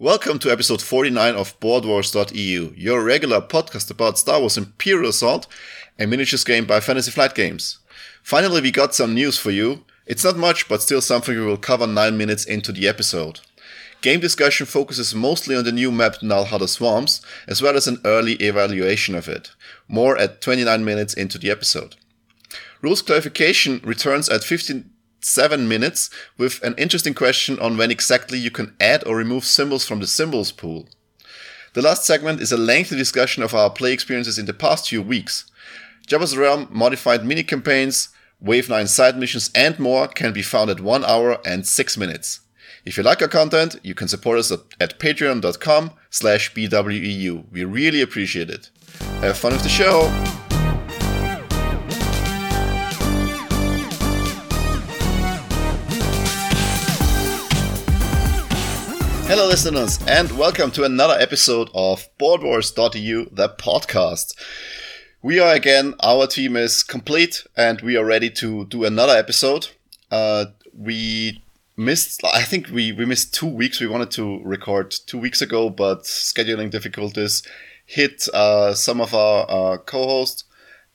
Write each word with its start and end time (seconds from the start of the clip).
Welcome 0.00 0.38
to 0.38 0.50
episode 0.50 0.80
49 0.80 1.34
of 1.34 1.60
BoardWars.eu, 1.60 2.72
your 2.74 3.04
regular 3.04 3.42
podcast 3.42 3.90
about 3.90 4.16
Star 4.16 4.40
Wars 4.40 4.56
Imperial 4.56 5.10
Assault, 5.10 5.46
a 5.98 6.06
miniatures 6.06 6.42
game 6.42 6.64
by 6.64 6.80
Fantasy 6.80 7.10
Flight 7.10 7.34
Games. 7.34 7.80
Finally, 8.22 8.62
we 8.62 8.70
got 8.70 8.94
some 8.94 9.12
news 9.12 9.36
for 9.36 9.50
you. 9.50 9.84
It's 10.06 10.24
not 10.24 10.38
much, 10.38 10.68
but 10.70 10.80
still 10.80 11.02
something 11.02 11.36
we 11.36 11.44
will 11.44 11.58
cover 11.58 11.86
9 11.86 12.16
minutes 12.16 12.46
into 12.46 12.72
the 12.72 12.88
episode. 12.88 13.40
Game 14.00 14.20
discussion 14.20 14.64
focuses 14.64 15.14
mostly 15.14 15.54
on 15.54 15.64
the 15.64 15.70
new 15.70 15.92
map 15.92 16.22
Nal 16.22 16.46
Hutta 16.46 16.66
Swamps, 16.66 17.20
as 17.46 17.60
well 17.60 17.76
as 17.76 17.86
an 17.86 18.00
early 18.06 18.36
evaluation 18.36 19.14
of 19.14 19.28
it. 19.28 19.50
More 19.86 20.16
at 20.16 20.40
29 20.40 20.82
minutes 20.82 21.12
into 21.12 21.36
the 21.36 21.50
episode. 21.50 21.96
Rules 22.80 23.02
clarification 23.02 23.82
returns 23.84 24.30
at 24.30 24.44
57 25.20 25.68
minutes 25.68 26.08
with 26.38 26.62
an 26.62 26.74
interesting 26.78 27.12
question 27.12 27.58
on 27.58 27.76
when 27.76 27.90
exactly 27.90 28.38
you 28.38 28.50
can 28.50 28.74
add 28.80 29.06
or 29.06 29.16
remove 29.16 29.44
symbols 29.44 29.86
from 29.86 30.00
the 30.00 30.06
symbols 30.06 30.50
pool. 30.50 30.88
The 31.74 31.82
last 31.82 32.06
segment 32.06 32.40
is 32.40 32.52
a 32.52 32.56
lengthy 32.56 32.96
discussion 32.96 33.42
of 33.42 33.54
our 33.54 33.70
play 33.70 33.92
experiences 33.92 34.38
in 34.38 34.46
the 34.46 34.54
past 34.54 34.88
few 34.88 35.02
weeks. 35.02 35.44
Jabba's 36.08 36.36
Realm 36.36 36.68
modified 36.70 37.24
mini 37.24 37.42
campaigns, 37.42 38.08
Wave 38.40 38.70
9 38.70 38.86
side 38.86 39.18
missions, 39.18 39.50
and 39.54 39.78
more 39.78 40.08
can 40.08 40.32
be 40.32 40.42
found 40.42 40.70
at 40.70 40.80
1 40.80 41.04
hour 41.04 41.38
and 41.44 41.66
6 41.66 41.96
minutes. 41.98 42.40
If 42.86 42.96
you 42.96 43.02
like 43.02 43.20
our 43.20 43.28
content, 43.28 43.78
you 43.82 43.94
can 43.94 44.08
support 44.08 44.38
us 44.38 44.50
at, 44.50 44.60
at 44.80 44.98
patreon.com 44.98 45.92
slash 46.08 46.54
bweu. 46.54 47.44
We 47.52 47.64
really 47.64 48.00
appreciate 48.00 48.48
it. 48.48 48.70
Have 49.20 49.36
fun 49.36 49.52
with 49.52 49.62
the 49.62 49.68
show! 49.68 50.39
Hello, 59.30 59.46
listeners, 59.46 60.00
and 60.08 60.36
welcome 60.36 60.72
to 60.72 60.82
another 60.82 61.14
episode 61.16 61.70
of 61.72 62.08
BoardWars.eu, 62.18 63.28
the 63.30 63.48
podcast. 63.48 64.34
We 65.22 65.38
are 65.38 65.54
again, 65.54 65.94
our 66.00 66.26
team 66.26 66.56
is 66.56 66.82
complete, 66.82 67.46
and 67.56 67.80
we 67.80 67.96
are 67.96 68.04
ready 68.04 68.28
to 68.30 68.64
do 68.64 68.84
another 68.84 69.16
episode. 69.16 69.68
Uh, 70.10 70.46
we 70.76 71.44
missed, 71.76 72.24
I 72.24 72.42
think 72.42 72.70
we, 72.70 72.90
we 72.90 73.04
missed 73.04 73.32
two 73.32 73.46
weeks. 73.46 73.80
We 73.80 73.86
wanted 73.86 74.10
to 74.10 74.42
record 74.42 74.90
two 75.06 75.18
weeks 75.18 75.40
ago, 75.40 75.70
but 75.70 76.02
scheduling 76.02 76.72
difficulties 76.72 77.44
hit 77.86 78.26
uh, 78.34 78.74
some 78.74 79.00
of 79.00 79.14
our 79.14 79.46
uh, 79.48 79.78
co 79.78 80.08
hosts, 80.08 80.42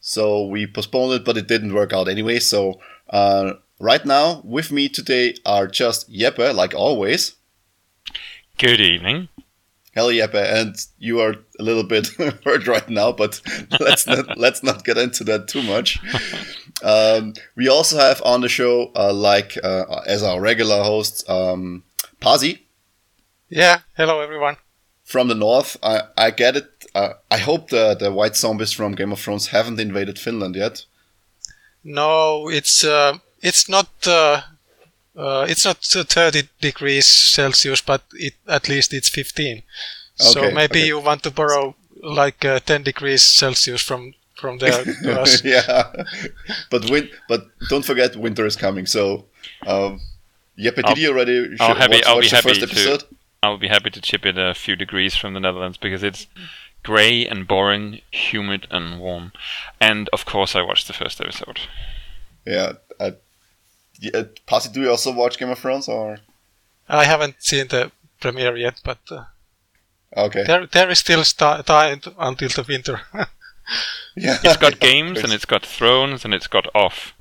so 0.01 0.45
we 0.45 0.67
postponed 0.67 1.13
it, 1.13 1.23
but 1.23 1.37
it 1.37 1.47
didn't 1.47 1.73
work 1.73 1.93
out 1.93 2.09
anyway. 2.09 2.39
So, 2.39 2.81
uh, 3.11 3.53
right 3.79 4.05
now, 4.05 4.41
with 4.43 4.73
me 4.73 4.89
today 4.89 5.35
are 5.45 5.67
just 5.67 6.11
Jeppe, 6.11 6.53
like 6.53 6.73
always. 6.75 7.34
Good 8.57 8.79
evening. 8.79 9.27
Hell, 9.93 10.09
Jeppe, 10.09 10.35
and 10.35 10.75
you 10.97 11.19
are 11.21 11.35
a 11.59 11.63
little 11.63 11.83
bit 11.83 12.07
hurt 12.43 12.67
right 12.67 12.89
now, 12.89 13.11
but 13.13 13.41
let's 13.79 14.05
not 14.07 14.37
let's 14.37 14.61
not 14.63 14.83
get 14.83 14.97
into 14.97 15.23
that 15.25 15.47
too 15.47 15.61
much. 15.63 15.99
Um, 16.83 17.33
we 17.55 17.69
also 17.69 17.97
have 17.97 18.21
on 18.25 18.41
the 18.41 18.49
show, 18.49 18.91
uh, 18.95 19.13
like 19.13 19.57
uh, 19.63 20.01
as 20.05 20.21
our 20.23 20.41
regular 20.41 20.83
host, 20.83 21.29
um, 21.29 21.83
Pasi 22.19 22.59
Yeah, 23.49 23.79
hello 23.95 24.19
everyone. 24.21 24.57
from 25.03 25.27
the 25.29 25.35
north. 25.35 25.77
I, 25.81 26.01
I 26.17 26.31
get 26.31 26.57
it. 26.57 26.85
Uh, 26.93 27.13
I 27.31 27.37
hope 27.37 27.69
the 27.69 27.95
the 27.95 28.11
white 28.11 28.35
zombies 28.35 28.73
from 28.73 28.95
Game 28.95 29.11
of 29.13 29.19
Thrones 29.19 29.47
haven't 29.47 29.79
invaded 29.79 30.19
Finland 30.19 30.55
yet. 30.55 30.85
No, 31.83 32.49
it's 32.49 32.83
uh, 32.83 33.17
it's 33.41 33.69
not 33.69 33.87
uh, 35.17 35.45
it's 35.49 35.65
not 35.65 35.77
uh, 35.95 36.03
30 36.03 36.49
degrees 36.61 37.05
Celsius, 37.05 37.81
but 37.81 38.03
it 38.13 38.33
at 38.47 38.67
least 38.69 38.93
it's 38.93 39.09
15. 39.09 39.57
Okay, 39.57 39.63
so 40.17 40.41
maybe 40.51 40.79
okay. 40.79 40.87
you 40.87 40.99
want 40.99 41.23
to 41.23 41.31
borrow 41.31 41.75
like 42.01 42.45
uh, 42.45 42.59
10 42.59 42.83
degrees 42.83 43.21
Celsius 43.23 43.81
from 43.81 44.13
from 44.35 44.57
there 44.59 44.83
to 44.83 45.21
us. 45.21 45.43
yeah, 45.45 45.91
but 46.69 46.89
win- 46.89 47.09
but 47.29 47.47
don't 47.69 47.85
forget 47.85 48.15
winter 48.15 48.45
is 48.45 48.55
coming. 48.55 48.85
So, 48.85 49.25
um, 49.65 50.01
Jeppe, 50.59 50.75
did 50.75 50.85
I'll- 50.85 50.97
you 50.97 51.09
already 51.11 51.55
sh- 51.55 51.61
I'll 51.61 51.75
happy- 51.75 51.95
watch, 51.95 52.05
I'll 52.05 52.15
watch 52.15 52.23
be 52.25 52.29
the 52.29 52.35
happy 52.35 52.53
first 52.75 52.99
to- 53.01 53.07
I'll 53.43 53.57
be 53.57 53.67
happy 53.67 53.91
to 53.91 54.01
chip 54.01 54.25
in 54.25 54.37
a 54.39 54.53
few 54.55 54.75
degrees 54.75 55.15
from 55.15 55.33
the 55.35 55.39
Netherlands 55.39 55.77
because 55.77 56.01
it's 56.01 56.25
grey 56.83 57.25
and 57.27 57.47
boring, 57.47 58.01
humid 58.11 58.65
and 58.71 58.99
warm. 58.99 59.31
And 59.79 60.09
of 60.11 60.25
course, 60.25 60.55
I 60.55 60.61
watched 60.63 60.87
the 60.87 60.93
first 60.93 61.21
episode. 61.21 61.59
Yeah. 62.45 62.73
Uh, 64.03 64.09
yeah, 64.13 64.23
Pasi, 64.45 64.69
do 64.71 64.81
you 64.81 64.89
also 64.91 65.11
watch 65.11 65.37
Game 65.37 65.49
of 65.49 65.59
Thrones 65.59 65.87
or? 65.87 66.17
I 66.87 67.05
haven't 67.05 67.35
seen 67.39 67.67
the 67.67 67.91
premiere 68.19 68.55
yet, 68.57 68.81
but 68.83 68.99
uh, 69.11 69.25
Okay. 70.17 70.43
there 70.45 70.65
there 70.67 70.89
is 70.89 70.99
still 70.99 71.23
sta- 71.23 71.61
time 71.63 72.01
until 72.17 72.49
the 72.49 72.65
winter. 72.67 73.01
Yeah. 74.15 74.37
It's 74.43 74.57
got 74.57 74.79
games 74.79 75.19
and 75.23 75.33
it's 75.33 75.43
got 75.45 75.65
thrones 75.65 76.23
and 76.23 76.33
it's 76.33 76.47
got 76.47 76.67
off. 76.73 77.13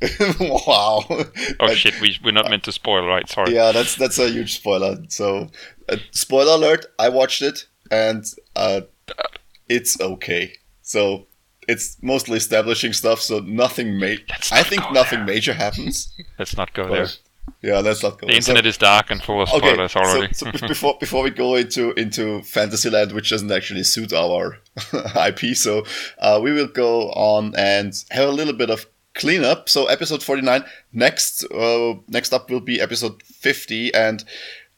wow. 0.40 1.04
Oh 1.60 1.74
shit, 1.74 2.00
we, 2.00 2.18
we're 2.24 2.32
not 2.32 2.50
meant 2.50 2.64
to 2.64 2.72
spoil, 2.72 3.04
right? 3.06 3.28
Sorry. 3.28 3.54
Yeah, 3.54 3.70
that's 3.72 3.94
that's 3.94 4.18
a 4.18 4.28
huge 4.28 4.56
spoiler. 4.56 4.96
So, 5.08 5.48
uh, 5.88 5.98
spoiler 6.10 6.54
alert! 6.54 6.86
I 6.98 7.08
watched 7.10 7.42
it 7.42 7.66
and 7.90 8.24
uh, 8.56 8.80
it's 9.68 10.00
okay. 10.00 10.54
So 10.82 11.27
it's 11.68 11.96
mostly 12.02 12.36
establishing 12.38 12.92
stuff. 12.92 13.20
So 13.20 13.38
nothing 13.40 13.98
ma- 13.98 14.16
Let's 14.28 14.50
I 14.52 14.62
think 14.62 14.82
nothing 14.92 15.20
there. 15.26 15.34
major 15.34 15.52
happens. 15.52 16.12
Let's 16.38 16.56
not 16.56 16.72
go 16.74 16.88
there. 16.88 17.08
Yeah, 17.62 17.78
let's 17.80 18.02
not 18.02 18.18
go. 18.20 18.26
The 18.26 18.32
there. 18.34 18.40
So- 18.42 18.50
internet 18.52 18.66
is 18.66 18.76
dark 18.76 19.10
and 19.10 19.22
full 19.22 19.40
of 19.42 19.48
Okay, 19.50 19.74
already. 19.76 20.32
so, 20.34 20.50
so 20.52 20.68
before 20.68 20.96
before 21.00 21.22
we 21.22 21.30
go 21.30 21.54
into 21.56 21.92
into 21.94 22.42
Fantasyland, 22.42 23.12
which 23.12 23.30
doesn't 23.30 23.50
actually 23.50 23.84
suit 23.84 24.12
our 24.12 24.58
IP, 25.28 25.56
so 25.56 25.84
uh, 26.18 26.38
we 26.42 26.52
will 26.52 26.66
go 26.68 27.10
on 27.12 27.54
and 27.56 27.94
have 28.10 28.28
a 28.28 28.32
little 28.32 28.52
bit 28.52 28.70
of 28.70 28.86
cleanup. 29.14 29.68
So 29.68 29.86
episode 29.86 30.22
forty 30.22 30.42
nine. 30.42 30.62
Next, 30.92 31.42
uh, 31.50 31.94
next 32.06 32.32
up 32.34 32.50
will 32.50 32.60
be 32.60 32.80
episode 32.82 33.22
fifty, 33.24 33.92
and 33.94 34.24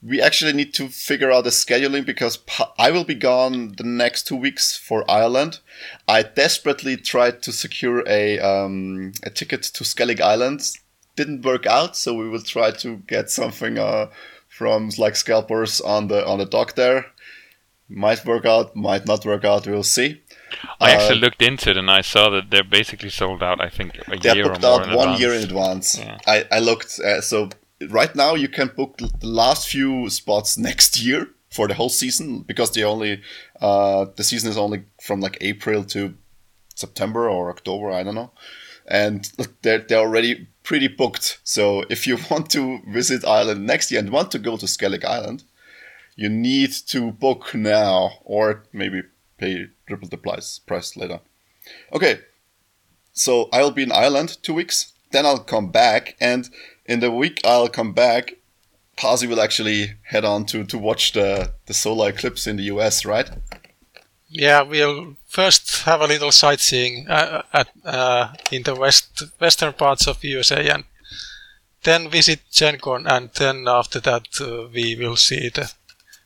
we 0.03 0.21
actually 0.21 0.53
need 0.53 0.73
to 0.75 0.89
figure 0.89 1.31
out 1.31 1.45
the 1.45 1.51
scheduling 1.51 2.07
because 2.07 2.39
I 2.79 2.91
will 2.91 3.05
be 3.05 3.15
gone 3.15 3.75
the 3.77 3.85
next 3.85 4.27
two 4.27 4.37
weeks 4.37 4.77
for 4.77 5.09
Ireland. 5.11 5.61
I 6.09 6.23
desperately 6.23 6.97
tried 6.97 7.43
to 7.43 7.53
secure 7.53 8.03
a 8.07 8.39
um, 8.39 9.13
a 9.23 9.31
ticket 9.31 9.63
to 9.63 9.85
Skellig 9.85 10.21
Island. 10.21 10.63
Didn't 11.17 11.45
work 11.45 11.67
out, 11.67 11.97
so 11.97 12.15
we 12.15 12.29
will 12.29 12.43
try 12.43 12.71
to 12.71 12.97
get 13.07 13.31
something 13.31 13.79
uh, 13.79 14.07
from 14.49 14.91
like 14.97 15.17
scalpers 15.17 15.81
on 15.81 16.09
the 16.09 16.27
on 16.27 16.39
the 16.39 16.47
dock 16.47 16.77
there. 16.77 17.07
Might 17.89 18.25
work 18.25 18.47
out, 18.47 18.75
might 18.77 19.07
not 19.07 19.27
work 19.27 19.45
out. 19.45 19.67
We'll 19.67 19.83
see. 19.83 20.23
I 20.81 20.93
uh, 20.93 20.95
actually 20.95 21.21
looked 21.21 21.43
into 21.43 21.71
it 21.71 21.77
and 21.77 21.91
I 21.91 22.01
saw 22.01 22.31
that 22.31 22.51
they're 22.51 22.65
basically 22.65 23.11
sold 23.11 23.43
out. 23.43 23.61
I 23.61 23.69
think 23.69 23.99
a 24.09 24.17
They're 24.17 24.37
year 24.37 24.47
or 24.47 24.51
booked 24.51 24.63
more 24.63 24.81
out 24.81 24.89
in 24.89 24.95
one 24.95 25.09
advance. 25.09 25.21
year 25.21 25.35
in 25.35 25.43
advance. 25.43 25.99
Yeah. 25.99 26.19
I, 26.27 26.45
I 26.51 26.59
looked, 26.61 26.99
uh, 27.01 27.21
so 27.21 27.51
right 27.89 28.15
now 28.15 28.35
you 28.35 28.49
can 28.49 28.69
book 28.69 28.99
the 28.99 29.27
last 29.27 29.69
few 29.69 30.11
spots 30.11 30.59
next 30.59 31.01
year 31.01 31.29
for 31.51 31.67
the 31.67 31.75
whole 31.75 31.89
season 31.89 32.43
because 32.43 32.71
the 32.73 32.85
only, 32.85 33.23
uh, 33.61 34.07
the 34.17 34.25
season 34.25 34.51
is 34.51 34.59
only 34.59 34.85
from 35.03 35.21
like 35.21 35.39
April 35.41 35.85
to 35.85 36.15
September 36.75 37.29
or 37.29 37.51
October, 37.51 37.91
I 37.91 38.03
don't 38.03 38.15
know. 38.15 38.31
And 38.87 39.31
they're, 39.63 39.79
they're 39.79 39.99
already 39.99 40.49
pretty 40.63 40.89
booked. 40.89 41.41
So 41.45 41.85
if 41.91 42.07
you 42.07 42.19
want 42.31 42.51
to 42.51 42.81
visit 42.89 43.25
Ireland 43.25 43.67
next 43.67 43.91
year 43.91 44.01
and 44.01 44.11
want 44.11 44.31
to 44.33 44.39
go 44.39 44.57
to 44.57 44.67
Skellig 44.67 45.05
Island, 45.05 45.45
you 46.17 46.29
need 46.29 46.73
to 46.89 47.13
book 47.13 47.55
now 47.55 48.11
or 48.25 48.65
maybe 48.73 49.03
pay 49.39 49.69
triple 49.87 50.09
the 50.09 50.19
price, 50.19 50.59
price 50.59 50.97
later. 50.97 51.21
Okay, 51.93 52.21
so 53.13 53.49
I'll 53.53 53.71
be 53.71 53.83
in 53.83 53.93
Ireland 53.93 54.39
two 54.43 54.55
weeks. 54.55 54.93
Then 55.13 55.27
I'll 55.27 55.41
come 55.41 55.71
back, 55.73 56.17
and 56.21 56.49
in 56.91 56.99
the 56.99 57.11
week 57.11 57.41
I'll 57.45 57.69
come 57.69 57.93
back, 57.93 58.35
Pasi 58.97 59.29
will 59.29 59.41
actually 59.41 59.95
head 60.03 60.25
on 60.25 60.45
to, 60.47 60.65
to 60.65 60.77
watch 60.77 61.13
the, 61.13 61.53
the 61.67 61.73
solar 61.73 62.09
eclipse 62.09 62.49
in 62.49 62.57
the 62.57 62.65
US, 62.65 63.05
right? 63.05 63.31
Yeah, 64.29 64.63
we'll 64.63 65.17
first 65.27 65.85
have 65.85 66.01
a 66.01 66.07
little 66.07 66.33
sightseeing 66.33 67.09
uh, 67.09 67.43
at 67.53 67.69
uh, 67.85 68.33
in 68.51 68.65
the 68.65 68.75
west 68.75 69.23
western 69.41 69.73
parts 69.73 70.07
of 70.07 70.23
USA, 70.23 70.69
and 70.69 70.85
then 71.83 72.11
visit 72.11 72.41
Gen 72.53 72.79
Con, 72.79 73.07
and 73.09 73.31
then 73.35 73.67
after 73.67 73.99
that 74.01 74.29
uh, 74.41 74.69
we 74.73 74.95
will 74.95 75.17
see 75.17 75.49
the. 75.49 75.73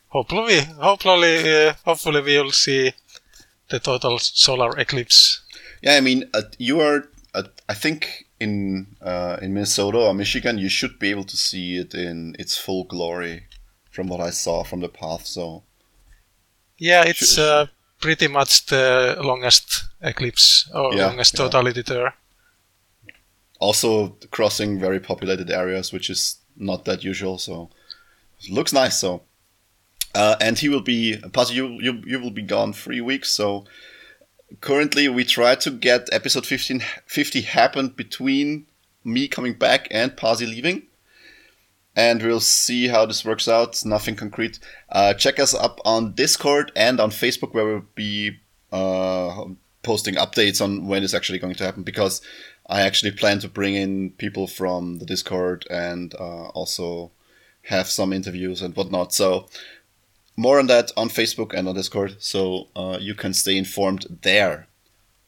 Hopefully, 0.09 0.61
hopefully, 0.61 1.67
uh, 1.69 1.75
hopefully 1.85 2.21
we 2.21 2.39
will 2.39 2.53
see 2.53 2.93
the 3.71 3.81
total 3.81 4.19
solar 4.19 4.79
eclipse. 4.79 5.41
Yeah, 5.83 5.97
I 5.97 6.01
mean, 6.01 6.25
uh, 6.35 6.43
you 6.59 6.81
are, 6.81 7.09
uh, 7.35 7.45
I 7.69 7.75
think 7.75 8.24
in 8.45 8.53
uh, 9.03 9.37
in 9.43 9.53
Minnesota 9.55 9.99
or 9.99 10.15
Michigan, 10.15 10.59
you 10.59 10.69
should 10.71 10.99
be 10.99 11.11
able 11.13 11.25
to 11.25 11.37
see 11.37 11.67
it 11.83 11.95
in 11.95 12.35
its 12.39 12.57
full 12.65 12.85
glory, 12.85 13.37
from 13.91 14.09
what 14.09 14.21
I 14.29 14.31
saw 14.33 14.65
from 14.65 14.81
the 14.81 14.89
path. 14.89 15.27
So 15.27 15.63
Yeah, 16.79 17.05
it's 17.11 17.39
uh, 17.39 17.67
pretty 18.01 18.29
much 18.29 18.67
the 18.67 19.17
longest 19.21 19.85
eclipse 20.01 20.71
or 20.75 20.95
Yeah, 20.95 21.07
longest 21.09 21.35
yeah. 21.35 21.45
totality 21.45 21.83
there. 21.83 22.13
also 23.61 24.17
crossing 24.31 24.81
very 24.81 25.01
populated 25.01 25.51
areas, 25.51 25.93
which 25.93 26.11
is 26.11 26.37
not 26.57 26.85
that 26.85 27.05
usual. 27.05 27.39
So 27.39 27.71
it 28.41 28.51
looks 28.51 28.73
nice. 28.73 28.99
So 29.01 29.23
Uh, 30.15 30.37
and 30.41 30.59
he 30.59 30.69
will 30.69 30.83
be, 30.85 31.17
Pasi, 31.33 31.55
you, 31.55 31.67
you, 31.83 31.93
you 32.07 32.21
will 32.21 32.31
be 32.33 32.43
gone 32.57 32.73
three 32.73 33.01
weeks. 33.03 33.31
So 33.31 33.65
currently 34.61 35.09
we 35.09 35.25
try 35.25 35.55
to 35.57 35.71
get 35.71 36.09
episode 36.13 36.47
15, 36.47 36.83
50 37.07 37.41
happen 37.43 37.89
between 37.89 38.67
me 39.05 39.29
coming 39.29 39.55
back 39.55 39.89
and 39.91 40.17
Pasi 40.17 40.47
leaving. 40.47 40.83
And 41.97 42.23
we'll 42.23 42.41
see 42.41 42.89
how 42.89 43.07
this 43.07 43.25
works 43.25 43.47
out. 43.47 43.85
Nothing 43.85 44.17
concrete. 44.17 44.59
Uh, 44.91 45.15
check 45.15 45.39
us 45.39 45.55
up 45.55 45.81
on 45.85 46.13
Discord 46.13 46.73
and 46.75 46.99
on 46.99 47.11
Facebook, 47.11 47.55
where 47.55 47.65
we'll 47.65 47.85
be 47.95 48.39
uh, 48.73 49.45
posting 49.85 50.17
updates 50.17 50.61
on 50.61 50.89
when 50.89 51.05
it's 51.05 51.15
actually 51.15 51.39
going 51.39 51.55
to 51.55 51.65
happen. 51.65 51.85
Because 51.85 52.21
I 52.67 52.83
actually 52.83 53.13
plan 53.13 53.39
to 53.41 53.49
bring 53.49 53.77
in 53.77 54.11
people 54.11 54.49
from 54.49 54.99
the 54.99 55.07
Discord 55.07 55.67
and 55.71 56.13
uh, 56.15 56.49
also 56.49 57.13
have 57.65 57.89
some 57.89 58.13
interviews 58.13 58.61
and 58.61 58.75
whatnot. 58.75 59.13
So 59.13 59.47
more 60.37 60.59
on 60.59 60.67
that 60.67 60.93
on 60.97 61.09
Facebook 61.09 61.53
and 61.55 61.69
on 61.69 61.75
Discord, 61.75 62.17
so 62.19 62.69
uh, 62.75 62.99
you 63.01 63.15
can 63.15 63.35
stay 63.35 63.57
informed 63.57 64.19
there. 64.23 64.67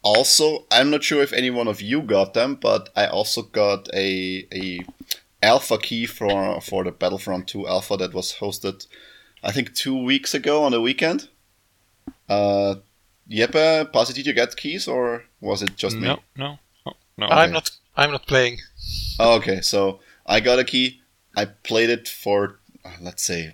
Also, 0.02 0.66
I'm 0.70 0.90
not 0.90 1.02
sure 1.04 1.22
if 1.22 1.32
any 1.32 1.50
one 1.50 1.68
of 1.68 1.80
you 1.80 2.00
got 2.02 2.34
them, 2.34 2.54
but 2.54 2.90
I 2.96 3.06
also 3.06 3.42
got 3.42 3.88
a 3.94 4.46
a 4.52 4.84
alpha 5.42 5.78
key 5.78 6.06
for 6.06 6.60
for 6.60 6.84
the 6.84 6.92
Battlefront 6.92 7.48
2 7.48 7.66
alpha 7.66 7.96
that 7.96 8.14
was 8.14 8.34
hosted, 8.34 8.86
I 9.42 9.52
think 9.52 9.74
two 9.74 9.96
weeks 10.02 10.34
ago 10.34 10.64
on 10.64 10.72
the 10.72 10.80
weekend. 10.80 11.28
Uh, 12.28 12.76
Jeppe, 13.28 13.92
Pasi, 13.92 14.12
did 14.12 14.26
you 14.26 14.32
get 14.32 14.56
keys 14.56 14.86
or 14.86 15.24
was 15.40 15.62
it 15.62 15.76
just 15.76 15.96
no, 15.96 16.00
me? 16.00 16.22
No, 16.36 16.58
no, 16.86 16.92
no. 17.18 17.26
I'm 17.26 17.52
not. 17.52 17.70
I'm 17.96 18.12
not 18.12 18.26
playing. 18.26 18.58
Oh, 19.18 19.36
okay, 19.36 19.60
so 19.60 20.00
I 20.26 20.40
got 20.40 20.58
a 20.58 20.64
key. 20.64 21.00
I 21.36 21.46
played 21.46 21.90
it 21.90 22.08
for 22.08 22.58
uh, 22.84 22.96
let's 23.00 23.22
say 23.22 23.52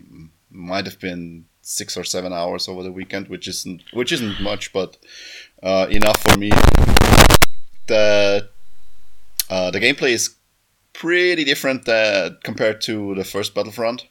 might 0.53 0.87
have 0.87 1.01
been 1.01 1.47
six 1.63 1.97
or 1.97 2.05
seven 2.05 2.33
hours 2.33 2.69
over 2.69 2.83
the 2.83 2.93
weekend, 2.93 3.29
which 3.29 3.49
isn't 3.49 3.83
which 3.93 4.13
isn't 4.13 4.41
much, 4.41 4.73
but 4.73 4.99
uh, 5.63 5.87
enough 5.91 6.21
for 6.23 6.39
me. 6.39 6.51
The 7.87 8.49
uh, 9.51 9.71
the 9.71 9.81
gameplay 9.81 10.11
is 10.11 10.37
pretty 10.93 11.45
different 11.45 11.89
uh, 11.89 12.31
compared 12.45 12.81
to 12.83 13.15
the 13.15 13.25
first 13.25 13.55
Battlefront, 13.55 14.07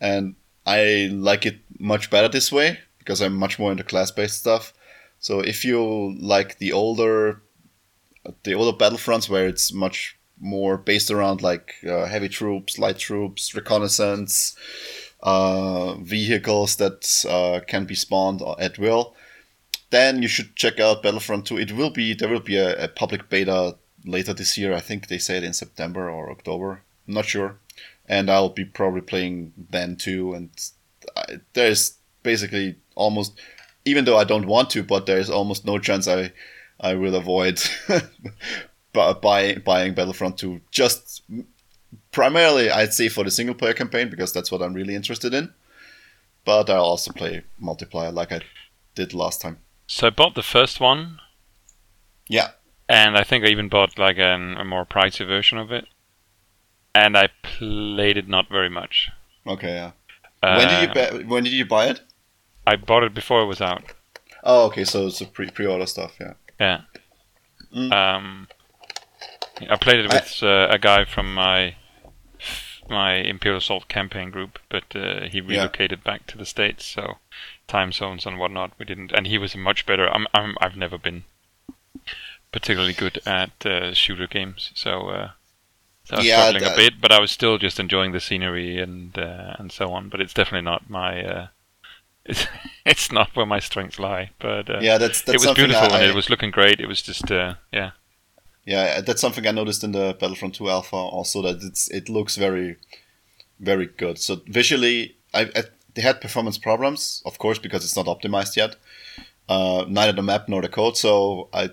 and 0.00 0.34
I 0.66 1.08
like 1.12 1.46
it 1.46 1.60
much 1.78 2.10
better 2.10 2.28
this 2.28 2.52
way 2.52 2.78
because 2.98 3.20
I'm 3.20 3.34
much 3.34 3.58
more 3.58 3.72
into 3.72 3.84
class-based 3.84 4.38
stuff. 4.38 4.72
So 5.20 5.40
if 5.40 5.64
you 5.64 6.16
like 6.20 6.58
the 6.58 6.72
older 6.72 7.42
the 8.44 8.54
older 8.54 8.76
Battlefronts 8.76 9.28
where 9.28 9.46
it's 9.46 9.72
much 9.72 10.18
more 10.40 10.76
based 10.76 11.10
around 11.10 11.42
like 11.42 11.74
uh, 11.88 12.06
heavy 12.06 12.28
troops, 12.28 12.78
light 12.78 12.98
troops, 12.98 13.54
reconnaissance, 13.54 14.56
uh, 15.20 15.94
vehicles 15.94 16.76
that 16.76 17.24
uh, 17.28 17.60
can 17.66 17.84
be 17.84 17.94
spawned 17.94 18.42
at 18.58 18.78
will, 18.78 19.14
then 19.90 20.22
you 20.22 20.28
should 20.28 20.54
check 20.56 20.78
out 20.80 21.02
Battlefront 21.02 21.46
2. 21.46 21.58
It 21.58 21.72
will 21.72 21.90
be 21.90 22.14
there 22.14 22.28
will 22.28 22.40
be 22.40 22.56
a, 22.56 22.84
a 22.84 22.88
public 22.88 23.28
beta 23.28 23.76
later 24.04 24.32
this 24.32 24.56
year. 24.58 24.74
I 24.74 24.80
think 24.80 25.08
they 25.08 25.18
said 25.18 25.42
in 25.42 25.52
September 25.52 26.08
or 26.08 26.30
October. 26.30 26.82
I'm 27.06 27.14
not 27.14 27.26
sure. 27.26 27.58
And 28.06 28.30
I'll 28.30 28.48
be 28.50 28.64
probably 28.64 29.00
playing 29.00 29.52
then 29.70 29.96
too. 29.96 30.34
And 30.34 30.50
I, 31.16 31.40
there's 31.54 31.98
basically 32.22 32.76
almost, 32.94 33.38
even 33.84 34.04
though 34.04 34.16
I 34.18 34.24
don't 34.24 34.46
want 34.46 34.70
to, 34.70 34.82
but 34.82 35.06
there's 35.06 35.30
almost 35.30 35.64
no 35.64 35.78
chance 35.78 36.06
I 36.06 36.32
I 36.80 36.94
will 36.94 37.14
avoid 37.14 37.60
buying 38.92 39.60
buying 39.64 39.94
Battlefront 39.94 40.38
2 40.38 40.60
just 40.70 41.22
primarily 42.12 42.70
I'd 42.70 42.94
say 42.94 43.08
for 43.08 43.24
the 43.24 43.30
single 43.30 43.54
player 43.54 43.74
campaign 43.74 44.08
because 44.10 44.32
that's 44.32 44.50
what 44.50 44.62
I'm 44.62 44.74
really 44.74 44.94
interested 44.94 45.34
in. 45.34 45.52
But 46.44 46.70
I'll 46.70 46.84
also 46.84 47.12
play 47.12 47.42
multiplayer 47.62 48.12
like 48.12 48.32
I 48.32 48.40
did 48.94 49.12
last 49.12 49.40
time. 49.40 49.58
So 49.86 50.06
I 50.06 50.10
bought 50.10 50.34
the 50.34 50.42
first 50.42 50.80
one. 50.80 51.18
Yeah. 52.28 52.50
And 52.88 53.16
I 53.16 53.24
think 53.24 53.44
I 53.44 53.48
even 53.48 53.68
bought 53.68 53.98
like 53.98 54.18
an, 54.18 54.56
a 54.56 54.64
more 54.64 54.86
pricey 54.86 55.26
version 55.26 55.58
of 55.58 55.70
it. 55.72 55.86
And 56.94 57.16
I 57.16 57.28
played 57.42 58.16
it 58.16 58.28
not 58.28 58.48
very 58.48 58.70
much. 58.70 59.10
Okay, 59.46 59.74
yeah. 59.74 59.90
Uh, 60.42 60.56
when 60.56 60.68
did 60.68 60.82
you 60.82 60.94
ba- 60.94 61.28
when 61.28 61.44
did 61.44 61.52
you 61.52 61.66
buy 61.66 61.86
it? 61.86 62.00
I 62.66 62.76
bought 62.76 63.02
it 63.02 63.14
before 63.14 63.42
it 63.42 63.46
was 63.46 63.60
out. 63.60 63.82
Oh, 64.44 64.66
okay, 64.66 64.84
so 64.84 65.06
it's 65.06 65.20
a 65.20 65.26
pre 65.26 65.50
pre 65.50 65.66
order 65.66 65.86
stuff, 65.86 66.16
yeah. 66.20 66.34
Yeah. 66.60 66.80
Mm. 67.74 67.92
Um, 67.92 68.48
I 69.68 69.76
played 69.76 70.00
it 70.00 70.12
with 70.12 70.42
I... 70.42 70.46
uh, 70.46 70.68
a 70.74 70.78
guy 70.78 71.04
from 71.04 71.34
my 71.34 71.76
my 72.88 73.14
Imperial 73.14 73.58
Assault 73.58 73.88
campaign 73.88 74.30
group, 74.30 74.58
but 74.68 74.84
uh, 74.94 75.22
he 75.22 75.40
relocated 75.40 76.00
yeah. 76.04 76.12
back 76.12 76.26
to 76.28 76.38
the 76.38 76.46
states, 76.46 76.84
so 76.84 77.18
time 77.66 77.92
zones 77.92 78.26
and 78.26 78.38
whatnot 78.38 78.72
we 78.78 78.84
didn't. 78.84 79.12
And 79.12 79.26
he 79.26 79.38
was 79.38 79.54
much 79.56 79.86
better. 79.86 80.08
I'm, 80.08 80.26
I'm 80.34 80.56
I've 80.60 80.76
never 80.76 80.98
been 80.98 81.24
particularly 82.52 82.94
good 82.94 83.20
at 83.26 83.66
uh, 83.66 83.94
shooter 83.94 84.26
games, 84.26 84.70
so. 84.74 85.08
Uh, 85.08 85.30
so 86.04 86.14
I 86.14 86.18
was 86.20 86.26
yeah, 86.26 86.40
struggling 86.48 86.64
that... 86.64 86.72
a 86.72 86.76
bit, 86.76 87.00
but 87.02 87.12
I 87.12 87.20
was 87.20 87.30
still 87.30 87.58
just 87.58 87.78
enjoying 87.78 88.12
the 88.12 88.20
scenery 88.20 88.80
and 88.80 89.18
uh, 89.18 89.56
and 89.58 89.70
so 89.70 89.92
on. 89.92 90.08
But 90.08 90.22
it's 90.22 90.32
definitely 90.32 90.64
not 90.64 90.88
my 90.88 91.22
uh, 91.22 91.46
it's, 92.24 92.46
it's 92.86 93.12
not 93.12 93.36
where 93.36 93.44
my 93.44 93.58
strengths 93.58 93.98
lie. 93.98 94.30
But 94.38 94.70
uh, 94.70 94.78
yeah, 94.80 94.96
that's, 94.96 95.20
that's 95.20 95.44
it 95.44 95.46
was 95.46 95.54
beautiful 95.54 95.92
I, 95.92 96.00
and 96.00 96.10
it 96.10 96.14
was 96.14 96.30
looking 96.30 96.50
great. 96.50 96.80
It 96.80 96.88
was 96.88 97.02
just 97.02 97.30
uh, 97.30 97.56
yeah 97.72 97.90
yeah, 98.68 99.00
that's 99.00 99.22
something 99.22 99.46
I 99.46 99.52
noticed 99.52 99.82
in 99.82 99.92
the 99.92 100.14
Battlefront 100.20 100.56
2 100.56 100.68
alpha 100.68 100.94
also 100.94 101.40
that 101.40 101.62
it's 101.62 101.88
it 101.88 102.10
looks 102.10 102.36
very, 102.36 102.76
very 103.58 103.86
good. 103.86 104.18
So 104.18 104.42
visually, 104.46 105.16
I, 105.32 105.50
I 105.56 105.62
they 105.94 106.02
had 106.02 106.20
performance 106.20 106.58
problems, 106.58 107.22
of 107.24 107.38
course, 107.38 107.58
because 107.58 107.82
it's 107.82 107.96
not 107.96 108.04
optimized 108.04 108.56
yet. 108.56 108.76
Uh, 109.48 109.86
neither 109.88 110.12
the 110.12 110.22
map 110.22 110.50
nor 110.50 110.60
the 110.60 110.68
code, 110.68 110.98
so 110.98 111.48
I 111.54 111.70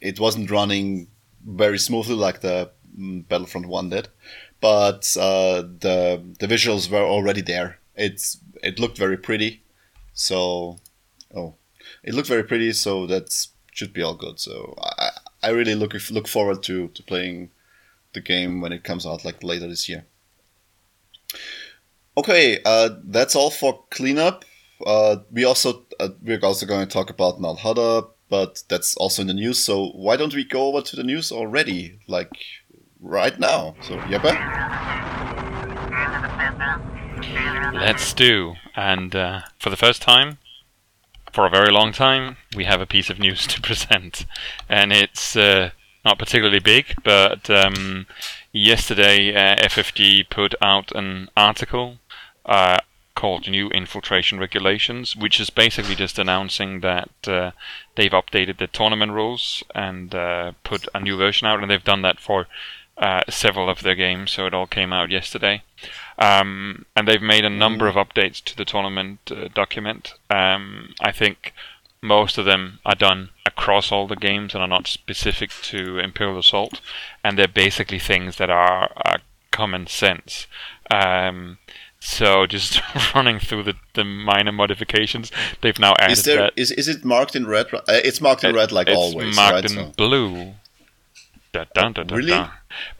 it 0.00 0.20
wasn't 0.20 0.48
running 0.48 1.08
very 1.44 1.76
smoothly 1.78 2.14
like 2.14 2.40
the 2.40 2.70
mm, 2.96 3.26
Battlefront 3.26 3.66
1 3.66 3.90
did. 3.90 4.08
But 4.60 5.16
uh, 5.18 5.62
the 5.62 6.22
the 6.38 6.46
visuals 6.46 6.88
were 6.88 7.02
already 7.02 7.40
there. 7.40 7.80
It's 7.96 8.38
it 8.62 8.78
looked 8.78 8.96
very 8.96 9.16
pretty, 9.16 9.64
so 10.12 10.78
oh, 11.34 11.56
it 12.04 12.14
looked 12.14 12.28
very 12.28 12.44
pretty. 12.44 12.72
So 12.74 13.08
that 13.08 13.48
should 13.72 13.92
be 13.92 14.02
all 14.02 14.14
good. 14.14 14.38
So 14.38 14.76
I, 14.80 15.07
I 15.42 15.50
really 15.50 15.74
look 15.74 15.94
look 16.10 16.28
forward 16.28 16.62
to 16.64 16.88
to 16.88 17.02
playing 17.02 17.50
the 18.12 18.20
game 18.20 18.60
when 18.60 18.72
it 18.72 18.84
comes 18.84 19.06
out 19.06 19.24
like 19.24 19.42
later 19.42 19.68
this 19.68 19.88
year. 19.88 20.04
Okay, 22.16 22.58
uh, 22.64 22.90
that's 23.04 23.36
all 23.36 23.50
for 23.50 23.84
cleanup. 23.90 24.44
Uh, 24.84 25.16
we 25.30 25.44
also 25.44 25.84
uh, 26.00 26.08
we're 26.22 26.40
also 26.40 26.66
going 26.66 26.86
to 26.86 26.92
talk 26.92 27.10
about 27.10 27.40
Nal 27.40 27.56
Hutta, 27.56 28.08
but 28.28 28.62
that's 28.68 28.96
also 28.96 29.22
in 29.22 29.28
the 29.28 29.34
news. 29.34 29.58
So 29.58 29.90
why 29.90 30.16
don't 30.16 30.34
we 30.34 30.44
go 30.44 30.68
over 30.68 30.82
to 30.82 30.96
the 30.96 31.04
news 31.04 31.30
already, 31.30 32.00
like 32.08 32.32
right 33.00 33.38
now? 33.38 33.76
So 33.82 33.96
Jeppe. 33.98 34.34
Let's 37.74 38.12
do. 38.12 38.54
And 38.74 39.14
uh, 39.14 39.42
for 39.58 39.70
the 39.70 39.76
first 39.76 40.02
time, 40.02 40.38
for 41.32 41.46
a 41.46 41.50
very 41.50 41.70
long 41.70 41.92
time, 41.92 42.36
we 42.56 42.64
have 42.64 42.80
a 42.80 42.86
piece 42.86 43.10
of 43.10 43.18
news 43.18 43.46
to 43.48 43.60
present, 43.68 44.26
and 44.68 44.92
it's 44.92 45.36
uh, 45.36 45.70
not 46.04 46.18
particularly 46.18 46.60
big, 46.60 46.94
but 47.04 47.48
um, 47.50 48.06
yesterday 48.52 49.34
uh, 49.34 49.56
FFG 49.56 50.28
put 50.30 50.54
out 50.62 50.92
an 50.92 51.28
article 51.36 51.98
uh, 52.46 52.78
called 53.14 53.48
New 53.48 53.68
Infiltration 53.70 54.38
Regulations, 54.38 55.16
which 55.16 55.40
is 55.40 55.50
basically 55.50 55.94
just 55.94 56.18
announcing 56.18 56.80
that 56.80 57.10
uh, 57.26 57.50
they've 57.96 58.12
updated 58.12 58.58
the 58.58 58.68
tournament 58.68 59.12
rules 59.12 59.62
and 59.74 60.14
uh, 60.14 60.52
put 60.62 60.86
a 60.94 61.00
new 61.00 61.16
version 61.16 61.46
out, 61.46 61.60
and 61.60 61.70
they've 61.70 61.82
done 61.82 62.02
that 62.02 62.20
for 62.20 62.46
uh, 62.96 63.22
several 63.28 63.68
of 63.68 63.82
their 63.82 63.94
games, 63.94 64.30
so 64.30 64.46
it 64.46 64.54
all 64.54 64.66
came 64.66 64.92
out 64.92 65.10
yesterday. 65.10 65.62
Um, 66.18 66.84
and 66.96 67.06
they've 67.06 67.22
made 67.22 67.44
a 67.44 67.50
number 67.50 67.86
of 67.86 67.94
updates 67.94 68.42
to 68.44 68.56
the 68.56 68.64
tournament 68.64 69.20
uh, 69.30 69.48
document. 69.54 70.14
Um, 70.30 70.94
I 71.00 71.12
think 71.12 71.54
most 72.02 72.38
of 72.38 72.44
them 72.44 72.80
are 72.84 72.94
done 72.94 73.30
across 73.46 73.90
all 73.90 74.06
the 74.06 74.16
games 74.16 74.54
and 74.54 74.62
are 74.62 74.68
not 74.68 74.86
specific 74.86 75.50
to 75.62 75.98
Imperial 75.98 76.38
Assault, 76.38 76.80
and 77.24 77.38
they're 77.38 77.48
basically 77.48 77.98
things 77.98 78.36
that 78.36 78.50
are, 78.50 78.90
are 79.04 79.18
common 79.50 79.86
sense. 79.86 80.46
Um, 80.90 81.58
so 82.00 82.46
just 82.56 82.80
running 83.14 83.38
through 83.38 83.64
the, 83.64 83.74
the 83.94 84.04
minor 84.04 84.52
modifications, 84.52 85.30
they've 85.60 85.78
now 85.78 85.94
added 85.98 86.18
is 86.18 86.24
there, 86.24 86.36
that. 86.36 86.52
Is, 86.56 86.70
is 86.72 86.88
it 86.88 87.04
marked 87.04 87.34
in 87.34 87.46
red? 87.46 87.72
Uh, 87.72 87.82
it's 87.88 88.20
marked 88.20 88.44
in 88.44 88.50
it, 88.50 88.58
red 88.58 88.72
like 88.72 88.88
it's 88.88 88.96
always. 88.96 89.28
It's 89.28 89.36
marked 89.36 89.54
right? 89.54 89.64
in 89.64 89.70
so. 89.70 89.92
blue. 89.96 90.54
Really? 92.16 92.30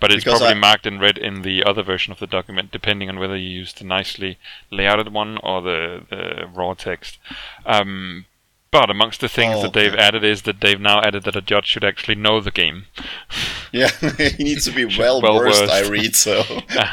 But 0.00 0.10
it's 0.12 0.24
Because 0.24 0.38
probably 0.40 0.56
I- 0.56 0.60
marked 0.60 0.86
in 0.86 0.98
red 0.98 1.18
in 1.18 1.42
the 1.42 1.62
other 1.64 1.82
version 1.82 2.12
of 2.12 2.18
the 2.18 2.26
document, 2.26 2.70
depending 2.72 3.08
on 3.08 3.18
whether 3.18 3.36
you 3.36 3.48
use 3.48 3.72
the 3.72 3.84
nicely 3.84 4.38
layouted 4.70 5.12
one 5.12 5.38
or 5.42 5.60
the, 5.62 6.02
the 6.08 6.46
raw 6.52 6.74
text. 6.74 7.18
Um, 7.66 8.24
but 8.70 8.90
amongst 8.90 9.20
the 9.20 9.28
things 9.28 9.56
Oh, 9.58 9.62
that 9.62 9.72
they've 9.72 9.92
okay. 9.92 10.02
added 10.02 10.24
is 10.24 10.42
that 10.42 10.60
they've 10.60 10.80
now 10.80 11.00
added 11.00 11.24
that 11.24 11.36
a 11.36 11.40
judge 11.40 11.66
should 11.66 11.84
actually 11.84 12.14
know 12.16 12.40
the 12.40 12.50
game. 12.50 12.86
Yeah, 13.70 13.90
he 14.16 14.44
needs 14.44 14.64
to 14.64 14.70
be 14.70 14.86
well, 14.98 15.20
Well 15.20 15.38
versed. 15.40 15.60
versed. 15.60 15.72
I 15.74 15.86
read 15.90 16.16
so. 16.16 16.42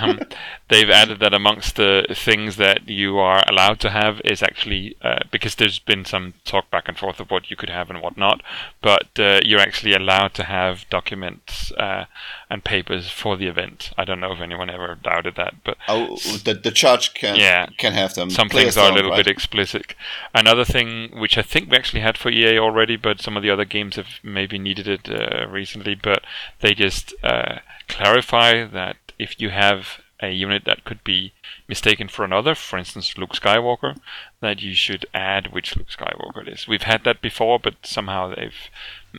um, 0.02 0.20
they've 0.68 0.90
added 0.90 1.22
that 1.22 1.34
amongst 1.34 1.78
the 1.78 2.06
things 2.14 2.58
that 2.58 2.90
you 2.90 3.18
are 3.18 3.42
allowed 3.48 3.80
to 3.80 3.90
have 3.92 4.20
is 4.26 4.44
actually 4.44 4.98
uh, 5.02 5.20
because 5.32 5.56
there's 5.56 5.80
been 5.80 6.04
some 6.04 6.34
talk 6.44 6.70
back 6.72 6.90
and 6.90 6.98
forth 6.98 7.22
of 7.22 7.32
what 7.32 7.50
you 7.50 7.56
could 7.56 7.70
have 7.70 7.90
and 7.90 8.02
what 8.02 8.18
not, 8.18 8.42
but 8.82 9.08
uh, 9.18 9.40
you're 9.46 9.62
actually 9.62 9.94
allowed 9.94 10.34
to 10.34 10.44
have 10.44 10.86
documents 10.90 11.72
uh, 11.80 12.06
and 12.50 12.66
papers 12.66 13.10
for 13.10 13.38
the 13.38 13.48
event. 13.48 13.92
I 13.98 14.04
don't 14.04 14.20
know 14.20 14.34
if 14.34 14.42
anyone 14.42 14.70
ever 14.70 14.96
doubted 15.02 15.36
that, 15.38 15.54
but 15.64 15.78
Oh, 15.88 16.18
the 16.44 16.60
the 16.62 16.72
judge 16.72 17.14
can 17.14 17.38
Yeah. 17.38 17.68
can 17.78 17.94
have 17.94 18.16
them. 18.16 18.30
some 18.32 18.50
things 18.50 18.76
are 18.76 18.92
a 18.92 18.94
little 18.94 19.12
right? 19.12 19.24
bit 19.24 19.28
explicit. 19.32 19.96
Another 20.34 20.66
thing, 20.66 21.18
which 21.18 21.38
I 21.38 21.42
think 21.42 21.65
we 21.70 21.76
actually 21.78 22.02
had 22.02 22.18
for 22.18 22.30
EA 22.30 22.58
already, 22.60 22.96
but 22.96 23.22
some 23.22 23.36
of 23.38 23.44
the 23.44 23.50
other 23.50 23.66
games 23.66 23.96
have 23.96 24.08
maybe 24.24 24.58
needed 24.58 24.88
it 24.88 25.10
uh, 25.10 25.48
recently, 25.50 25.96
but 25.96 26.24
they 26.62 26.74
just 26.74 27.14
uh, 27.24 27.60
clarify 27.88 28.66
that 28.66 28.98
if 29.18 29.40
you 29.40 29.50
have 29.50 30.02
a 30.22 30.32
unit 30.32 30.64
that 30.66 30.86
could 30.86 31.04
be 31.04 31.34
mistaken 31.68 32.08
for 32.08 32.24
another, 32.24 32.56
for 32.56 32.78
instance, 32.78 33.18
Luke 33.18 33.34
Skywalker, 33.34 33.98
that 34.40 34.62
you 34.62 34.74
should 34.74 35.06
add 35.14 35.52
which 35.52 35.76
Luke 35.76 35.90
Skywalker 35.90 36.48
it 36.48 36.54
is. 36.54 36.68
We've 36.68 36.84
had 36.84 37.04
that 37.04 37.22
before, 37.22 37.60
but 37.60 37.76
somehow 37.84 38.34
they've 38.34 38.70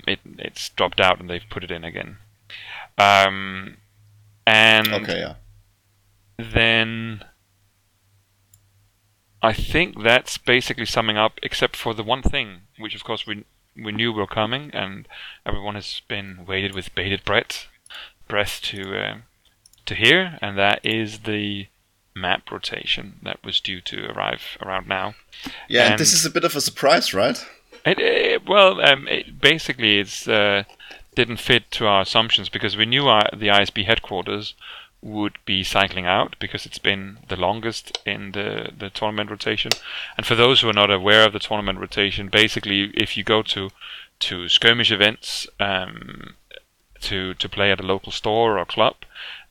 it, 0.06 0.20
it's 0.38 0.68
dropped 0.70 1.00
out 1.00 1.20
and 1.20 1.28
they've 1.28 1.44
put 1.50 1.64
it 1.64 1.70
in 1.70 1.84
again. 1.84 2.16
Um, 2.98 3.76
and 4.46 4.88
Okay, 4.88 5.18
yeah. 5.18 5.34
then 6.38 7.24
I 9.46 9.52
think 9.52 10.02
that's 10.02 10.38
basically 10.38 10.86
summing 10.86 11.16
up, 11.16 11.38
except 11.40 11.76
for 11.76 11.94
the 11.94 12.02
one 12.02 12.22
thing, 12.22 12.62
which 12.78 12.96
of 12.96 13.04
course 13.04 13.26
we 13.26 13.44
we 13.76 13.92
knew 13.92 14.12
were 14.12 14.26
coming, 14.26 14.70
and 14.72 15.06
everyone 15.44 15.76
has 15.76 16.00
been 16.08 16.44
waited 16.46 16.74
with 16.74 16.94
bated 16.94 17.24
breath, 17.24 17.66
breath 18.26 18.60
to 18.70 18.80
uh, 18.98 19.16
to 19.84 19.94
hear, 19.94 20.38
and 20.42 20.58
that 20.58 20.80
is 20.84 21.20
the 21.20 21.68
map 22.12 22.50
rotation 22.50 23.20
that 23.22 23.44
was 23.44 23.60
due 23.60 23.80
to 23.82 24.06
arrive 24.10 24.58
around 24.62 24.88
now. 24.88 25.14
Yeah, 25.68 25.82
and, 25.82 25.92
And- 25.92 26.00
this 26.00 26.12
is 26.12 26.26
a 26.26 26.30
bit 26.30 26.44
of 26.44 26.56
a 26.56 26.60
surprise, 26.60 27.14
right? 27.14 27.38
It, 27.84 28.00
it 28.00 28.48
well, 28.48 28.80
um, 28.80 29.06
it, 29.06 29.40
basically, 29.40 30.00
it's 30.00 30.26
uh, 30.26 30.64
didn't 31.14 31.36
fit 31.36 31.70
to 31.72 31.86
our 31.86 32.02
assumptions 32.02 32.48
because 32.48 32.76
we 32.76 32.86
knew 32.86 33.06
our, 33.06 33.28
the 33.32 33.48
ISB 33.48 33.84
headquarters 33.84 34.54
would 35.06 35.38
be 35.44 35.62
cycling 35.62 36.04
out 36.04 36.34
because 36.40 36.66
it's 36.66 36.78
been 36.78 37.18
the 37.28 37.36
longest 37.36 37.98
in 38.04 38.32
the 38.32 38.70
the 38.76 38.90
tournament 38.90 39.30
rotation. 39.30 39.70
And 40.16 40.26
for 40.26 40.34
those 40.34 40.60
who 40.60 40.68
are 40.68 40.80
not 40.82 40.90
aware 40.90 41.24
of 41.24 41.32
the 41.32 41.38
tournament 41.38 41.78
rotation, 41.78 42.28
basically, 42.28 42.90
if 42.94 43.16
you 43.16 43.22
go 43.24 43.42
to 43.42 43.70
to 44.18 44.48
skirmish 44.48 44.90
events 44.90 45.46
um, 45.60 46.34
to 47.02 47.34
to 47.34 47.48
play 47.48 47.70
at 47.70 47.80
a 47.80 47.86
local 47.86 48.10
store 48.10 48.58
or 48.58 48.64
club, 48.64 48.96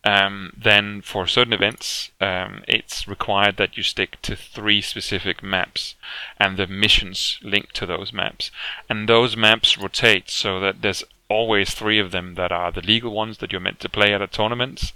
um, 0.03 0.51
then 0.55 1.01
for 1.01 1.25
certain 1.25 1.53
events, 1.53 2.11
um, 2.21 2.63
it's 2.67 3.07
required 3.07 3.57
that 3.57 3.77
you 3.77 3.83
stick 3.83 4.21
to 4.21 4.35
three 4.35 4.81
specific 4.81 5.41
maps 5.41 5.95
and 6.37 6.57
the 6.57 6.67
missions 6.67 7.39
linked 7.41 7.75
to 7.75 7.85
those 7.85 8.13
maps. 8.13 8.51
And 8.87 9.09
those 9.09 9.35
maps 9.35 9.77
rotate 9.77 10.29
so 10.29 10.59
that 10.59 10.81
there's 10.81 11.03
always 11.29 11.73
three 11.73 11.99
of 11.99 12.11
them 12.11 12.35
that 12.35 12.51
are 12.51 12.71
the 12.71 12.81
legal 12.81 13.11
ones 13.11 13.39
that 13.39 13.51
you're 13.51 13.61
meant 13.61 13.79
to 13.79 13.89
play 13.89 14.13
at 14.13 14.21
a 14.21 14.27
tournament. 14.27 14.93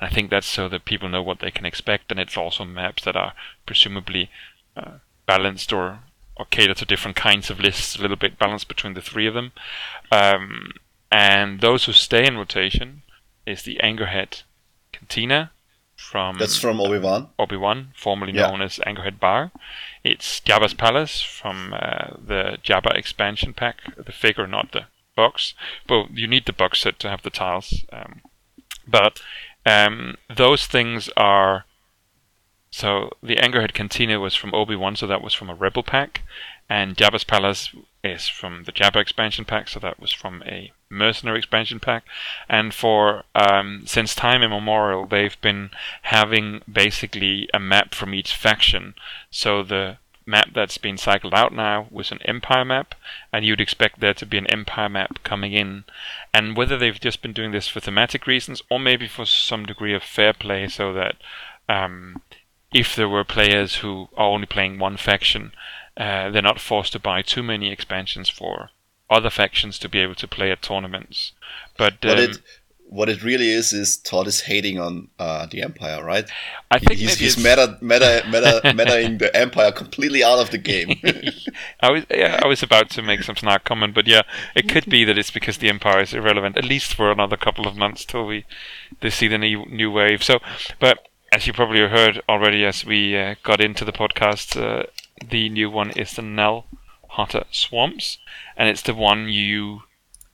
And 0.00 0.08
I 0.08 0.12
think 0.14 0.30
that's 0.30 0.46
so 0.46 0.68
that 0.68 0.84
people 0.84 1.08
know 1.08 1.22
what 1.22 1.40
they 1.40 1.50
can 1.50 1.66
expect, 1.66 2.10
and 2.10 2.20
it's 2.20 2.36
also 2.36 2.64
maps 2.64 3.04
that 3.04 3.16
are 3.16 3.32
presumably 3.66 4.30
uh, 4.76 4.98
balanced 5.26 5.72
or 5.72 6.00
or 6.34 6.46
cater 6.46 6.72
to 6.72 6.86
different 6.86 7.14
kinds 7.16 7.50
of 7.50 7.60
lists, 7.60 7.94
a 7.94 8.00
little 8.00 8.16
bit 8.16 8.38
balanced 8.38 8.66
between 8.66 8.94
the 8.94 9.02
three 9.02 9.26
of 9.26 9.34
them. 9.34 9.52
Um, 10.10 10.72
and 11.10 11.60
those 11.60 11.84
who 11.84 11.92
stay 11.92 12.26
in 12.26 12.38
rotation 12.38 13.02
is 13.44 13.62
the 13.64 13.78
Anchorhead 13.82 14.42
Cantina 14.92 15.50
from 15.94 16.38
That's 16.38 16.58
from 16.58 16.80
Obi 16.80 16.98
Wan. 16.98 17.28
Obi 17.38 17.56
Wan, 17.56 17.92
formerly 17.94 18.32
Yeah. 18.32 18.48
known 18.48 18.62
as 18.62 18.78
Anchorhead 18.86 19.20
Bar. 19.20 19.50
It's 20.02 20.40
Jabba's 20.40 20.72
Palace 20.72 21.20
from 21.20 21.74
uh, 21.74 22.16
the 22.18 22.56
Jabba 22.64 22.96
expansion 22.96 23.52
pack, 23.52 23.82
the 23.96 24.10
figure, 24.12 24.46
not 24.46 24.72
the 24.72 24.86
box. 25.14 25.54
Well, 25.88 26.08
you 26.12 26.26
need 26.26 26.46
the 26.46 26.52
box 26.52 26.80
set 26.80 26.98
to 27.00 27.08
have 27.08 27.22
the 27.22 27.30
tiles. 27.30 27.84
Um, 27.92 28.22
but 28.86 29.20
um, 29.64 30.16
those 30.34 30.66
things 30.66 31.10
are. 31.16 31.64
So 32.70 33.10
the 33.22 33.36
Anchorhead 33.36 33.74
Cantina 33.74 34.18
was 34.18 34.34
from 34.34 34.54
Obi 34.54 34.74
Wan, 34.74 34.96
so 34.96 35.06
that 35.06 35.20
was 35.20 35.34
from 35.34 35.50
a 35.50 35.54
Rebel 35.54 35.82
pack, 35.82 36.22
and 36.70 36.96
Jabba's 36.96 37.22
Palace 37.22 37.68
is 38.02 38.28
from 38.28 38.64
the 38.64 38.72
Jabba 38.72 38.96
expansion 38.96 39.44
pack, 39.44 39.68
so 39.68 39.78
that 39.80 40.00
was 40.00 40.10
from 40.10 40.42
a 40.46 40.72
Mercenary 40.88 41.38
expansion 41.38 41.80
pack. 41.80 42.04
And 42.48 42.72
for 42.72 43.24
um, 43.34 43.82
since 43.84 44.14
time 44.14 44.42
immemorial, 44.42 45.06
they've 45.06 45.38
been 45.42 45.70
having 46.02 46.62
basically 46.70 47.46
a 47.52 47.60
map 47.60 47.94
from 47.94 48.14
each 48.14 48.34
faction. 48.34 48.94
So 49.30 49.62
the 49.62 49.98
map 50.26 50.50
that's 50.54 50.78
been 50.78 50.96
cycled 50.96 51.34
out 51.34 51.52
now 51.52 51.86
was 51.90 52.12
an 52.12 52.20
Empire 52.24 52.64
map, 52.64 52.94
and 53.32 53.44
you'd 53.44 53.60
expect 53.60 54.00
there 54.00 54.14
to 54.14 54.26
be 54.26 54.38
an 54.38 54.46
Empire 54.46 54.88
map 54.88 55.22
coming 55.22 55.52
in. 55.52 55.84
And 56.32 56.56
whether 56.56 56.78
they've 56.78 56.98
just 56.98 57.22
been 57.22 57.32
doing 57.32 57.52
this 57.52 57.68
for 57.68 57.80
thematic 57.80 58.26
reasons, 58.26 58.62
or 58.70 58.78
maybe 58.78 59.08
for 59.08 59.24
some 59.26 59.66
degree 59.66 59.94
of 59.94 60.02
fair 60.02 60.32
play, 60.32 60.68
so 60.68 60.92
that 60.92 61.16
um, 61.68 62.22
if 62.72 62.94
there 62.94 63.08
were 63.08 63.24
players 63.24 63.76
who 63.76 64.08
are 64.16 64.28
only 64.28 64.46
playing 64.46 64.78
one 64.78 64.96
faction, 64.96 65.52
uh, 65.96 66.30
they're 66.30 66.42
not 66.42 66.60
forced 66.60 66.92
to 66.92 66.98
buy 66.98 67.22
too 67.22 67.42
many 67.42 67.70
expansions 67.70 68.28
for 68.28 68.70
other 69.10 69.30
factions 69.30 69.78
to 69.78 69.88
be 69.88 69.98
able 69.98 70.14
to 70.14 70.26
play 70.26 70.50
at 70.50 70.62
tournaments. 70.62 71.32
But 71.76 72.04
um, 72.04 72.18
it 72.18 72.38
what 72.92 73.08
it 73.08 73.24
really 73.24 73.48
is 73.48 73.72
is 73.72 73.96
Todd 73.96 74.26
is 74.26 74.42
hating 74.42 74.78
on 74.78 75.08
uh, 75.18 75.46
the 75.46 75.62
Empire, 75.62 76.04
right? 76.04 76.28
I 76.70 76.78
think 76.78 77.00
he's 77.00 77.14
he's 77.14 77.38
meta 77.38 77.78
meta 77.80 78.22
meta 78.26 78.60
metaing 78.64 79.18
the 79.18 79.34
Empire 79.34 79.72
completely 79.72 80.22
out 80.22 80.38
of 80.38 80.50
the 80.50 80.58
game. 80.58 81.00
I 81.80 81.90
was 81.90 82.04
yeah, 82.10 82.38
I 82.42 82.46
was 82.46 82.62
about 82.62 82.90
to 82.90 83.02
make 83.02 83.22
some 83.22 83.36
snark 83.36 83.64
comment, 83.64 83.94
but 83.94 84.06
yeah, 84.06 84.22
it 84.54 84.68
could 84.68 84.86
be 84.90 85.04
that 85.04 85.16
it's 85.16 85.30
because 85.30 85.56
the 85.56 85.70
Empire 85.70 86.02
is 86.02 86.12
irrelevant 86.12 86.58
at 86.58 86.66
least 86.66 86.92
for 86.92 87.10
another 87.10 87.38
couple 87.38 87.66
of 87.66 87.76
months 87.76 88.04
till 88.04 88.26
we 88.26 88.44
they 89.00 89.10
see 89.10 89.26
the 89.26 89.38
new 89.38 89.64
new 89.66 89.90
wave. 89.90 90.22
So, 90.22 90.40
but 90.78 91.08
as 91.32 91.46
you 91.46 91.54
probably 91.54 91.80
heard 91.80 92.20
already, 92.28 92.62
as 92.66 92.84
we 92.84 93.16
uh, 93.16 93.36
got 93.42 93.62
into 93.62 93.86
the 93.86 93.92
podcast, 93.92 94.60
uh, 94.60 94.84
the 95.26 95.48
new 95.48 95.70
one 95.70 95.92
is 95.92 96.12
the 96.12 96.22
Nal 96.22 96.66
Hutta 97.12 97.46
Swamps, 97.50 98.18
and 98.54 98.68
it's 98.68 98.82
the 98.82 98.94
one 98.94 99.30
you 99.30 99.84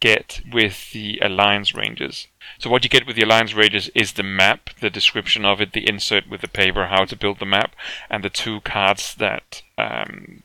get 0.00 0.40
with 0.52 0.90
the 0.90 1.20
Alliance 1.22 1.74
Rangers. 1.74 2.26
So 2.58 2.70
what 2.70 2.84
you 2.84 2.90
get 2.90 3.06
with 3.06 3.16
the 3.16 3.22
Alliance 3.22 3.54
Rangers 3.54 3.88
is 3.94 4.12
the 4.12 4.22
map, 4.22 4.70
the 4.80 4.90
description 4.90 5.44
of 5.44 5.60
it, 5.60 5.72
the 5.72 5.88
insert 5.88 6.28
with 6.28 6.40
the 6.40 6.48
paper, 6.48 6.86
how 6.86 7.04
to 7.04 7.16
build 7.16 7.38
the 7.38 7.46
map, 7.46 7.74
and 8.10 8.24
the 8.24 8.30
two 8.30 8.60
cards 8.62 9.14
that 9.16 9.62
um, 9.76 10.42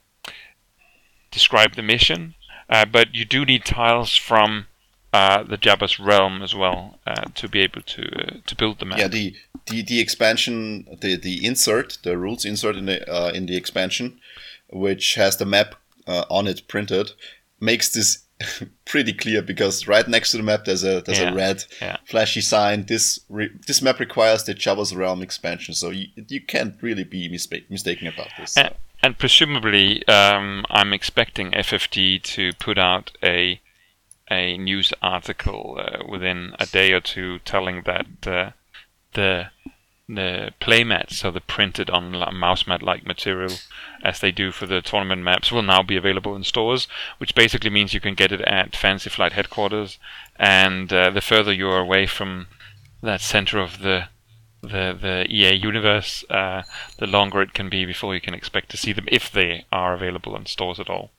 describe 1.32 1.76
the 1.76 1.82
mission. 1.82 2.36
Uh, 2.70 2.86
but 2.86 3.14
you 3.14 3.26
do 3.26 3.46
need 3.46 3.66
tiles 3.66 4.16
from 4.16 4.68
uh, 5.14 5.44
the 5.44 5.58
Jabba's 5.58 6.00
realm 6.00 6.42
as 6.42 6.56
well 6.56 7.00
uh, 7.06 7.26
to 7.36 7.48
be 7.48 7.60
able 7.60 7.82
to 7.84 8.02
uh, 8.02 8.38
to 8.48 8.56
build 8.56 8.80
the 8.80 8.86
map. 8.86 8.98
yeah, 8.98 9.08
the, 9.08 9.36
the 9.68 9.84
the 9.84 10.00
expansion, 10.00 10.88
the 11.02 11.16
the 11.16 11.46
insert, 11.46 12.00
the 12.04 12.18
rules 12.18 12.46
insert 12.46 12.76
in 12.76 12.86
the 12.88 13.08
uh, 13.12 13.30
in 13.30 13.46
the 13.46 13.56
expansion, 13.56 14.20
which 14.72 15.16
has 15.16 15.38
the 15.38 15.46
map 15.46 15.76
uh, 16.08 16.26
on 16.30 16.48
it 16.48 16.68
printed, 16.68 17.12
makes 17.60 17.94
this 17.94 18.24
pretty 18.86 19.14
clear 19.14 19.42
because 19.42 19.88
right 19.88 20.08
next 20.08 20.32
to 20.32 20.38
the 20.38 20.44
map 20.44 20.66
there's 20.66 20.84
a 20.84 21.02
there's 21.02 21.20
Yeah, 21.20 21.32
a 21.32 21.36
red 21.36 21.64
yeah. 21.82 21.98
flashy 22.06 22.42
sign. 22.42 22.86
This 22.86 23.20
re- 23.30 23.52
this 23.68 23.82
map 23.82 24.00
requires 24.00 24.44
the 24.44 24.54
Jabba's 24.54 24.96
realm 24.96 25.22
expansion, 25.22 25.74
so 25.74 25.90
you, 25.90 26.08
you 26.28 26.42
can't 26.42 26.76
really 26.82 27.04
be 27.04 27.30
mistake, 27.30 27.70
mistaken 27.70 28.08
about 28.08 28.30
this. 28.38 28.58
And, 28.58 28.74
and 29.02 29.18
presumably, 29.18 30.08
um, 30.08 30.66
I'm 30.70 30.94
expecting 30.94 31.52
FFG 31.52 32.22
to 32.24 32.54
put 32.54 32.78
out 32.78 33.12
a 33.24 33.60
a 34.32 34.58
news 34.58 34.94
article 35.02 35.78
uh, 35.80 36.04
within 36.08 36.56
a 36.60 36.66
day 36.66 36.94
or 36.94 37.02
two 37.02 37.40
telling 37.40 37.84
that 37.84 38.28
uh, 38.28 38.52
the 39.14 39.48
the 40.08 40.52
playmats, 40.60 41.14
so 41.14 41.32
the 41.32 41.42
printed 41.42 41.90
on 41.90 42.12
mouse 42.38 42.68
mat 42.68 42.84
like 42.84 43.06
material, 43.06 43.54
as 44.04 44.20
they 44.20 44.32
do 44.32 44.52
for 44.52 44.68
the 44.68 44.82
tournament 44.82 45.24
maps, 45.24 45.52
will 45.52 45.64
now 45.64 45.82
be 45.82 45.96
available 45.96 46.36
in 46.36 46.44
stores, 46.44 46.88
which 47.18 47.34
basically 47.34 47.70
means 47.70 47.94
you 47.94 48.00
can 48.00 48.14
get 48.16 48.32
it 48.32 48.42
at 48.42 48.76
Fantasy 48.76 49.10
Flight 49.10 49.34
headquarters. 49.34 49.98
And 50.38 50.92
uh, 50.92 51.10
the 51.10 51.22
further 51.22 51.54
you 51.54 51.70
are 51.70 51.80
away 51.80 52.06
from 52.06 52.48
that 53.02 53.22
center 53.22 53.60
of 53.60 53.80
the 53.80 54.10
the 54.62 54.98
the 55.00 55.26
EA 55.30 55.54
universe, 55.54 56.24
uh, 56.30 56.64
the 56.98 57.08
longer 57.08 57.42
it 57.42 57.54
can 57.54 57.70
be 57.70 57.86
before 57.86 58.16
you 58.16 58.22
can 58.22 58.34
expect 58.34 58.70
to 58.70 58.78
see 58.78 58.94
them 58.94 59.08
if 59.12 59.30
they 59.30 59.66
are 59.72 59.94
available 59.94 60.36
in 60.38 60.46
stores 60.46 60.80
at 60.80 60.90
all. 60.90 61.12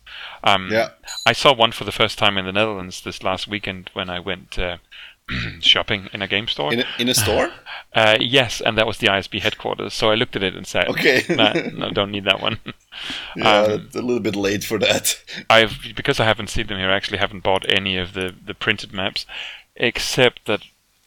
Um, 0.42 0.70
Yeah. 0.72 0.90
I 1.26 1.32
saw 1.32 1.52
one 1.52 1.72
for 1.72 1.84
the 1.84 1.92
first 1.92 2.18
time 2.18 2.38
in 2.38 2.46
the 2.46 2.52
Netherlands 2.52 3.02
this 3.02 3.22
last 3.22 3.46
weekend 3.46 3.90
when 3.92 4.08
I 4.08 4.18
went 4.18 4.58
uh, 4.58 4.78
shopping 5.60 6.08
in 6.12 6.22
a 6.22 6.28
game 6.28 6.46
store. 6.48 6.72
in 6.72 6.80
a, 6.80 6.84
in 6.98 7.08
a 7.08 7.14
store? 7.14 7.50
Uh, 7.94 8.16
yes, 8.18 8.60
and 8.60 8.76
that 8.76 8.88
was 8.88 8.98
the 8.98 9.06
ISB 9.06 9.38
headquarters. 9.40 9.94
So 9.94 10.10
I 10.10 10.16
looked 10.16 10.34
at 10.34 10.42
it 10.42 10.56
and 10.56 10.66
said, 10.66 10.88
Okay. 10.88 11.22
no, 11.28 11.52
no, 11.72 11.90
don't 11.92 12.10
need 12.10 12.24
that 12.24 12.40
one." 12.40 12.58
Yeah, 13.36 13.60
Um, 13.60 13.88
a 13.94 13.98
little 14.02 14.18
bit 14.18 14.34
late 14.34 14.64
for 14.64 14.78
that. 14.80 15.22
I've 15.48 15.78
because 15.94 16.18
I 16.18 16.24
haven't 16.24 16.50
seen 16.50 16.66
them 16.66 16.78
here. 16.78 16.90
I 16.90 16.96
actually 16.96 17.18
haven't 17.18 17.44
bought 17.44 17.64
any 17.72 17.96
of 17.96 18.12
the 18.14 18.34
the 18.44 18.54
printed 18.54 18.92
maps. 18.92 19.26
except 19.76 20.46
that 20.46 20.62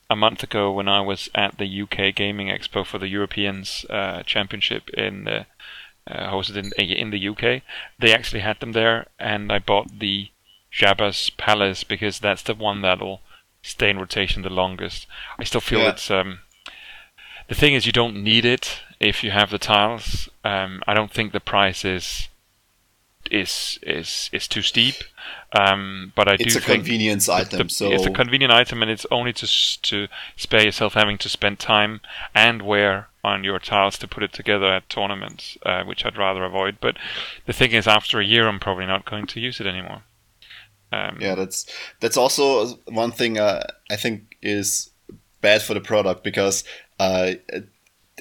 a 0.09 0.15
month 0.15 0.43
ago 0.43 0.71
when 0.71 0.87
I 0.87 1.01
was 1.01 1.29
at 1.35 1.57
the 1.57 1.81
UK 1.81 2.15
Gaming 2.15 2.47
Expo 2.47 2.85
for 2.85 2.99
the 2.99 3.09
Europeans 3.09 3.85
uh, 3.89 4.23
Championship 4.23 4.89
in 4.91 5.27
uh, 5.27 5.43
uh, 6.09 6.31
hosted 6.31 6.55
in 6.55 6.71
in 6.89 7.09
the 7.09 7.27
UK, 7.27 7.61
they 7.99 8.13
actually 8.13 8.41
had 8.41 8.61
them 8.61 8.71
there, 8.71 9.07
and 9.19 9.51
I 9.51 9.59
bought 9.59 9.99
the 9.99 10.29
Jabba's 10.71 11.29
Palace 11.31 11.83
because 11.83 12.19
that's 12.19 12.43
the 12.43 12.53
one 12.55 12.81
that'll 12.81 13.19
stay 13.67 13.89
in 13.89 13.99
rotation 13.99 14.41
the 14.41 14.49
longest. 14.49 15.05
I 15.39 15.43
still 15.43 15.61
feel 15.61 15.79
Yeah. 15.79 15.89
it's 15.89 16.09
um, 16.09 16.39
the 17.47 17.55
thing 17.55 17.73
is 17.73 17.85
you 17.85 17.91
don't 17.91 18.21
need 18.23 18.45
it 18.45 18.81
if 18.99 19.23
you 19.23 19.31
have 19.31 19.49
the 19.51 19.59
tiles. 19.59 20.29
Um, 20.43 20.81
I 20.87 20.93
don't 20.93 21.11
think 21.11 21.31
the 21.31 21.39
price 21.39 21.83
is 21.85 22.27
is 23.29 23.77
is 23.83 24.29
is 24.31 24.47
too 24.47 24.61
steep. 24.61 24.95
Um, 25.53 26.13
but 26.15 26.27
I 26.29 26.33
It's 26.39 26.53
do 26.53 26.59
a 26.59 26.61
think 26.61 26.83
convenience 26.83 27.25
the- 27.27 27.33
item, 27.33 27.69
so 27.69 27.91
it's 27.91 28.05
a 28.05 28.11
convenient 28.11 28.53
item, 28.53 28.81
and 28.81 28.89
it's 28.91 29.05
only 29.11 29.33
to 29.33 29.47
to 29.81 30.07
spare 30.35 30.63
yourself 30.63 30.93
having 30.93 31.17
to 31.19 31.29
spend 31.29 31.59
time 31.59 31.99
and 32.33 32.61
wear 32.61 33.07
on 33.23 33.43
your 33.43 33.59
tiles 33.59 33.97
to 33.99 34.07
put 34.07 34.23
it 34.23 34.31
together 34.31 34.67
at 34.73 34.89
tournaments, 34.89 35.57
uh, 35.65 35.83
which 35.83 36.05
I'd 36.05 36.17
rather 36.17 36.43
avoid. 36.45 36.77
But 36.79 36.95
the 37.45 37.51
thing 37.53 37.71
is, 37.71 37.87
after 37.87 38.19
a 38.19 38.25
year, 38.25 38.47
I'm 38.47 38.59
probably 38.59 38.85
not 38.85 39.03
going 39.05 39.25
to 39.27 39.39
use 39.41 39.59
it 39.59 39.67
anymore. 39.67 40.03
Um, 40.91 41.17
yeah, 41.19 41.35
that's 41.35 41.65
that's 41.99 42.17
also 42.17 42.75
one 42.87 43.11
thing 43.11 43.37
uh, 43.37 43.63
I 43.91 43.95
think 43.97 44.37
is 44.41 44.89
bad 45.41 45.61
for 45.61 45.73
the 45.73 45.81
product 45.81 46.23
because 46.23 46.63
uh, 46.99 47.33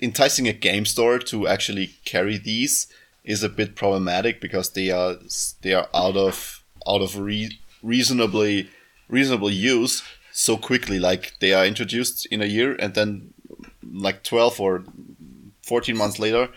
enticing 0.02 0.48
a 0.48 0.52
game 0.52 0.84
store 0.84 1.18
to 1.18 1.46
actually 1.46 1.90
carry 2.04 2.38
these 2.38 2.88
is 3.24 3.42
a 3.42 3.48
bit 3.48 3.76
problematic 3.76 4.40
because 4.40 4.70
they 4.70 4.90
are 4.90 5.16
they 5.62 5.74
are 5.74 5.88
out 5.94 6.16
of 6.16 6.64
out 6.88 7.02
of 7.02 7.18
re- 7.18 7.58
reasonably 7.82 8.68
reasonable 9.08 9.50
use 9.50 10.02
so 10.32 10.56
quickly. 10.56 10.98
Like 10.98 11.34
they 11.40 11.52
are 11.52 11.66
introduced 11.66 12.26
in 12.26 12.42
a 12.42 12.46
year 12.46 12.74
and 12.74 12.94
then 12.94 13.34
like 13.92 14.22
twelve 14.22 14.60
or 14.60 14.84
fourteen 15.62 15.96
months 15.96 16.18
later, 16.18 16.48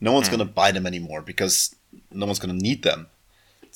no 0.00 0.12
one's 0.12 0.28
gonna 0.28 0.44
buy 0.44 0.70
them 0.70 0.86
anymore 0.86 1.22
because 1.22 1.74
no 2.12 2.26
one's 2.26 2.38
gonna 2.38 2.52
need 2.52 2.82
them. 2.82 3.08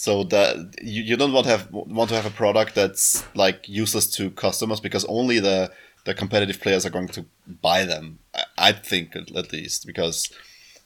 So 0.06 0.24
that 0.24 0.76
you, 0.82 1.02
you 1.02 1.16
don't 1.18 1.34
want 1.34 1.44
to 1.44 1.50
have 1.50 1.64
want 1.70 2.08
to 2.08 2.16
have 2.16 2.24
a 2.24 2.30
product 2.42 2.74
that's 2.74 3.22
like 3.34 3.68
useless 3.68 4.06
to 4.16 4.30
customers 4.30 4.80
because 4.80 5.04
only 5.18 5.40
the 5.40 5.70
the 6.06 6.14
competitive 6.14 6.58
players 6.64 6.86
are 6.86 6.90
going 6.96 7.08
to 7.08 7.22
buy 7.68 7.84
them. 7.84 8.18
I, 8.34 8.42
I 8.68 8.72
think 8.72 9.14
at 9.14 9.26
at 9.36 9.52
least 9.52 9.86
because 9.86 10.16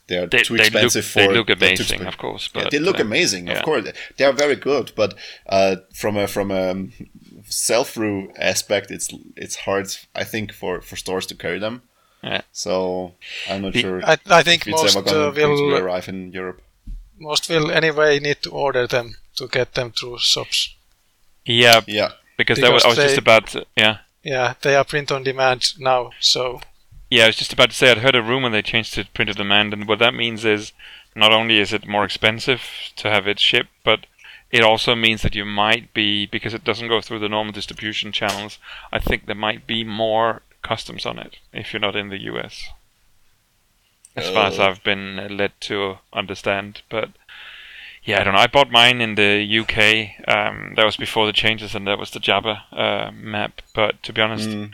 they're 0.09 0.27
they, 0.27 0.43
too 0.43 0.57
they 0.57 0.65
expensive 0.65 1.05
look 1.05 1.13
for 1.13 1.19
they 1.33 1.39
look 1.39 1.47
they're 1.47 1.57
too 1.57 1.65
amazing, 1.65 2.01
expen- 2.01 2.09
of 2.09 2.19
course. 2.19 2.51
yeah, 2.53 2.63
But 2.63 2.71
they 2.73 2.81
look 2.81 2.99
uh, 2.99 3.03
amazing, 3.03 3.47
yeah. 3.47 3.59
of 3.59 3.63
course. 3.65 3.85
They 4.17 4.25
are 4.25 4.33
very 4.33 4.57
good, 4.57 4.91
but 4.97 5.15
uh, 5.47 5.77
from 5.93 6.17
a 6.17 6.27
from 6.27 6.51
a 6.51 6.89
sell 7.47 7.85
through 7.85 8.33
aspect, 8.53 8.91
it's 8.91 9.09
it's 9.37 9.57
hard. 9.67 9.87
I 10.23 10.25
think 10.25 10.53
for 10.53 10.81
for 10.81 10.97
stores 10.97 11.27
to 11.27 11.37
carry 11.37 11.61
them. 11.61 11.83
Yeah. 12.25 12.41
So 12.51 13.13
I'm 13.49 13.63
not 13.63 13.75
The- 13.75 13.81
sure 13.81 14.01
I, 14.05 14.17
I 14.27 14.43
think 14.43 14.63
if 14.63 14.73
it's 14.73 14.83
most 14.83 14.97
ever 14.97 15.05
gonna, 15.07 15.29
uh, 15.29 15.31
going 15.31 15.57
to 15.57 15.63
will 15.63 15.77
arrive 15.85 16.09
in 16.09 16.33
Europe. 16.33 16.61
Most 17.19 17.49
will 17.49 17.71
anyway 17.71 18.19
need 18.19 18.43
to 18.43 18.51
order 18.51 18.87
them 18.87 19.17
to 19.37 19.49
get 19.49 19.75
them 19.75 19.93
through 19.93 20.19
shops. 20.19 20.75
yeah, 21.45 21.81
Yeah, 21.87 22.13
because, 22.37 22.59
that 22.61 22.73
was, 22.73 22.85
I 22.85 22.89
was 22.89 22.97
Because 22.97 23.11
just 23.11 23.19
about 23.19 23.47
to, 23.49 23.67
yeah. 23.77 23.99
Yeah, 24.23 24.55
they 24.63 24.75
are 24.75 24.85
print 24.85 25.13
on 25.13 25.23
demand 25.23 25.79
now, 25.79 26.13
so 26.21 26.61
Yeah, 27.11 27.25
I 27.25 27.27
was 27.29 27.37
just 27.37 27.53
about 27.53 27.71
to 27.71 27.77
say 27.77 27.91
I'd 27.91 27.99
heard 27.99 28.15
a 28.17 28.23
rumor 28.23 28.51
they 28.51 28.63
changed 28.63 28.95
to 28.95 29.05
print 29.05 29.31
on 29.31 29.37
demand, 29.37 29.73
and 29.73 29.87
what 29.87 29.99
that 29.99 30.15
means 30.15 30.45
is 30.45 30.73
not 31.15 31.33
only 31.33 31.59
is 31.59 31.73
it 31.73 31.87
more 31.87 32.05
expensive 32.05 32.63
to 32.97 33.11
have 33.11 33.27
it 33.27 33.39
shipped, 33.39 33.71
but 33.85 34.07
it 34.51 34.63
also 34.63 34.95
means 34.95 35.23
that 35.23 35.35
you 35.35 35.45
might 35.45 35.93
be 35.93 36.27
because 36.27 36.55
it 36.55 36.65
doesn't 36.65 36.89
go 36.89 37.01
through 37.01 37.19
the 37.19 37.29
normal 37.29 37.53
distribution 37.53 38.13
channels. 38.13 38.59
I 38.93 38.99
think 38.99 39.27
there 39.27 39.35
might 39.35 39.67
be 39.67 39.85
more 39.85 40.43
customs 40.63 41.05
on 41.05 41.19
it 41.19 41.39
if 41.53 41.73
you're 41.73 41.81
not 41.81 41.97
in 41.97 42.09
the 42.09 42.23
US, 42.33 42.69
as 44.17 44.29
far 44.31 44.47
as 44.47 44.59
Oh. 44.59 44.65
I've 44.69 44.83
been 44.85 45.19
uh, 45.19 45.29
led 45.29 45.53
to 45.63 45.99
understand. 46.13 46.83
But 46.89 47.11
yeah, 48.05 48.21
I 48.21 48.25
don't 48.25 48.35
know. 48.35 48.41
I 48.41 48.47
bought 48.47 48.71
mine 48.71 49.01
in 49.01 49.15
the 49.15 49.43
UK. 49.61 50.29
Um, 50.29 50.75
that 50.77 50.85
was 50.85 50.97
before 50.97 51.27
the 51.27 51.33
changes, 51.33 51.75
and 51.75 51.87
that 51.87 51.99
was 51.99 52.11
the 52.11 52.21
Jabba 52.21 52.61
uh, 52.73 53.11
map. 53.13 53.63
But 53.75 54.03
to 54.05 54.13
be 54.13 54.21
honest, 54.21 54.49
Mm. 54.49 54.71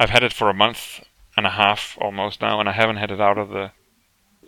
I've 0.00 0.10
had 0.10 0.22
it 0.24 0.32
for 0.32 0.48
a 0.50 0.54
month 0.54 1.04
and 1.36 1.46
a 1.46 1.50
half 1.50 1.96
almost 2.00 2.40
now, 2.40 2.58
and 2.60 2.68
I 2.68 2.72
haven't 2.72 2.96
had 2.96 3.10
it 3.10 3.20
out 3.20 3.38
of 3.38 3.50
the. 3.50 3.70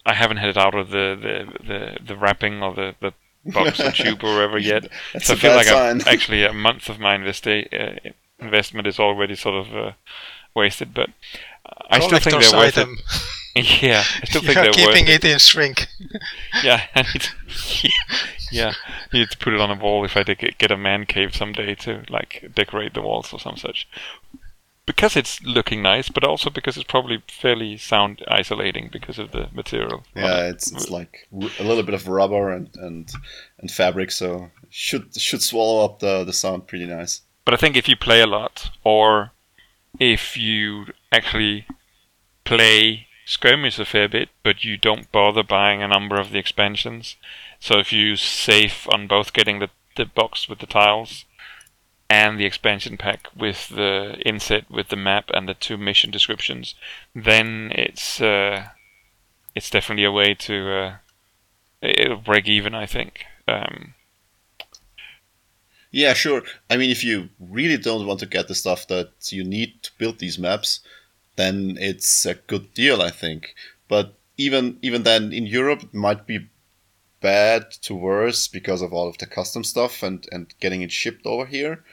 I 0.06 0.14
haven't 0.14 0.38
had 0.38 0.50
it 0.50 0.56
out 0.56 0.74
of 0.74 0.90
the 0.90 1.16
the, 1.20 1.64
the, 1.66 1.96
the 2.04 2.16
wrapping 2.16 2.62
or 2.62 2.74
the, 2.74 2.94
the 3.00 3.12
box 3.46 3.80
or 3.80 3.90
tube 3.92 4.22
or 4.24 4.34
whatever 4.34 4.58
yet. 4.72 4.88
That's 5.12 5.26
so 5.26 5.34
a 5.34 5.36
I 5.36 5.38
feel 5.38 5.50
bad 5.50 5.56
like 5.56 5.66
sign. 5.66 6.00
Actually 6.06 6.44
a 6.44 6.52
month 6.52 6.88
of 6.88 6.98
my 6.98 7.16
investi- 7.16 7.72
uh, 7.72 8.10
investment 8.40 8.86
is 8.86 8.98
already 8.98 9.34
sort 9.36 9.66
of 9.66 9.74
uh, 9.76 9.92
wasted. 10.54 10.92
But 10.92 11.10
I 11.88 12.00
still 12.00 12.18
think 12.18 12.42
they're 12.42 12.58
worth 12.58 12.76
item. 12.78 12.96
it. 12.98 13.22
Yeah, 13.80 14.02
I 14.22 14.24
still 14.26 14.42
think 14.42 14.54
You're 14.54 14.64
they're 14.64 14.72
keeping 14.72 15.06
worth 15.06 15.14
it. 15.14 15.24
it 15.24 15.32
in 15.32 15.38
shrink. 15.38 15.86
Yeah, 16.62 16.82
I 16.94 17.02
need 17.02 17.22
to, 17.22 17.90
yeah, 18.52 18.72
I 19.12 19.16
need 19.16 19.30
to 19.30 19.38
put 19.38 19.54
it 19.54 19.60
on 19.60 19.70
a 19.70 19.80
wall 19.80 20.04
if 20.04 20.16
I 20.16 20.22
did 20.24 20.38
get, 20.38 20.58
get 20.58 20.70
a 20.72 20.76
man 20.76 21.06
cave 21.06 21.36
someday 21.36 21.74
to 21.76 22.04
like 22.08 22.50
decorate 22.54 22.94
the 22.94 23.02
walls 23.02 23.32
or 23.32 23.38
some 23.38 23.56
such. 23.56 23.88
Because 24.86 25.16
it's 25.16 25.40
looking 25.42 25.82
nice, 25.82 26.08
but 26.08 26.24
also 26.24 26.50
because 26.50 26.76
it's 26.76 26.84
probably 26.84 27.22
fairly 27.28 27.76
sound 27.78 28.22
isolating 28.28 28.90
because 28.92 29.18
of 29.18 29.30
the 29.30 29.48
material. 29.52 30.04
Yeah, 30.14 30.46
it. 30.46 30.54
it's 30.54 30.72
it's 30.72 30.90
like 30.90 31.28
a 31.32 31.62
little 31.64 31.82
bit 31.84 31.94
of 31.94 32.08
rubber 32.08 32.50
and 32.50 32.68
and 32.76 33.10
and 33.58 33.70
fabric, 33.70 34.10
so 34.10 34.50
should 34.68 35.14
should 35.16 35.42
swallow 35.42 35.84
up 35.84 36.00
the 36.00 36.24
the 36.24 36.32
sound 36.32 36.66
pretty 36.66 36.86
nice. 36.86 37.22
But 37.44 37.54
I 37.54 37.56
think 37.56 37.76
if 37.76 37.88
you 37.88 37.96
play 37.96 38.20
a 38.20 38.26
lot, 38.26 38.70
or 38.84 39.32
if 39.98 40.36
you 40.36 40.86
actually 41.12 41.66
play 42.44 43.03
skirmish 43.24 43.78
a 43.78 43.84
fair 43.84 44.08
bit, 44.08 44.28
but 44.42 44.64
you 44.64 44.76
don't 44.76 45.10
bother 45.12 45.42
buying 45.42 45.82
a 45.82 45.88
number 45.88 46.16
of 46.16 46.30
the 46.30 46.38
expansions, 46.38 47.16
so 47.60 47.78
if 47.78 47.92
you 47.92 48.16
save 48.16 48.86
on 48.92 49.06
both 49.06 49.32
getting 49.32 49.58
the, 49.58 49.70
the 49.96 50.04
box 50.04 50.48
with 50.48 50.58
the 50.58 50.66
tiles 50.66 51.24
and 52.10 52.38
the 52.38 52.44
expansion 52.44 52.96
pack 52.96 53.28
with 53.34 53.68
the 53.70 54.20
inset 54.26 54.70
with 54.70 54.88
the 54.88 54.96
map 54.96 55.30
and 55.32 55.48
the 55.48 55.54
two 55.54 55.78
mission 55.78 56.10
descriptions, 56.10 56.74
then 57.14 57.72
it's 57.74 58.20
uh, 58.20 58.68
it's 59.54 59.70
definitely 59.70 60.04
a 60.04 60.12
way 60.12 60.34
to 60.34 60.70
uh, 60.70 60.96
it'll 61.80 62.18
break 62.18 62.46
even. 62.46 62.74
I 62.74 62.86
think. 62.86 63.24
Um, 63.48 63.94
Yeah, 65.90 66.12
sure. 66.12 66.42
I 66.68 66.76
mean, 66.76 66.90
if 66.90 67.04
you 67.04 67.28
really 67.38 67.78
don't 67.78 68.04
want 68.04 68.18
to 68.18 68.26
get 68.26 68.48
the 68.48 68.54
stuff 68.54 68.88
that 68.88 69.32
you 69.32 69.44
need 69.44 69.80
to 69.84 69.92
build 69.96 70.18
these 70.18 70.40
maps, 70.40 70.80
then 71.36 71.76
it's 71.80 72.26
a 72.26 72.34
good 72.34 72.72
deal, 72.74 73.02
I 73.02 73.10
think. 73.10 73.54
But 73.88 74.14
even 74.36 74.78
even 74.82 75.02
then, 75.02 75.32
in 75.32 75.46
Europe, 75.46 75.82
it 75.82 75.94
might 75.94 76.26
be 76.26 76.48
bad 77.20 77.70
to 77.82 77.94
worse 77.94 78.48
because 78.48 78.82
of 78.82 78.92
all 78.92 79.08
of 79.08 79.18
the 79.18 79.26
custom 79.26 79.64
stuff 79.64 80.02
and 80.02 80.26
and 80.32 80.54
getting 80.60 80.82
it 80.82 80.92
shipped 80.92 81.26
over 81.26 81.46
here. 81.46 81.84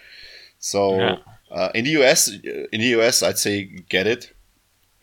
So 0.60 1.00
Yeah. 1.00 1.16
uh, 1.52 1.70
in 1.76 1.86
the 1.86 1.92
US, 2.02 2.28
in 2.30 2.80
the 2.82 2.92
US, 3.00 3.24
I'd 3.24 3.38
say 3.38 3.64
get 3.90 4.08
it. 4.08 4.34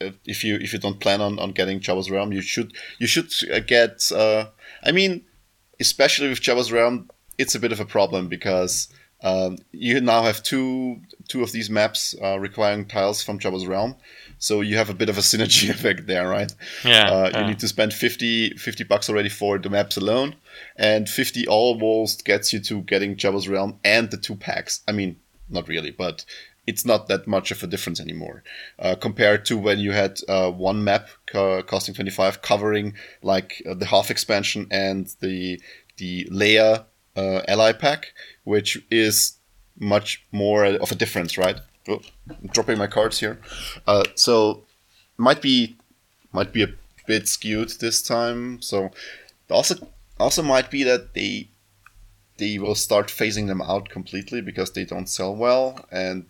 If- 0.00 0.44
you 0.44 0.56
if 0.56 0.72
you 0.72 0.78
don't 0.78 1.00
plan 1.00 1.20
on, 1.20 1.38
on 1.38 1.52
getting 1.52 1.80
Jabba's 1.80 2.10
Realm, 2.10 2.32
you 2.32 2.40
should 2.42 2.72
you 2.98 3.06
should 3.06 3.30
uh, 3.52 3.60
get. 3.60 4.10
Uh, 4.12 4.46
I 4.84 4.92
mean, 4.92 5.24
especially 5.80 6.28
with 6.28 6.40
Jabba's 6.40 6.70
Realm, 6.70 7.10
it's 7.36 7.54
a 7.56 7.60
bit 7.60 7.72
of 7.72 7.80
a 7.80 7.84
problem 7.84 8.28
because 8.28 8.88
um, 9.22 9.58
you 9.72 10.00
now 10.00 10.22
have 10.22 10.42
two 10.42 11.00
two 11.28 11.42
of 11.42 11.52
these 11.52 11.68
maps 11.68 12.14
uh, 12.22 12.38
requiring 12.38 12.86
tiles 12.86 13.22
from 13.22 13.38
Jabba's 13.38 13.66
Realm, 13.66 13.96
so 14.38 14.60
you 14.60 14.76
have 14.76 14.90
a 14.90 14.94
bit 14.94 15.08
of 15.08 15.18
a 15.18 15.22
synergy 15.22 15.68
effect 15.76 16.06
there, 16.06 16.28
right? 16.28 16.52
yeah, 16.84 17.10
Uh, 17.10 17.30
you 17.34 17.40
yeah. 17.40 17.46
need 17.46 17.58
to 17.60 17.68
spend 17.68 17.92
50, 17.92 18.50
50 18.50 18.84
bucks 18.84 19.08
already 19.08 19.28
for 19.28 19.58
the 19.58 19.70
maps 19.70 19.96
alone, 19.96 20.36
and 20.76 21.08
50 21.08 21.46
almost 21.48 22.24
gets 22.24 22.52
you 22.52 22.60
to 22.60 22.82
getting 22.82 23.16
Jabba's 23.16 23.48
Realm 23.48 23.78
and 23.84 24.10
the 24.10 24.16
two 24.16 24.36
packs. 24.36 24.82
I 24.86 24.92
mean, 24.92 25.16
not 25.48 25.68
really, 25.68 25.90
but 25.90 26.24
it's 26.66 26.84
not 26.84 27.08
that 27.08 27.26
much 27.26 27.50
of 27.50 27.62
a 27.62 27.66
difference 27.66 27.98
anymore 27.98 28.42
uh, 28.78 28.94
compared 28.94 29.46
to 29.46 29.56
when 29.56 29.78
you 29.78 29.92
had 29.92 30.18
uh, 30.28 30.50
one 30.50 30.84
map 30.84 31.08
co- 31.26 31.62
costing 31.62 31.94
25 31.94 32.42
covering 32.42 32.92
like 33.22 33.62
uh, 33.68 33.72
the 33.74 33.86
half 33.86 34.10
expansion 34.10 34.66
and 34.70 35.14
the 35.20 35.58
the 35.96 36.26
Leia 36.30 36.84
uh, 37.18 37.42
ally 37.48 37.72
pack, 37.72 38.12
which 38.44 38.70
is 38.90 39.38
much 39.78 40.24
more 40.32 40.64
of 40.64 40.92
a 40.92 40.94
difference, 40.94 41.38
right? 41.38 41.58
Oh, 41.88 42.00
I'm 42.30 42.48
dropping 42.48 42.78
my 42.78 42.86
cards 42.86 43.18
here. 43.20 43.40
Uh, 43.86 44.04
so 44.14 44.64
might 45.16 45.42
be 45.42 45.76
might 46.32 46.52
be 46.52 46.62
a 46.62 46.74
bit 47.06 47.26
skewed 47.26 47.70
this 47.80 48.02
time. 48.02 48.60
So 48.60 48.90
also 49.50 49.74
also 50.18 50.42
might 50.42 50.70
be 50.70 50.84
that 50.84 51.14
they 51.14 51.48
they 52.38 52.58
will 52.58 52.74
start 52.74 53.08
phasing 53.08 53.46
them 53.48 53.62
out 53.62 53.88
completely 53.88 54.40
because 54.40 54.72
they 54.72 54.84
don't 54.84 55.08
sell 55.08 55.34
well 55.34 55.84
and 55.90 56.24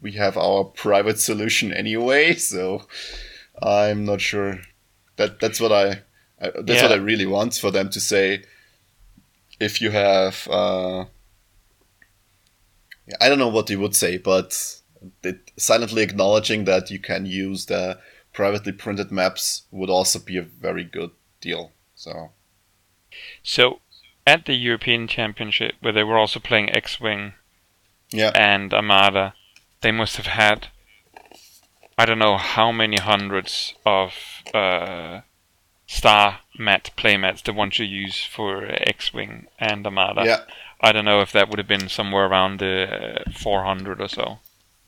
we 0.00 0.12
have 0.12 0.36
our 0.36 0.64
private 0.64 1.18
solution 1.30 1.72
anyway 1.72 2.34
so 2.34 2.82
i'm 3.62 4.04
not 4.04 4.20
sure 4.20 4.60
that 5.16 5.40
that's 5.40 5.60
what 5.60 5.72
i, 5.72 6.02
I 6.40 6.50
that's 6.62 6.82
what 6.82 6.92
i 6.92 6.96
really 6.96 7.26
want 7.26 7.54
for 7.54 7.70
them 7.70 7.90
to 7.90 8.00
say 8.00 8.44
if 9.60 9.80
you 9.80 9.90
have 9.90 10.48
uh 10.50 11.04
i 13.20 13.28
don't 13.28 13.38
know 13.38 13.48
what 13.48 13.66
they 13.66 13.76
would 13.76 13.94
say 13.94 14.16
but 14.16 14.80
it, 15.22 15.50
silently 15.56 16.02
acknowledging 16.02 16.64
that 16.64 16.90
you 16.90 16.98
can 16.98 17.26
use 17.26 17.66
the 17.66 17.98
privately 18.32 18.72
printed 18.72 19.10
maps 19.10 19.62
would 19.70 19.90
also 19.90 20.18
be 20.18 20.36
a 20.36 20.42
very 20.42 20.84
good 20.84 21.10
deal. 21.40 21.72
So, 21.94 22.30
So, 23.42 23.80
at 24.26 24.46
the 24.46 24.54
European 24.54 25.08
Championship, 25.08 25.74
where 25.80 25.92
they 25.92 26.04
were 26.04 26.18
also 26.18 26.40
playing 26.40 26.74
X-wing 26.74 27.34
yeah, 28.10 28.30
and 28.34 28.72
Armada, 28.72 29.34
they 29.80 29.92
must 29.92 30.16
have 30.16 30.26
had 30.26 30.68
I 31.98 32.06
don't 32.06 32.18
know 32.18 32.38
how 32.38 32.72
many 32.72 32.96
hundreds 32.96 33.74
of 33.84 34.14
uh, 34.54 35.20
star 35.90 36.38
mat 36.56 36.92
playmats 36.96 37.42
the 37.42 37.52
ones 37.52 37.76
you 37.80 37.84
use 37.84 38.24
for 38.24 38.64
X-wing 38.64 39.48
and 39.58 39.84
Armada. 39.84 40.22
yeah, 40.24 40.42
I 40.80 40.92
don't 40.92 41.04
know 41.04 41.20
if 41.20 41.32
that 41.32 41.48
would 41.48 41.58
have 41.58 41.66
been 41.66 41.88
somewhere 41.88 42.26
around 42.26 42.60
the 42.60 43.24
uh, 43.26 43.30
400 43.32 44.00
or 44.00 44.06
so. 44.06 44.38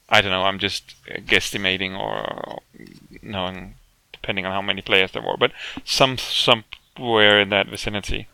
I 0.09 0.21
don't 0.21 0.31
know. 0.31 0.45
I'm 0.45 0.61
just 0.61 0.95
guesstimating 1.27 1.99
or 1.99 2.61
knowing, 3.21 3.75
depending 4.13 4.47
on 4.47 4.53
how 4.53 4.63
many 4.63 4.81
players 4.81 5.11
there 5.11 5.23
were, 5.23 5.37
but 5.37 5.53
some 5.85 6.19
somewhere 6.19 7.41
in 7.41 7.49
that 7.49 7.67
vicinity. 7.67 8.29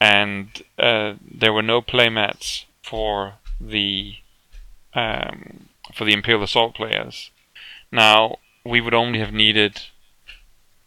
And 0.00 0.62
uh, 0.78 1.14
there 1.22 1.52
were 1.52 1.62
no 1.62 1.80
playmats 1.80 2.64
for 2.82 3.34
the 3.60 4.14
um, 4.94 5.68
for 5.94 6.04
the 6.04 6.12
Imperial 6.12 6.42
Assault 6.42 6.74
players. 6.74 7.30
Now 7.92 8.38
we 8.64 8.80
would 8.80 8.94
only 8.94 9.20
have 9.20 9.32
needed 9.32 9.82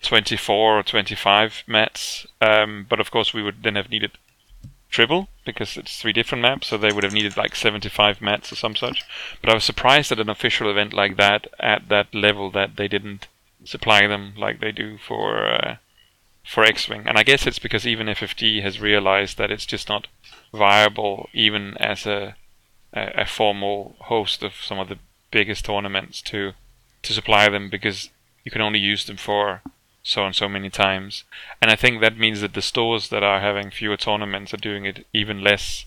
24 0.03 0.79
or 0.79 0.83
25 0.83 1.63
mats, 1.67 2.27
um, 2.41 2.85
but 2.89 2.99
of 2.99 3.11
course 3.11 3.33
we 3.33 3.43
would 3.43 3.63
then 3.63 3.75
have 3.75 3.89
needed 3.89 4.11
triple 4.89 5.27
because 5.45 5.75
it's 5.75 5.99
three 5.99 6.13
different 6.13 6.41
maps, 6.41 6.67
so 6.67 6.77
they 6.77 6.91
would 6.91 7.03
have 7.03 7.13
needed 7.13 7.35
like 7.35 7.55
75 7.55 8.21
mats 8.21 8.51
or 8.51 8.55
some 8.55 8.75
such. 8.75 9.03
But 9.41 9.49
I 9.49 9.55
was 9.55 9.63
surprised 9.63 10.11
at 10.11 10.19
an 10.19 10.29
official 10.29 10.69
event 10.69 10.93
like 10.93 11.17
that 11.17 11.47
at 11.59 11.89
that 11.89 12.13
level 12.13 12.51
that 12.51 12.75
they 12.75 12.87
didn't 12.87 13.27
supply 13.65 14.07
them 14.07 14.33
like 14.37 14.59
they 14.59 14.71
do 14.71 14.97
for 14.97 15.47
uh, 15.47 15.75
for 16.45 16.63
X-wing. 16.63 17.03
And 17.05 17.17
I 17.17 17.23
guess 17.23 17.47
it's 17.47 17.59
because 17.59 17.87
even 17.87 18.07
FFG 18.07 18.61
has 18.61 18.79
realized 18.79 19.37
that 19.37 19.51
it's 19.51 19.65
just 19.65 19.89
not 19.89 20.07
viable 20.53 21.29
even 21.33 21.75
as 21.77 22.05
a 22.05 22.35
a, 22.93 23.21
a 23.21 23.25
formal 23.25 23.95
host 24.01 24.43
of 24.43 24.53
some 24.61 24.79
of 24.79 24.89
the 24.89 24.99
biggest 25.31 25.65
tournaments 25.65 26.21
to 26.21 26.53
to 27.01 27.13
supply 27.13 27.49
them 27.49 27.69
because 27.69 28.09
you 28.43 28.51
can 28.51 28.61
only 28.61 28.79
use 28.79 29.05
them 29.05 29.17
for 29.17 29.61
so 30.03 30.25
and 30.25 30.35
so 30.35 30.49
many 30.49 30.69
times. 30.69 31.23
And 31.61 31.71
I 31.71 31.75
think 31.75 32.01
that 32.01 32.17
means 32.17 32.41
that 32.41 32.53
the 32.53 32.61
stores 32.61 33.09
that 33.09 33.23
are 33.23 33.39
having 33.39 33.71
fewer 33.71 33.97
tournaments 33.97 34.53
are 34.53 34.57
doing 34.57 34.85
it 34.85 35.07
even 35.13 35.41
less. 35.41 35.85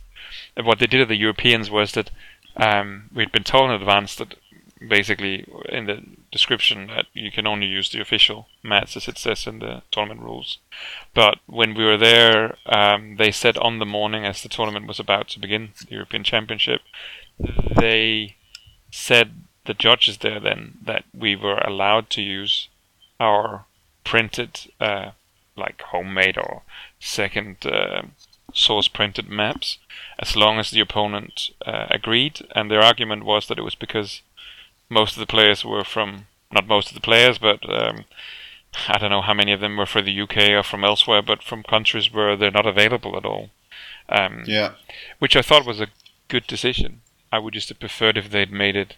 What 0.56 0.78
they 0.78 0.86
did 0.86 1.02
at 1.02 1.08
the 1.08 1.16
Europeans 1.16 1.70
was 1.70 1.92
that 1.92 2.10
um, 2.56 3.10
we'd 3.14 3.32
been 3.32 3.44
told 3.44 3.70
in 3.70 3.76
advance 3.76 4.16
that 4.16 4.34
basically 4.88 5.46
in 5.68 5.86
the 5.86 6.02
description 6.30 6.88
that 6.88 7.06
you 7.14 7.30
can 7.30 7.46
only 7.46 7.66
use 7.66 7.90
the 7.90 8.00
official 8.00 8.46
mats 8.62 8.96
as 8.96 9.08
it 9.08 9.16
says 9.18 9.46
in 9.46 9.58
the 9.58 9.82
tournament 9.90 10.20
rules. 10.20 10.58
But 11.14 11.38
when 11.46 11.74
we 11.74 11.84
were 11.84 11.96
there, 11.96 12.56
um, 12.66 13.16
they 13.16 13.30
said 13.30 13.56
on 13.58 13.78
the 13.78 13.86
morning 13.86 14.24
as 14.24 14.42
the 14.42 14.48
tournament 14.48 14.86
was 14.86 15.00
about 15.00 15.28
to 15.28 15.40
begin, 15.40 15.70
the 15.86 15.94
European 15.94 16.24
Championship, 16.24 16.82
they 17.38 18.36
said 18.90 19.42
the 19.66 19.74
judges 19.74 20.18
there 20.18 20.40
then 20.40 20.78
that 20.84 21.04
we 21.12 21.36
were 21.36 21.58
allowed 21.58 22.08
to 22.10 22.22
use 22.22 22.68
our 23.18 23.64
printed, 24.06 24.70
uh, 24.80 25.10
like 25.56 25.82
homemade 25.82 26.38
or 26.38 26.62
second 27.00 27.66
uh, 27.66 28.02
source 28.54 28.88
printed 28.88 29.28
maps, 29.28 29.78
as 30.18 30.36
long 30.36 30.58
as 30.58 30.70
the 30.70 30.80
opponent 30.80 31.50
uh, 31.66 31.86
agreed. 31.90 32.46
And 32.54 32.70
their 32.70 32.80
argument 32.80 33.24
was 33.24 33.48
that 33.48 33.58
it 33.58 33.64
was 33.64 33.74
because 33.74 34.22
most 34.88 35.16
of 35.16 35.20
the 35.20 35.26
players 35.26 35.64
were 35.64 35.84
from, 35.84 36.26
not 36.52 36.68
most 36.68 36.88
of 36.88 36.94
the 36.94 37.00
players, 37.00 37.38
but 37.38 37.68
um, 37.68 38.04
I 38.88 38.98
don't 38.98 39.10
know 39.10 39.22
how 39.22 39.34
many 39.34 39.52
of 39.52 39.60
them 39.60 39.76
were 39.76 39.86
for 39.86 40.00
the 40.00 40.20
UK 40.20 40.50
or 40.50 40.62
from 40.62 40.84
elsewhere, 40.84 41.20
but 41.20 41.42
from 41.42 41.64
countries 41.64 42.12
where 42.12 42.36
they're 42.36 42.50
not 42.50 42.66
available 42.66 43.16
at 43.16 43.26
all. 43.26 43.50
Um, 44.08 44.44
yeah. 44.46 44.74
which 45.18 45.34
I 45.34 45.42
thought 45.42 45.66
was 45.66 45.80
a 45.80 45.88
good 46.28 46.46
decision. 46.46 47.00
I 47.32 47.40
would 47.40 47.54
just 47.54 47.70
have 47.70 47.80
preferred 47.80 48.16
if 48.16 48.30
they'd 48.30 48.52
made 48.52 48.76
it 48.76 48.94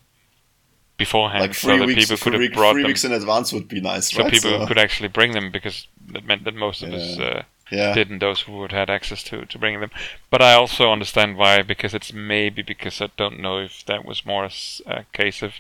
beforehand, 0.99 1.43
Like 1.43 1.55
so 1.55 1.79
that 1.79 1.87
weeks, 1.87 2.07
people 2.07 2.17
could 2.19 2.41
have 2.41 2.53
brought 2.53 2.73
three 2.73 2.83
them, 2.83 2.91
weeks 2.91 3.05
in 3.05 3.13
advance 3.13 3.53
would 3.53 3.69
be 3.69 3.81
nice, 3.81 4.11
so 4.11 4.23
right? 4.23 4.33
people 4.33 4.67
could 4.67 4.79
actually 4.79 5.09
bring 5.09 5.33
them, 5.33 5.51
because 5.51 5.87
that 6.13 6.25
meant 6.27 6.45
that 6.45 6.55
most 6.55 6.83
of 6.83 6.93
us 6.93 7.19
uh, 7.19 7.45
yeah, 7.71 7.95
didn't. 7.95 8.19
Those 8.19 8.43
who 8.43 8.53
would 8.59 8.73
had 8.73 8.91
access 8.91 9.23
to 9.25 9.47
to 9.47 9.59
bringing 9.59 9.81
them, 9.81 9.91
but 10.31 10.43
I 10.43 10.55
also 10.55 10.93
understand 10.93 11.37
why, 11.37 11.63
because 11.63 11.95
it's 11.95 12.13
maybe 12.13 12.63
because 12.63 13.01
I 13.01 13.11
don't 13.17 13.41
know 13.41 13.59
if 13.59 13.85
that 13.87 14.05
was 14.05 14.27
more 14.27 14.49
a 14.87 15.05
case 15.13 15.41
of 15.43 15.55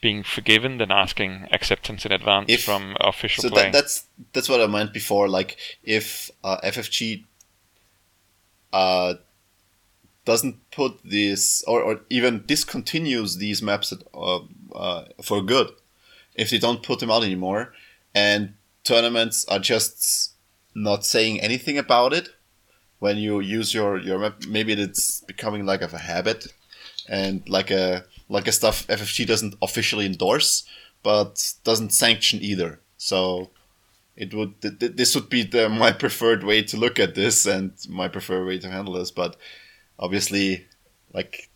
being 0.00 0.22
forgiven 0.22 0.76
than 0.76 0.90
asking 0.90 1.48
acceptance 1.50 2.04
in 2.04 2.12
advance 2.12 2.46
If- 2.50 2.64
from 2.64 2.94
official 3.00 3.42
so 3.42 3.48
play. 3.48 3.62
that, 3.64 3.72
that's 3.72 4.04
that's 4.34 4.48
what 4.50 4.60
I 4.60 4.66
meant 4.66 4.92
before. 4.92 5.28
Like 5.28 5.56
if 5.82 6.30
uh, 6.42 6.58
FFG 6.62 7.24
uh, 8.72 9.14
doesn't 10.24 10.70
put 10.70 10.98
this 11.04 11.62
or, 11.66 11.80
or 11.80 12.00
even 12.10 12.40
discontinues 12.40 13.38
these 13.38 13.62
maps 13.62 13.92
at, 13.92 14.00
uh, 14.12 14.40
uh, 14.74 15.04
for 15.22 15.42
good, 15.42 15.70
if 16.34 16.50
they 16.50 16.58
don't 16.58 16.82
put 16.82 16.98
them 17.00 17.10
out 17.10 17.24
anymore, 17.24 17.72
and 18.14 18.54
tournaments 18.84 19.44
are 19.46 19.58
just 19.58 20.32
not 20.74 21.04
saying 21.04 21.40
anything 21.40 21.78
about 21.78 22.12
it 22.12 22.30
when 22.98 23.18
you 23.18 23.40
use 23.40 23.74
your 23.74 23.98
your 23.98 24.18
map, 24.18 24.46
maybe 24.48 24.72
it's 24.72 25.20
becoming 25.22 25.66
like 25.66 25.82
of 25.82 25.92
a 25.92 25.98
habit 25.98 26.46
and 27.06 27.46
like 27.48 27.70
a 27.70 28.04
like 28.28 28.48
a 28.48 28.52
stuff 28.52 28.86
FFG 28.86 29.26
doesn't 29.26 29.54
officially 29.60 30.06
endorse, 30.06 30.64
but 31.02 31.52
doesn't 31.64 31.92
sanction 31.92 32.40
either. 32.40 32.80
So 32.96 33.50
it 34.16 34.32
would 34.32 34.60
th- 34.62 34.78
th- 34.78 34.96
this 34.96 35.14
would 35.14 35.28
be 35.28 35.42
the 35.42 35.68
my 35.68 35.92
preferred 36.04 36.44
way 36.44 36.62
to 36.62 36.76
look 36.76 36.98
at 36.98 37.14
this 37.14 37.46
and 37.46 37.72
my 37.88 38.08
preferred 38.08 38.46
way 38.46 38.58
to 38.58 38.70
handle 38.70 38.94
this. 38.94 39.10
But 39.10 39.36
obviously, 39.98 40.66
like 41.12 41.50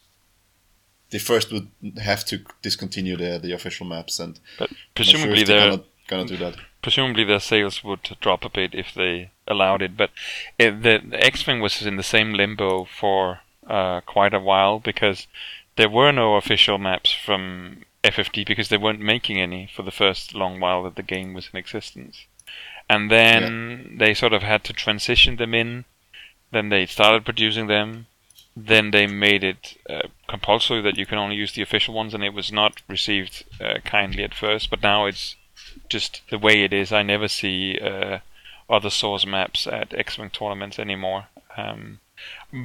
they 1.11 1.19
first 1.19 1.53
would 1.53 1.69
have 2.03 2.25
to 2.27 2.41
discontinue 2.63 3.17
the 3.17 3.39
the 3.39 3.53
official 3.53 3.87
maps, 3.87 4.19
and 4.21 4.39
but 4.59 4.71
presumably 4.95 5.45
they're 5.45 5.71
gonna, 5.71 5.83
gonna 6.07 6.25
do 6.27 6.37
that. 6.37 6.57
presumably 6.83 7.25
their 7.25 7.41
sales 7.41 7.83
would 7.85 8.17
drop 8.21 8.45
a 8.45 8.51
bit 8.51 8.75
if 8.75 8.95
they 8.95 9.31
allowed 9.47 9.83
it. 9.83 9.97
But 9.97 10.11
it, 10.59 10.83
the, 10.83 11.01
the 11.09 11.25
X-wing 11.25 11.61
was 11.61 11.83
in 11.83 11.97
the 11.97 12.03
same 12.03 12.35
limbo 12.35 12.85
for 12.85 13.41
uh, 13.67 14.01
quite 14.03 14.35
a 14.35 14.41
while 14.41 14.79
because 14.79 15.27
there 15.77 15.89
were 15.89 16.13
no 16.13 16.37
official 16.37 16.79
maps 16.79 17.13
from 17.13 17.83
FFG 18.05 18.47
because 18.47 18.69
they 18.69 18.77
weren't 18.77 19.01
making 19.01 19.41
any 19.41 19.69
for 19.75 19.83
the 19.83 19.91
first 19.91 20.35
long 20.35 20.61
while 20.61 20.83
that 20.85 20.97
the 20.97 21.03
game 21.03 21.35
was 21.35 21.49
in 21.53 21.59
existence. 21.59 22.27
And 22.89 23.11
then 23.11 23.97
they 23.99 24.15
sort 24.15 24.33
of 24.33 24.43
had 24.43 24.65
to 24.65 24.73
transition 24.73 25.37
them 25.37 25.55
in. 25.55 25.85
Then 26.51 26.71
they 26.71 26.87
started 26.87 27.25
producing 27.25 27.67
them. 27.67 28.07
Then 28.67 28.91
they 28.91 29.07
made 29.07 29.45
it 29.45 29.77
uh, 29.89 30.09
compulsory 30.27 30.81
that 30.83 30.99
you 30.99 31.07
can 31.07 31.19
only 31.19 31.37
use 31.37 31.53
the 31.53 31.63
official 31.63 31.95
ones, 31.95 32.15
and 32.15 32.25
it 32.25 32.35
was 32.35 32.51
not 32.51 32.83
received 32.89 33.45
uh, 33.61 33.79
kindly 33.85 34.25
at 34.25 34.35
first. 34.35 34.71
But 34.71 34.83
now 34.83 35.07
it's 35.07 35.37
just 35.89 36.23
the 36.31 36.39
way 36.39 36.65
it 36.65 36.73
is. 36.73 36.93
I 36.93 37.03
never 37.03 37.29
see 37.29 37.79
uh, 37.79 38.19
other 38.69 38.91
source 38.91 39.25
maps 39.25 39.67
at 39.67 39.95
X-wing 39.95 40.31
tournaments 40.31 40.79
anymore. 40.79 41.27
Um, 41.57 42.01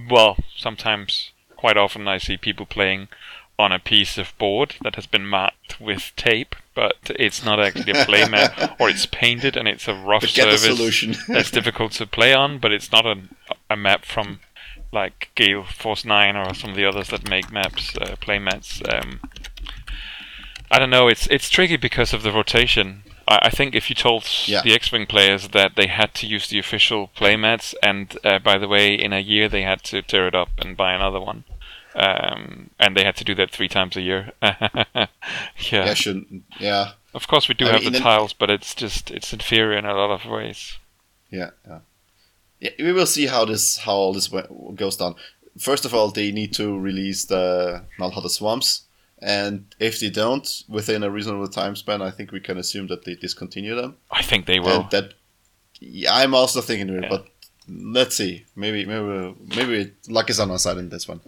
well, 0.10 0.38
sometimes, 0.56 1.32
quite 1.56 1.78
often, 1.78 2.08
I 2.08 2.18
see 2.18 2.38
people 2.38 2.66
playing 2.66 3.08
on 3.60 3.72
a 3.72 3.80
piece 3.80 4.18
of 4.18 4.36
board 4.38 4.76
that 4.82 4.96
has 4.96 5.06
been 5.06 5.26
marked 5.26 5.80
with 5.80 6.12
tape, 6.16 6.56
but 6.74 7.12
it's 7.20 7.46
not 7.46 7.60
actually 7.60 7.92
a 7.92 8.06
play 8.06 8.28
map, 8.28 8.76
or 8.80 8.90
it's 8.90 9.06
painted 9.06 9.56
and 9.56 9.68
it's 9.68 9.88
a 9.88 9.94
rough 9.94 10.22
But 10.22 10.34
get 10.34 10.50
the 10.50 10.58
surface 10.58 11.28
that's 11.28 11.52
difficult 11.52 11.92
to 11.94 12.08
play 12.08 12.34
on. 12.34 12.58
But 12.58 12.72
it's 12.72 12.92
not 12.92 13.06
a, 13.06 13.20
a 13.70 13.76
map 13.76 14.06
from 14.06 14.40
like 14.94 15.32
Gale 15.36 15.64
Force 15.64 16.06
Nine 16.06 16.36
or 16.38 16.54
some 16.54 16.70
of 16.70 16.76
the 16.76 16.86
others 16.86 17.10
that 17.10 17.30
make 17.30 17.52
maps, 17.52 17.98
uh, 17.98 18.16
play 18.22 18.40
mats. 18.40 18.82
Um, 18.88 19.20
I 20.72 20.80
don't 20.80 20.90
know. 20.90 21.08
It's 21.08 21.28
it's 21.28 21.50
tricky 21.50 21.78
because 21.78 22.14
of 22.14 22.24
the 22.24 22.32
rotation. 22.32 23.04
I, 23.28 23.40
I 23.44 23.50
think 23.50 23.76
if 23.76 23.90
you 23.90 23.96
told 23.96 24.26
Yeah. 24.46 24.62
the 24.64 24.74
X-wing 24.74 25.06
players 25.08 25.50
that 25.50 25.76
they 25.76 25.88
had 25.88 26.14
to 26.16 26.28
use 26.28 26.48
the 26.48 26.60
official 26.60 27.10
playmats, 27.16 27.74
and 27.84 28.18
uh, 28.24 28.40
by 28.40 28.58
the 28.58 28.68
way, 28.68 28.94
in 28.94 29.14
a 29.14 29.20
year 29.20 29.50
they 29.50 29.62
had 29.64 29.84
to 29.84 30.02
tear 30.02 30.28
it 30.28 30.36
up 30.36 30.50
and 30.60 30.76
buy 30.78 30.94
another 30.94 31.20
one, 31.22 31.44
um, 31.96 32.70
and 32.80 32.96
they 32.98 33.04
had 33.04 33.16
to 33.18 33.24
do 33.24 33.36
that 33.36 33.52
three 33.52 33.68
times 33.70 33.96
a 33.96 34.02
year. 34.02 34.32
yeah. 34.42 35.08
Yeah, 35.72 35.94
shouldn't. 35.94 36.44
Yeah, 36.60 36.92
Of 37.14 37.28
course, 37.28 37.48
we 37.48 37.54
do 37.56 37.68
I 37.68 37.74
have 37.74 37.84
mean, 37.84 37.94
the 37.94 38.00
tiles, 38.00 38.34
but 38.34 38.50
it's 38.50 38.74
just 38.76 39.12
it's 39.12 39.32
inferior 39.34 39.78
in 39.78 39.86
a 39.86 39.94
lot 39.94 40.12
of 40.12 40.26
ways. 40.30 40.78
yeah, 41.32 41.52
yeah. 41.68 41.80
Yeah, 42.64 42.72
we 42.80 42.94
will 42.94 43.06
see 43.06 43.26
how 43.28 43.44
this 43.46 43.78
how 43.78 43.92
all 43.94 44.14
this 44.14 44.30
goes 44.76 44.96
down. 44.98 45.16
First 45.60 45.86
of 45.86 45.94
all, 45.94 46.10
they 46.10 46.32
need 46.32 46.54
to 46.54 46.80
release 46.80 47.26
the 47.26 47.84
Nal 48.00 48.12
Hutta 48.12 48.30
Swamps, 48.30 48.84
and 49.22 49.66
if 49.80 50.00
they 50.00 50.10
don't 50.10 50.48
within 50.70 51.04
a 51.04 51.10
reasonable 51.10 51.50
time 51.50 51.76
span, 51.76 52.02
I 52.02 52.10
think 52.10 52.32
we 52.32 52.40
can 52.40 52.58
assume 52.58 52.88
that 52.88 53.04
they 53.04 53.16
discontinue 53.16 53.76
them. 53.76 53.98
I 54.10 54.24
think 54.24 54.46
they 54.46 54.60
will. 54.60 54.82
And 54.82 54.92
that, 54.92 55.14
yeah, 55.82 56.16
I'm 56.16 56.34
also 56.34 56.62
thinking 56.62 56.90
of 56.90 56.96
it, 56.96 57.04
Yeah. 57.04 57.10
but 57.10 57.28
let's 57.68 58.16
see. 58.16 58.46
Maybe 58.56 58.86
maybe 58.86 59.36
maybe 59.58 59.92
luck 60.08 60.30
is 60.30 60.40
on 60.40 60.50
our 60.50 60.58
side 60.60 60.78
in 60.78 60.88
this 60.90 61.06
one. 61.08 61.20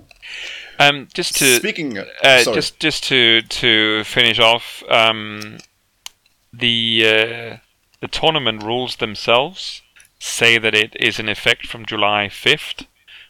Um, 0.80 1.08
just 1.14 1.36
to 1.38 1.56
Speaking, 1.58 1.98
uh, 1.98 2.06
uh, 2.24 2.44
sorry. 2.44 2.56
just 2.56 2.80
just 2.80 3.04
to 3.10 3.42
to 3.42 4.04
finish 4.06 4.40
off, 4.40 4.84
um, 4.90 5.58
the 6.54 7.04
uh, 7.06 7.58
the 8.00 8.08
tournament 8.08 8.64
rules 8.64 8.96
themselves 8.96 9.82
say 10.26 10.58
that 10.58 10.74
it 10.74 10.96
is 11.00 11.20
in 11.20 11.30
effect 11.30 11.68
from 11.68 11.86
July 11.86 12.30
fifth, 12.30 12.88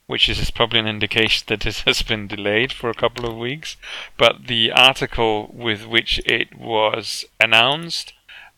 which 0.07 0.29
is 0.29 0.51
probably 0.51 0.79
an 0.79 0.87
indication 0.87 1.43
that 1.47 1.65
it 1.65 1.77
has 1.79 2.01
been 2.01 2.27
delayed 2.27 2.71
for 2.71 2.89
a 2.89 2.95
couple 2.95 3.25
of 3.25 3.37
weeks. 3.37 3.75
But 4.17 4.47
the 4.47 4.71
article 4.71 5.51
with 5.53 5.85
which 5.85 6.21
it 6.25 6.57
was 6.57 7.25
announced 7.39 8.13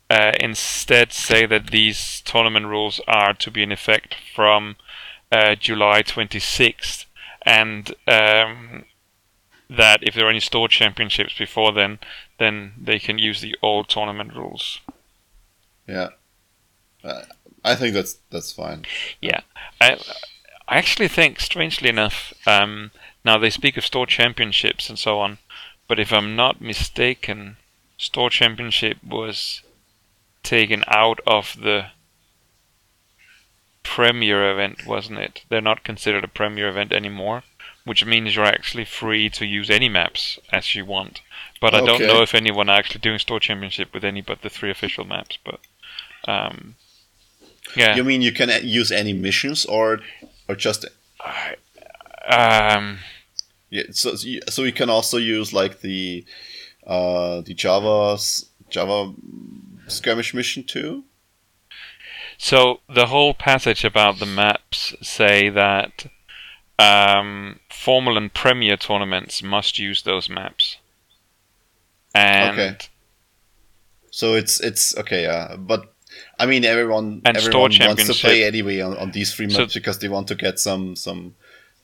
uh, 0.09 0.33
instead 0.39 1.11
say 1.11 1.45
that 1.45 1.67
these 1.67 2.21
tournament 2.21 2.67
rules 2.67 3.01
are 3.07 3.33
to 3.33 3.51
be 3.51 3.63
in 3.63 3.71
effect 3.71 4.15
from 4.35 4.77
uh, 5.31 5.55
July 5.55 6.03
26th, 6.03 7.05
and 7.41 7.93
um, 8.07 8.85
that 9.69 9.99
if 10.01 10.15
there 10.15 10.27
are 10.27 10.29
any 10.29 10.39
store 10.39 10.67
championships 10.69 11.37
before 11.37 11.73
then, 11.73 11.99
then 12.39 12.73
they 12.79 12.99
can 12.99 13.17
use 13.17 13.41
the 13.41 13.55
old 13.61 13.89
tournament 13.89 14.33
rules. 14.33 14.79
yeah, 15.87 16.09
uh, 17.03 17.23
I 17.67 17.75
think 17.75 17.93
that's 17.93 18.17
that's 18.29 18.51
fine. 18.51 18.85
Yeah, 19.21 19.41
I, 19.81 19.99
I 20.67 20.77
actually 20.77 21.07
think, 21.07 21.39
strangely 21.39 21.89
enough, 21.89 22.33
um, 22.45 22.91
now 23.23 23.37
they 23.37 23.49
speak 23.49 23.77
of 23.77 23.85
store 23.85 24.05
championships 24.05 24.89
and 24.89 24.97
so 24.97 25.19
on, 25.19 25.37
but 25.87 25.99
if 25.99 26.11
I'm 26.11 26.35
not 26.35 26.61
mistaken, 26.61 27.57
store 27.97 28.29
championship 28.29 28.97
was 29.03 29.61
taken 30.43 30.83
out 30.87 31.19
of 31.27 31.57
the 31.61 31.87
premier 33.83 34.51
event, 34.51 34.85
wasn't 34.85 35.19
it? 35.19 35.43
They're 35.49 35.61
not 35.61 35.83
considered 35.83 36.23
a 36.23 36.29
premier 36.29 36.67
event 36.67 36.91
anymore, 36.91 37.43
which 37.85 38.05
means 38.05 38.35
you're 38.35 38.45
actually 38.45 38.85
free 38.85 39.29
to 39.31 39.45
use 39.45 39.69
any 39.69 39.89
maps 39.89 40.39
as 40.51 40.75
you 40.75 40.85
want. 40.85 41.21
But 41.61 41.73
I 41.73 41.79
don't 41.79 42.05
know 42.05 42.21
if 42.21 42.35
anyone 42.35 42.69
are 42.69 42.77
actually 42.77 43.01
doing 43.01 43.19
store 43.19 43.39
championship 43.39 43.93
with 43.93 44.03
any 44.03 44.21
but 44.21 44.41
the 44.41 44.49
three 44.49 44.69
official 44.69 45.05
maps. 45.05 45.37
But 45.43 45.59
um, 46.27 46.75
yeah, 47.75 47.95
You 47.95 48.03
mean 48.03 48.21
you 48.21 48.31
can 48.31 48.49
use 48.63 48.91
any 48.91 49.13
missions 49.13 49.65
or 49.65 49.99
or 50.47 50.55
just 50.55 50.85
um, 52.29 52.99
yeah? 53.69 53.83
So 53.91 54.15
so 54.15 54.63
you, 54.63 54.73
can 54.73 54.89
also 54.89 55.17
use 55.17 55.53
like 55.53 55.81
the 55.81 56.25
uh 56.85 57.41
the 57.41 57.53
Jabba's 57.53 58.49
Java 58.69 59.13
skirmish 59.87 60.33
mission 60.33 60.63
too. 60.63 61.03
So 62.37 62.81
the 62.87 63.07
whole 63.07 63.33
passage 63.33 63.83
about 63.83 64.19
the 64.19 64.25
maps 64.25 64.93
say 65.01 65.49
that 65.49 66.05
um, 66.79 67.59
formal 67.69 68.17
and 68.17 68.33
premier 68.33 68.77
tournaments 68.77 69.41
must 69.41 69.79
use 69.79 70.03
those 70.03 70.29
maps. 70.29 70.77
And 72.13 72.59
Okay. 72.59 72.77
So 74.11 74.35
it's 74.35 74.59
it's 74.59 74.97
okay, 74.97 75.23
yeah. 75.23 75.55
But 75.57 75.93
I 76.39 76.45
mean, 76.45 76.63
everyone 76.65 77.21
And 77.25 77.37
everyone 77.37 77.71
wants 77.79 78.07
to 78.07 78.13
play 78.13 78.43
anyway 78.43 78.81
on, 78.81 78.97
on 78.97 79.11
these 79.11 79.33
three 79.33 79.49
So- 79.49 79.59
maps 79.59 79.73
because 79.73 79.99
they 79.99 80.07
want 80.09 80.27
to 80.27 80.35
get 80.35 80.59
some 80.59 80.95
some 80.95 81.35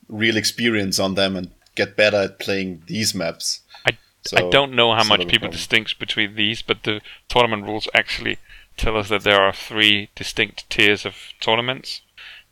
real 0.10 0.38
experience 0.38 1.00
on 1.00 1.16
them 1.16 1.36
and 1.36 1.52
get 1.76 1.96
better 1.96 2.18
at 2.18 2.40
playing 2.40 2.84
these 2.88 3.16
maps. 3.16 3.62
I, 3.88 3.98
So, 4.26 4.38
I 4.38 4.50
don't 4.50 4.74
know 4.74 4.94
how 4.94 5.04
much 5.04 5.22
people 5.22 5.50
problem. 5.50 5.52
distinguish 5.52 5.98
between 5.98 6.36
these, 6.36 6.62
but 6.62 6.84
the 6.84 7.02
tournament 7.30 7.64
rules 7.66 7.88
actually 7.94 8.38
tell 8.78 8.96
us 8.98 9.10
that 9.10 9.24
there 9.24 9.42
are 9.42 9.54
three 9.54 10.10
distinct 10.16 10.70
tiers 10.70 11.06
of 11.06 11.16
tournaments. 11.40 12.02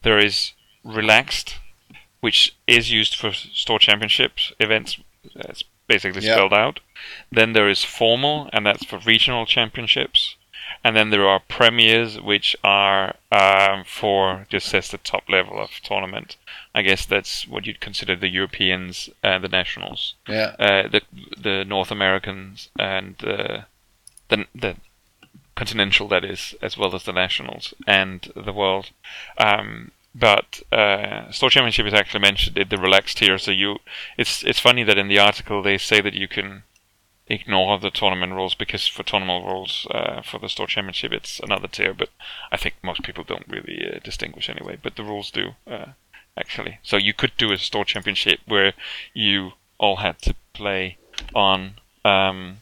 There 0.03 0.17
is 0.19 0.53
relaxed, 0.83 1.55
which 2.19 2.55
is 2.67 2.91
used 2.91 3.15
for 3.15 3.31
store 3.33 3.79
championships 3.79 4.51
events. 4.59 4.97
Uh, 4.99 5.41
that's 5.47 5.63
basically 5.87 6.25
Yeah. 6.25 6.33
spelled 6.35 6.53
out. 6.53 6.79
Then 7.31 7.53
there 7.53 7.69
is 7.69 7.83
formal, 7.83 8.49
and 8.53 8.65
that's 8.65 8.85
for 8.85 8.97
regional 8.99 9.45
championships. 9.45 10.35
And 10.83 10.95
then 10.95 11.09
there 11.09 11.27
are 11.27 11.39
premiers, 11.39 12.19
which 12.19 12.55
are 12.63 13.15
um, 13.31 13.83
for 13.85 14.45
just 14.49 14.67
says 14.67 14.89
the 14.89 14.97
top 14.97 15.29
level 15.29 15.59
of 15.59 15.69
tournament. 15.83 16.37
I 16.73 16.81
guess 16.81 17.05
that's 17.05 17.47
what 17.47 17.65
you'd 17.65 17.79
consider 17.79 18.15
the 18.15 18.29
Europeans 18.29 19.09
and 19.23 19.43
the 19.43 19.49
nationals 19.49 20.15
Yeah, 20.27 20.55
uh, 20.59 20.87
the 20.87 21.01
the 21.37 21.65
North 21.65 21.91
Americans 21.91 22.69
and 22.77 23.15
uh, 23.23 23.61
the 24.29 24.45
the 24.55 24.75
continental 25.55 26.07
that 26.07 26.25
is, 26.25 26.55
as 26.61 26.77
well 26.77 26.95
as 26.95 27.03
the 27.03 27.13
nationals 27.13 27.73
and 27.85 28.31
the 28.35 28.53
world. 28.53 28.89
Um, 29.37 29.91
but 30.13 30.61
uh, 30.71 31.31
store 31.31 31.49
championship 31.49 31.85
is 31.85 31.93
actually 31.93 32.19
mentioned 32.19 32.57
in 32.57 32.69
the 32.69 32.77
relaxed 32.77 33.17
tier. 33.17 33.37
So 33.37 33.51
you, 33.51 33.77
it's 34.17 34.43
it's 34.43 34.59
funny 34.59 34.83
that 34.83 34.97
in 34.97 35.07
the 35.07 35.19
article 35.19 35.61
they 35.61 35.77
say 35.77 36.01
that 36.01 36.13
you 36.13 36.27
can 36.27 36.63
ignore 37.31 37.79
the 37.79 37.89
tournament 37.89 38.33
rules 38.33 38.55
because 38.55 38.87
for 38.87 39.03
tournament 39.03 39.45
rules 39.45 39.87
uh, 39.91 40.21
for 40.21 40.37
the 40.39 40.49
store 40.49 40.67
championship 40.67 41.11
it's 41.11 41.39
another 41.39 41.67
tier. 41.67 41.93
But 41.93 42.09
I 42.51 42.57
think 42.57 42.75
most 42.83 43.03
people 43.03 43.23
don't 43.23 43.47
really 43.47 43.89
uh, 43.91 43.99
distinguish 44.03 44.49
anyway. 44.49 44.77
But 44.81 44.95
the 44.95 45.03
rules 45.03 45.31
do 45.31 45.51
uh, 45.65 45.93
actually. 46.37 46.79
So 46.83 46.97
you 46.97 47.13
could 47.13 47.31
do 47.37 47.51
a 47.51 47.57
store 47.57 47.85
championship 47.85 48.39
where 48.47 48.73
you 49.13 49.53
all 49.77 49.97
had 49.97 50.19
to 50.23 50.35
play 50.53 50.97
on 51.33 51.75
um, 52.03 52.57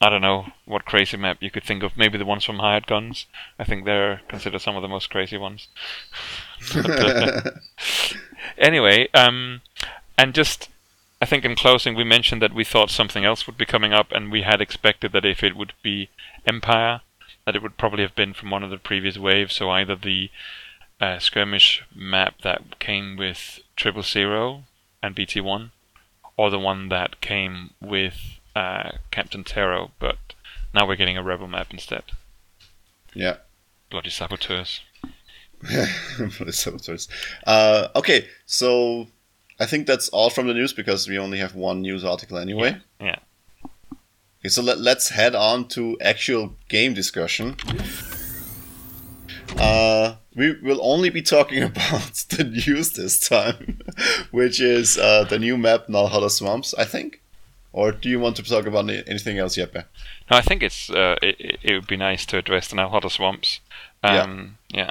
I 0.00 0.08
don't 0.08 0.20
know 0.20 0.46
what 0.64 0.84
crazy 0.84 1.16
map 1.16 1.38
you 1.40 1.50
could 1.50 1.62
think 1.62 1.84
of. 1.84 1.96
Maybe 1.96 2.18
the 2.18 2.24
ones 2.24 2.44
from 2.44 2.58
Hired 2.58 2.88
Guns. 2.88 3.26
I 3.56 3.62
think 3.62 3.84
they're 3.84 4.20
considered 4.28 4.60
some 4.60 4.74
of 4.74 4.82
the 4.82 4.88
most 4.88 5.10
crazy 5.10 5.38
ones. 5.38 5.68
But, 6.74 6.90
uh, 6.90 7.50
anyway, 8.58 9.08
um, 9.14 9.62
and 10.16 10.32
just 10.32 10.68
I 11.22 11.24
think 11.24 11.44
in 11.44 11.54
closing 11.54 11.94
we 11.94 12.02
mentioned 12.02 12.42
that 12.42 12.52
we 12.52 12.64
thought 12.64 12.90
something 12.90 13.24
else 13.24 13.46
would 13.46 13.56
be 13.56 13.64
coming 13.64 13.92
up, 13.92 14.10
and 14.10 14.32
we 14.32 14.42
had 14.42 14.60
expected 14.60 15.12
that 15.12 15.24
if 15.24 15.44
it 15.44 15.54
would 15.56 15.72
be 15.80 16.10
Empire, 16.48 17.02
that 17.46 17.54
it 17.54 17.62
would 17.62 17.76
probably 17.78 18.02
have 18.02 18.16
been 18.16 18.34
from 18.34 18.50
one 18.50 18.64
of 18.64 18.70
the 18.70 18.76
previous 18.76 19.16
waves. 19.16 19.54
So 19.54 19.70
either 19.70 19.94
the 19.94 20.30
uh, 21.00 21.20
skirmish 21.20 21.84
map 21.94 22.42
that 22.42 22.80
came 22.80 23.16
with 23.16 23.60
Triple 23.76 24.02
Zero 24.02 24.64
and 25.00 25.14
BT 25.14 25.40
One, 25.40 25.70
or 26.36 26.50
the 26.50 26.58
one 26.58 26.88
that 26.88 27.20
came 27.20 27.70
with 27.80 28.40
uh, 28.56 28.90
Captain 29.12 29.44
Terro. 29.44 29.92
But 30.00 30.18
now 30.74 30.88
we're 30.88 30.96
getting 30.96 31.16
a 31.16 31.22
Rebel 31.22 31.46
map 31.46 31.68
instead. 31.70 32.02
yeah. 33.14 33.36
Bloody 33.90 34.10
saboteurs. 34.10 34.80
The 36.18 36.52
saboteurs. 36.52 37.08
Uh, 37.46 37.88
okay, 37.94 38.26
so 38.44 39.06
I 39.62 39.66
think 39.66 39.86
that's 39.86 40.08
all 40.08 40.28
from 40.30 40.46
the 40.48 40.54
news 40.54 40.72
because 40.72 41.08
we 41.08 41.18
only 41.18 41.38
have 41.38 41.54
one 41.54 41.80
news 41.82 42.04
article 42.04 42.36
anyway. 42.38 42.76
Yeah. 43.00 43.16
Okay, 44.40 44.48
so 44.48 44.60
let, 44.62 44.78
let's 44.78 45.10
head 45.10 45.34
on 45.36 45.68
to 45.68 45.96
actual 46.00 46.56
game 46.68 46.94
discussion. 46.94 47.56
Uh, 49.58 50.16
we 50.34 50.52
will 50.62 50.80
only 50.82 51.10
be 51.10 51.22
talking 51.22 51.62
about 51.72 52.14
the 52.30 52.44
news 52.44 52.92
this 52.92 53.28
time, 53.28 53.78
which 54.30 54.60
is 54.60 54.98
uh, 54.98 55.24
the 55.24 55.38
new 55.38 55.56
map 55.56 55.88
Nal 55.88 56.08
Hutta 56.08 56.30
Swamps, 56.30 56.74
I 56.74 56.84
think. 56.84 57.20
Or 57.74 57.90
do 57.92 58.08
you 58.10 58.18
want 58.20 58.36
to 58.36 58.42
talk 58.42 58.66
about 58.66 58.90
anything 58.90 59.38
else, 59.38 59.56
Jeppe? 59.56 59.84
No, 60.30 60.36
I 60.36 60.42
think 60.42 60.62
it's 60.62 60.90
uh, 60.90 61.16
it, 61.22 61.58
it- 61.62 61.72
would 61.74 61.86
be 61.86 61.96
nice 61.96 62.26
to 62.26 62.36
address 62.38 62.68
the 62.68 62.76
Nal 62.76 62.90
Hutta 62.90 63.10
swamps. 63.10 63.60
Um, 64.02 64.58
yeah. 64.68 64.90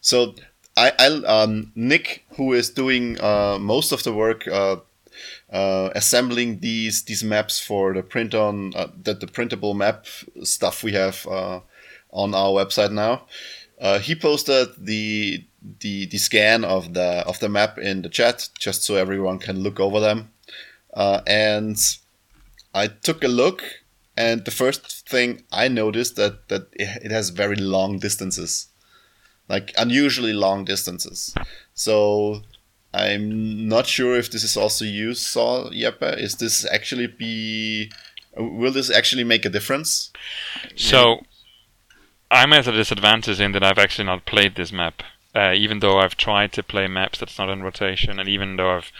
So 0.00 0.34
I, 0.78 0.92
I 0.98 1.06
um, 1.26 1.72
Nick, 1.74 2.24
who 2.36 2.52
is 2.52 2.70
doing 2.70 3.20
uh, 3.20 3.58
most 3.60 3.90
of 3.90 4.04
the 4.04 4.12
work 4.12 4.46
uh, 4.46 4.76
uh, 5.50 5.90
assembling 5.94 6.60
these 6.60 7.02
these 7.02 7.24
maps 7.24 7.58
for 7.58 7.92
the 7.92 8.02
print 8.02 8.34
on 8.34 8.72
uh, 8.76 8.86
the, 9.02 9.14
the 9.14 9.26
printable 9.26 9.74
map 9.74 10.06
stuff 10.44 10.84
we 10.84 10.92
have 10.92 11.26
uh, 11.26 11.60
on 12.12 12.34
our 12.34 12.50
website 12.50 12.92
now. 12.92 13.26
Uh, 13.80 13.98
he 13.98 14.14
posted 14.14 14.68
the 14.78 15.44
the 15.80 16.06
the 16.06 16.18
scan 16.18 16.64
of 16.64 16.94
the 16.94 17.24
of 17.26 17.40
the 17.40 17.48
map 17.48 17.78
in 17.78 18.02
the 18.02 18.08
chat 18.08 18.48
just 18.58 18.84
so 18.84 18.94
everyone 18.94 19.38
can 19.40 19.60
look 19.60 19.80
over 19.80 19.98
them. 19.98 20.30
And 21.26 21.76
I 22.74 22.86
took 22.86 23.24
a 23.24 23.28
look, 23.28 23.62
and 24.16 24.44
the 24.44 24.50
first 24.52 25.08
thing 25.08 25.42
I 25.50 25.66
noticed 25.66 26.14
that 26.16 26.48
that 26.48 26.68
it 26.72 27.10
has 27.10 27.30
very 27.30 27.56
long 27.56 27.98
distances 27.98 28.68
like 29.48 29.72
unusually 29.76 30.32
long 30.32 30.64
distances. 30.64 31.34
So 31.74 32.42
I'm 32.92 33.68
not 33.68 33.86
sure 33.86 34.16
if 34.16 34.30
this 34.30 34.44
is 34.44 34.56
also 34.56 34.84
used. 34.84 35.26
Saw 35.26 35.70
Jeppe, 35.70 36.18
is 36.18 36.36
this 36.36 36.66
actually 36.70 37.06
be? 37.06 37.90
Will 38.36 38.72
this 38.72 38.90
actually 38.90 39.24
make 39.24 39.44
a 39.44 39.50
difference? 39.50 40.12
So 40.76 41.20
I'm 42.30 42.52
at 42.52 42.68
a 42.68 42.72
disadvantage 42.72 43.40
in 43.40 43.52
that 43.52 43.64
I've 43.64 43.78
actually 43.78 44.04
not 44.04 44.26
played 44.26 44.54
this 44.54 44.72
map. 44.72 45.02
Uh, 45.34 45.52
even 45.54 45.80
though 45.80 45.98
I've 45.98 46.16
tried 46.16 46.52
to 46.52 46.62
play 46.62 46.88
maps 46.88 47.18
that's 47.18 47.38
not 47.38 47.50
in 47.50 47.62
rotation, 47.62 48.18
and 48.18 48.28
even 48.28 48.56
though 48.56 48.76
I've 48.76 48.92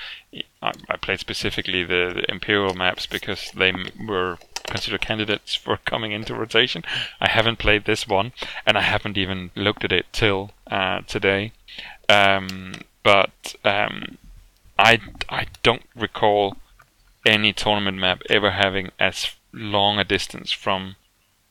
I, 0.62 0.72
I 0.88 0.96
played 0.96 1.20
specifically 1.20 1.84
the, 1.84 2.12
the 2.14 2.30
Imperial 2.30 2.74
maps 2.74 3.06
because 3.06 3.50
they 3.56 3.72
were 4.06 4.38
considered 4.68 5.00
candidates 5.00 5.54
for 5.54 5.78
coming 5.84 6.12
into 6.12 6.34
rotation, 6.34 6.84
I 7.20 7.28
haven't 7.28 7.58
played 7.58 7.84
this 7.84 8.06
one, 8.06 8.32
and 8.66 8.76
I 8.76 8.82
haven't 8.82 9.18
even 9.18 9.50
looked 9.54 9.84
at 9.84 9.92
it 9.92 10.06
till 10.12 10.52
uh, 10.70 11.00
today. 11.06 11.52
Um, 12.08 12.74
but 13.02 13.54
um, 13.64 14.18
I 14.78 15.00
I 15.28 15.46
don't 15.62 15.84
recall 15.94 16.56
any 17.26 17.52
tournament 17.52 17.98
map 17.98 18.22
ever 18.30 18.52
having 18.52 18.90
as 18.98 19.30
long 19.52 19.98
a 19.98 20.04
distance 20.04 20.52
from 20.52 20.96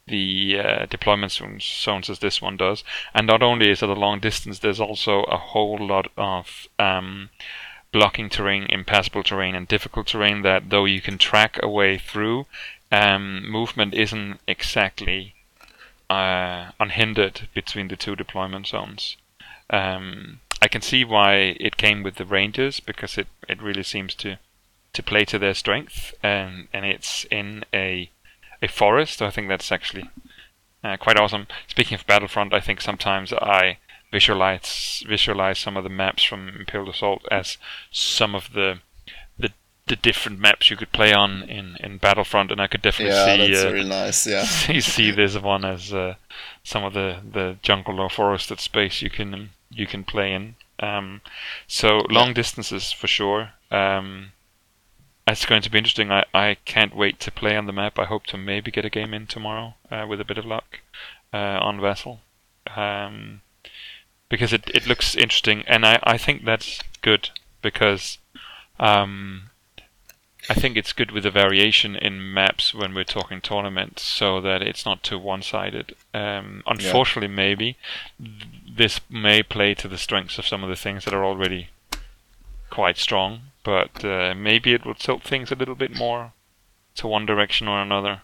the 0.07 0.57
uh, 0.57 0.85
deployment 0.85 1.31
zones 1.31 2.09
as 2.09 2.19
this 2.19 2.41
one 2.41 2.57
does. 2.57 2.83
And 3.13 3.27
not 3.27 3.43
only 3.43 3.69
is 3.69 3.83
it 3.83 3.89
a 3.89 3.93
long 3.93 4.19
distance, 4.19 4.59
there's 4.59 4.79
also 4.79 5.23
a 5.23 5.37
whole 5.37 5.77
lot 5.77 6.07
of 6.17 6.67
um, 6.79 7.29
blocking 7.91 8.29
terrain, 8.29 8.65
impassable 8.69 9.23
terrain, 9.23 9.55
and 9.55 9.67
difficult 9.67 10.07
terrain 10.07 10.41
that, 10.43 10.69
though 10.69 10.85
you 10.85 11.01
can 11.01 11.17
track 11.17 11.59
a 11.61 11.69
way 11.69 11.97
through, 11.97 12.45
um, 12.91 13.49
movement 13.49 13.93
isn't 13.93 14.39
exactly 14.47 15.35
uh, 16.09 16.71
unhindered 16.79 17.49
between 17.53 17.87
the 17.87 17.95
two 17.95 18.15
deployment 18.15 18.67
zones. 18.67 19.17
Um, 19.69 20.39
I 20.61 20.67
can 20.67 20.81
see 20.81 21.03
why 21.03 21.55
it 21.59 21.77
came 21.77 22.03
with 22.03 22.15
the 22.15 22.25
Rangers 22.25 22.79
because 22.79 23.17
it, 23.17 23.27
it 23.47 23.61
really 23.61 23.83
seems 23.83 24.15
to 24.15 24.39
to 24.93 25.03
play 25.03 25.25
to 25.25 25.37
their 25.37 25.53
strength, 25.53 26.13
and 26.23 26.67
and 26.73 26.85
it's 26.85 27.25
in 27.25 27.63
a 27.73 28.09
a 28.61 28.67
forest. 28.67 29.21
I 29.21 29.29
think 29.29 29.47
that's 29.47 29.71
actually 29.71 30.09
uh, 30.83 30.97
quite 30.97 31.19
awesome. 31.19 31.47
Speaking 31.67 31.95
of 31.95 32.07
Battlefront, 32.07 32.53
I 32.53 32.59
think 32.59 32.81
sometimes 32.81 33.33
I 33.33 33.77
visualize 34.11 35.03
visualize 35.07 35.59
some 35.59 35.77
of 35.77 35.83
the 35.83 35.89
maps 35.89 36.23
from 36.23 36.49
Imperial 36.49 36.89
Assault 36.89 37.23
as 37.29 37.57
some 37.91 38.33
of 38.33 38.53
the 38.53 38.79
the, 39.87 39.95
different 39.95 40.39
maps 40.39 40.69
you 40.69 40.77
could 40.77 40.91
play 40.91 41.13
on 41.13 41.43
in, 41.43 41.77
in 41.79 41.97
Battlefront, 41.97 42.51
and 42.51 42.61
I 42.61 42.67
could 42.67 42.81
definitely 42.81 43.15
yeah, 43.15 43.25
see 43.25 43.51
that's 43.51 43.65
uh, 43.65 43.73
really 43.73 43.89
nice. 43.89 44.27
Yeah, 44.27 44.43
see, 44.45 44.81
see 44.81 45.11
this 45.11 45.37
one 45.37 45.65
as 45.65 45.93
uh, 45.93 46.15
some 46.63 46.83
of 46.83 46.93
the, 46.93 47.17
the 47.29 47.57
jungle 47.61 47.99
or 47.99 48.09
forested 48.09 48.59
space 48.59 49.01
you 49.01 49.09
can 49.09 49.49
you 49.69 49.87
can 49.87 50.03
play 50.03 50.33
in. 50.33 50.55
Um, 50.79 51.21
so 51.67 52.05
long 52.09 52.33
distances 52.33 52.91
for 52.91 53.07
sure. 53.07 53.51
Um, 53.71 54.31
it's 55.27 55.45
going 55.45 55.61
to 55.61 55.69
be 55.69 55.77
interesting. 55.77 56.11
I, 56.11 56.25
I 56.33 56.57
can't 56.65 56.95
wait 56.95 57.19
to 57.21 57.31
play 57.31 57.57
on 57.57 57.65
the 57.65 57.73
map. 57.73 57.99
I 57.99 58.05
hope 58.05 58.25
to 58.27 58.37
maybe 58.37 58.71
get 58.71 58.85
a 58.85 58.89
game 58.89 59.13
in 59.13 59.27
tomorrow 59.27 59.75
uh, 59.91 60.05
with 60.07 60.21
a 60.21 60.25
bit 60.25 60.37
of 60.37 60.45
luck 60.45 60.79
uh, 61.33 61.59
on 61.61 61.81
Vessel. 61.81 62.21
Um, 62.75 63.41
because 64.29 64.53
it, 64.53 64.69
it 64.73 64.87
looks 64.87 65.15
interesting, 65.15 65.63
and 65.67 65.85
I, 65.85 65.99
I 66.03 66.17
think 66.17 66.45
that's 66.45 66.81
good 67.01 67.29
because 67.61 68.17
um, 68.79 69.49
I 70.49 70.53
think 70.53 70.77
it's 70.77 70.93
good 70.93 71.11
with 71.11 71.23
the 71.23 71.31
variation 71.31 71.95
in 71.95 72.33
maps 72.33 72.73
when 72.73 72.93
we're 72.93 73.03
talking 73.03 73.41
tournaments, 73.41 74.01
so 74.03 74.39
that 74.41 74.61
it's 74.61 74.85
not 74.85 75.03
too 75.03 75.19
one-sided. 75.19 75.95
Um, 76.13 76.63
unfortunately, 76.65 77.27
yeah. 77.29 77.35
maybe 77.35 77.77
this 78.19 79.01
may 79.09 79.43
play 79.43 79.73
to 79.75 79.87
the 79.87 79.97
strengths 79.97 80.37
of 80.37 80.47
some 80.47 80.63
of 80.63 80.69
the 80.69 80.75
things 80.75 81.03
that 81.03 81.13
are 81.13 81.25
already 81.25 81.69
quite 82.69 82.97
strong, 82.97 83.41
but 83.63 84.05
uh, 84.05 84.33
maybe 84.35 84.73
it 84.73 84.85
will 84.85 84.95
tilt 84.95 85.23
things 85.23 85.51
a 85.51 85.55
little 85.55 85.75
bit 85.75 85.95
more 85.95 86.31
to 86.95 87.07
one 87.07 87.25
direction 87.25 87.67
or 87.67 87.81
another. 87.81 88.21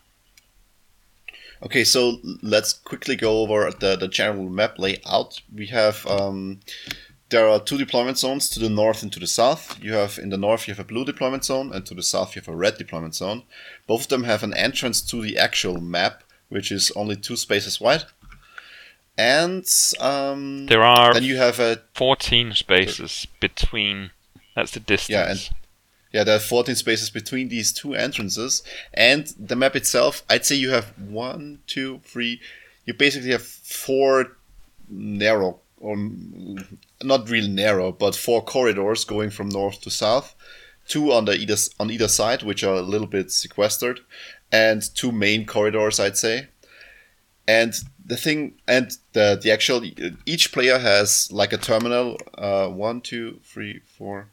Okay, 1.61 1.83
so 1.83 2.19
let's 2.41 2.73
quickly 2.73 3.15
go 3.15 3.41
over 3.41 3.71
the, 3.71 3.95
the 3.95 4.07
general 4.07 4.49
map 4.49 4.77
layout. 4.77 5.41
We 5.53 5.67
have 5.67 6.05
um, 6.07 6.59
there 7.33 7.49
are 7.49 7.59
two 7.59 7.79
deployment 7.79 8.19
zones 8.19 8.47
to 8.47 8.59
the 8.59 8.69
north 8.69 9.01
and 9.01 9.11
to 9.11 9.19
the 9.19 9.25
south. 9.25 9.77
You 9.81 9.93
have 9.93 10.19
in 10.19 10.29
the 10.29 10.37
north 10.37 10.67
you 10.67 10.73
have 10.75 10.85
a 10.85 10.87
blue 10.87 11.03
deployment 11.03 11.43
zone, 11.43 11.73
and 11.73 11.83
to 11.87 11.95
the 11.95 12.03
south 12.03 12.35
you 12.35 12.41
have 12.41 12.47
a 12.47 12.55
red 12.55 12.77
deployment 12.77 13.15
zone. 13.15 13.43
Both 13.87 14.01
of 14.01 14.07
them 14.09 14.23
have 14.23 14.43
an 14.43 14.53
entrance 14.53 15.01
to 15.09 15.19
the 15.19 15.37
actual 15.37 15.81
map, 15.81 16.23
which 16.49 16.71
is 16.71 16.91
only 16.95 17.15
two 17.15 17.35
spaces 17.35 17.81
wide. 17.81 18.03
And 19.17 19.65
um, 19.99 20.67
there 20.67 20.83
are 20.83 21.13
then 21.13 21.23
you 21.23 21.37
have 21.37 21.59
a 21.59 21.81
14 21.95 22.53
spaces 22.53 23.25
between. 23.39 24.11
That's 24.55 24.71
the 24.71 24.79
distance. 24.79 25.09
Yeah, 25.09 25.31
and 25.31 25.49
yeah, 26.13 26.23
there 26.23 26.35
are 26.35 26.39
14 26.39 26.75
spaces 26.75 27.09
between 27.09 27.49
these 27.49 27.73
two 27.73 27.95
entrances, 27.95 28.61
and 28.93 29.33
the 29.39 29.55
map 29.55 29.75
itself. 29.75 30.23
I'd 30.29 30.45
say 30.45 30.55
you 30.55 30.69
have 30.69 30.93
one, 30.99 31.61
two, 31.65 31.99
three. 32.03 32.39
You 32.85 32.93
basically 32.93 33.31
have 33.31 33.41
four 33.41 34.37
narrow 34.87 35.59
or 35.83 35.97
not 37.03 37.29
really 37.29 37.47
narrow, 37.47 37.91
but 37.91 38.15
four 38.15 38.43
corridors 38.43 39.05
going 39.05 39.29
from 39.29 39.49
north 39.49 39.81
to 39.81 39.89
south. 39.89 40.35
Two 40.87 41.11
on 41.11 41.25
the 41.25 41.33
either 41.33 41.55
on 41.79 41.89
either 41.91 42.07
side, 42.07 42.43
which 42.43 42.63
are 42.63 42.75
a 42.75 42.81
little 42.81 43.07
bit 43.07 43.31
sequestered, 43.31 44.01
and 44.51 44.81
two 44.95 45.11
main 45.11 45.45
corridors, 45.45 45.99
I'd 45.99 46.17
say. 46.17 46.47
And 47.47 47.73
the 48.05 48.17
thing, 48.17 48.55
and 48.67 48.91
the 49.13 49.39
the 49.41 49.51
actual 49.51 49.81
each 50.25 50.51
player 50.51 50.79
has 50.79 51.31
like 51.31 51.53
a 51.53 51.57
terminal. 51.57 52.17
Uh, 52.37 52.67
one, 52.67 53.01
two, 53.01 53.39
three, 53.43 53.81
four, 53.85 54.29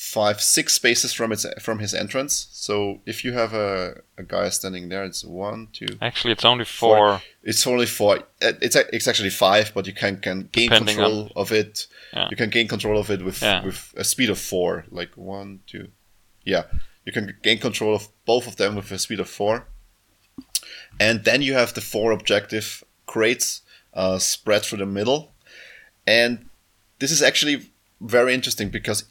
five, 0.00 0.40
six 0.40 0.72
spaces 0.72 1.12
from 1.12 1.30
its 1.30 1.44
from 1.60 1.78
his 1.78 1.92
entrance. 1.92 2.48
So 2.52 3.00
if 3.04 3.22
you 3.22 3.32
have 3.32 3.52
a, 3.52 4.00
a 4.16 4.22
guy 4.22 4.48
standing 4.48 4.88
there, 4.88 5.04
it's 5.04 5.22
one, 5.22 5.68
two. 5.74 5.98
Actually, 6.00 6.32
it's 6.32 6.44
only 6.44 6.64
four. 6.64 6.96
four. 6.96 7.22
It's 7.42 7.66
only 7.66 7.84
four. 7.84 8.20
It's 8.40 8.76
it's 8.76 9.06
actually 9.06 9.28
five, 9.28 9.72
but 9.74 9.86
you 9.86 9.92
can 9.92 10.16
can 10.18 10.48
gain 10.52 10.70
Depending 10.70 10.96
control 10.96 11.22
on, 11.24 11.30
of 11.36 11.52
it. 11.52 11.86
Yeah. 12.14 12.28
You 12.30 12.36
can 12.36 12.48
gain 12.48 12.66
control 12.66 12.98
of 12.98 13.10
it 13.10 13.22
with 13.22 13.42
yeah. 13.42 13.62
with 13.62 13.92
a 13.94 14.04
speed 14.04 14.30
of 14.30 14.38
four, 14.38 14.86
like 14.90 15.14
one, 15.16 15.60
two. 15.66 15.88
Yeah, 16.44 16.64
you 17.04 17.12
can 17.12 17.36
gain 17.42 17.58
control 17.58 17.94
of 17.94 18.08
both 18.24 18.46
of 18.46 18.56
them 18.56 18.76
with 18.76 18.90
a 18.90 18.98
speed 18.98 19.20
of 19.20 19.28
four. 19.28 19.66
And 20.98 21.24
then 21.24 21.42
you 21.42 21.52
have 21.54 21.74
the 21.74 21.80
four 21.82 22.10
objective 22.12 22.82
crates 23.04 23.60
uh, 23.92 24.18
spread 24.18 24.62
through 24.62 24.78
the 24.78 24.86
middle, 24.86 25.34
and 26.06 26.48
this 27.00 27.10
is 27.10 27.22
actually 27.22 27.70
very 28.00 28.32
interesting 28.32 28.70
because 28.70 29.04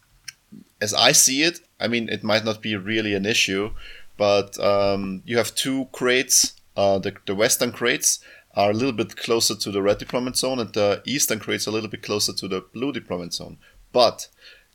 as 0.81 0.93
I 0.93 1.11
see 1.11 1.43
it, 1.43 1.59
I 1.79 1.87
mean, 1.87 2.09
it 2.09 2.23
might 2.23 2.45
not 2.45 2.61
be 2.61 2.75
really 2.75 3.13
an 3.13 3.25
issue, 3.25 3.71
but 4.17 4.59
um, 4.59 5.21
you 5.25 5.37
have 5.37 5.55
two 5.55 5.87
crates. 5.91 6.53
Uh, 6.75 6.99
the, 6.99 7.13
the 7.25 7.35
western 7.35 7.71
crates 7.71 8.19
are 8.55 8.71
a 8.71 8.73
little 8.73 8.93
bit 8.93 9.15
closer 9.15 9.55
to 9.55 9.71
the 9.71 9.81
red 9.81 9.97
deployment 9.97 10.37
zone, 10.37 10.59
and 10.59 10.73
the 10.73 11.01
eastern 11.05 11.39
crates 11.39 11.67
are 11.67 11.71
a 11.71 11.73
little 11.73 11.89
bit 11.89 12.03
closer 12.03 12.33
to 12.33 12.47
the 12.47 12.61
blue 12.73 12.91
deployment 12.91 13.33
zone. 13.33 13.57
But 13.91 14.27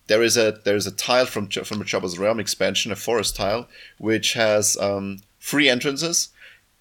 there 0.06 0.22
is 0.22 0.36
a 0.36 0.60
there 0.64 0.76
is 0.76 0.86
a 0.86 0.90
tile 0.90 1.26
from 1.26 1.48
from 1.48 1.78
the 1.78 1.84
Jabba's 1.84 2.18
Realm 2.18 2.40
expansion, 2.40 2.92
a 2.92 2.96
forest 2.96 3.36
tile, 3.36 3.68
which 3.98 4.34
has 4.34 4.76
um, 4.76 5.20
three 5.40 5.68
entrances, 5.68 6.30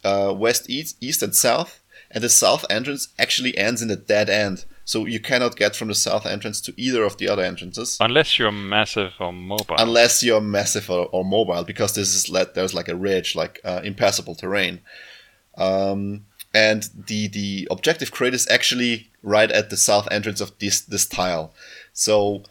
uh, 0.04 0.34
west, 0.36 0.70
east, 0.70 0.98
east, 1.02 1.24
and 1.24 1.36
south. 1.36 1.80
And 2.12 2.24
the 2.24 2.30
south 2.30 2.64
entrance 2.70 3.08
actually 3.18 3.58
ends 3.58 3.82
in 3.82 3.90
a 3.90 3.96
dead 3.96 4.30
end. 4.30 4.66
So 4.86 5.06
you 5.06 5.20
cannot 5.20 5.56
get 5.56 5.76
from 5.76 5.88
the 5.88 5.96
south 5.96 6.26
entrance 6.26 6.60
to 6.62 6.74
either 6.76 7.04
of 7.04 7.18
the 7.18 7.30
other 7.30 7.44
entrances. 7.44 7.98
Unless 8.00 8.38
you're 8.38 8.52
massive 8.52 9.14
or 9.20 9.32
mobile. 9.32 9.76
Unless 9.78 10.24
you're 10.24 10.42
massive 10.42 10.90
or, 10.90 11.08
or 11.08 11.24
mobile, 11.24 11.64
because 11.64 11.96
this 11.96 12.14
is 12.14 12.30
let 12.30 12.54
there's 12.54 12.74
like 12.74 12.90
a 12.90 12.96
ridge, 12.96 13.36
like 13.36 13.62
uh, 13.64 13.82
impassable 13.84 14.36
terrain. 14.36 14.82
Um, 15.58 16.26
and 16.54 16.90
the 17.08 17.28
the 17.28 17.68
objective 17.72 18.12
crate 18.12 18.34
is 18.34 18.48
actually 18.50 19.10
right 19.22 19.52
at 19.52 19.70
the 19.70 19.78
south 19.78 20.08
entrance 20.12 20.42
of 20.42 20.58
this 20.60 20.82
this 20.82 21.06
tile. 21.06 21.54
So 21.94 22.44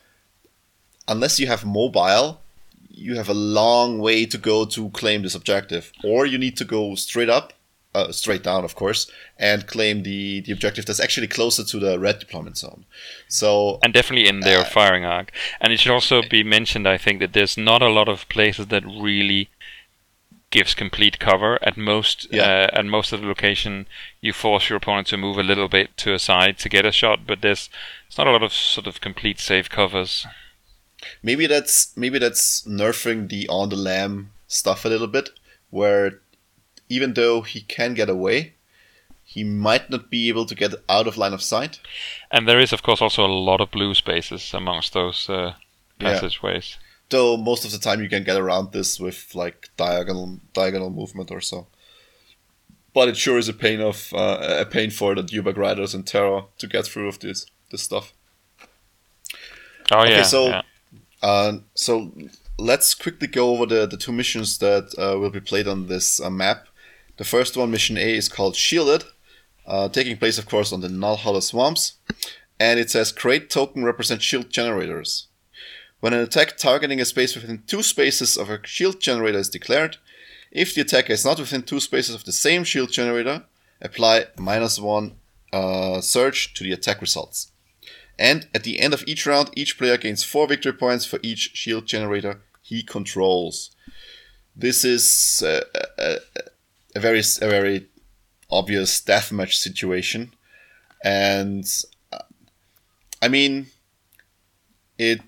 unless 1.07 1.39
you 1.39 1.47
have 1.49 1.65
mobile, 1.65 2.41
you 2.89 3.17
have 3.17 3.29
a 3.29 3.35
long 3.35 3.99
way 3.99 4.27
to 4.27 4.39
go 4.39 4.65
to 4.65 4.91
claim 4.91 5.23
this 5.23 5.35
objective, 5.35 5.93
or 6.03 6.27
you 6.27 6.39
need 6.39 6.57
to 6.57 6.65
go 6.65 6.95
straight 6.95 7.29
up 7.29 7.53
uh, 7.95 8.13
straight 8.13 8.43
down, 8.43 8.65
of 8.65 8.75
course, 8.75 9.11
and 9.39 9.67
claim 9.67 10.03
the, 10.03 10.41
the 10.41 10.53
objective 10.53 10.87
that's 10.87 11.01
actually 11.01 11.27
closer 11.27 11.65
to 11.65 11.79
the 11.79 11.99
red 11.99 12.19
deployment 12.19 12.57
zone. 12.57 12.85
So 13.29 13.79
and 13.83 13.93
definitely 13.93 14.29
in 14.29 14.41
their 14.41 14.61
uh, 14.61 14.65
firing 14.65 15.05
arc. 15.05 15.33
And 15.61 15.73
it 15.73 15.81
should 15.81 15.93
also 15.93 16.23
be 16.23 16.43
mentioned, 16.43 16.89
I 16.89 16.99
think, 16.99 17.21
that 17.21 17.33
there's 17.33 17.57
not 17.57 17.83
a 17.83 17.91
lot 17.91 18.09
of 18.09 18.29
places 18.29 18.67
that 18.69 18.85
really 18.87 19.51
gives 20.51 20.75
complete 20.75 21.19
cover. 21.19 21.59
At 21.63 21.77
most, 21.77 22.29
yeah. 22.31 22.69
uh, 22.73 22.79
at 22.79 22.87
most 22.87 23.13
of 23.13 23.21
the 23.21 23.27
location, 23.27 23.89
you 24.21 24.33
force 24.33 24.69
your 24.69 24.77
opponent 24.77 25.09
to 25.09 25.17
move 25.17 25.39
a 25.39 25.43
little 25.43 25.69
bit 25.69 25.97
to 25.99 26.15
a 26.15 26.19
side 26.19 26.59
to 26.59 26.69
get 26.69 26.87
a 26.87 26.93
shot, 26.93 27.27
but 27.27 27.41
there's 27.41 27.69
it's 28.07 28.19
not 28.19 28.27
a 28.29 28.31
lot 28.31 28.43
of 28.43 28.53
sort 28.53 28.87
of 28.87 29.01
complete 29.01 29.41
safe 29.41 29.69
covers. 29.69 30.27
Maybe 31.23 31.47
that's 31.47 31.97
maybe 31.97 32.19
that's 32.19 32.63
nerfing 32.63 33.29
the 33.29 33.49
on 33.49 33.71
the 33.71 33.77
lam 33.77 34.31
stuff 34.47 34.85
a 34.85 34.89
little 34.89 35.09
bit, 35.09 35.31
where 35.71 36.21
even 36.93 37.15
though 37.15 37.41
he 37.41 37.63
can 37.63 37.95
get 37.95 38.11
away, 38.11 38.55
he 39.23 39.43
might 39.45 39.89
not 39.89 40.11
be 40.11 40.29
able 40.29 40.45
to 40.45 40.55
get 40.55 40.75
out 40.91 41.07
of 41.07 41.17
line 41.17 41.33
of 41.33 41.43
sight. 41.43 41.81
And 42.31 42.47
there 42.47 42.61
is, 42.61 42.73
of 42.73 42.83
course, 42.83 43.01
also 43.01 43.25
a 43.25 43.39
lot 43.51 43.63
of 43.63 43.71
blue 43.71 43.95
spaces 43.95 44.53
amongst 44.53 44.93
those 44.93 45.31
uh, 45.31 45.55
passageways. 45.99 46.77
Yeah. 46.77 46.87
Though 47.09 47.37
most 47.39 47.65
of 47.65 47.73
the 47.73 47.79
time 47.79 48.03
you 48.03 48.11
can 48.11 48.25
get 48.25 48.37
around 48.37 48.73
this 48.73 49.01
with 49.01 49.35
like 49.35 49.71
diagonal 49.77 50.41
diagonal 50.53 50.91
movement 50.91 51.31
or 51.31 51.41
so. 51.41 51.67
But 52.95 53.09
it 53.09 53.17
sure 53.17 53.39
is 53.39 53.49
a 53.49 53.55
pain 53.55 53.81
of 53.81 54.13
uh, 54.13 54.59
a 54.61 54.67
pain 54.67 54.91
for 54.91 55.15
the 55.15 55.23
Dewback 55.23 55.57
Riders 55.57 55.95
and 55.95 56.07
Terro 56.07 56.49
to 56.59 56.67
get 56.67 56.87
through 56.87 57.09
of 57.09 57.19
this 57.21 57.47
this 57.71 57.83
stuff. 57.83 58.13
Oh 59.91 60.01
okay, 60.01 60.11
yeah. 60.11 60.23
So, 60.23 60.49
yeah. 60.49 60.63
Uh, 61.23 61.53
so 61.75 62.13
let's 62.59 62.95
quickly 62.95 63.29
go 63.29 63.51
over 63.51 63.67
the, 63.67 63.87
the 63.87 63.97
two 63.97 64.13
missions 64.13 64.59
that 64.59 64.95
uh, 64.99 65.19
will 65.19 65.31
be 65.31 65.41
played 65.41 65.69
on 65.69 65.89
this 65.89 66.21
uh, 66.21 66.31
map. 66.31 66.67
The 67.17 67.25
first 67.25 67.57
one, 67.57 67.71
Mission 67.71 67.97
A, 67.97 68.17
is 68.17 68.29
called 68.29 68.57
Shielded, 68.57 69.05
uh, 69.67 69.89
taking 69.89 70.17
place, 70.17 70.39
of 70.39 70.47
course, 70.47 70.73
on 70.73 70.81
the 70.81 70.89
Nal 70.89 71.19
Hutta 71.19 71.43
Swamps. 71.43 71.95
and 72.59 72.79
it 72.79 72.91
says 72.91 73.11
create 73.11 73.51
token 73.51 73.85
represents 73.85 74.25
shield 74.25 74.49
generators. 74.49 75.27
When 76.01 76.13
an 76.13 76.21
attack 76.21 76.57
targeting 76.57 77.01
a 77.01 77.05
space 77.05 77.35
within 77.35 77.65
two 77.67 77.83
spaces 77.83 78.37
of 78.37 78.51
a 78.51 78.65
shield 78.65 79.01
generator 79.01 79.39
is 79.39 79.49
declared, 79.49 79.97
if 80.53 80.75
the 80.75 80.83
attacker 80.83 81.13
is 81.13 81.25
not 81.25 81.39
within 81.39 81.63
two 81.63 81.81
spaces 81.81 82.15
of 82.15 82.25
the 82.25 82.33
same 82.33 82.63
shield 82.63 82.93
generator, 82.93 83.45
apply 83.81 84.27
minus 84.37 84.79
one 84.79 85.17
uh, 85.53 86.01
surge 86.01 86.55
to 86.55 86.65
the 86.65 86.73
attack 86.73 87.01
results. 87.01 87.53
And 88.19 88.47
at 88.55 88.63
the 88.63 88.79
end 88.79 88.95
of 88.95 89.03
each 89.07 89.27
round, 89.27 89.51
each 89.57 89.77
player 89.79 89.97
gains 89.97 90.23
four 90.23 90.47
victory 90.47 90.73
points 90.73 91.05
for 91.05 91.19
each 91.23 91.51
shield 91.55 91.87
generator 91.87 92.43
he 92.61 92.83
controls. 92.83 93.75
This 94.55 94.85
is 94.85 95.43
a, 95.45 95.63
a, 95.99 96.19
a 96.95 97.01
very 97.01 97.21
a 97.21 97.49
very 97.49 97.89
obvious 98.51 99.01
deathmatch 99.01 99.55
situation, 99.55 100.33
and 101.03 101.65
uh, 102.13 102.19
I 103.21 103.29
mean, 103.29 103.67
it 104.99 105.21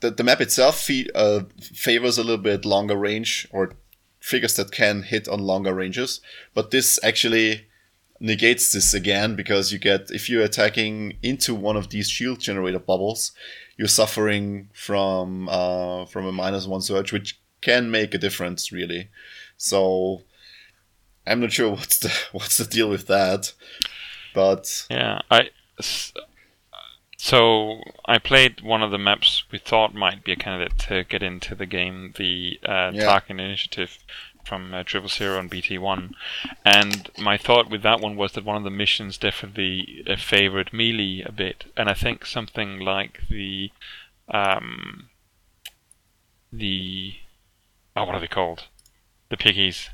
the, 0.00 0.10
the 0.10 0.24
map 0.24 0.40
itself 0.40 0.80
fe- 0.80 1.10
uh, 1.14 1.40
favors 1.60 2.18
a 2.18 2.22
little 2.22 2.42
bit 2.42 2.64
longer 2.64 2.96
range 2.96 3.48
or 3.50 3.72
figures 4.20 4.54
that 4.54 4.70
can 4.70 5.02
hit 5.02 5.28
on 5.28 5.40
longer 5.40 5.74
ranges, 5.74 6.20
but 6.54 6.70
this 6.70 6.98
actually 7.02 7.66
negates 8.20 8.72
this 8.72 8.92
again 8.94 9.36
because 9.36 9.72
you 9.72 9.78
get 9.78 10.10
if 10.10 10.28
you're 10.28 10.42
attacking 10.42 11.16
into 11.22 11.54
one 11.54 11.76
of 11.76 11.90
these 11.90 12.08
shield 12.08 12.40
generator 12.40 12.78
bubbles, 12.78 13.32
you're 13.76 13.88
suffering 13.88 14.68
from 14.72 15.48
uh, 15.48 16.04
from 16.06 16.26
a 16.26 16.32
minus 16.32 16.66
one 16.66 16.80
surge, 16.80 17.12
which 17.12 17.40
can 17.60 17.90
make 17.90 18.14
a 18.14 18.18
difference 18.18 18.72
really. 18.72 19.08
So 19.56 20.22
I'm 21.28 21.40
not 21.40 21.52
sure 21.52 21.70
what's 21.70 21.98
the 21.98 22.12
what's 22.32 22.58
the 22.58 22.64
deal 22.64 22.88
with 22.88 23.06
that, 23.06 23.52
but 24.34 24.86
yeah, 24.90 25.20
I. 25.30 25.50
So 27.20 27.80
I 28.04 28.18
played 28.18 28.60
one 28.60 28.80
of 28.82 28.92
the 28.92 28.98
maps 28.98 29.42
we 29.50 29.58
thought 29.58 29.92
might 29.92 30.22
be 30.22 30.32
a 30.32 30.36
candidate 30.36 30.78
to 30.86 31.02
get 31.02 31.20
into 31.20 31.56
the 31.56 31.66
game, 31.66 32.14
the 32.16 32.60
uh, 32.62 32.92
yeah. 32.94 33.02
Tarkin 33.04 33.40
Initiative 33.40 33.98
from 34.44 34.72
uh, 34.72 34.84
Triple 34.84 35.08
Zero 35.08 35.38
and 35.38 35.50
BT1, 35.50 36.14
and 36.64 37.10
my 37.18 37.36
thought 37.36 37.70
with 37.70 37.82
that 37.82 38.00
one 38.00 38.16
was 38.16 38.32
that 38.32 38.44
one 38.44 38.56
of 38.56 38.62
the 38.62 38.70
missions 38.70 39.18
definitely 39.18 40.04
uh, 40.08 40.16
favored 40.16 40.72
melee 40.72 41.22
a 41.26 41.32
bit, 41.32 41.64
and 41.76 41.90
I 41.90 41.94
think 41.94 42.24
something 42.24 42.78
like 42.78 43.20
the 43.28 43.72
um, 44.28 45.08
the 46.52 47.14
oh, 47.96 48.04
what 48.04 48.14
are 48.14 48.20
they 48.20 48.28
called? 48.28 48.64
The 49.28 49.36
piggies. 49.36 49.90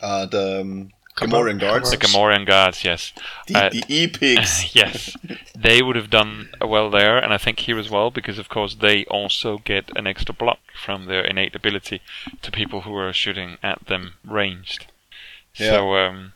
Uh, 0.00 0.26
the 0.26 0.60
um, 0.60 0.92
Gamorrean 1.18 1.58
guards. 1.58 1.90
The 1.90 1.96
Gamorrean 1.96 2.46
guards, 2.46 2.84
yes. 2.84 3.12
The, 3.46 3.56
uh, 3.56 3.70
the 3.70 3.84
e-pigs. 3.88 4.70
yes. 4.74 5.16
They 5.56 5.82
would 5.82 5.96
have 5.96 6.10
done 6.10 6.50
well 6.60 6.90
there, 6.90 7.18
and 7.18 7.32
I 7.32 7.38
think 7.38 7.60
here 7.60 7.78
as 7.78 7.90
well, 7.90 8.10
because 8.10 8.38
of 8.38 8.48
course 8.48 8.76
they 8.76 9.04
also 9.06 9.58
get 9.58 9.90
an 9.96 10.06
extra 10.06 10.34
block 10.34 10.60
from 10.80 11.06
their 11.06 11.22
innate 11.22 11.56
ability 11.56 12.00
to 12.42 12.52
people 12.52 12.82
who 12.82 12.94
are 12.94 13.12
shooting 13.12 13.58
at 13.62 13.86
them 13.86 14.14
ranged. 14.24 14.86
Yeah. 15.56 15.70
So 15.70 15.96
um, 15.96 16.32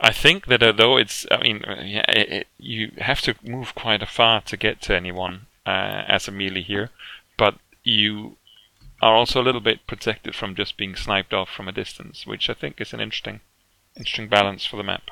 I 0.00 0.12
think 0.12 0.46
that 0.46 0.62
although 0.62 0.96
it's, 0.96 1.26
I 1.30 1.40
mean, 1.40 1.64
uh, 1.64 1.82
yeah, 1.84 2.04
it, 2.08 2.32
it, 2.32 2.46
you 2.58 2.90
have 2.98 3.20
to 3.22 3.34
move 3.42 3.74
quite 3.74 4.02
a 4.02 4.06
far 4.06 4.40
to 4.42 4.56
get 4.56 4.80
to 4.82 4.96
anyone 4.96 5.46
uh, 5.64 6.02
as 6.08 6.26
a 6.26 6.32
melee 6.32 6.62
here, 6.62 6.90
but 7.36 7.54
you 7.84 8.36
are 9.04 9.14
also 9.14 9.38
a 9.38 9.44
little 9.44 9.60
bit 9.60 9.86
protected 9.86 10.34
from 10.34 10.54
just 10.54 10.78
being 10.78 10.96
sniped 10.96 11.34
off 11.34 11.50
from 11.50 11.68
a 11.68 11.72
distance, 11.72 12.26
which 12.26 12.48
I 12.48 12.54
think 12.54 12.80
is 12.80 12.94
an 12.94 13.00
interesting 13.00 13.40
interesting 13.94 14.28
balance 14.28 14.64
for 14.64 14.76
the 14.78 14.82
map. 14.82 15.02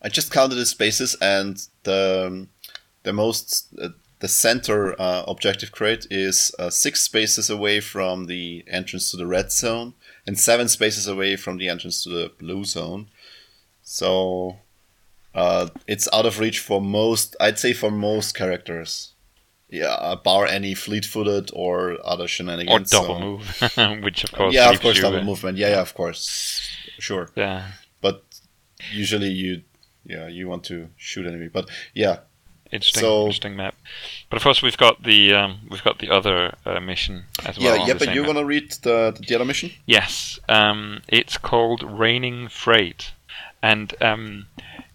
I 0.00 0.08
just 0.08 0.32
counted 0.32 0.54
the 0.54 0.64
spaces, 0.64 1.16
and 1.20 1.66
the 1.82 2.46
the 3.02 3.12
most 3.12 3.66
uh, 3.76 3.88
the 4.20 4.28
center 4.28 4.94
uh, 5.00 5.24
objective 5.26 5.72
crate 5.72 6.06
is 6.12 6.54
uh, 6.60 6.70
six 6.70 7.02
spaces 7.02 7.50
away 7.50 7.80
from 7.80 8.26
the 8.26 8.64
entrance 8.68 9.10
to 9.10 9.16
the 9.16 9.26
red 9.26 9.50
zone, 9.50 9.94
and 10.24 10.38
seven 10.38 10.68
spaces 10.68 11.08
away 11.08 11.34
from 11.34 11.58
the 11.58 11.68
entrance 11.68 12.04
to 12.04 12.08
the 12.08 12.30
blue 12.38 12.62
zone. 12.64 13.08
So 13.82 14.58
uh, 15.34 15.70
it's 15.88 16.08
out 16.12 16.26
of 16.26 16.38
reach 16.38 16.60
for 16.60 16.80
most. 16.80 17.34
I'd 17.40 17.58
say 17.58 17.72
for 17.72 17.90
most 17.90 18.36
characters. 18.36 19.11
Yeah, 19.72 20.14
bar 20.22 20.46
any 20.46 20.74
fleet-footed 20.74 21.50
or 21.54 21.98
other 22.04 22.28
shenanigans. 22.28 22.92
Or 22.92 23.00
double 23.00 23.40
so. 23.52 23.88
move, 23.88 24.02
which 24.04 24.22
of 24.22 24.32
course. 24.32 24.54
Yeah, 24.54 24.70
of 24.70 24.80
course, 24.80 25.00
double 25.00 25.18
uh, 25.18 25.24
movement. 25.24 25.58
Yeah, 25.58 25.70
yeah, 25.70 25.80
of 25.80 25.94
course 25.94 26.60
sure. 27.02 27.28
Yeah. 27.34 27.72
But 28.00 28.22
usually 28.92 29.28
you, 29.28 29.62
yeah, 30.04 30.28
you 30.28 30.48
want 30.48 30.64
to 30.64 30.88
shoot 30.96 31.26
enemy. 31.26 31.48
But 31.48 31.68
yeah. 31.94 32.20
Interesting, 32.70 33.00
so, 33.02 33.20
interesting 33.22 33.56
map. 33.56 33.74
But 34.30 34.38
of 34.38 34.42
course, 34.42 34.62
we've 34.62 34.78
got 34.78 35.02
the 35.02 35.34
um, 35.34 35.58
we've 35.68 35.84
got 35.84 35.98
the 35.98 36.08
other 36.08 36.54
uh, 36.64 36.80
mission 36.80 37.24
as 37.44 37.58
well. 37.58 37.76
Yeah, 37.76 37.86
yeah. 37.88 37.94
But 37.94 38.14
you 38.14 38.24
want 38.24 38.38
to 38.38 38.46
read 38.46 38.72
the 38.82 39.14
the 39.28 39.34
other 39.34 39.44
mission? 39.44 39.72
Yes. 39.84 40.40
Um, 40.48 41.02
it's 41.06 41.36
called 41.36 41.82
Raining 41.82 42.48
Freight, 42.48 43.12
and 43.62 43.94
um, 44.00 44.46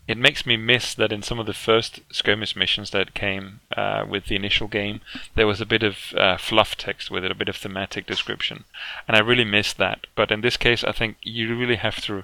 it 0.08 0.18
makes 0.18 0.45
me 0.45 0.55
miss 0.55 0.93
that 0.93 1.12
in 1.12 1.22
some 1.22 1.39
of 1.39 1.45
the 1.45 1.53
first 1.53 1.99
skirmish 2.12 2.55
missions 2.55 2.91
that 2.91 3.14
came 3.14 3.60
uh, 3.76 4.05
with 4.08 4.28
the 4.28 4.36
initial 4.36 4.68
game, 4.68 5.01
there 5.36 5.47
was 5.47 5.60
a 5.60 5.66
bit 5.66 5.84
of 5.84 6.14
uh, 6.16 6.38
fluff 6.38 6.78
text 6.78 7.12
with 7.12 7.26
it, 7.26 7.32
a 7.32 7.36
bit 7.36 7.49
of 7.49 7.58
thematic 7.58 8.05
description, 8.08 8.64
and 9.08 9.18
I 9.18 9.20
really 9.20 9.43
miss 9.43 9.74
that. 9.74 10.08
But 10.16 10.32
in 10.32 10.41
this 10.41 10.58
case, 10.58 10.84
I 10.84 10.93
think 10.93 11.18
you 11.22 11.55
really 11.58 11.76
have 11.76 12.01
to 12.05 12.24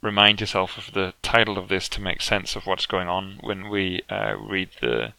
remind 0.00 0.40
yourself 0.40 0.76
of 0.76 0.94
the 0.94 1.14
title 1.22 1.56
of 1.56 1.68
this 1.68 1.88
to 1.90 2.00
make 2.00 2.20
sense 2.20 2.56
of 2.56 2.66
what's 2.66 2.86
going 2.86 3.08
on 3.08 3.38
when 3.40 3.68
we 3.68 4.02
uh, 4.10 4.36
read 4.36 4.70
the 4.80 5.12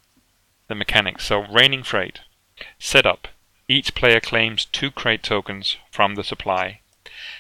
the 0.68 0.76
mechanics. 0.76 1.26
So, 1.26 1.46
raining 1.48 1.84
freight 1.84 2.20
setup. 2.80 3.28
Each 3.68 3.96
player 3.96 4.20
claims 4.20 4.66
two 4.66 4.92
crate 4.92 5.24
tokens 5.24 5.78
from 5.92 6.16
the 6.16 6.24
supply. 6.24 6.82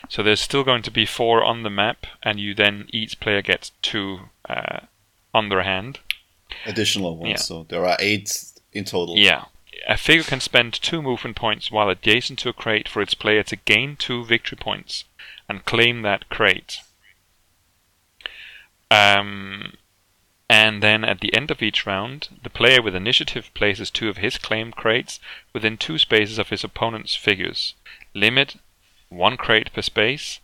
So 0.09 0.23
there's 0.23 0.41
still 0.41 0.63
going 0.63 0.83
to 0.83 0.91
be 0.91 1.05
four 1.05 1.43
on 1.43 1.63
the 1.63 1.69
map, 1.69 2.05
and 2.21 2.39
you 2.39 2.53
then 2.53 2.87
each 2.91 3.19
player 3.19 3.41
gets 3.41 3.71
two 3.81 4.29
uh, 4.47 4.81
on 5.33 5.49
their 5.49 5.63
hand. 5.63 5.99
Additional 6.65 7.17
ones, 7.17 7.29
yeah. 7.29 7.37
so 7.37 7.65
there 7.69 7.85
are 7.85 7.97
eight 7.99 8.43
in 8.73 8.85
total. 8.85 9.17
Yeah. 9.17 9.45
A 9.87 9.97
figure 9.97 10.23
can 10.23 10.39
spend 10.39 10.73
two 10.73 11.01
movement 11.01 11.35
points 11.35 11.71
while 11.71 11.89
adjacent 11.89 12.39
to 12.39 12.49
a 12.49 12.53
crate 12.53 12.87
for 12.87 13.01
its 13.01 13.13
player 13.13 13.43
to 13.43 13.55
gain 13.55 13.95
two 13.97 14.23
victory 14.23 14.57
points 14.57 15.03
and 15.49 15.65
claim 15.65 16.03
that 16.03 16.29
crate. 16.29 16.79
Um, 18.89 19.73
and 20.49 20.83
then 20.83 21.03
at 21.03 21.19
the 21.19 21.33
end 21.35 21.49
of 21.51 21.61
each 21.61 21.85
round, 21.85 22.27
the 22.43 22.49
player 22.49 22.81
with 22.81 22.95
initiative 22.95 23.51
places 23.53 23.89
two 23.89 24.07
of 24.07 24.17
his 24.17 24.37
claimed 24.37 24.75
crates 24.75 25.19
within 25.51 25.77
two 25.77 25.97
spaces 25.97 26.37
of 26.37 26.49
his 26.49 26.63
opponent's 26.63 27.15
figures. 27.15 27.73
Limit 28.13 28.57
one 29.15 29.37
crate 29.37 29.71
per 29.73 29.81
space, 29.81 30.39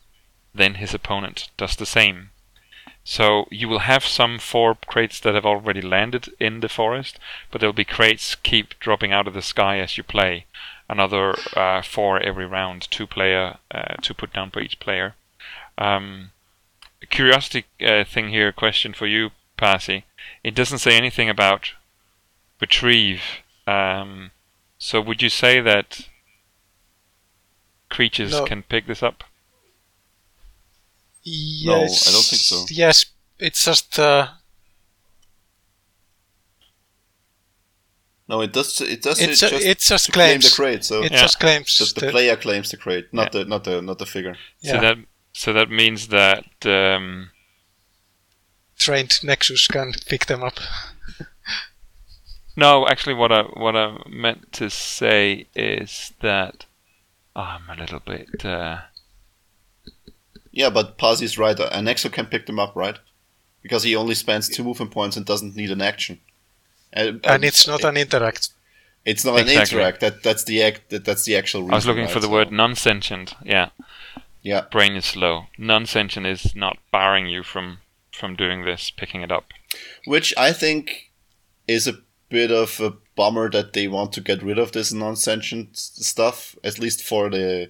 then 0.53 0.75
his 0.75 0.93
opponent 0.93 1.49
does 1.57 1.75
the 1.75 1.85
same. 1.85 2.31
So 3.03 3.47
you 3.49 3.67
will 3.67 3.79
have 3.79 4.05
some 4.05 4.39
four 4.39 4.75
crates 4.75 5.19
that 5.21 5.33
have 5.33 5.45
already 5.45 5.81
landed 5.81 6.29
in 6.39 6.59
the 6.59 6.69
forest, 6.69 7.17
but 7.49 7.59
there'll 7.59 7.73
be 7.73 7.85
crates 7.85 8.35
keep 8.35 8.77
dropping 8.79 9.11
out 9.11 9.27
of 9.27 9.33
the 9.33 9.41
sky 9.41 9.79
as 9.79 9.97
you 9.97 10.03
play. 10.03 10.45
Another 10.87 11.35
uh, 11.55 11.81
four 11.81 12.19
every 12.19 12.45
round, 12.45 12.89
two 12.91 13.07
player 13.07 13.57
uh, 13.71 13.95
to 14.01 14.13
put 14.13 14.33
down 14.33 14.51
per 14.51 14.59
each 14.59 14.79
player. 14.79 15.15
Um, 15.77 16.31
curiosity 17.09 17.65
uh, 17.81 18.03
thing 18.03 18.29
here, 18.29 18.51
question 18.51 18.93
for 18.93 19.07
you, 19.07 19.31
Pasi. 19.57 20.05
It 20.43 20.55
doesn't 20.55 20.79
say 20.79 20.95
anything 20.95 21.29
about 21.29 21.73
retrieve. 22.59 23.21
Um, 23.65 24.31
so 24.77 25.01
would 25.01 25.21
you 25.21 25.29
say 25.29 25.61
that 25.61 26.08
creatures 27.89 28.31
no. 28.31 28.45
can 28.45 28.63
pick 28.63 28.87
this 28.87 29.03
up? 29.03 29.23
Yes. 31.23 32.05
No, 32.05 32.11
I 32.11 32.13
don't 32.13 32.25
think 32.25 32.41
so. 32.41 32.65
Yes, 32.69 33.05
it's 33.37 33.65
just. 33.65 33.99
Uh, 33.99 34.27
no, 38.27 38.41
it 38.41 38.53
does. 38.53 38.79
It 38.81 39.01
does. 39.01 39.19
It's, 39.19 39.41
it 39.41 39.49
just, 39.49 39.65
it 39.65 39.79
just 39.79 40.13
claims 40.13 40.49
claim 40.53 40.67
the 40.67 40.73
crate. 40.73 40.85
So 40.85 41.03
it 41.03 41.11
yeah. 41.11 41.21
just 41.21 41.39
claims 41.39 41.77
the, 41.77 41.99
the, 41.99 42.11
player 42.11 42.35
claims 42.35 42.71
the 42.71 42.77
crate, 42.77 43.07
not 43.11 43.33
yeah. 43.33 43.43
the 43.43 43.49
not 43.49 43.63
the 43.63 43.81
not 43.81 43.99
the 43.99 44.05
figure. 44.05 44.37
Yeah. 44.61 44.71
So 44.71 44.81
that 44.81 44.97
so 45.33 45.53
that 45.53 45.69
means 45.69 46.07
that 46.07 46.45
um, 46.65 47.31
trained 48.77 49.23
Nexus 49.23 49.67
can 49.67 49.93
pick 50.05 50.27
them 50.27 50.43
up. 50.43 50.59
no, 52.55 52.87
actually, 52.87 53.15
what 53.15 53.31
I 53.31 53.43
what 53.43 53.75
I 53.75 53.97
meant 54.07 54.51
to 54.53 54.69
say 54.69 55.47
is 55.55 56.13
that 56.21 56.65
I'm 57.39 57.69
a 57.69 57.79
little 57.79 57.99
bit. 57.99 58.45
Uh, 58.45 58.79
yeah, 60.51 60.69
but 60.69 60.97
Pasi's 60.97 61.37
right. 61.37 61.59
A 61.59 61.79
Nexu 61.79 62.11
can 62.11 62.25
pick 62.25 62.45
them 62.45 62.59
up, 62.59 62.75
right? 62.75 62.97
Because 63.61 63.83
he 63.83 63.95
only 63.95 64.15
spends 64.15 64.49
two 64.49 64.63
movement 64.63 64.91
points 64.91 65.15
and 65.17 65.25
doesn't 65.25 65.55
need 65.55 65.71
an 65.71 65.81
action. 65.81 66.19
And, 66.91 67.25
and 67.25 67.43
it's 67.43 67.67
not 67.67 67.81
it, 67.81 67.85
an 67.85 67.97
interact. 67.97 68.49
It's 69.05 69.23
not 69.23 69.39
exactly. 69.39 69.55
an 69.55 69.61
interact. 69.61 69.99
That 70.01 70.23
that's 70.23 70.43
the 70.43 70.63
act. 70.63 70.89
That, 70.89 71.05
that's 71.05 71.23
the 71.25 71.35
actual. 71.35 71.61
Reason, 71.61 71.73
I 71.73 71.77
was 71.77 71.85
looking 71.85 72.03
right? 72.03 72.11
for 72.11 72.19
the 72.19 72.27
so. 72.27 72.31
word 72.33 72.51
non-sentient. 72.51 73.35
Yeah. 73.43 73.69
Yeah. 74.41 74.65
Brain 74.71 74.95
is 74.95 75.05
slow. 75.05 75.45
Non-sentient 75.57 76.25
is 76.25 76.55
not 76.55 76.77
barring 76.91 77.27
you 77.27 77.43
from 77.43 77.79
from 78.11 78.35
doing 78.35 78.65
this, 78.65 78.91
picking 78.91 79.21
it 79.21 79.31
up. 79.31 79.45
Which 80.05 80.33
I 80.37 80.51
think 80.51 81.11
is 81.67 81.87
a 81.87 81.99
bit 82.29 82.51
of 82.51 82.79
a 82.79 82.93
bummer 83.19 83.49
that 83.49 83.73
they 83.73 83.87
want 83.89 84.13
to 84.13 84.21
get 84.21 84.41
rid 84.41 84.57
of 84.57 84.71
this 84.71 84.93
non-sentient 84.93 85.77
stuff, 85.77 86.55
at 86.63 86.79
least 86.79 87.03
for 87.03 87.29
the 87.29 87.69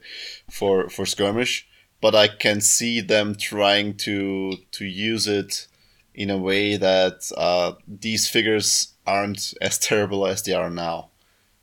for 0.49 0.89
for 0.89 1.05
skirmish. 1.07 1.67
But 2.01 2.13
I 2.13 2.27
can 2.27 2.61
see 2.61 3.01
them 3.01 3.35
trying 3.35 3.97
to 4.05 4.57
to 4.77 4.85
use 4.85 5.25
it 5.39 5.67
in 6.13 6.29
a 6.29 6.37
way 6.37 6.77
that 6.77 7.31
uh, 7.35 7.71
these 7.87 8.29
figures 8.29 8.93
aren't 9.07 9.53
as 9.59 9.79
terrible 9.89 10.27
as 10.27 10.43
they 10.43 10.53
are 10.53 10.69
now, 10.69 11.09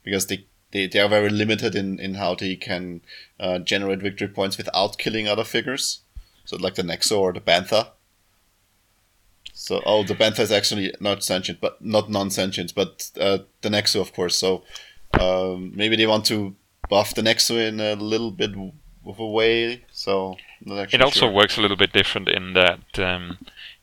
because 0.03 0.27
they 0.27 0.47
they, 0.73 0.89
they 0.89 0.99
are 0.99 1.09
very 1.09 1.31
limited 1.31 1.77
in, 1.77 2.01
in 2.01 2.15
how 2.15 2.35
they 2.35 2.57
can 2.57 3.03
uh, 3.39 3.59
generate 3.61 4.03
victory 4.03 4.29
points 4.29 4.59
without 4.59 4.99
killing 4.99 5.29
other 5.29 5.45
figures. 5.45 6.01
So 6.45 6.57
like 6.57 6.75
the 6.75 6.83
Nexu 6.83 7.19
or 7.19 7.33
the 7.33 7.41
Bantha. 7.41 7.91
So 9.67 9.83
oh, 9.85 10.05
the 10.05 10.15
Bantha 10.15 10.39
is 10.39 10.53
actually 10.53 10.95
not 11.01 11.25
sentient, 11.25 11.61
but 11.61 11.85
not 11.85 12.09
non-sentient, 12.09 12.73
but 12.73 13.11
uh, 13.21 13.39
the 13.63 13.69
Nexu, 13.69 14.01
of 14.01 14.13
course. 14.13 14.37
So 14.37 14.63
um, 15.19 15.73
maybe 15.75 15.97
they 15.97 16.07
want 16.07 16.25
to 16.27 16.55
buff 16.89 17.17
the 17.17 17.23
Nexu 17.23 17.67
in 17.67 17.81
a 17.81 17.97
little 17.97 18.31
bit 18.31 18.53
of 19.05 19.19
a 19.19 19.27
way. 19.27 19.85
So 19.91 20.37
it 20.61 21.03
also 21.03 21.27
sure. 21.27 21.33
works 21.33 21.59
a 21.59 21.63
little 21.63 21.77
bit 21.77 21.93
different 21.93 22.29
in 22.29 22.53
that 22.53 22.97
um, 23.01 23.39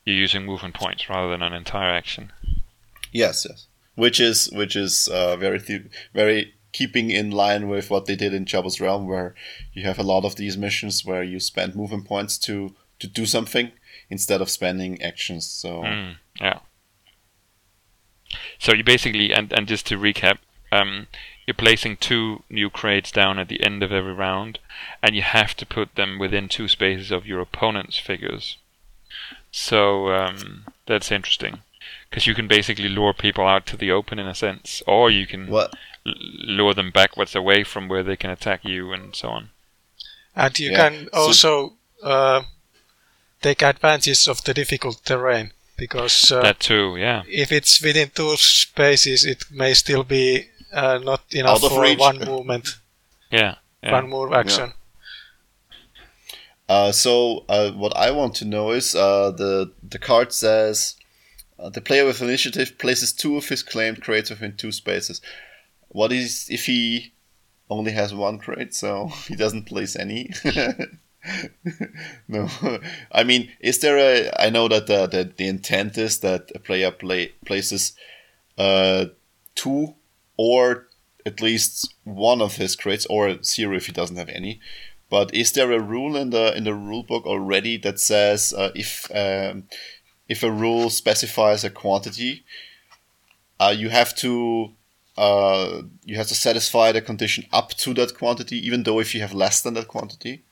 you're 0.06 0.16
using 0.16 0.46
movement 0.46 0.74
points 0.76 1.10
rather 1.10 1.30
than 1.30 1.42
an 1.42 1.52
entire 1.52 1.92
action. 1.92 2.32
Yes, 3.12 3.46
yes. 3.50 3.68
Which 3.96 4.22
is 4.22 4.50
which 4.54 4.78
is 4.78 5.10
uh, 5.10 5.36
very 5.36 5.60
th- 5.60 5.92
very 6.14 6.54
keeping 6.72 7.12
in 7.12 7.30
line 7.30 7.68
with 7.68 7.90
what 7.90 8.06
they 8.06 8.16
did 8.16 8.34
in 8.34 8.46
Jabba's 8.46 8.80
Realm, 8.80 9.06
where 9.06 9.36
you 9.74 9.84
have 9.84 10.00
a 10.00 10.04
lot 10.04 10.24
of 10.24 10.38
these 10.38 10.56
missions 10.56 11.04
where 11.04 11.24
you 11.24 11.42
spend 11.42 11.76
movement 11.76 12.06
points 12.06 12.38
to 12.38 12.74
to 13.00 13.08
do 13.08 13.26
something 13.26 13.74
instead 14.16 14.42
of 14.42 14.50
spending 14.60 15.02
actions. 15.02 15.46
So 15.62 15.72
mm, 15.82 16.16
yeah. 16.40 16.60
So 18.60 18.70
you 18.78 18.84
basically 18.84 19.28
and 19.38 19.48
and 19.52 19.68
just 19.68 19.86
to 19.88 19.98
recap, 19.98 20.38
um, 20.72 21.08
you're 21.46 21.66
placing 21.66 21.98
two 21.98 22.44
new 22.50 22.70
crates 22.70 23.12
down 23.12 23.40
at 23.40 23.48
the 23.50 23.62
end 23.70 23.84
of 23.84 23.92
every 23.92 24.14
round, 24.14 24.60
and 25.02 25.16
you 25.16 25.24
have 25.24 25.54
to 25.58 25.66
put 25.78 25.96
them 25.96 26.20
within 26.20 26.48
two 26.48 26.68
spaces 26.68 27.12
of 27.12 27.28
your 27.30 27.42
opponent's 27.42 27.98
figures. 28.10 28.58
So 29.52 30.14
um, 30.20 30.66
that's 30.86 31.12
interesting 31.12 31.56
because 32.10 32.28
you 32.28 32.36
can 32.36 32.48
basically 32.48 32.90
lure 32.90 33.14
people 33.14 33.46
out 33.46 33.66
to 33.68 33.78
the 33.78 33.92
open 33.92 34.20
in 34.20 34.28
a 34.28 34.36
sense, 34.36 34.84
or 34.88 35.12
you 35.12 35.26
can 35.28 35.48
what? 35.48 35.74
lure 36.06 36.74
them 36.74 36.92
backwards 36.92 37.36
away 37.36 37.64
from 37.64 37.88
where 37.88 38.04
they 38.04 38.16
can 38.16 38.30
attack 38.30 38.64
you 38.64 38.94
and 38.94 39.16
so 39.16 39.30
on. 39.30 39.50
And 40.36 40.58
you 40.60 40.72
yeah. 40.72 40.90
can 40.90 41.10
also 41.14 41.32
so, 41.32 42.08
uh, 42.08 42.42
take 43.44 43.62
advantage 43.62 44.28
of 44.28 44.44
the 44.44 44.54
difficult 44.54 45.04
terrain 45.06 45.52
because 45.78 46.32
uh, 46.32 46.42
that 46.42 46.60
too, 46.60 46.96
yeah. 46.98 47.24
If 47.28 47.52
it's 47.52 47.82
within 47.82 48.10
two 48.14 48.36
spaces, 48.38 49.26
it 49.26 49.46
may 49.52 49.74
still 49.74 50.04
be 50.04 50.48
uh, 50.72 51.00
not 51.04 51.22
enough 51.32 51.62
for 51.62 51.82
reach. 51.82 52.00
one 52.00 52.20
movement. 52.20 52.68
Yeah, 53.32 53.56
yeah. 53.82 53.94
one 53.94 54.10
move 54.10 54.32
action. 54.32 54.74
Yeah. 56.70 56.76
Uh, 56.76 56.92
so 56.92 57.46
uh, 57.50 57.72
what 57.72 57.98
I 57.98 58.12
want 58.12 58.36
to 58.36 58.46
know 58.46 58.70
is 58.70 58.94
uh, 58.94 59.32
the 59.32 59.72
the 59.82 59.98
card 59.98 60.32
says 60.32 60.96
uh, 61.58 61.70
the 61.70 61.82
player 61.82 62.06
with 62.06 62.22
initiative 62.22 62.78
places 62.78 63.12
two 63.12 63.36
of 63.38 63.50
his 63.50 63.64
claimed 63.64 64.04
crates 64.04 64.30
within 64.30 64.56
two 64.56 64.72
spaces. 64.72 65.20
What 65.88 66.12
is 66.12 66.48
if 66.52 66.68
he 66.68 67.14
only 67.72 67.92
has 67.94 68.14
one 68.14 68.38
crate, 68.38 68.76
so 68.76 69.08
he 69.28 69.36
doesn't 69.36 69.66
place 69.66 69.96
any? 69.96 70.30
no, 72.28 72.50
I 73.12 73.24
mean, 73.24 73.50
is 73.60 73.80
there 73.80 73.98
a? 73.98 74.32
I 74.38 74.50
know 74.50 74.68
that 74.68 74.88
the 74.88 75.08
the, 75.08 75.32
the 75.36 75.48
intent 75.48 75.98
is 75.98 76.20
that 76.20 76.52
a 76.54 76.60
player 76.60 76.92
play 76.92 77.34
places 77.46 77.94
uh, 78.58 79.06
two 79.56 79.96
or 80.38 80.88
at 81.26 81.42
least 81.42 81.94
one 82.04 82.42
of 82.42 82.58
his 82.58 82.76
crates, 82.76 83.06
or 83.10 83.42
zero 83.44 83.76
if 83.76 83.86
he 83.86 83.92
doesn't 83.92 84.18
have 84.18 84.30
any. 84.30 84.60
But 85.10 85.34
is 85.34 85.52
there 85.52 85.72
a 85.72 85.80
rule 85.80 86.18
in 86.18 86.32
the 86.32 86.56
in 86.56 86.64
the 86.64 86.74
rule 86.74 87.04
book 87.04 87.26
already 87.26 87.78
that 87.78 88.00
says 88.00 88.54
uh, 88.54 88.72
if 88.76 89.10
um, 89.14 89.66
if 90.28 90.44
a 90.44 90.52
rule 90.52 90.90
specifies 90.90 91.64
a 91.64 91.70
quantity, 91.70 92.44
uh, 93.60 93.74
you 93.76 93.90
have 93.90 94.16
to 94.18 94.72
uh, 95.18 95.84
you 96.04 96.18
have 96.18 96.28
to 96.28 96.36
satisfy 96.36 96.92
the 96.92 97.02
condition 97.02 97.46
up 97.54 97.70
to 97.76 97.94
that 97.94 98.18
quantity, 98.18 98.58
even 98.66 98.84
though 98.84 99.00
if 99.00 99.14
you 99.14 99.22
have 99.22 99.34
less 99.34 99.62
than 99.62 99.76
that 99.76 99.88
quantity. 99.88 100.44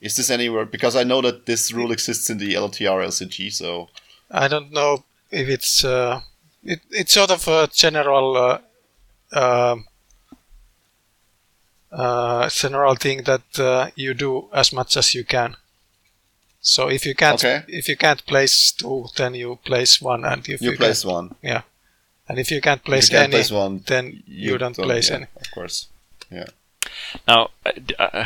Is 0.00 0.16
this 0.16 0.30
anywhere? 0.30 0.64
Because 0.64 0.94
I 0.94 1.04
know 1.04 1.20
that 1.22 1.46
this 1.46 1.72
rule 1.72 1.90
exists 1.90 2.30
in 2.30 2.38
the 2.38 2.54
LTR 2.54 3.04
LCG, 3.06 3.52
so 3.52 3.88
I 4.30 4.46
don't 4.46 4.72
know 4.72 5.04
if 5.30 5.48
it's 5.48 5.84
uh, 5.84 6.20
it, 6.62 6.80
it's 6.90 7.12
sort 7.12 7.30
of 7.30 7.46
a 7.48 7.68
general 7.72 8.36
uh, 8.36 8.58
uh, 9.32 9.76
uh 11.90 12.48
general 12.48 12.94
thing 12.94 13.24
that 13.24 13.58
uh, 13.58 13.90
you 13.96 14.14
do 14.14 14.48
as 14.52 14.72
much 14.72 14.96
as 14.96 15.14
you 15.14 15.24
can. 15.24 15.56
So 16.60 16.88
if 16.88 17.04
you 17.04 17.14
can't 17.14 17.44
okay. 17.44 17.64
if 17.66 17.88
you 17.88 17.96
can't 17.96 18.24
place 18.24 18.72
two, 18.72 19.06
then 19.16 19.34
you 19.34 19.58
place 19.64 20.00
one, 20.00 20.24
and 20.24 20.48
if 20.48 20.60
you, 20.60 20.72
you 20.72 20.76
place 20.76 21.04
one, 21.04 21.34
yeah. 21.42 21.62
And 22.28 22.38
if 22.38 22.50
you 22.50 22.60
can't 22.60 22.84
place 22.84 23.10
you 23.10 23.16
can't 23.16 23.32
any, 23.32 23.38
place 23.38 23.50
one, 23.50 23.82
then 23.86 24.22
you, 24.26 24.52
you 24.52 24.58
don't, 24.58 24.76
don't, 24.76 24.84
place 24.86 25.08
yeah, 25.08 25.16
any. 25.16 25.26
Of 25.40 25.50
course, 25.50 25.88
yeah. 26.30 26.46
Now, 27.26 27.50
uh, 27.64 27.70
uh 27.98 28.24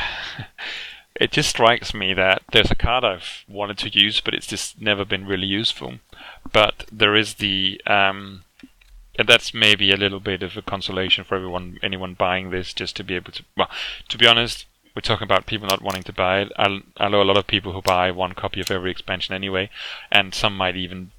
it 1.14 1.30
just 1.30 1.50
strikes 1.50 1.92
me 1.92 2.14
that 2.14 2.42
there's 2.52 2.70
a 2.70 2.76
card 2.76 3.04
I've 3.04 3.44
wanted 3.48 3.78
to 3.78 3.90
use, 3.90 4.20
but 4.20 4.34
it's 4.34 4.46
just 4.46 4.80
never 4.80 5.04
been 5.04 5.26
really 5.26 5.46
useful. 5.46 5.94
But 6.52 6.86
there 6.90 7.14
is 7.14 7.34
the, 7.34 7.80
um, 7.86 8.44
and 9.18 9.28
that's 9.28 9.52
maybe 9.52 9.92
a 9.92 9.96
little 9.96 10.20
bit 10.20 10.42
of 10.42 10.56
a 10.56 10.62
consolation 10.62 11.24
for 11.24 11.34
everyone, 11.34 11.78
anyone 11.82 12.14
buying 12.14 12.50
this, 12.50 12.72
just 12.72 12.96
to 12.96 13.04
be 13.04 13.14
able 13.14 13.32
to. 13.32 13.44
Well, 13.56 13.70
to 14.08 14.18
be 14.18 14.26
honest, 14.26 14.66
we're 14.94 15.02
talking 15.02 15.24
about 15.24 15.46
people 15.46 15.68
not 15.68 15.82
wanting 15.82 16.02
to 16.04 16.12
buy 16.12 16.40
it. 16.40 16.52
I, 16.56 16.80
I 16.96 17.08
know 17.08 17.22
a 17.22 17.24
lot 17.24 17.38
of 17.38 17.46
people 17.46 17.72
who 17.72 17.82
buy 17.82 18.10
one 18.10 18.32
copy 18.32 18.60
of 18.60 18.70
every 18.70 18.90
expansion 18.90 19.34
anyway, 19.34 19.70
and 20.10 20.34
some 20.34 20.56
might 20.56 20.76
even 20.76 21.12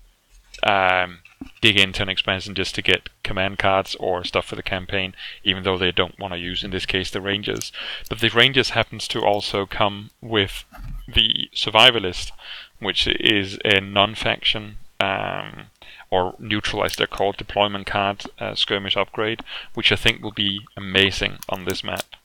um, 0.63 1.19
dig 1.61 1.77
into 1.77 2.01
an 2.01 2.09
expansion 2.09 2.55
just 2.55 2.75
to 2.75 2.81
get 2.81 3.09
command 3.23 3.59
cards 3.59 3.95
or 3.99 4.23
stuff 4.23 4.45
for 4.45 4.55
the 4.55 4.63
campaign, 4.63 5.15
even 5.43 5.63
though 5.63 5.77
they 5.77 5.91
don't 5.91 6.19
want 6.19 6.33
to 6.33 6.39
use, 6.39 6.63
in 6.63 6.71
this 6.71 6.85
case, 6.85 7.09
the 7.09 7.21
Rangers. 7.21 7.71
But 8.09 8.19
the 8.19 8.29
Rangers 8.29 8.71
happens 8.71 9.07
to 9.09 9.21
also 9.21 9.65
come 9.65 10.11
with 10.21 10.65
the 11.07 11.49
Survivalist, 11.53 12.31
which 12.79 13.07
is 13.07 13.57
a 13.63 13.79
non-faction 13.79 14.77
um, 14.99 15.67
or 16.09 16.35
neutral, 16.39 16.83
as 16.83 16.95
they're 16.95 17.07
called, 17.07 17.37
deployment 17.37 17.87
card 17.87 18.23
uh, 18.39 18.55
skirmish 18.55 18.95
upgrade, 18.95 19.41
which 19.73 19.91
I 19.91 19.95
think 19.95 20.21
will 20.21 20.31
be 20.31 20.61
amazing 20.77 21.39
on 21.49 21.65
this 21.65 21.83
map. 21.83 22.15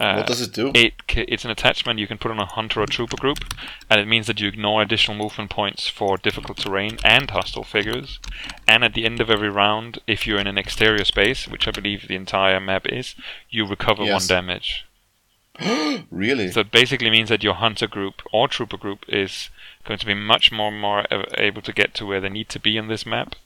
Uh, 0.00 0.16
what 0.16 0.26
does 0.26 0.40
it 0.40 0.52
do? 0.52 0.72
It 0.74 0.94
it's 1.08 1.44
an 1.44 1.52
attachment 1.52 2.00
you 2.00 2.08
can 2.08 2.18
put 2.18 2.32
on 2.32 2.40
a 2.40 2.46
hunter 2.46 2.80
or 2.80 2.86
trooper 2.86 3.16
group, 3.16 3.44
and 3.88 4.00
it 4.00 4.08
means 4.08 4.26
that 4.26 4.40
you 4.40 4.48
ignore 4.48 4.82
additional 4.82 5.16
movement 5.16 5.50
points 5.50 5.86
for 5.86 6.16
difficult 6.16 6.58
terrain 6.58 6.98
and 7.04 7.30
hostile 7.30 7.62
figures. 7.62 8.18
And 8.66 8.82
at 8.82 8.94
the 8.94 9.04
end 9.04 9.20
of 9.20 9.30
every 9.30 9.50
round, 9.50 10.00
if 10.08 10.26
you're 10.26 10.40
in 10.40 10.48
an 10.48 10.58
exterior 10.58 11.04
space, 11.04 11.46
which 11.46 11.68
I 11.68 11.70
believe 11.70 12.08
the 12.08 12.16
entire 12.16 12.58
map 12.58 12.86
is, 12.86 13.14
you 13.50 13.64
recover 13.64 14.02
yes. 14.02 14.22
one 14.22 14.26
damage. 14.26 14.84
really? 16.10 16.50
So 16.50 16.60
it 16.60 16.72
basically 16.72 17.10
means 17.10 17.28
that 17.28 17.44
your 17.44 17.54
hunter 17.54 17.86
group 17.86 18.20
or 18.32 18.48
trooper 18.48 18.76
group 18.76 19.04
is 19.08 19.50
going 19.84 20.00
to 20.00 20.06
be 20.06 20.14
much 20.14 20.50
more 20.50 20.72
more 20.72 21.06
able 21.38 21.62
to 21.62 21.72
get 21.72 21.94
to 21.94 22.06
where 22.06 22.20
they 22.20 22.28
need 22.28 22.48
to 22.48 22.58
be 22.58 22.76
in 22.76 22.88
this 22.88 23.06
map, 23.06 23.36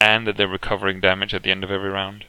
and 0.00 0.26
that 0.26 0.36
they're 0.36 0.48
recovering 0.48 0.98
damage 0.98 1.32
at 1.32 1.44
the 1.44 1.52
end 1.52 1.62
of 1.62 1.70
every 1.70 1.90
round 1.90 2.24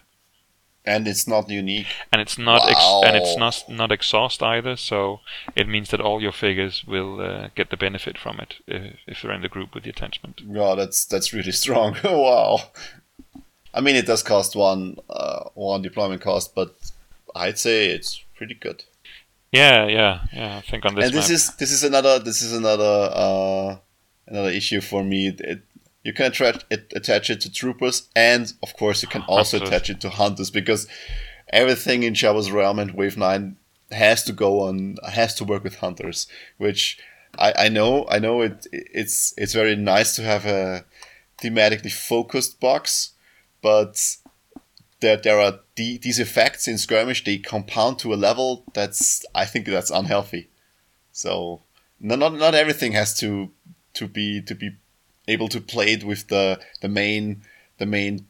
and 0.86 1.08
it's 1.08 1.28
not 1.28 1.50
unique. 1.50 1.88
And 2.12 2.22
it's 2.22 2.38
not 2.38 2.62
wow. 2.62 2.70
ex- 2.70 3.08
and 3.08 3.18
it's 3.18 3.38
not 3.38 3.64
not 3.70 3.92
exhaust 3.92 4.42
either 4.44 4.76
so 4.76 5.20
it 5.56 5.68
means 5.68 5.90
that 5.90 6.02
all 6.02 6.22
your 6.22 6.32
figures 6.32 6.84
will 6.86 7.22
uh, 7.22 7.50
get 7.56 7.70
the 7.70 7.78
benefit 7.78 8.18
from 8.18 8.40
it 8.40 8.56
if, 8.68 8.98
if, 9.08 9.22
they're 9.22 9.32
in 9.32 9.42
the 9.42 9.50
group 9.50 9.74
with 9.74 9.84
the 9.84 9.90
attachment. 9.90 10.42
Yeah 10.46 10.76
that's 10.76 11.06
that's 11.06 11.34
really 11.34 11.52
strong. 11.64 11.98
Wow. 12.04 12.60
I 13.74 13.82
mean 13.82 13.96
it 13.96 14.06
does 14.06 14.24
cost 14.24 14.56
one 14.56 14.98
uh, 15.10 15.50
one 15.54 15.82
deployment 15.82 16.22
cost 16.22 16.54
but 16.54 16.76
i'd 17.36 17.58
say 17.58 17.88
it's 17.88 18.24
pretty 18.36 18.56
good. 18.56 18.84
Yeah 19.52 19.88
yeah 19.88 20.22
yeah 20.34 20.58
i 20.58 20.62
think 20.62 20.86
on 20.86 20.96
this 20.96 21.06
and 21.06 21.14
this 21.14 21.30
map. 21.30 21.36
is 21.36 21.56
this 21.58 21.72
is 21.72 21.84
another 21.84 22.20
this 22.20 22.42
is 22.42 22.54
another 22.54 23.10
uh 23.14 23.78
another 24.28 24.50
issue 24.50 24.82
for 24.82 25.04
me. 25.04 25.28
It, 25.28 25.62
you 26.04 26.14
can 26.14 26.28
attach 26.28 26.66
it, 26.70 26.92
attach 26.96 27.30
it 27.30 27.42
to 27.42 27.52
troopers, 27.52 28.10
and 28.16 28.54
of 28.62 28.76
course 28.76 29.02
you 29.02 29.10
can 29.10 29.22
also 29.28 29.58
attach 29.58 29.90
it 29.90 30.02
to 30.02 30.10
hunters 30.10 30.52
because 30.52 30.88
everything 31.50 32.04
in 32.04 32.14
Jabba's 32.14 32.52
Realm 32.52 32.80
and 32.80 32.92
Wave 32.92 33.18
Nine 33.18 33.58
has 33.92 34.24
to 34.24 34.34
go 34.34 34.62
on 34.62 34.98
has 35.08 35.36
to 35.36 35.44
work 35.44 35.64
with 35.64 35.78
hunters, 35.78 36.28
which 36.58 36.98
I, 37.38 37.54
I 37.58 37.70
know 37.70 38.06
I 38.10 38.20
know 38.20 38.42
it 38.42 38.68
it's 38.72 39.34
it's 39.38 39.54
very 39.54 39.76
nice 39.76 40.16
to 40.16 40.24
have 40.24 40.46
a 40.46 40.86
thematically 41.42 41.92
focused 41.92 42.60
box, 42.60 43.12
but 43.62 44.18
there 45.00 45.18
there 45.18 45.40
are 45.40 45.60
the, 45.76 45.98
these 45.98 46.20
effects 46.20 46.68
in 46.68 46.78
skirmish 46.78 47.24
they 47.24 47.38
compound 47.38 48.00
to 48.00 48.14
a 48.14 48.16
level 48.16 48.64
that's 48.74 49.26
I 49.34 49.46
think 49.46 49.66
that's 49.66 49.92
unhealthy. 49.92 50.50
So 51.12 51.62
not 52.00 52.20
not, 52.20 52.34
not 52.34 52.56
everything 52.56 52.92
has 52.94 53.18
to 53.20 53.52
to 53.96 54.08
be 54.08 54.42
to 54.42 54.56
be 54.56 54.72
able 55.28 55.48
to 55.50 55.62
play 55.62 55.94
it 55.94 56.04
with 56.04 56.28
the 56.28 56.60
the 56.82 56.90
main 56.90 57.44
the 57.78 57.86
main 57.86 58.28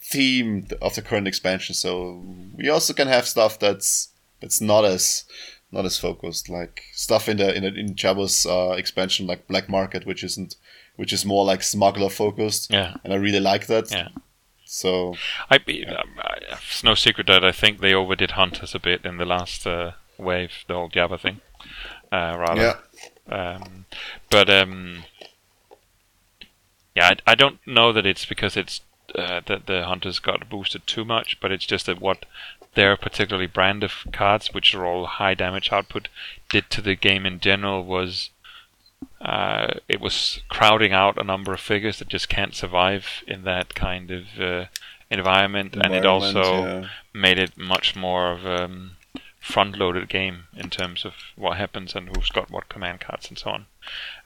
theme 0.00 0.66
of 0.80 0.94
the 0.94 1.02
current 1.02 1.26
expansion. 1.26 1.74
So 1.74 2.22
we 2.54 2.68
also 2.68 2.92
can 2.92 3.08
have 3.08 3.26
stuff 3.26 3.58
that's 3.58 4.08
that's 4.40 4.60
not 4.60 4.84
as 4.84 5.24
not 5.72 5.84
as 5.84 5.98
focused, 5.98 6.48
like 6.48 6.84
stuff 6.92 7.28
in 7.28 7.38
the 7.38 7.54
in 7.54 7.62
the, 7.62 7.74
in 7.74 7.94
Jabba's 7.94 8.46
uh, 8.46 8.74
expansion, 8.76 9.26
like 9.26 9.48
Black 9.48 9.68
Market, 9.68 10.06
which 10.06 10.22
isn't 10.22 10.56
which 10.96 11.12
is 11.12 11.24
more 11.24 11.44
like 11.44 11.62
smuggler 11.62 12.08
focused. 12.08 12.70
Yeah. 12.70 12.94
and 13.04 13.12
I 13.12 13.16
really 13.16 13.40
like 13.40 13.66
that. 13.66 13.90
Yeah. 13.90 14.08
So 14.64 15.14
I, 15.48 15.56
um, 15.56 16.08
I, 16.18 16.38
it's 16.52 16.82
no 16.82 16.94
secret 16.94 17.28
that 17.28 17.44
I 17.44 17.52
think 17.52 17.80
they 17.80 17.94
overdid 17.94 18.32
hunters 18.32 18.74
a 18.74 18.80
bit 18.80 19.04
in 19.04 19.16
the 19.16 19.24
last 19.24 19.66
uh, 19.66 19.92
wave, 20.18 20.50
the 20.66 20.74
whole 20.74 20.90
Jabba 20.90 21.20
thing. 21.20 21.40
Uh, 22.10 22.36
rather, 22.38 22.78
yeah, 23.28 23.56
um, 23.58 23.86
but 24.30 24.50
um, 24.50 25.04
yeah, 26.96 27.10
I, 27.26 27.32
I 27.32 27.34
don't 27.34 27.64
know 27.66 27.92
that 27.92 28.06
it's 28.06 28.24
because 28.24 28.56
it's 28.56 28.80
uh, 29.14 29.40
that 29.46 29.66
the 29.66 29.84
hunters 29.84 30.18
got 30.18 30.48
boosted 30.48 30.86
too 30.86 31.04
much, 31.04 31.38
but 31.40 31.52
it's 31.52 31.66
just 31.66 31.86
that 31.86 32.00
what 32.00 32.24
their 32.74 32.96
particularly 32.96 33.46
brand 33.46 33.84
of 33.84 34.06
cards, 34.12 34.52
which 34.52 34.74
are 34.74 34.84
all 34.84 35.06
high 35.06 35.34
damage 35.34 35.72
output, 35.72 36.08
did 36.48 36.68
to 36.70 36.80
the 36.80 36.96
game 36.96 37.24
in 37.24 37.38
general 37.38 37.84
was 37.84 38.30
uh, 39.20 39.74
it 39.88 40.00
was 40.00 40.40
crowding 40.48 40.92
out 40.92 41.20
a 41.20 41.24
number 41.24 41.52
of 41.52 41.60
figures 41.60 41.98
that 41.98 42.08
just 42.08 42.28
can't 42.28 42.54
survive 42.54 43.22
in 43.26 43.44
that 43.44 43.74
kind 43.74 44.10
of 44.10 44.24
uh, 44.40 44.64
environment, 45.10 45.76
and 45.76 45.94
it 45.94 46.06
also 46.06 46.64
yeah. 46.64 46.88
made 47.12 47.38
it 47.38 47.56
much 47.56 47.94
more 47.94 48.32
of 48.32 48.44
a 48.44 48.64
um, 48.64 48.92
front-loaded 49.40 50.08
game 50.08 50.44
in 50.56 50.68
terms 50.68 51.04
of 51.04 51.14
what 51.36 51.56
happens 51.56 51.94
and 51.94 52.08
who's 52.08 52.30
got 52.30 52.50
what 52.50 52.68
command 52.68 53.00
cards 53.00 53.28
and 53.28 53.38
so 53.38 53.50
on. 53.50 53.66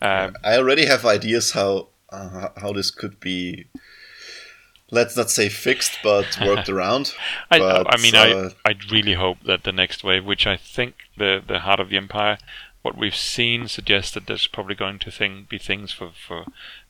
Uh, 0.00 0.30
I 0.42 0.56
already 0.56 0.86
have 0.86 1.04
ideas 1.04 1.50
how 1.50 1.88
uh, 2.12 2.48
how 2.56 2.72
this 2.72 2.90
could 2.90 3.20
be. 3.20 3.66
Let's 4.92 5.16
not 5.16 5.30
say 5.30 5.48
fixed, 5.48 5.98
but 6.02 6.36
worked 6.44 6.68
around. 6.74 7.14
I, 7.50 7.58
But, 7.60 7.94
I 7.94 8.02
mean, 8.02 8.14
uh, 8.16 8.50
I 8.64 8.70
I 8.70 8.74
really 8.90 9.14
hope 9.14 9.38
that 9.44 9.62
the 9.62 9.72
next 9.72 10.02
wave, 10.02 10.24
which 10.24 10.46
I 10.46 10.56
think 10.56 10.94
the 11.16 11.40
the 11.46 11.60
Heart 11.60 11.78
of 11.80 11.90
the 11.90 11.96
Empire, 11.96 12.38
what 12.82 12.96
we've 12.96 13.14
seen 13.14 13.68
suggests 13.68 14.12
that 14.14 14.26
there's 14.26 14.48
probably 14.48 14.74
going 14.74 14.98
to 15.00 15.10
thing, 15.12 15.46
be 15.48 15.58
things 15.58 15.92
for 15.92 16.10
for 16.26 16.44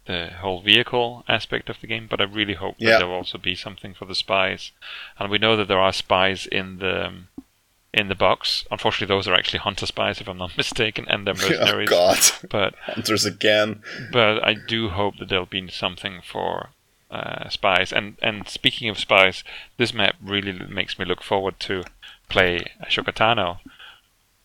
the 0.06 0.30
whole 0.40 0.62
vehicle 0.62 1.24
aspect 1.28 1.68
of 1.68 1.80
the 1.80 1.86
game. 1.86 2.06
But 2.08 2.20
I 2.22 2.24
really 2.24 2.54
hope 2.54 2.76
Yeah. 2.78 2.92
that 2.92 2.98
there 3.00 3.08
will 3.08 3.16
also 3.16 3.36
be 3.38 3.54
something 3.54 3.92
for 3.92 4.06
the 4.06 4.14
spies, 4.14 4.72
and 5.18 5.30
we 5.30 5.36
know 5.38 5.56
that 5.56 5.68
there 5.68 5.78
are 5.80 5.92
spies 5.92 6.46
in 6.46 6.78
the 6.78 7.06
um, 7.06 7.28
in 7.92 8.08
the 8.08 8.14
box. 8.14 8.64
Unfortunately, 8.70 9.12
those 9.14 9.26
are 9.26 9.34
actually 9.34 9.58
hunter 9.60 9.86
spies, 9.86 10.20
if 10.20 10.28
I'm 10.28 10.38
not 10.38 10.56
mistaken, 10.62 11.06
and 11.08 11.26
they're 11.26 11.34
oh 11.40 11.48
mercenaries. 11.48 11.88
God, 11.90 12.18
but 12.50 12.74
hunters 12.82 13.24
again. 13.24 13.82
but 14.12 14.44
I 14.44 14.54
do 14.54 14.88
hope 14.90 15.18
that 15.18 15.28
there'll 15.28 15.46
be 15.46 15.68
something 15.68 16.20
for 16.24 16.70
uh, 17.10 17.48
spies. 17.48 17.92
And 17.92 18.16
and 18.22 18.48
speaking 18.48 18.88
of 18.88 18.98
spies, 18.98 19.42
this 19.76 19.92
map 19.92 20.14
really 20.22 20.52
makes 20.52 20.98
me 20.98 21.04
look 21.04 21.22
forward 21.22 21.58
to 21.60 21.82
play 22.28 22.64
Ahsoka 22.84 23.12
Tano. 23.12 23.58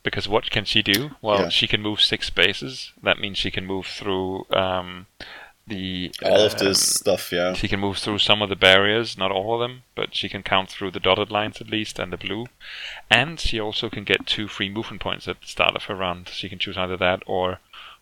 Because 0.02 0.28
what 0.28 0.52
can 0.52 0.66
she 0.66 0.82
do? 0.84 1.12
Well, 1.22 1.41
Yeah. 1.43 1.50
she 1.50 1.68
can 1.68 1.82
move 1.82 2.00
six 2.02 2.28
spaces. 2.28 2.91
That 3.02 3.20
means 3.20 3.38
she 3.39 3.50
can 3.50 3.66
move 3.66 3.88
through 3.88 4.46
um, 4.52 5.08
the 5.68 6.11
All 6.24 6.45
of 6.45 6.53
um, 6.53 6.59
this 6.59 6.95
stuff, 6.95 7.32
yeah. 7.32 7.53
She 7.53 7.68
can 7.68 7.80
move 7.80 7.97
through 7.97 8.20
some 8.20 8.41
of 8.41 8.49
the 8.49 8.55
barriers, 8.55 9.18
not 9.18 9.32
all 9.32 9.55
of 9.55 9.59
them, 9.59 9.84
but 9.95 10.16
she 10.16 10.30
can 10.30 10.43
count 10.43 10.70
through 10.70 10.91
the 10.91 10.99
dotted 10.99 11.32
lines 11.32 11.59
at 11.59 11.70
least 11.70 11.97
and 11.99 12.13
the 12.13 12.18
blue. 12.18 12.47
And 13.09 13.39
she 13.39 13.59
also 13.59 13.89
can 13.89 14.03
get 14.03 14.28
two 14.28 14.47
free 14.47 14.70
movement 14.70 15.01
points 15.01 15.28
at 15.28 15.41
the 15.41 15.47
start 15.47 15.76
of 15.76 15.86
her 15.86 15.95
round. 15.95 16.30
She 16.30 16.49
can 16.49 16.59
choose 16.59 16.78
either 16.78 16.97
that 16.97 17.24
or 17.26 17.59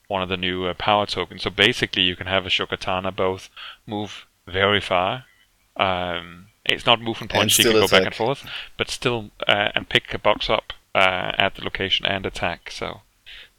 one 0.07 0.22
of 0.22 0.30
the 0.30 0.38
new 0.38 0.66
uh, 0.66 0.74
power 0.74 1.05
tokens. 1.05 1.43
So 1.43 1.49
basically, 1.49 2.03
you 2.03 2.16
can 2.16 2.28
have 2.28 2.43
Ahsoka 2.43 2.78
Tano 2.78 3.16
both 3.16 3.49
move 3.88 4.26
very 4.45 4.82
far. 4.82 5.26
Um, 5.78 6.47
it's 6.66 6.86
not 6.86 7.01
movement 7.01 7.32
And 7.32 7.39
points; 7.39 7.53
she 7.55 7.64
can 7.64 7.74
go 7.74 7.88
back 7.88 8.05
and 8.05 8.16
forth, 8.16 8.45
but 8.78 8.89
still 8.89 9.32
uh, 9.47 9.70
and 9.74 9.89
pick 9.89 10.14
a 10.14 10.20
box 10.20 10.49
up 10.49 10.74
uh, 10.93 11.32
at 11.38 11.55
the 11.55 11.64
location 11.64 12.05
and 12.05 12.26
attack. 12.26 12.72
So 12.72 13.01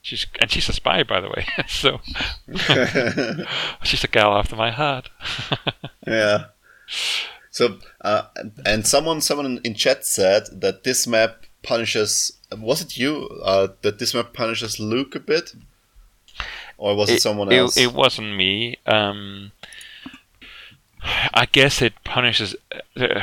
she's 0.05 0.27
and 0.39 0.51
she's 0.51 0.69
a 0.69 0.73
spy, 0.73 1.03
by 1.03 1.21
the 1.21 1.29
way. 1.29 1.47
so 1.67 2.01
she's 3.83 4.05
a 4.05 4.09
gal 4.09 4.37
after 4.37 4.55
my 4.55 4.71
heart. 4.71 5.11
Yeah. 6.07 6.49
So, 7.51 7.79
uh, 8.03 8.25
and 8.67 8.87
someone, 8.87 9.23
someone 9.23 9.59
in 9.65 9.73
chat 9.73 10.05
said 10.05 10.61
that 10.61 10.85
this 10.85 11.07
map 11.07 11.45
punishes. 11.63 12.37
Was 12.55 12.83
it 12.83 12.99
you? 12.99 13.27
Uh, 13.43 13.69
that 13.81 13.99
this 13.99 14.13
map 14.13 14.35
punishes 14.35 14.79
Luke 14.79 15.15
a 15.15 15.21
bit, 15.21 15.55
or 16.77 16.95
was 16.95 17.09
it, 17.09 17.23
someone 17.23 17.51
else? 17.51 17.79
It, 17.79 17.95
wasn't 17.95 18.37
me. 18.37 18.77
Um, 18.85 19.53
I 21.33 21.47
guess 21.51 21.81
it 21.81 21.95
punishes 22.05 22.55
uh, 23.01 23.21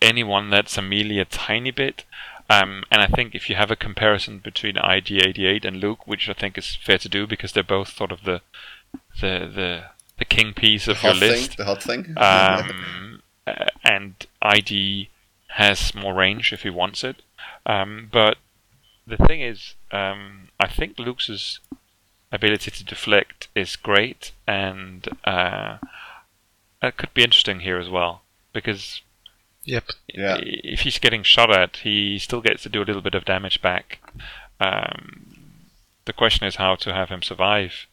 anyone 0.00 0.50
that's 0.50 0.78
a 0.78 0.82
melee 0.82 1.18
a 1.18 1.24
tiny 1.24 1.72
bit. 1.72 2.04
Um, 2.48 2.84
and 2.90 3.02
I 3.02 3.06
think 3.08 3.34
if 3.34 3.50
you 3.50 3.56
have 3.56 3.70
a 3.70 3.76
comparison 3.76 4.38
between 4.38 4.76
IG88 4.76 5.64
and 5.64 5.78
Luke, 5.78 6.06
which 6.06 6.28
I 6.28 6.32
think 6.32 6.56
is 6.56 6.76
fair 6.76 6.98
to 6.98 7.08
do 7.08 7.26
because 7.26 7.52
they're 7.52 7.62
both 7.62 7.96
sort 7.96 8.12
of 8.12 8.22
the 8.24 8.42
the 9.20 9.50
the, 9.52 9.84
the 10.18 10.24
king 10.24 10.54
piece 10.54 10.86
of 10.86 11.02
your 11.02 11.12
hot 11.12 11.20
thing, 11.20 11.30
list. 11.30 11.56
the 11.56 11.64
hot 11.64 11.82
thing. 11.82 12.14
Um, 12.16 13.22
uh, 13.46 13.66
and 13.84 14.26
ID 14.42 15.08
has 15.48 15.94
more 15.94 16.14
range 16.14 16.52
if 16.52 16.62
he 16.62 16.70
wants 16.70 17.02
it. 17.02 17.22
Um, 17.64 18.08
but 18.12 18.36
the 19.06 19.16
thing 19.16 19.40
is, 19.40 19.74
um, 19.90 20.48
I 20.60 20.68
think 20.68 20.98
Luke's 20.98 21.60
ability 22.30 22.70
to 22.70 22.84
deflect 22.84 23.48
is 23.54 23.76
great, 23.76 24.32
and 24.46 25.08
uh, 25.24 25.78
it 26.82 26.96
could 26.96 27.14
be 27.14 27.24
interesting 27.24 27.60
here 27.60 27.78
as 27.78 27.88
well 27.88 28.22
because 28.52 29.00
Yep. 29.66 29.84
Yeah. 30.14 30.38
if 30.40 30.80
he's 30.80 30.98
getting 30.98 31.22
shot 31.22 31.50
at, 31.50 31.78
he 31.78 32.18
still 32.18 32.40
gets 32.40 32.62
to 32.62 32.68
do 32.68 32.82
a 32.82 32.86
little 32.86 33.02
bit 33.02 33.14
of 33.14 33.24
damage 33.24 33.60
back. 33.60 33.98
Um, 34.60 35.26
the 36.04 36.12
question 36.12 36.46
is 36.46 36.56
how 36.56 36.76
to 36.76 36.94
have 36.94 37.08
him 37.08 37.22
survive 37.22 37.86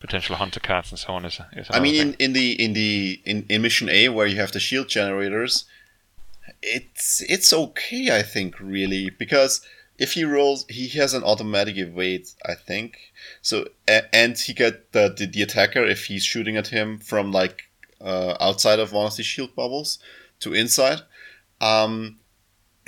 potential 0.00 0.34
hunter 0.34 0.58
cards 0.60 0.90
and 0.90 0.98
so 0.98 1.12
on. 1.12 1.24
Is, 1.24 1.40
is 1.52 1.68
I 1.70 1.78
mean, 1.78 1.94
in, 1.94 2.14
in 2.14 2.32
the 2.32 2.52
in 2.62 2.72
the 2.72 3.20
in, 3.24 3.46
in 3.48 3.62
mission 3.62 3.88
A 3.88 4.08
where 4.08 4.26
you 4.26 4.36
have 4.36 4.52
the 4.52 4.60
shield 4.60 4.88
generators, 4.88 5.64
it's 6.60 7.22
it's 7.28 7.52
okay. 7.52 8.16
I 8.16 8.22
think 8.22 8.58
really 8.58 9.10
because 9.10 9.64
if 9.98 10.14
he 10.14 10.24
rolls, 10.24 10.66
he 10.68 10.88
has 10.98 11.14
an 11.14 11.22
automatic 11.22 11.76
evade. 11.76 12.26
I 12.44 12.54
think 12.54 12.98
so, 13.40 13.68
and 14.12 14.36
he 14.36 14.52
get 14.52 14.90
the, 14.90 15.14
the 15.16 15.26
the 15.26 15.42
attacker 15.42 15.84
if 15.84 16.06
he's 16.06 16.24
shooting 16.24 16.56
at 16.56 16.68
him 16.68 16.98
from 16.98 17.30
like 17.30 17.70
uh, 18.00 18.36
outside 18.40 18.80
of 18.80 18.92
one 18.92 19.06
of 19.06 19.16
the 19.16 19.22
shield 19.22 19.54
bubbles 19.54 20.00
to 20.40 20.52
inside. 20.52 21.02
Um, 21.62 22.18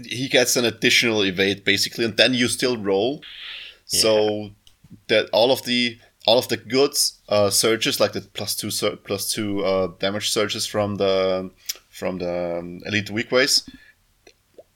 he 0.03 0.29
gets 0.29 0.57
an 0.57 0.64
additional 0.64 1.22
evade 1.25 1.64
basically, 1.64 2.05
and 2.05 2.16
then 2.16 2.35
you 2.35 2.49
still 2.49 2.77
roll. 2.77 3.22
So 3.87 4.51
that 5.09 5.29
all 5.33 5.51
of 5.53 5.62
the 5.64 5.99
all 6.27 6.39
of 6.39 6.49
the 6.49 6.57
good 6.57 6.93
uh, 7.29 7.51
surges, 7.51 8.01
like 8.01 8.12
the 8.12 8.22
plus 8.22 8.57
two 8.57 8.70
sur- 8.70 8.97
plus 8.97 9.31
two 9.31 9.64
uh, 9.64 9.89
damage 9.99 10.31
surges 10.31 10.66
from 10.66 10.97
the 10.97 11.51
from 11.91 12.18
the 12.18 12.59
um, 12.59 12.81
elite 12.87 13.09
Weequays, 13.09 13.68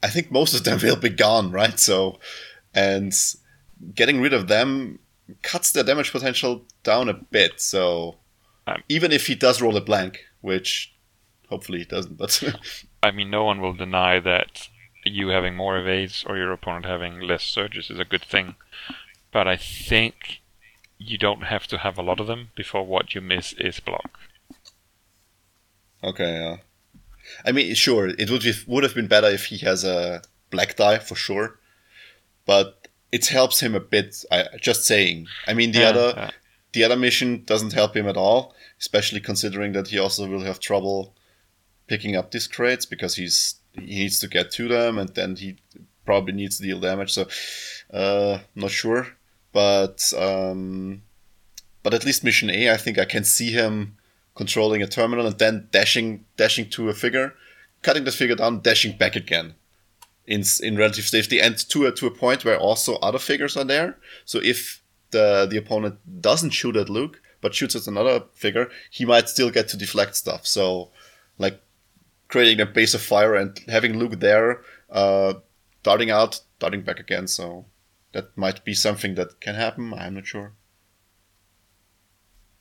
I 0.03 0.09
think 0.09 0.31
most 0.31 0.55
of 0.55 0.65
them 0.65 0.79
will 0.83 0.97
be 0.97 1.09
gone, 1.09 1.51
right? 1.51 1.79
So, 1.81 2.21
and 2.75 3.13
getting 3.95 4.21
rid 4.21 4.33
of 4.35 4.47
them 4.49 4.99
cuts 5.43 5.73
their 5.73 5.85
damage 5.85 6.13
potential 6.13 6.65
down 6.85 7.09
a 7.09 7.15
bit. 7.15 7.61
So, 7.61 8.19
Um, 8.67 8.83
even 8.89 9.11
if 9.13 9.27
he 9.27 9.35
does 9.35 9.61
roll 9.63 9.77
a 9.77 9.81
blank, 9.81 10.21
which 10.43 10.95
hopefully 11.49 11.79
he 11.79 11.85
doesn't, 11.87 12.17
but 12.19 12.43
I 13.03 13.11
mean, 13.11 13.31
no 13.31 13.45
one 13.45 13.61
will 13.61 13.75
deny 13.75 14.21
that 14.21 14.69
you 15.05 15.29
having 15.29 15.55
more 15.57 15.79
evades 15.79 16.25
or 16.27 16.37
your 16.37 16.53
opponent 16.53 16.85
having 16.87 17.21
less 17.21 17.45
surges 17.45 17.91
is 17.91 17.99
a 17.99 18.05
good 18.05 18.25
thing. 18.25 18.57
But 19.33 19.47
I 19.47 19.57
think 19.57 20.41
you 20.99 21.17
don't 21.19 21.43
have 21.45 21.67
to 21.69 21.79
have 21.79 21.97
a 21.99 22.03
lot 22.03 22.21
of 22.21 22.27
them 22.27 22.51
before 22.57 22.85
what 22.85 23.15
you 23.15 23.21
miss 23.21 23.53
is 23.55 23.81
block. 23.81 24.19
Okay, 26.03 26.33
yeah. 26.35 26.57
I 27.45 27.53
mean, 27.53 27.75
sure, 27.75 28.09
it 28.09 28.31
would 28.31 28.43
be, 28.43 28.53
would 28.67 28.85
have 28.85 28.95
been 28.95 29.07
better 29.07 29.29
if 29.29 29.47
he 29.47 29.59
has 29.59 29.85
a 29.85 30.23
black 30.51 30.77
die 30.77 30.99
for 30.99 31.15
sure, 31.15 31.59
but 32.47 32.89
it 33.13 33.27
helps 33.27 33.61
him 33.61 33.75
a 33.75 33.81
bit. 33.81 34.25
I 34.31 34.45
just 34.61 34.85
saying. 34.85 35.27
I 35.47 35.55
mean, 35.55 35.73
the 35.73 35.81
Yeah, 35.81 35.89
other 35.91 36.13
yeah. 36.17 36.31
the 36.73 36.85
other 36.85 36.97
mission 36.97 37.45
doesn't 37.45 37.73
help 37.75 37.97
him 37.97 38.09
at 38.09 38.17
all, 38.17 38.55
especially 38.81 39.21
considering 39.21 39.73
that 39.73 39.89
he 39.89 39.99
also 39.99 40.27
will 40.29 40.43
have 40.45 40.59
trouble 40.61 41.15
picking 41.89 42.15
up 42.15 42.31
these 42.31 42.47
crates 42.47 42.87
because 42.87 43.17
he's 43.17 43.57
he 43.75 44.01
needs 44.01 44.19
to 44.21 44.29
get 44.29 44.51
to 44.53 44.69
them 44.69 44.99
and 44.99 45.15
then 45.15 45.37
he 45.37 45.57
probably 46.05 46.33
needs 46.33 46.57
to 46.57 46.63
deal 46.63 46.81
damage. 46.81 47.13
So, 47.13 47.29
uh, 47.93 48.39
not 48.55 48.71
sure, 48.71 49.09
but 49.53 50.13
um, 50.17 51.03
but 51.83 51.95
at 51.95 52.05
least 52.05 52.25
mission 52.25 52.51
A, 52.51 52.71
I 52.71 52.77
think 52.77 52.99
I 52.99 53.05
can 53.05 53.25
see 53.25 53.51
him 53.51 53.97
controlling 54.35 54.83
a 54.83 54.87
terminal 54.87 55.27
and 55.27 55.39
then 55.39 55.69
dashing 55.73 56.25
dashing 56.37 56.71
to 56.71 56.89
a 56.89 56.95
figure, 56.95 57.35
cutting 57.83 58.05
the 58.05 58.13
figure 58.13 58.37
down, 58.37 58.61
dashing 58.61 58.97
back 58.97 59.17
again. 59.17 59.55
In, 60.27 60.43
in 60.63 60.77
relative 60.77 61.07
safety 61.07 61.41
and 61.41 61.57
to 61.71 61.87
a, 61.87 61.93
to 61.93 62.07
a 62.07 62.11
point 62.11 62.45
where 62.45 62.59
also 62.59 62.97
other 62.97 63.19
figures 63.19 63.57
are 63.57 63.65
there. 63.65 63.97
So 64.27 64.39
if 64.43 64.83
the 65.11 65.47
the 65.51 65.57
opponent 65.57 65.97
doesn't 66.21 66.51
shoot 66.51 66.77
at 66.77 66.91
Luke 66.91 67.23
but 67.41 67.55
shoots 67.55 67.75
at 67.77 67.87
another 67.87 68.25
figure, 68.35 68.69
he 68.91 69.07
might 69.07 69.31
still 69.31 69.51
get 69.51 69.69
to 69.69 69.77
deflect 69.79 70.17
stuff. 70.17 70.47
So 70.47 70.91
like 71.39 71.63
creating 72.29 72.61
a 72.61 72.67
base 72.67 72.95
of 72.95 73.03
fire 73.03 73.35
and 73.35 73.59
having 73.69 73.99
Luke 73.99 74.21
there, 74.21 74.63
uh, 74.91 75.35
darting 75.83 76.11
out, 76.11 76.41
darting 76.59 76.83
back 76.83 77.01
again. 77.01 77.27
So 77.27 77.67
that 78.13 78.37
might 78.37 78.65
be 78.65 78.75
something 78.75 79.15
that 79.17 79.41
can 79.41 79.55
happen. 79.55 79.93
I'm 79.95 80.15
not 80.15 80.27
sure. 80.27 80.53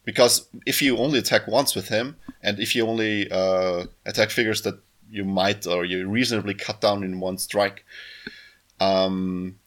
Because 0.03 0.47
if 0.65 0.82
you 0.82 0.97
only 0.97 1.20
attack 1.20 1.47
once 1.47 1.76
with 1.76 1.89
him, 1.89 2.15
and 2.41 2.59
if 2.59 2.76
you 2.76 2.88
only 2.88 3.30
uh, 3.30 3.86
attack 4.05 4.30
figures 4.30 4.61
that 4.61 4.80
you 5.09 5.26
might 5.26 5.68
or 5.68 5.84
you 5.84 6.07
reasonably 6.07 6.53
cut 6.53 6.80
down 6.80 7.03
in 7.03 7.20
one 7.20 7.38
strike, 7.38 7.84
um, 8.80 9.59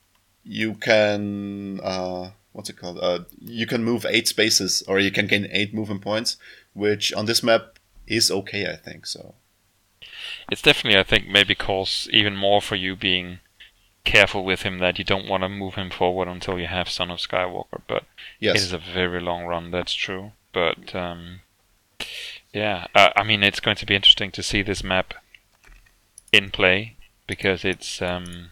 you 0.42 0.74
can 0.74 1.80
uh, 1.82 2.30
what's 2.52 2.70
it 2.70 2.76
called? 2.76 2.98
Uh, 3.00 3.20
you 3.40 3.66
can 3.66 3.84
move 3.84 4.06
eight 4.08 4.28
spaces, 4.28 4.82
or 4.88 4.98
you 4.98 5.10
can 5.10 5.26
gain 5.26 5.48
eight 5.50 5.74
movement 5.74 6.02
points, 6.02 6.36
which 6.72 7.12
on 7.12 7.26
this 7.26 7.42
map 7.42 7.78
is 8.06 8.30
okay, 8.30 8.70
I 8.70 8.76
think. 8.76 9.06
So 9.06 9.34
it's 10.50 10.62
definitely, 10.62 10.98
I 10.98 11.04
think, 11.04 11.28
maybe 11.28 11.54
calls 11.54 12.08
even 12.12 12.36
more 12.36 12.60
for 12.60 12.76
you 12.76 12.96
being 12.96 13.40
careful 14.04 14.44
with 14.44 14.62
him 14.62 14.78
that 14.78 14.98
you 14.98 15.04
don't 15.04 15.28
want 15.28 15.42
to 15.42 15.48
move 15.48 15.74
him 15.74 15.90
forward 15.90 16.28
until 16.28 16.58
you 16.58 16.66
have 16.66 16.88
Son 16.88 17.10
of 17.10 17.18
Skywalker. 17.18 17.82
But 17.86 18.04
yes, 18.38 18.56
it 18.56 18.62
is 18.62 18.72
a 18.72 18.78
very 18.78 19.20
long 19.20 19.44
run. 19.44 19.70
That's 19.70 19.94
true. 19.94 20.32
But 20.52 20.94
um, 20.94 21.40
yeah, 22.52 22.86
uh, 22.94 23.10
I 23.16 23.22
mean, 23.22 23.42
it's 23.42 23.60
going 23.60 23.76
to 23.76 23.86
be 23.86 23.94
interesting 23.94 24.30
to 24.32 24.42
see 24.42 24.62
this 24.62 24.82
map 24.82 25.14
in 26.32 26.50
play 26.50 26.96
because 27.26 27.64
it's 27.64 28.02
um, 28.02 28.50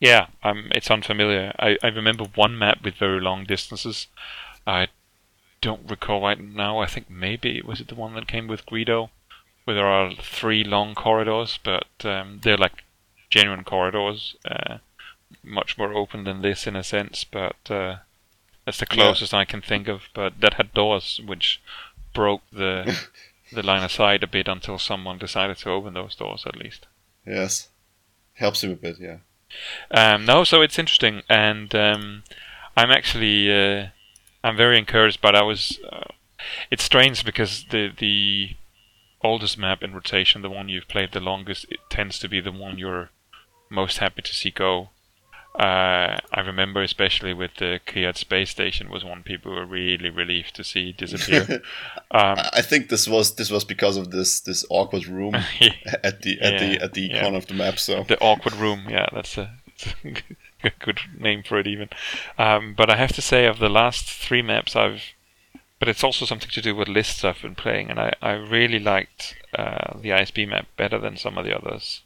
yeah, 0.00 0.26
um, 0.42 0.68
it's 0.72 0.90
unfamiliar. 0.90 1.52
I, 1.58 1.76
I 1.82 1.88
remember 1.88 2.24
one 2.34 2.58
map 2.58 2.82
with 2.84 2.94
very 2.94 3.20
long 3.20 3.44
distances. 3.44 4.08
I 4.66 4.88
don't 5.60 5.88
recall 5.88 6.20
right 6.22 6.40
now. 6.40 6.78
I 6.78 6.86
think 6.86 7.08
maybe 7.08 7.62
was 7.62 7.80
it 7.80 7.88
the 7.88 7.94
one 7.94 8.14
that 8.14 8.28
came 8.28 8.46
with 8.46 8.66
Greedo, 8.66 9.10
where 9.64 9.76
there 9.76 9.86
are 9.86 10.12
three 10.14 10.64
long 10.64 10.94
corridors, 10.94 11.58
but 11.62 11.86
um, 12.04 12.40
they're 12.42 12.56
like 12.56 12.84
genuine 13.30 13.64
corridors, 13.64 14.36
uh, 14.44 14.78
much 15.42 15.76
more 15.78 15.92
open 15.94 16.24
than 16.24 16.42
this 16.42 16.66
in 16.66 16.76
a 16.76 16.84
sense. 16.84 17.24
But 17.24 17.70
uh, 17.70 17.96
that's 18.64 18.78
the 18.78 18.86
closest 18.86 19.32
yeah. 19.32 19.40
I 19.40 19.44
can 19.44 19.60
think 19.60 19.88
of. 19.88 20.02
But 20.14 20.40
that 20.40 20.54
had 20.54 20.74
doors 20.74 21.20
which 21.24 21.60
broke 22.12 22.42
the 22.52 22.98
the 23.52 23.62
line 23.62 23.82
of 23.82 23.92
sight 23.92 24.22
a 24.22 24.26
bit 24.26 24.48
until 24.48 24.78
someone 24.78 25.18
decided 25.18 25.58
to 25.58 25.70
open 25.70 25.94
those 25.94 26.14
doors 26.14 26.44
at 26.46 26.56
least. 26.56 26.86
Yes, 27.26 27.68
helps 28.34 28.62
him 28.62 28.72
a 28.72 28.76
bit. 28.76 28.98
Yeah. 29.00 29.18
Um, 29.90 30.24
no, 30.24 30.44
so 30.44 30.62
it's 30.62 30.78
interesting, 30.78 31.22
and 31.28 31.74
um, 31.74 32.22
I'm 32.76 32.90
actually 32.90 33.50
uh, 33.50 33.88
I'm 34.42 34.56
very 34.56 34.78
encouraged. 34.78 35.20
But 35.20 35.34
I 35.34 35.42
was 35.42 35.78
uh, 35.90 36.12
it's 36.70 36.84
strange 36.84 37.24
because 37.24 37.64
the 37.70 37.90
the 37.96 38.56
oldest 39.24 39.58
map 39.58 39.82
in 39.82 39.94
rotation, 39.94 40.42
the 40.42 40.50
one 40.50 40.68
you've 40.68 40.88
played 40.88 41.12
the 41.12 41.20
longest, 41.20 41.66
it 41.70 41.80
tends 41.90 42.18
to 42.20 42.28
be 42.28 42.40
the 42.40 42.52
one 42.52 42.78
you're 42.78 43.10
most 43.70 43.98
happy 43.98 44.22
to 44.22 44.34
see 44.34 44.50
go. 44.50 44.90
Uh, 45.54 46.18
I 46.32 46.40
remember 46.40 46.82
especially 46.82 47.32
with 47.32 47.52
the 47.58 47.78
Kiyad 47.86 48.16
space 48.16 48.50
station 48.50 48.90
was 48.90 49.04
one 49.04 49.22
people 49.22 49.54
were 49.54 49.64
really 49.64 50.10
relieved 50.10 50.56
to 50.56 50.64
see 50.64 50.90
disappear. 50.90 51.62
um, 52.10 52.38
I 52.52 52.60
think 52.60 52.88
this 52.88 53.06
was 53.06 53.36
this 53.36 53.52
was 53.52 53.64
because 53.64 53.96
of 53.96 54.10
this 54.10 54.40
this 54.40 54.64
awkward 54.68 55.06
room 55.06 55.36
at 56.02 56.22
the 56.22 56.40
at 56.40 56.54
yeah, 56.54 56.58
the 56.58 56.82
at 56.82 56.94
the 56.94 57.02
yeah. 57.02 57.22
corner 57.22 57.36
of 57.36 57.46
the 57.46 57.54
map. 57.54 57.78
So 57.78 58.02
the 58.02 58.18
awkward 58.18 58.54
room, 58.54 58.86
yeah, 58.88 59.06
that's 59.12 59.38
a, 59.38 59.52
that's 59.78 59.94
a 60.64 60.70
good 60.80 60.98
name 61.16 61.44
for 61.44 61.60
it 61.60 61.68
even. 61.68 61.88
Um, 62.36 62.74
but 62.76 62.90
I 62.90 62.96
have 62.96 63.12
to 63.12 63.22
say, 63.22 63.46
of 63.46 63.60
the 63.60 63.68
last 63.68 64.06
three 64.06 64.42
maps, 64.42 64.74
I've 64.74 65.02
but 65.78 65.88
it's 65.88 66.04
also 66.04 66.24
something 66.24 66.50
to 66.50 66.62
do 66.62 66.74
with 66.74 66.88
lists 66.88 67.24
I've 67.24 67.42
been 67.42 67.54
playing, 67.54 67.90
and 67.90 67.98
I 68.00 68.14
I 68.22 68.32
really 68.32 68.78
liked 68.78 69.36
uh, 69.56 69.98
the 69.98 70.10
ISB 70.10 70.48
map 70.48 70.66
better 70.76 70.98
than 70.98 71.16
some 71.16 71.38
of 71.38 71.44
the 71.44 71.56
others. 71.56 72.02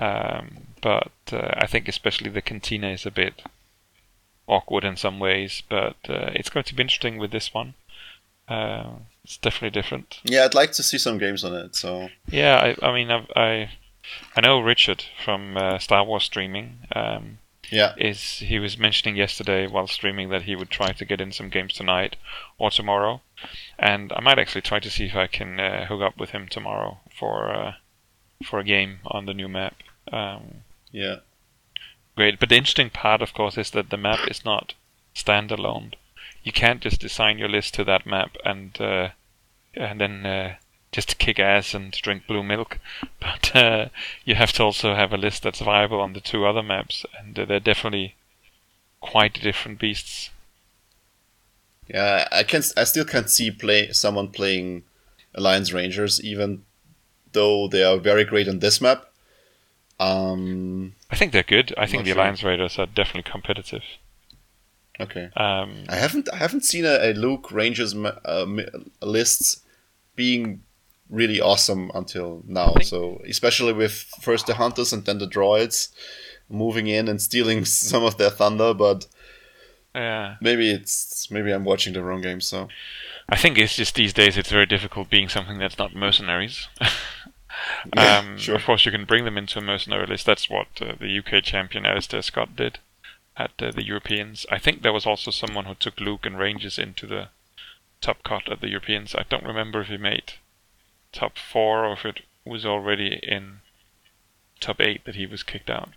Um, 0.00 0.68
but 0.80 1.12
uh, 1.32 1.50
I 1.54 1.66
think 1.66 1.88
especially 1.88 2.30
the 2.30 2.42
cantina 2.42 2.90
is 2.90 3.06
a 3.06 3.10
bit 3.10 3.42
awkward 4.46 4.84
in 4.84 4.96
some 4.96 5.18
ways. 5.18 5.62
But 5.68 5.96
uh, 6.08 6.30
it's 6.34 6.50
going 6.50 6.64
to 6.64 6.74
be 6.74 6.82
interesting 6.82 7.18
with 7.18 7.30
this 7.30 7.54
one. 7.54 7.74
Uh, 8.48 8.96
it's 9.24 9.38
definitely 9.38 9.70
different. 9.70 10.20
Yeah, 10.24 10.44
I'd 10.44 10.54
like 10.54 10.72
to 10.72 10.82
see 10.82 10.98
some 10.98 11.18
games 11.18 11.44
on 11.44 11.54
it. 11.54 11.74
So 11.76 12.08
yeah, 12.28 12.74
I, 12.82 12.86
I 12.86 12.94
mean, 12.94 13.10
I've, 13.10 13.30
i 13.34 13.70
I 14.36 14.40
know 14.42 14.60
Richard 14.60 15.04
from 15.24 15.56
uh, 15.56 15.78
Star 15.78 16.04
Wars 16.04 16.24
streaming. 16.24 16.80
Um, 16.94 17.38
yeah, 17.74 17.94
is 17.96 18.38
he 18.38 18.58
was 18.60 18.78
mentioning 18.78 19.16
yesterday 19.16 19.66
while 19.66 19.88
streaming 19.88 20.28
that 20.28 20.42
he 20.42 20.54
would 20.54 20.70
try 20.70 20.92
to 20.92 21.04
get 21.04 21.20
in 21.20 21.32
some 21.32 21.48
games 21.48 21.72
tonight 21.74 22.14
or 22.56 22.70
tomorrow, 22.70 23.20
and 23.78 24.12
I 24.12 24.20
might 24.20 24.38
actually 24.38 24.62
try 24.62 24.78
to 24.78 24.90
see 24.90 25.06
if 25.06 25.16
I 25.16 25.26
can 25.26 25.58
uh, 25.58 25.86
hook 25.86 26.00
up 26.00 26.16
with 26.16 26.30
him 26.30 26.46
tomorrow 26.46 26.98
for 27.18 27.52
uh, 27.52 27.74
for 28.44 28.60
a 28.60 28.64
game 28.64 29.00
on 29.04 29.26
the 29.26 29.34
new 29.34 29.48
map. 29.48 29.74
Um, 30.12 30.62
yeah. 30.92 31.16
Great. 32.16 32.38
But 32.38 32.48
the 32.48 32.56
interesting 32.56 32.90
part, 32.90 33.20
of 33.22 33.34
course, 33.34 33.58
is 33.58 33.70
that 33.72 33.90
the 33.90 33.96
map 33.96 34.20
is 34.30 34.44
not 34.44 34.74
standalone. 35.14 35.94
You 36.44 36.52
can't 36.52 36.80
just 36.80 37.00
design 37.00 37.38
your 37.38 37.48
list 37.48 37.74
to 37.74 37.84
that 37.84 38.06
map 38.06 38.36
and 38.44 38.80
uh, 38.80 39.08
and 39.74 40.00
then 40.00 40.24
uh, 40.98 41.02
to 41.02 41.16
kick 41.16 41.38
ass 41.38 41.74
and 41.74 41.92
drink 41.92 42.26
blue 42.26 42.42
milk. 42.42 42.78
But 43.20 43.56
uh, 43.56 43.88
you 44.24 44.34
have 44.34 44.52
to 44.52 44.62
also 44.62 44.94
have 44.94 45.12
a 45.12 45.16
list 45.16 45.42
that's 45.42 45.60
viable 45.60 46.00
on 46.00 46.12
the 46.12 46.20
two 46.20 46.44
other 46.44 46.62
maps, 46.62 47.06
and 47.18 47.38
uh, 47.38 47.44
they're 47.46 47.60
definitely 47.60 48.16
quite 49.00 49.40
different 49.40 49.78
beasts. 49.78 50.30
Yeah, 51.88 52.28
I 52.30 52.42
can. 52.42 52.62
I 52.76 52.84
still 52.84 53.04
can't 53.04 53.30
see 53.30 53.50
play 53.50 53.92
someone 53.92 54.28
playing 54.28 54.84
Alliance 55.34 55.72
Rangers, 55.72 56.22
even 56.22 56.64
though 57.32 57.68
they 57.68 57.82
are 57.82 57.98
very 57.98 58.24
great 58.24 58.48
on 58.48 58.60
this 58.60 58.80
map. 58.80 59.06
Um, 60.00 60.94
I 61.10 61.16
think 61.16 61.32
they're 61.32 61.42
good. 61.42 61.74
I 61.76 61.86
think 61.86 62.04
the 62.04 62.10
sure. 62.10 62.20
Alliance 62.20 62.42
Raiders 62.42 62.78
are 62.78 62.86
definitely 62.86 63.30
competitive. 63.30 63.82
Okay. 65.00 65.30
Um, 65.36 65.84
I 65.88 65.96
haven't 65.96 66.28
I 66.32 66.36
haven't 66.36 66.64
seen 66.64 66.84
a, 66.84 67.10
a 67.10 67.12
Luke 67.14 67.50
Rangers 67.50 67.94
uh, 67.94 68.46
lists 69.02 69.62
being 70.16 70.62
really 71.10 71.40
awesome 71.40 71.90
until 71.94 72.42
now. 72.46 72.74
So 72.82 73.20
especially 73.28 73.72
with 73.72 73.92
first 74.20 74.46
the 74.46 74.54
hunters 74.54 74.92
and 74.92 75.04
then 75.04 75.18
the 75.18 75.26
droids 75.26 75.88
moving 76.48 76.86
in 76.86 77.08
and 77.08 77.20
stealing 77.20 77.64
some 77.90 78.04
of 78.04 78.18
their 78.18 78.30
thunder, 78.30 78.74
but 78.74 79.06
yeah, 79.94 80.36
maybe 80.40 80.70
it's 80.70 81.30
maybe 81.30 81.52
I'm 81.52 81.64
watching 81.64 81.92
the 81.92 82.02
wrong 82.02 82.20
game. 82.20 82.40
So 82.40 82.68
I 83.28 83.36
think 83.36 83.58
it's 83.58 83.76
just 83.76 83.94
these 83.94 84.12
days 84.12 84.36
it's 84.36 84.50
very 84.50 84.66
difficult 84.66 85.10
being 85.10 85.28
something 85.28 85.58
that's 85.58 85.78
not 85.78 85.94
mercenaries. 85.94 86.68
Yeah, 87.94 88.18
um, 88.18 88.36
sure. 88.36 88.56
Of 88.56 88.64
course, 88.64 88.84
you 88.84 88.90
can 88.90 89.04
bring 89.04 89.24
them 89.24 89.38
into 89.38 89.58
a 89.58 89.62
mercenary 89.62 90.06
list. 90.06 90.26
That's 90.26 90.50
what 90.50 90.66
uh, 90.80 90.94
the 90.98 91.18
UK 91.18 91.42
champion 91.44 91.86
Alistair 91.86 92.22
Scott 92.22 92.56
did 92.56 92.78
at 93.36 93.52
uh, 93.60 93.70
the 93.70 93.84
Europeans. 93.84 94.46
I 94.50 94.58
think 94.58 94.82
there 94.82 94.92
was 94.92 95.06
also 95.06 95.30
someone 95.30 95.64
who 95.64 95.74
took 95.74 96.00
Luke 96.00 96.26
and 96.26 96.38
Rangers 96.38 96.78
into 96.78 97.06
the 97.06 97.28
top 98.00 98.22
cut 98.22 98.50
at 98.50 98.60
the 98.60 98.68
Europeans. 98.68 99.14
I 99.14 99.24
don't 99.28 99.46
remember 99.46 99.80
if 99.80 99.88
he 99.88 99.96
made 99.96 100.34
top 101.14 101.38
four 101.38 101.86
or 101.86 101.94
if 101.94 102.04
it 102.04 102.20
was 102.44 102.66
already 102.66 103.18
in 103.22 103.60
top 104.60 104.80
eight 104.80 105.04
that 105.04 105.14
he 105.14 105.26
was 105.26 105.42
kicked 105.42 105.70
out. 105.70 105.90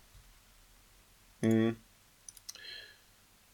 Mm. 1.44 1.76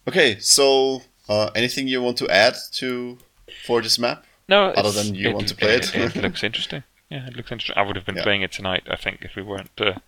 Okay, 0.08 0.38
so 0.40 1.02
uh, 1.30 1.50
anything 1.56 1.88
you 1.88 2.02
want 2.02 2.18
to 2.18 2.30
add 2.30 2.56
to 2.74 3.18
for 3.66 3.82
this 3.82 3.98
map? 3.98 4.26
No, 4.48 4.66
other 4.72 4.92
than 4.92 5.16
you 5.16 5.30
it, 5.30 5.34
want 5.34 5.48
to 5.48 5.56
play 5.56 5.76
it. 5.76 5.96
it, 5.96 6.16
it 6.16 6.22
looks 6.22 6.44
interesting. 6.44 6.84
Yeah, 7.10 7.28
it 7.28 7.36
looks 7.36 7.52
interesting. 7.52 7.78
I 7.78 7.86
would 7.86 7.96
have 7.96 8.06
been 8.06 8.16
yeah. 8.16 8.24
playing 8.24 8.42
it 8.42 8.52
tonight, 8.52 8.84
I 8.90 8.96
think, 8.96 9.20
if 9.22 9.36
we 9.36 9.44
weren't 9.44 9.72
uh, 9.80 10.00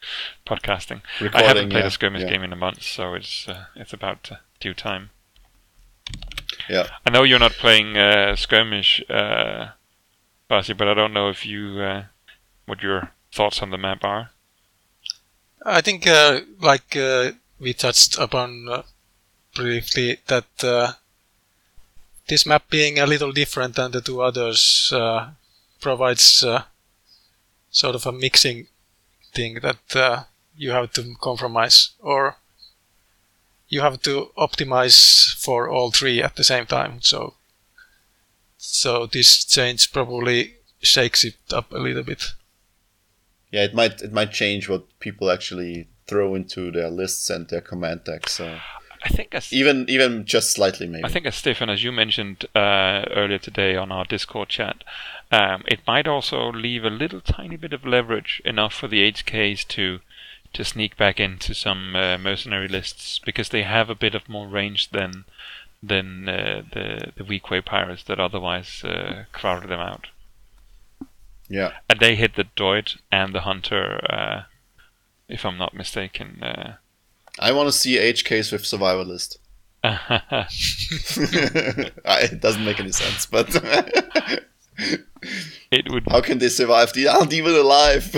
podcasting. 0.45 1.01
Recording, 1.21 1.45
I 1.45 1.47
haven't 1.47 1.69
played 1.69 1.81
yeah, 1.81 1.87
a 1.87 1.91
skirmish 1.91 2.23
yeah. 2.23 2.29
game 2.29 2.43
in 2.43 2.51
a 2.51 2.57
month, 2.57 2.83
so 2.83 3.13
it's 3.13 3.47
uh, 3.47 3.65
it's 3.75 3.93
about 3.93 4.29
uh, 4.31 4.35
due 4.59 4.73
time. 4.73 5.11
Yeah. 6.69 6.87
I 7.05 7.11
know 7.11 7.23
you're 7.23 7.39
not 7.39 7.53
playing 7.53 7.97
uh, 7.97 8.35
skirmish, 8.35 9.03
uh, 10.49 10.63
but 10.77 10.87
I 10.87 10.93
don't 10.93 11.13
know 11.13 11.29
if 11.29 11.45
you 11.45 11.81
uh, 11.81 12.03
what 12.65 12.81
your 12.81 13.11
thoughts 13.31 13.61
on 13.61 13.69
the 13.69 13.77
map 13.77 14.03
are. 14.03 14.31
I 15.65 15.81
think, 15.81 16.05
uh, 16.05 16.41
like 16.61 16.95
we 17.59 17.73
touched 17.73 18.17
upon 18.19 18.83
briefly, 19.55 20.19
that 20.27 20.95
this 22.27 22.45
map 22.45 22.69
being 22.69 22.99
a 22.99 23.07
little 23.07 23.31
different 23.31 23.75
than 23.75 23.91
the 23.91 24.01
two 24.01 24.21
others 24.21 24.93
provides 25.81 26.45
sort 27.75 27.95
of 27.95 28.05
a 28.05 28.11
mixing 28.11 28.67
thing 29.33 29.59
that 29.61 29.95
uh, 29.95 30.23
you 30.55 30.71
have 30.71 30.91
to 30.93 31.15
compromise 31.21 31.91
or 31.99 32.37
you 33.67 33.81
have 33.81 34.01
to 34.01 34.31
optimize 34.37 35.35
for 35.35 35.67
all 35.67 35.91
three 35.91 36.23
at 36.23 36.37
the 36.37 36.43
same 36.43 36.65
time. 36.65 37.01
So, 37.01 37.34
so 38.65 39.05
this 39.05 39.45
change 39.45 39.91
probably 39.91 40.55
shakes 40.81 41.23
it 41.23 41.35
up 41.51 41.71
a 41.71 41.77
little 41.77 42.03
bit. 42.03 42.33
Yeah, 43.51 43.63
it 43.63 43.73
might 43.73 44.01
it 44.01 44.11
might 44.11 44.31
change 44.31 44.67
what 44.69 44.99
people 44.99 45.31
actually 45.31 45.87
throw 46.07 46.35
into 46.35 46.71
their 46.71 46.89
lists 46.89 47.29
and 47.29 47.47
their 47.47 47.61
command 47.61 48.03
decks. 48.03 48.33
So. 48.33 48.59
I 49.03 49.09
think 49.09 49.35
as, 49.35 49.53
even 49.53 49.85
even 49.87 50.25
just 50.25 50.51
slightly 50.51 50.87
maybe. 50.87 51.03
I 51.03 51.09
think 51.09 51.27
as 51.27 51.35
Stefan, 51.35 51.69
as 51.69 51.83
you 51.83 51.91
mentioned 51.91 52.45
uh, 52.55 53.05
earlier 53.11 53.37
today 53.37 53.75
on 53.75 53.91
our 53.91 54.03
Discord 54.03 54.49
chat, 54.49 54.83
Um, 55.31 55.63
it 55.67 55.81
might 55.87 56.07
also 56.07 56.51
leave 56.51 56.83
a 56.85 56.89
little 56.89 57.21
tiny 57.21 57.57
bit 57.57 57.73
of 57.73 57.85
leverage, 57.85 58.41
enough 58.45 58.73
for 58.73 58.87
the 58.87 59.11
HKs 59.11 59.67
to 59.69 59.99
to 60.53 60.63
sneak 60.63 60.95
back 60.95 61.19
into 61.19 61.53
some 61.53 61.95
uh, 61.95 62.17
mercenary 62.17 62.67
lists 62.67 63.19
because 63.19 63.49
they 63.49 63.63
have 63.63 63.89
a 63.89 63.95
bit 63.95 64.15
of 64.15 64.29
more 64.29 64.47
range 64.47 64.89
than 64.91 65.25
than 65.87 66.27
uh, 66.27 66.63
the 66.73 67.11
the 67.15 67.23
Weequay 67.23 67.63
pirates 67.65 68.03
that 68.03 68.19
otherwise 68.19 68.83
uh, 68.83 69.25
crowded 69.31 69.69
them 69.69 69.79
out. 69.79 70.07
Yeah. 71.47 71.73
And 71.89 71.99
they 71.99 72.15
hit 72.15 72.35
the 72.35 72.45
Droid 72.57 72.97
and 73.11 73.33
the 73.33 73.41
Hunter, 73.41 73.99
uh, 74.09 74.43
if 75.27 75.45
I'm 75.45 75.57
not 75.57 75.75
mistaken. 75.75 76.41
Uh, 76.41 76.75
I 77.39 77.51
want 77.51 77.67
to 77.67 77.71
see 77.71 77.97
HKs 77.97 78.51
with 78.51 78.63
survivalist. 78.63 79.37
it 82.07 82.41
doesn't 82.41 82.65
make 82.65 82.79
any 82.79 82.91
sense, 82.91 83.27
but 83.27 83.47
it 85.71 85.91
would. 85.91 86.07
How 86.09 86.21
can 86.21 86.39
they 86.39 86.49
survive? 86.49 86.93
They 86.93 87.05
aren't 87.05 87.33
even 87.33 87.53
alive. 87.53 88.15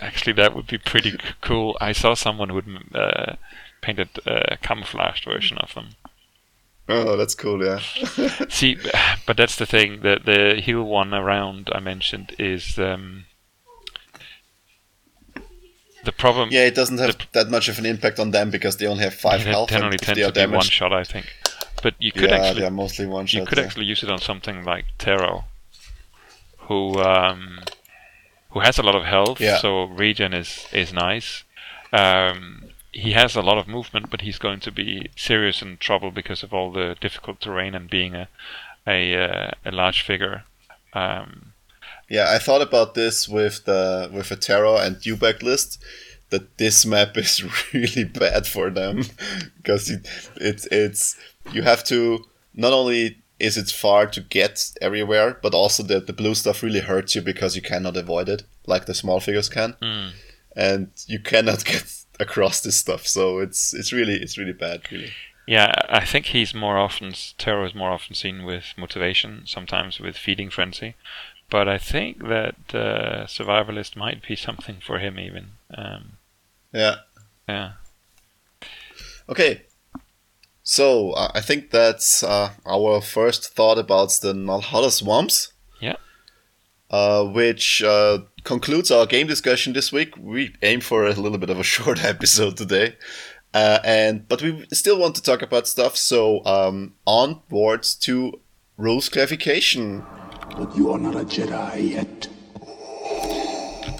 actually, 0.00 0.32
that 0.32 0.56
would 0.56 0.66
be 0.66 0.78
pretty 0.78 1.16
cool. 1.40 1.76
I 1.80 1.92
saw 1.92 2.14
someone 2.14 2.48
who 2.48 2.56
had 2.56 2.66
uh, 2.92 3.36
painted 3.80 4.08
a 4.26 4.56
camouflaged 4.56 5.24
version 5.24 5.58
of 5.58 5.74
them. 5.74 5.90
Oh, 6.88 7.16
that's 7.16 7.34
cool, 7.34 7.64
yeah. 7.64 7.78
See, 8.48 8.76
but 9.26 9.36
that's 9.36 9.56
the 9.56 9.66
thing. 9.66 10.00
The 10.02 10.20
the 10.22 10.60
heal 10.60 10.82
one 10.82 11.14
around 11.14 11.70
I 11.72 11.80
mentioned 11.80 12.34
is 12.38 12.78
um, 12.78 13.24
the 16.04 16.12
problem. 16.12 16.50
Yeah, 16.52 16.66
it 16.66 16.74
doesn't 16.74 16.98
have 16.98 17.16
that 17.32 17.48
much 17.48 17.68
of 17.68 17.78
an 17.78 17.86
impact 17.86 18.18
on 18.20 18.30
them 18.32 18.50
because 18.50 18.76
they 18.76 18.86
only 18.86 19.04
have 19.04 19.14
five 19.14 19.44
They 19.44 19.50
health. 19.50 19.70
ten 19.70 19.78
and 19.78 19.84
only 19.86 19.94
if 19.96 20.02
tend 20.02 20.18
they 20.18 20.24
are 20.24 20.32
be 20.48 20.54
one 20.54 20.64
shot, 20.64 20.92
I 20.92 21.04
think. 21.04 21.26
But 21.82 21.94
you 21.98 22.12
could 22.12 22.30
yeah, 22.30 22.36
actually 22.36 22.60
they're 22.62 22.70
mostly 22.70 23.06
one 23.06 23.26
shot. 23.26 23.40
you 23.40 23.46
could 23.46 23.58
yeah. 23.58 23.64
actually 23.64 23.86
use 23.86 24.02
it 24.02 24.10
on 24.10 24.18
something 24.18 24.64
like 24.64 24.84
Terro, 24.98 25.44
who 26.68 26.98
um, 27.00 27.60
who 28.50 28.60
has 28.60 28.78
a 28.78 28.82
lot 28.82 28.94
of 28.94 29.04
health, 29.04 29.40
Yeah. 29.40 29.56
so 29.58 29.84
regen 29.84 30.34
is 30.34 30.66
is 30.72 30.92
nice. 30.92 31.44
Um, 31.92 32.64
he 32.94 33.12
has 33.12 33.34
a 33.34 33.42
lot 33.42 33.58
of 33.58 33.66
movement, 33.66 34.08
but 34.08 34.20
he's 34.20 34.38
going 34.38 34.60
to 34.60 34.70
be 34.70 35.10
serious 35.16 35.60
in 35.60 35.76
trouble 35.78 36.12
because 36.12 36.44
of 36.44 36.54
all 36.54 36.70
the 36.70 36.96
difficult 37.00 37.40
terrain 37.40 37.74
and 37.74 37.90
being 37.90 38.14
a 38.14 38.28
a, 38.86 39.14
uh, 39.16 39.50
a 39.64 39.72
large 39.72 40.02
figure. 40.02 40.44
Um, 40.92 41.54
Yeah, 42.08 42.26
I 42.30 42.38
thought 42.38 42.62
about 42.62 42.94
this 42.94 43.28
with 43.28 43.64
the 43.64 44.10
with 44.12 44.30
a 44.30 44.36
Terro 44.36 44.76
and 44.76 44.96
Dewback 44.96 45.42
list. 45.42 45.82
That 46.30 46.58
this 46.58 46.86
map 46.86 47.16
is 47.24 47.42
really 47.72 48.04
bad 48.04 48.46
for 48.46 48.70
them 48.70 49.02
because 49.56 49.90
it, 49.90 50.08
it's 50.36 50.66
it's 50.66 51.16
you 51.52 51.62
have 51.62 51.82
to 51.84 52.24
not 52.54 52.72
only 52.72 53.18
is 53.40 53.56
it 53.56 53.70
far 53.70 54.06
to 54.06 54.20
get 54.20 54.72
everywhere, 54.80 55.36
but 55.42 55.54
also 55.54 55.82
that 55.82 56.06
the 56.06 56.12
blue 56.12 56.34
stuff 56.34 56.62
really 56.62 56.80
hurts 56.80 57.14
you 57.14 57.22
because 57.22 57.56
you 57.56 57.62
cannot 57.62 57.96
avoid 57.96 58.28
it 58.28 58.44
like 58.66 58.86
the 58.86 58.94
small 58.94 59.20
figures 59.20 59.48
can, 59.48 59.74
mm. 59.82 60.10
and 60.54 60.88
you 61.08 61.18
cannot 61.18 61.64
get 61.72 62.03
across 62.20 62.60
this 62.60 62.76
stuff. 62.76 63.06
So 63.06 63.38
it's 63.38 63.74
it's 63.74 63.92
really 63.92 64.14
it's 64.14 64.38
really 64.38 64.52
bad, 64.52 64.90
really. 64.90 65.12
Yeah, 65.46 65.74
I 65.90 66.04
think 66.06 66.26
he's 66.26 66.54
more 66.54 66.78
often 66.78 67.12
Terro 67.36 67.66
is 67.66 67.74
more 67.74 67.90
often 67.90 68.14
seen 68.14 68.44
with 68.44 68.72
motivation, 68.78 69.42
sometimes 69.46 70.00
with 70.00 70.16
feeding 70.16 70.48
frenzy, 70.48 70.94
but 71.50 71.68
I 71.68 71.76
think 71.78 72.18
that 72.28 72.54
uh, 72.72 73.26
survivalist 73.26 73.94
might 73.94 74.26
be 74.26 74.36
something 74.36 74.78
for 74.80 74.98
him 74.98 75.18
even. 75.18 75.48
Um, 75.76 76.16
Yeah. 76.72 76.96
yeah, 77.48 77.72
Okay. 79.28 79.62
So 80.62 81.12
uh, 81.12 81.30
I 81.34 81.40
think 81.42 81.70
that's 81.70 82.22
uh, 82.22 82.52
our 82.64 83.02
first 83.02 83.54
thought 83.54 83.78
about 83.78 84.18
the 84.22 84.32
Nal 84.32 84.62
Hutta 84.62 84.90
swamps. 84.90 85.52
Yeah. 85.80 85.96
Uh, 86.90 87.24
which 87.24 87.82
uh, 87.82 88.20
concludes 88.44 88.90
our 88.90 89.06
game 89.06 89.26
discussion 89.26 89.72
this 89.72 89.90
week. 89.90 90.14
We 90.18 90.54
aim 90.62 90.80
for 90.80 91.06
a 91.06 91.14
little 91.14 91.38
bit 91.38 91.50
of 91.50 91.58
a 91.58 91.62
short 91.74 92.04
episode 92.04 92.56
today, 92.56 92.96
uh, 93.52 93.80
and 93.82 94.28
but 94.28 94.42
we 94.42 94.66
still 94.72 94.98
want 94.98 95.16
to 95.16 95.22
talk 95.22 95.42
about 95.42 95.66
stuff. 95.66 95.96
So 95.96 96.44
um, 96.44 96.94
onwards 97.06 97.94
to 97.96 98.40
rules 98.76 99.08
clarification. 99.08 100.04
But 100.56 100.76
you 100.76 100.92
are 100.92 100.98
not 100.98 101.16
a 101.16 101.24
Jedi 101.24 101.90
yet. 101.90 102.28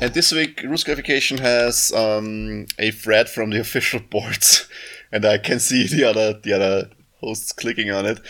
And 0.00 0.12
this 0.12 0.32
week, 0.32 0.62
rules 0.62 0.84
clarification 0.84 1.38
has 1.38 1.92
um, 1.92 2.66
a 2.78 2.90
thread 2.90 3.28
from 3.28 3.50
the 3.50 3.60
official 3.66 4.00
boards, 4.10 4.68
and 5.10 5.24
I 5.24 5.38
can 5.38 5.58
see 5.58 5.86
the 5.86 6.04
other 6.04 6.34
the 6.34 6.52
other 6.52 6.90
hosts 7.20 7.52
clicking 7.52 7.90
on 7.90 8.06
it. 8.06 8.20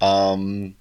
Um, 0.00 0.76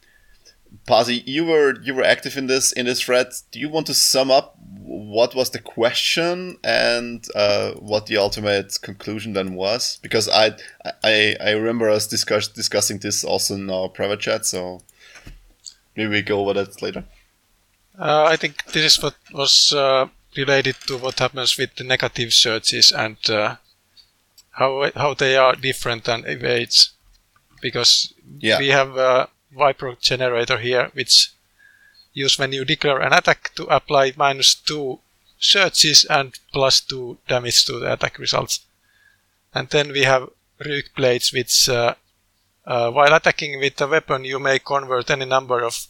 Pasi, 0.86 1.24
you 1.26 1.46
were 1.46 1.80
you 1.82 1.94
were 1.94 2.04
active 2.04 2.38
in 2.38 2.48
this 2.48 2.72
in 2.74 2.86
this 2.86 3.02
thread. 3.02 3.28
Do 3.52 3.60
you 3.60 3.70
want 3.70 3.88
to 3.88 3.94
sum 3.94 4.30
up 4.32 4.58
what 4.82 5.34
was 5.34 5.50
the 5.52 5.60
question 5.60 6.58
and 6.64 7.26
uh, 7.36 7.72
what 7.74 8.06
the 8.08 8.18
ultimate 8.18 8.78
conclusion 8.82 9.34
then 9.34 9.56
was? 9.56 9.98
Because 10.02 10.28
I 10.28 10.56
I, 11.04 11.36
I 11.40 11.52
remember 11.52 11.90
us 11.90 12.08
discuss, 12.08 12.48
discussing 12.50 13.00
this 13.00 13.24
also 13.24 13.56
in 13.56 13.70
our 13.70 13.88
private 13.90 14.20
chat. 14.20 14.46
So 14.46 14.82
maybe 15.96 16.10
we 16.10 16.22
go 16.22 16.42
over 16.42 16.54
that 16.54 16.82
later. 16.82 17.06
Uh, 17.98 18.26
I 18.26 18.36
think 18.36 18.66
this 18.74 18.98
is 18.98 19.04
what 19.04 19.16
was 19.32 19.72
uh, 19.72 20.08
related 20.36 20.76
to 20.88 20.98
what 20.98 21.20
happens 21.20 21.58
with 21.58 21.76
the 21.76 21.84
negative 21.84 22.34
surges 22.34 22.92
and 22.92 23.18
uh, 23.30 23.56
how 24.52 24.92
how 24.96 25.14
they 25.14 25.38
are 25.38 25.56
different 25.56 26.04
than 26.04 26.26
evades, 26.26 26.92
because 27.62 28.14
Yeah. 28.40 28.60
we 28.60 28.70
have 28.70 28.98
a 28.98 29.30
Vibro 29.56 30.00
generator 30.00 30.58
here, 30.58 30.90
which 30.94 31.32
use 32.14 32.38
when 32.38 32.52
you 32.52 32.66
declare 32.66 33.00
an 33.00 33.14
attack 33.14 33.52
to 33.56 33.64
apply 33.66 34.14
minus 34.16 34.54
two 34.54 35.00
surges 35.40 36.06
and 36.06 36.40
plus 36.52 36.80
two 36.82 37.18
damage 37.28 37.66
to 37.66 37.80
the 37.80 37.94
attack 37.94 38.18
results, 38.20 38.62
and 39.54 39.70
then 39.70 39.92
we 39.92 40.04
have 40.04 40.30
Ryyk 40.60 40.96
blades, 40.96 41.34
which 41.34 41.68
uh, 41.70 41.96
uh, 42.66 42.92
while 42.92 43.14
attacking 43.14 43.60
with 43.60 43.82
a 43.82 43.88
weapon, 43.88 44.24
you 44.24 44.40
may 44.40 44.60
convert 44.60 45.10
any 45.10 45.26
number 45.26 45.64
of 45.64 45.88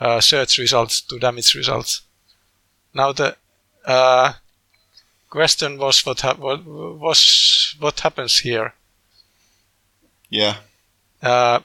uh, 0.00 0.20
surge 0.20 0.58
results 0.58 1.00
to 1.02 1.18
damage 1.18 1.54
results. 1.54 2.02
Now 2.94 3.12
the 3.12 3.36
uh, 3.84 4.32
question 5.28 5.78
was 5.78 6.04
what, 6.04 6.20
hap- 6.20 6.38
what 6.38 6.64
was 6.64 7.76
what 7.78 8.00
happens 8.00 8.38
here. 8.38 8.74
Yeah. 10.28 10.56
Uh, 11.22 11.60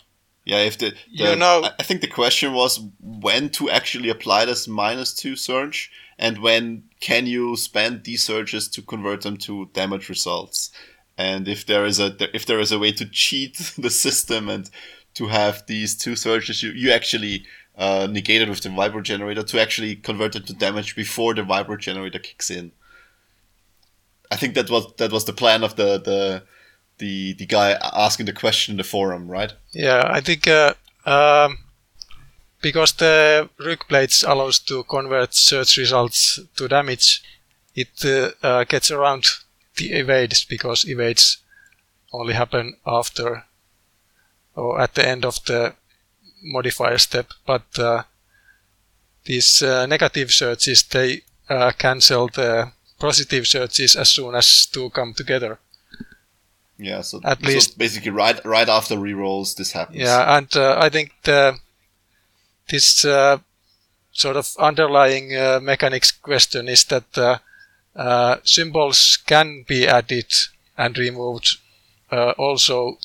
Yeah, 0.45 0.59
if 0.59 0.77
the, 0.77 0.91
the 0.91 0.97
You 1.31 1.35
know- 1.35 1.69
I- 1.79 1.83
think 1.83 2.01
the 2.01 2.07
question 2.07 2.53
was 2.53 2.79
when 3.01 3.49
to 3.57 3.69
actually 3.69 4.09
apply 4.09 4.45
this 4.45 4.67
minus 4.67 5.11
two 5.13 5.35
surge, 5.35 5.91
and 6.19 6.37
when 6.37 6.83
can 6.99 7.25
you 7.25 7.55
spend 7.57 8.03
these 8.03 8.23
surges 8.23 8.67
to 8.69 8.81
convert 8.83 9.21
them 9.21 9.37
to 9.37 9.69
damage 9.73 10.07
results, 10.07 10.71
and 11.17 11.47
if 11.47 11.65
there 11.65 11.85
is 11.85 11.99
a 11.99 12.15
if 12.35 12.45
there 12.45 12.59
is 12.59 12.71
a 12.71 12.79
way 12.79 12.91
to 12.91 13.05
cheat 13.05 13.55
the 13.77 13.89
system 13.89 14.47
and 14.49 14.69
to 15.15 15.27
have 15.27 15.63
these 15.67 15.95
two 15.97 16.15
surges, 16.15 16.61
you 16.61 16.69
you 16.71 16.91
actually 16.91 17.45
uh, 17.77 18.07
negate 18.09 18.41
it 18.43 18.49
with 18.49 18.61
the 18.61 18.69
vibro 18.69 19.01
generator 19.01 19.43
to 19.43 19.59
actually 19.59 19.95
convert 19.95 20.35
it 20.35 20.45
to 20.47 20.53
damage 20.53 20.95
before 20.95 21.33
the 21.33 21.41
vibro 21.41 21.77
generator 21.79 22.19
kicks 22.19 22.51
in. 22.51 22.71
I 24.31 24.35
think 24.35 24.53
that 24.55 24.69
was 24.69 24.93
that 24.97 25.11
was 25.11 25.25
the 25.25 25.33
plan 25.33 25.63
of 25.63 25.75
the 25.75 25.99
the 25.99 26.43
the 26.97 27.33
the 27.33 27.45
guy 27.45 27.71
asking 27.93 28.25
the 28.25 28.33
question 28.33 28.73
in 28.73 28.77
the 28.77 28.83
forum, 28.83 29.27
right? 29.27 29.53
yeah, 29.71 30.03
I 30.09 30.21
think 30.21 30.47
uh, 30.47 30.73
um, 31.05 31.57
because 32.61 32.93
the 32.93 33.49
Ryyk 33.59 33.87
blades 33.87 34.23
allows 34.23 34.59
to 34.59 34.83
convert 34.83 35.33
surge 35.33 35.77
results 35.77 36.39
to 36.55 36.67
damage, 36.67 37.21
it 37.75 38.03
uh, 38.05 38.31
uh, 38.45 38.63
gets 38.63 38.91
around 38.91 39.25
the 39.77 39.91
evades 39.91 40.45
because 40.45 40.87
evades 40.87 41.37
only 42.13 42.33
happen 42.33 42.77
after 42.87 43.45
or 44.55 44.79
at 44.79 44.95
the 44.95 45.05
end 45.05 45.25
of 45.25 45.43
the 45.45 45.75
modifier 46.41 46.97
step. 46.97 47.27
But 47.45 47.77
uh, 47.77 48.03
these 49.25 49.61
uh, 49.61 49.85
negative 49.85 50.31
surges 50.31 50.83
they 50.83 51.21
cancel 51.77 52.27
the 52.29 52.71
positive 52.99 53.45
surges 53.45 53.95
as 53.95 54.09
soon 54.09 54.35
as 54.35 54.65
two 54.65 54.89
come 54.89 55.13
together. 55.13 55.59
Yeah, 56.77 57.01
so 57.01 57.21
At 57.23 57.39
so 57.41 57.47
least- 57.47 57.77
basically 57.77 58.11
right 58.11 58.43
right 58.45 58.67
after 58.67 58.95
rerolls 58.95 59.55
this 59.55 59.71
happens. 59.71 59.99
Yeah, 59.99 60.37
and 60.37 60.53
uh, 60.55 60.77
I 60.79 60.89
think 60.89 61.11
the, 61.23 61.57
this 62.69 63.05
uh, 63.05 63.37
sort 64.11 64.35
of 64.35 64.55
underlying 64.59 65.35
uh, 65.35 65.59
mechanics 65.61 66.11
question 66.11 66.67
is 66.67 66.83
that 66.85 67.17
uh, 67.17 67.37
uh, 67.95 68.37
symbols 68.43 69.17
can 69.25 69.63
be 69.67 69.87
added 69.87 70.25
and 70.77 70.97
removed 70.97 71.57
uh, 72.11 72.31
also 72.37 72.97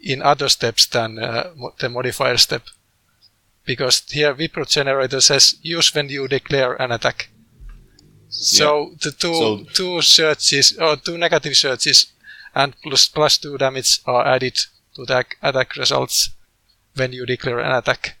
in 0.00 0.22
other 0.22 0.48
steps 0.48 0.86
than 0.86 1.18
uh, 1.18 1.50
the 1.78 1.88
modifier 1.88 2.36
step. 2.38 2.62
Because 3.66 4.02
here 4.10 4.34
Vibro 4.34 4.66
generator 4.68 5.20
says 5.20 5.56
use 5.62 5.94
when 5.94 6.08
you 6.08 6.28
declare 6.28 6.74
an 6.80 6.92
attack. 6.92 7.28
So 8.28 8.94
the 9.00 9.10
two 9.12 9.34
So- 9.34 9.64
two 9.72 10.02
surges 10.02 10.76
or 10.78 10.96
two 10.96 11.16
negative 11.18 11.56
surges 11.56 12.06
and 12.54 12.74
plus 12.82 13.08
plus 13.08 13.38
two 13.38 13.58
damage 13.58 14.00
are 14.06 14.26
added 14.26 14.56
to 14.94 15.04
the 15.04 15.24
attack 15.42 15.76
results 15.76 16.30
when 16.96 17.12
you 17.12 17.26
declare 17.26 17.58
an 17.60 17.72
attack. 17.72 18.16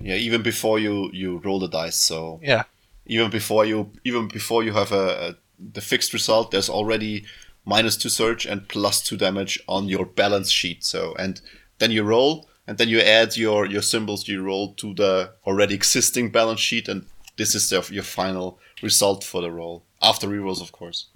Yeah, 0.00 0.16
even 0.16 0.42
before 0.42 0.78
you 0.78 1.10
you 1.12 1.38
roll 1.38 1.58
the 1.60 1.68
dice. 1.68 1.96
So 1.96 2.40
Yeah. 2.42 2.64
even 3.06 3.30
before 3.30 3.64
you 3.64 3.90
even 4.04 4.28
before 4.28 4.62
you 4.64 4.72
have 4.72 4.92
a, 4.92 5.28
a 5.28 5.34
the 5.72 5.80
fixed 5.80 6.12
result, 6.12 6.50
there's 6.50 6.68
already 6.68 7.24
minus 7.64 7.96
two 7.96 8.08
surge 8.10 8.46
and 8.46 8.68
plus 8.68 9.02
two 9.02 9.16
damage 9.16 9.58
on 9.66 9.88
your 9.88 10.06
balance 10.06 10.50
sheet. 10.50 10.84
So 10.84 11.14
and 11.18 11.40
then 11.78 11.90
you 11.90 12.04
roll 12.04 12.48
and 12.66 12.78
then 12.78 12.88
you 12.88 13.00
add 13.00 13.36
your 13.36 13.66
your 13.66 13.82
symbols 13.82 14.28
you 14.28 14.42
roll 14.42 14.74
to 14.74 14.94
the 14.94 15.32
already 15.46 15.74
existing 15.74 16.30
balance 16.30 16.60
sheet, 16.60 16.88
and 16.88 17.06
this 17.36 17.54
is 17.54 17.68
the, 17.70 17.86
your 17.90 18.04
final 18.04 18.58
result 18.82 19.24
for 19.24 19.40
the 19.40 19.50
roll 19.50 19.82
after 20.02 20.28
rerolls, 20.28 20.60
of 20.60 20.72
course. 20.72 21.06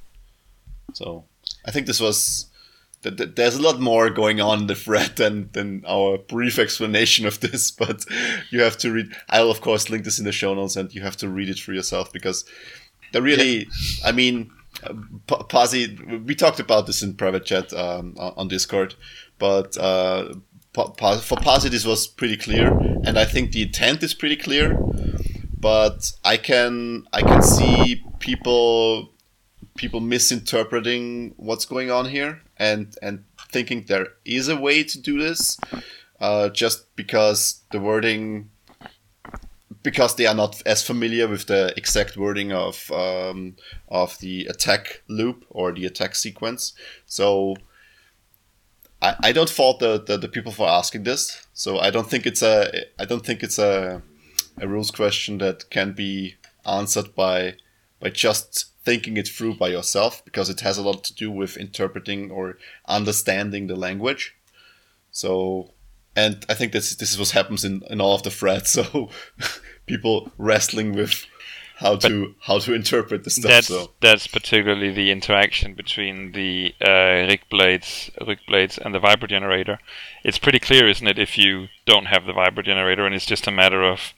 So 0.95 1.25
I 1.67 1.71
think 1.71 1.87
this 1.87 2.01
was. 2.01 2.47
th- 3.03 3.17
th- 3.17 3.35
There's 3.35 3.57
a 3.57 3.63
lot 3.63 3.81
more 3.81 4.11
going 4.11 4.41
on 4.41 4.61
in 4.63 4.67
the 4.67 4.75
thread 4.75 5.17
than, 5.17 5.51
than 5.53 5.85
our 5.87 6.19
brief 6.19 6.59
explanation 6.59 7.27
of 7.27 7.41
this, 7.41 7.71
but 7.83 8.05
you 8.51 8.61
have 8.63 8.77
to 8.79 8.93
read. 8.93 9.13
I'll 9.29 9.51
of 9.51 9.61
course 9.61 9.91
link 9.91 10.05
this 10.05 10.19
in 10.19 10.25
the 10.25 10.33
show 10.33 10.55
notes, 10.55 10.77
and 10.77 10.95
you 10.95 11.03
have 11.03 11.17
to 11.19 11.29
read 11.29 11.49
it 11.49 11.59
for 11.59 11.73
yourself 11.73 12.13
because 12.13 12.45
they 13.13 13.21
really. 13.21 13.69
I 14.05 14.13
mean, 14.13 14.51
P- 15.27 15.45
Pasi. 15.49 15.97
We 16.27 16.35
talked 16.35 16.61
about 16.61 16.87
this 16.87 17.03
in 17.03 17.15
private 17.15 17.45
chat 17.45 17.73
um, 17.73 18.15
on 18.19 18.49
Discord, 18.49 18.95
but 19.39 19.77
uh, 19.79 20.35
Pa- 20.73 20.91
Pa- 20.91 21.19
for 21.19 21.37
Pasi 21.37 21.69
this 21.69 21.85
was 21.85 22.07
pretty 22.07 22.37
clear, 22.37 22.69
and 23.05 23.19
I 23.19 23.25
think 23.25 23.53
the 23.53 23.63
intent 23.63 24.03
is 24.03 24.15
pretty 24.15 24.37
clear. 24.37 24.79
But 25.59 26.13
I 26.25 26.37
can 26.39 27.05
I 27.13 27.21
can 27.23 27.43
see 27.43 28.03
people 28.19 29.10
people 29.81 30.01
misinterpreting 30.01 31.33
what's 31.39 31.65
going 31.65 31.91
on 31.91 32.05
here 32.05 32.43
and 32.59 32.99
and 33.01 33.25
thinking 33.51 33.83
there 33.89 34.09
is 34.27 34.47
a 34.47 34.55
way 34.55 34.85
to 34.85 35.01
do 35.01 35.19
this 35.19 35.59
uh, 36.21 36.51
just 36.51 36.95
because 36.97 37.63
the 37.73 37.81
wording 37.81 38.51
because 39.83 40.17
they 40.17 40.27
are 40.27 40.35
not 40.35 40.61
as 40.67 40.87
familiar 40.87 41.27
with 41.27 41.47
the 41.47 41.73
exact 41.79 42.15
wording 42.19 42.53
of 42.53 42.93
um, 42.93 43.57
of 43.89 44.19
the 44.19 44.45
attack 44.45 45.03
loop 45.09 45.47
or 45.49 45.73
the 45.73 45.87
attack 45.87 46.15
sequence. 46.15 46.75
So 47.07 47.57
I, 49.01 49.17
I 49.23 49.33
don't 49.33 49.49
fault 49.49 49.79
the, 49.79 49.99
the, 49.99 50.19
the 50.19 50.29
people 50.29 50.53
for 50.53 50.69
asking 50.69 51.05
this. 51.05 51.47
So 51.55 51.79
I 51.79 51.89
don't 51.91 52.11
think 52.11 52.27
it's 52.27 52.43
a 52.43 52.85
I 52.99 53.07
don't 53.07 53.25
think 53.25 53.43
it's 53.43 53.59
a 53.59 54.03
a 54.61 54.69
rules 54.69 54.91
question 54.91 55.39
that 55.39 55.71
can 55.71 55.93
be 55.93 56.35
answered 56.67 57.15
by 57.15 57.55
by 57.99 58.11
just 58.11 58.70
thinking 58.85 59.17
it 59.17 59.29
through 59.29 59.55
by 59.55 59.69
yourself 59.69 60.25
because 60.25 60.49
it 60.49 60.61
has 60.61 60.79
a 60.79 60.83
lot 60.83 61.05
to 61.05 61.15
do 61.15 61.31
with 61.31 61.57
interpreting 61.57 62.31
or 62.31 62.59
understanding 62.87 63.67
the 63.67 63.77
language. 63.77 64.37
So, 65.11 65.73
and 66.17 66.45
I 66.49 66.55
think 66.55 66.73
this 66.73 66.95
this 66.95 67.11
is 67.11 67.19
what 67.19 67.31
happens 67.31 67.65
in, 67.65 67.83
in 67.91 68.01
all 68.01 68.15
of 68.15 68.23
the 68.23 68.31
threads. 68.31 68.79
So, 68.93 69.11
people 69.87 70.31
wrestling 70.39 70.93
with 70.93 71.27
how 71.81 71.97
to 71.97 72.35
how 72.41 72.59
to 72.59 72.75
interpret 72.75 73.25
the 73.25 73.31
stuff. 73.31 73.51
That's 73.51 73.67
so 73.69 73.91
that's 74.01 74.27
particularly 74.27 74.93
the 74.93 75.11
interaction 75.11 75.75
between 75.75 76.33
the 76.33 76.75
uh, 76.81 77.27
Ryyk 77.29 77.49
blades, 77.51 78.11
Ryyk 78.21 78.47
blades, 78.47 78.79
and 78.79 78.95
the 78.95 79.01
vibro 79.01 79.29
generator. 79.29 79.79
It's 80.23 80.39
pretty 80.39 80.59
clear, 80.59 80.89
isn't 80.89 81.07
it? 81.07 81.19
If 81.19 81.37
you 81.39 81.69
don't 81.87 82.07
have 82.07 82.27
the 82.27 82.33
vibro 82.33 82.65
generator, 82.65 83.07
and 83.07 83.15
it's 83.15 83.27
just 83.27 83.47
a 83.47 83.51
matter 83.51 83.83
of 83.83 84.13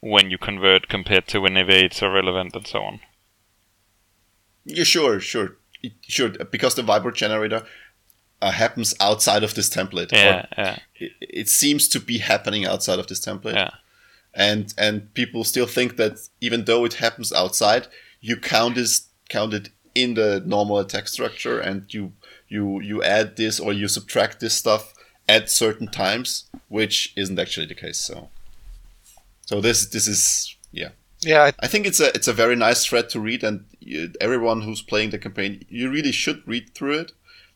when 0.00 0.30
you 0.30 0.38
convert 0.38 0.88
compared 0.88 1.26
to 1.28 1.40
when 1.40 1.56
evades 1.56 2.02
are 2.02 2.12
relevant 2.12 2.54
and 2.54 2.66
so 2.66 2.82
on. 2.82 3.00
Yeah, 4.68 4.84
sure, 4.84 5.20
sure, 5.20 5.56
sure, 6.02 6.30
because 6.50 6.74
the 6.74 6.82
vibro 6.82 7.12
generator 7.12 7.64
uh, 8.40 8.50
happens 8.50 8.94
outside 9.00 9.42
of 9.42 9.54
this 9.54 9.68
template. 9.68 10.12
Yeah, 10.12 10.46
yeah, 10.56 10.78
it, 10.94 11.12
it 11.20 11.48
seems 11.48 11.88
to 11.88 12.00
be 12.00 12.18
happening 12.18 12.64
outside 12.66 12.98
of 12.98 13.06
this 13.06 13.20
template. 13.20 13.54
yeah. 13.54 13.70
and 14.34 14.72
and 14.78 15.12
people 15.14 15.44
still 15.44 15.66
think 15.66 15.96
that 15.96 16.18
even 16.40 16.64
though 16.64 16.84
it 16.84 16.94
happens 16.94 17.32
outside, 17.32 17.88
you 18.20 18.36
count 18.36 18.74
this 18.76 19.08
count 19.28 19.54
it 19.54 19.70
in 19.94 20.14
the 20.14 20.42
normal 20.46 20.78
attack 20.78 21.08
structure, 21.08 21.58
and 21.58 21.92
you 21.92 22.12
you 22.48 22.80
you 22.80 23.02
add 23.02 23.36
this 23.36 23.58
or 23.60 23.72
you 23.72 23.88
subtract 23.88 24.40
this 24.40 24.54
stuff 24.54 24.94
at 25.28 25.50
certain 25.50 25.88
times, 25.88 26.44
which 26.68 27.12
isn't 27.16 27.38
actually 27.38 27.66
the 27.66 27.74
case. 27.74 28.00
So, 28.00 28.28
so 29.46 29.60
this 29.60 29.86
this 29.86 30.06
is 30.06 30.56
yeah. 30.72 30.90
Yeah, 31.20 31.42
I, 31.42 31.52
I 31.64 31.66
think 31.66 31.86
it's 31.86 31.98
a 31.98 32.14
it's 32.14 32.28
a 32.28 32.32
very 32.32 32.54
nice 32.54 32.86
thread 32.86 33.10
to 33.10 33.20
read, 33.20 33.42
and 33.42 33.64
you, 33.88 34.12
everyone 34.20 34.62
who's 34.62 34.82
playing 34.82 35.10
the 35.10 35.18
campaign, 35.18 35.64
you 35.68 35.90
really 35.90 36.12
should 36.12 36.46
read 36.46 36.74
through 36.74 36.98
it 37.00 37.12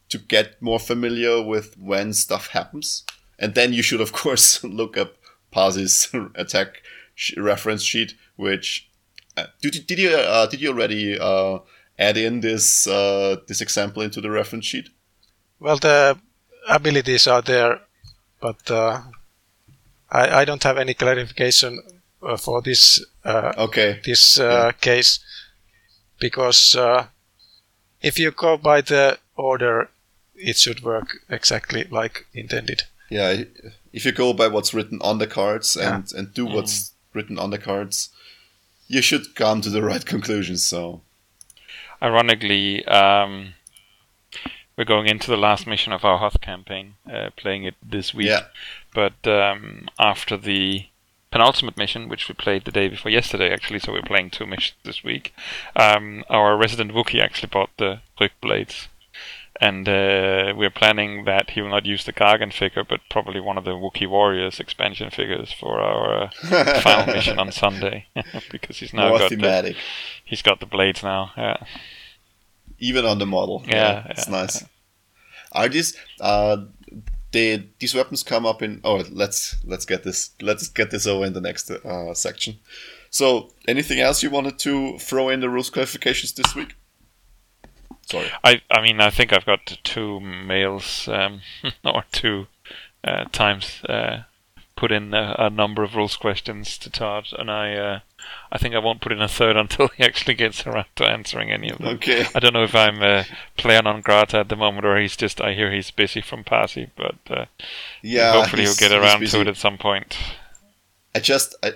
to 0.09 0.19
get 0.19 0.61
more 0.61 0.79
familiar 0.79 1.43
with 1.43 1.77
when 1.79 2.13
stuff 2.13 2.49
happens, 2.49 3.05
and 3.39 3.55
then 3.55 3.73
you 3.73 3.83
should 3.83 4.01
of 4.01 4.13
course 4.23 4.63
look 4.65 4.97
up 4.97 5.17
Paz's 5.51 6.09
attack 6.35 6.83
sh- 7.15 7.37
reference 7.37 7.83
sheet. 7.83 8.15
Which 8.37 8.91
uh, 9.37 9.47
did, 9.61 9.87
did 9.87 9.99
you 9.99 10.11
uh, 10.11 10.47
did 10.47 10.61
you 10.61 10.71
already 10.71 11.19
uh, 11.19 11.59
add 11.99 12.17
in 12.17 12.41
this 12.41 12.87
uh, 12.87 13.37
this 13.47 13.61
example 13.61 14.03
into 14.03 14.21
the 14.21 14.31
reference 14.31 14.67
sheet? 14.67 14.89
well, 15.63 15.77
the 15.77 16.19
abilities 16.69 17.27
are 17.27 17.43
there, 17.43 17.81
but 18.41 18.71
uh, 18.71 19.01
I, 20.11 20.41
I 20.41 20.45
don't 20.45 20.63
have 20.65 20.77
any 20.77 20.95
clarification 20.95 21.81
uh, 22.23 22.37
for 22.37 22.61
this 22.61 23.05
uh, 23.25 23.53
Okay, 23.57 24.01
this 24.05 24.41
uh, 24.41 24.73
case 24.81 25.21
because 26.23 26.77
uh, 26.77 27.07
if 28.01 28.17
you 28.19 28.31
go 28.31 28.57
by 28.57 28.81
the 28.81 29.19
order, 29.37 29.91
it 30.37 30.57
should 30.57 30.83
work 30.83 31.19
exactly 31.29 31.85
like 31.91 32.27
intended. 32.33 32.85
yeah. 33.11 33.43
If 33.93 34.07
you 34.07 34.13
go 34.13 34.33
by 34.33 34.49
what's 34.49 34.73
written 34.73 34.99
on 35.03 35.19
the 35.19 35.27
cards 35.27 35.77
and 35.77 36.11
and 36.15 36.33
do 36.33 36.47
what's 36.47 36.93
written 37.13 37.39
on 37.39 37.51
the 37.51 37.59
cards, 37.59 38.09
you 38.87 39.03
should 39.03 39.35
come 39.35 39.61
to 39.61 39.71
the 39.71 39.83
right 39.91 40.07
conclusions. 40.07 40.65
So. 40.65 41.03
Ironically, 42.01 42.85
um, 42.87 43.55
we're 44.77 44.93
going 44.95 45.07
into 45.07 45.31
the 45.31 45.37
last 45.37 45.67
mission 45.67 45.93
of 45.93 46.05
our 46.05 46.19
Hoth 46.19 46.41
campaign, 46.41 46.95
uh, 47.13 47.31
playing 47.37 47.65
it 47.65 47.75
this 47.83 48.15
week. 48.15 48.29
Yeah. 48.29 48.45
But 48.95 49.27
um, 49.27 49.89
after 49.99 50.37
the 50.37 50.87
penultimate 51.33 51.79
mission, 51.79 52.09
which 52.09 52.29
we 52.29 52.35
played 52.35 52.65
the 52.65 52.71
day 52.71 52.89
before 52.89 53.11
yesterday, 53.11 53.53
actually, 53.53 53.81
so 53.81 53.93
we're 53.93 54.03
playing 54.03 54.31
two 54.31 54.47
missions 54.47 54.77
this 54.85 55.03
week. 55.03 55.35
Um, 55.75 56.25
our 56.29 56.57
resident 56.57 56.93
Wookiee 56.93 57.23
actually 57.23 57.49
bought 57.49 57.71
the 57.79 58.01
Ryyk 58.21 58.33
blades, 58.41 58.89
and 59.61 59.89
uh, 59.89 60.53
we're 60.55 60.71
planning 60.71 61.25
that 61.25 61.51
he 61.51 61.63
will 61.63 61.71
not 61.71 61.87
use 61.87 62.05
the 62.05 62.13
Gaarkhan 62.13 62.53
figure, 62.53 62.85
but 62.85 63.01
probably 63.11 63.41
one 63.41 63.57
of 63.57 63.65
the 63.65 63.73
Wookiee 63.73 64.09
Warriors 64.09 64.61
expansion 64.61 65.11
figures 65.11 65.51
for 65.53 65.81
our 65.81 66.25
uh, 66.25 66.81
final 66.81 67.15
mission 67.15 67.39
on 67.39 67.51
Sunday, 67.51 68.07
because 68.51 68.77
he's 68.79 68.93
now 68.93 69.09
more 69.09 69.19
got 69.19 69.31
the, 69.31 69.37
thematic, 69.37 69.77
he's 70.23 70.43
got 70.43 70.61
the 70.61 70.67
blades 70.67 71.03
now. 71.03 71.33
Yeah. 71.37 71.57
even 72.79 73.07
on 73.07 73.19
the 73.19 73.27
model. 73.27 73.65
Yeah, 73.67 74.07
it's 74.11 74.29
yeah, 74.29 74.33
nice. 74.33 74.65
Are 75.53 75.69
these 75.69 75.97
uh, 76.21 76.59
they 77.33 77.69
these 77.79 77.95
weapons 77.95 78.23
come 78.23 78.47
up 78.47 78.63
in? 78.63 78.81
Oh, 78.85 79.05
let's 79.11 79.57
let's 79.65 79.85
get 79.85 80.05
this 80.05 80.31
let's 80.41 80.69
get 80.69 80.91
this 80.91 81.07
over 81.07 81.25
in 81.25 81.33
the 81.33 81.41
next 81.41 81.71
uh, 81.71 82.15
section. 82.15 82.59
So, 83.11 83.51
anything 83.69 84.01
else 84.01 84.23
you 84.23 84.31
wanted 84.31 84.59
to 84.61 84.99
throw 84.99 85.29
in 85.29 85.41
the 85.41 85.51
rules 85.51 85.71
clarifications 85.71 86.35
this 86.35 86.55
week? 86.55 86.75
Sorry. 88.07 88.31
I 88.45 88.63
I 88.71 88.83
mean 88.83 89.01
I 89.01 89.11
think 89.11 89.33
I've 89.33 89.47
got 89.47 89.79
two 89.85 90.21
mails 90.21 91.09
um, 91.09 91.41
or 91.85 92.05
two 92.13 92.47
uh, 93.05 93.25
times 93.33 93.83
uh, 93.89 94.23
put 94.77 94.93
in 94.93 95.15
a, 95.15 95.37
a 95.39 95.51
number 95.51 95.83
of 95.83 95.95
rules 95.95 96.17
questions 96.17 96.79
to 96.79 96.91
Todd, 96.91 97.29
and 97.39 97.51
I 97.51 97.75
uh, 97.75 98.01
I 98.51 98.59
think 98.59 98.75
I 98.75 98.79
won't 98.79 99.01
put 99.01 99.13
in 99.13 99.23
a 99.23 99.29
third 99.29 99.57
until 99.65 99.89
he 99.89 100.03
actually 100.05 100.35
gets 100.35 100.67
around 100.67 100.87
to 100.97 101.05
answering 101.07 101.51
any 101.51 101.71
of 101.71 101.79
them. 101.79 101.89
Okay. 101.97 102.27
I 102.35 102.41
don't 102.41 102.53
know 102.53 102.65
if 102.65 102.75
I'm 102.75 103.03
uh, 103.03 103.25
player 103.57 103.83
non 103.83 104.01
grata 104.01 104.39
at 104.39 104.49
the 104.49 104.57
moment, 104.57 104.85
or 104.85 104.99
he's 105.01 105.17
just 105.17 105.41
I 105.41 105.55
hear 105.55 105.73
he's 105.73 105.91
busy 105.91 106.21
from 106.21 106.45
Pasi, 106.45 106.91
but 106.97 107.17
uh, 107.31 107.47
Yeah. 108.03 108.33
hopefully 108.33 108.63
he'll 108.63 108.75
get 108.75 108.93
around 108.93 109.27
to 109.27 109.41
it 109.41 109.49
at 109.49 109.57
some 109.57 109.79
point. 109.79 110.17
I 111.15 111.21
just 111.21 111.55
I, 111.63 111.75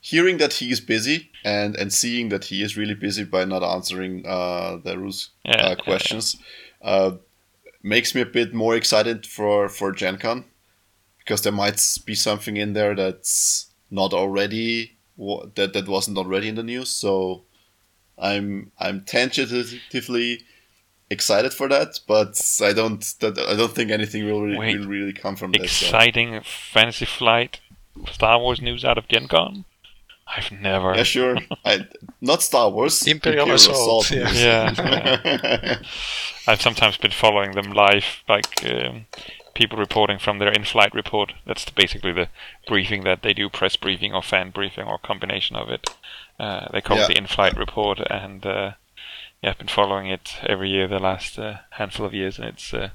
hearing 0.00 0.38
that 0.38 0.54
he 0.54 0.70
is 0.70 0.80
busy 0.80 1.30
and 1.44 1.76
and 1.76 1.92
seeing 1.92 2.28
that 2.28 2.44
he 2.44 2.62
is 2.62 2.76
really 2.76 2.94
busy 2.94 3.24
by 3.24 3.44
not 3.44 3.62
answering 3.62 4.24
uh, 4.26 4.78
the 4.82 4.96
rules 4.98 5.30
Yeah, 5.44 5.56
yeah, 5.56 5.66
uh, 5.68 5.76
questions 5.76 6.36
uh, 6.82 7.12
makes 7.82 8.14
me 8.14 8.20
a 8.20 8.26
bit 8.26 8.54
more 8.54 8.76
excited 8.76 9.26
for 9.26 9.68
for 9.68 9.92
Gen 9.92 10.18
Con 10.18 10.44
because 11.18 11.42
there 11.42 11.52
might 11.52 11.80
be 12.06 12.14
something 12.14 12.56
in 12.56 12.72
there 12.72 12.94
that's 12.94 13.66
not 13.90 14.12
already 14.12 14.97
that 15.54 15.72
that 15.72 15.88
wasn't 15.88 16.18
already 16.18 16.48
in 16.48 16.54
the 16.54 16.62
news. 16.62 16.90
So 16.90 17.42
I'm 18.18 18.72
I'm 18.78 19.02
tentatively 19.02 20.42
excited 21.10 21.52
for 21.52 21.68
that, 21.68 22.00
but 22.06 22.40
I 22.62 22.72
don't 22.72 23.00
that 23.20 23.38
I 23.38 23.56
don't 23.56 23.72
think 23.72 23.90
anything 23.90 24.26
will 24.26 24.42
really, 24.42 24.58
Wait. 24.58 24.78
will 24.78 24.86
really 24.86 25.12
come 25.12 25.36
from 25.36 25.52
this. 25.52 25.72
so. 25.72 25.86
Exciting 25.86 26.40
Fantasy 26.42 27.06
Flight 27.06 27.60
Star 28.10 28.38
Wars 28.38 28.60
news 28.60 28.84
out 28.84 28.98
of 28.98 29.08
Gen 29.08 29.28
Con? 29.28 29.64
I've 30.26 30.52
never. 30.52 30.94
Yeah, 30.94 31.02
sure. 31.04 31.38
I, 31.64 31.86
not 32.20 32.42
Star 32.42 32.70
Wars. 32.70 33.02
Imperial 33.06 33.50
Assault, 33.50 34.10
yeah. 34.10 34.30
Yeah, 34.30 35.78
I've 36.46 36.60
sometimes 36.60 36.98
been 36.98 37.10
following 37.12 37.52
them 37.52 37.72
live, 37.72 38.04
like 38.28 38.64
um, 38.66 39.06
people 39.58 39.76
reporting 39.78 40.18
from 40.20 40.38
their 40.38 40.52
in-flight 40.52 40.94
report. 40.94 41.32
That's 41.44 41.68
basically 41.68 42.12
the 42.12 42.28
briefing 42.68 43.02
that 43.04 43.22
they 43.22 43.34
do, 43.34 43.48
press 43.48 43.74
briefing 43.76 44.14
or 44.14 44.22
fan 44.22 44.50
briefing 44.50 44.86
or 44.86 44.98
combination 44.98 45.56
of 45.56 45.68
it. 45.68 45.90
Uh, 46.38 46.68
they 46.72 46.80
call 46.80 46.96
Yeah. 46.96 47.04
it 47.04 47.08
the 47.08 47.18
in-flight 47.18 47.56
report, 47.58 47.98
and 48.08 48.46
uh, 48.46 48.72
yeah, 49.42 49.50
I've 49.50 49.58
been 49.58 49.66
following 49.80 50.06
it 50.06 50.36
every 50.46 50.70
year 50.70 50.86
the 50.86 51.00
last 51.00 51.38
uh, 51.38 51.58
handful 51.70 52.06
of 52.06 52.14
years, 52.14 52.38
and 52.38 52.46
it's 52.48 52.72
uh, 52.72 52.90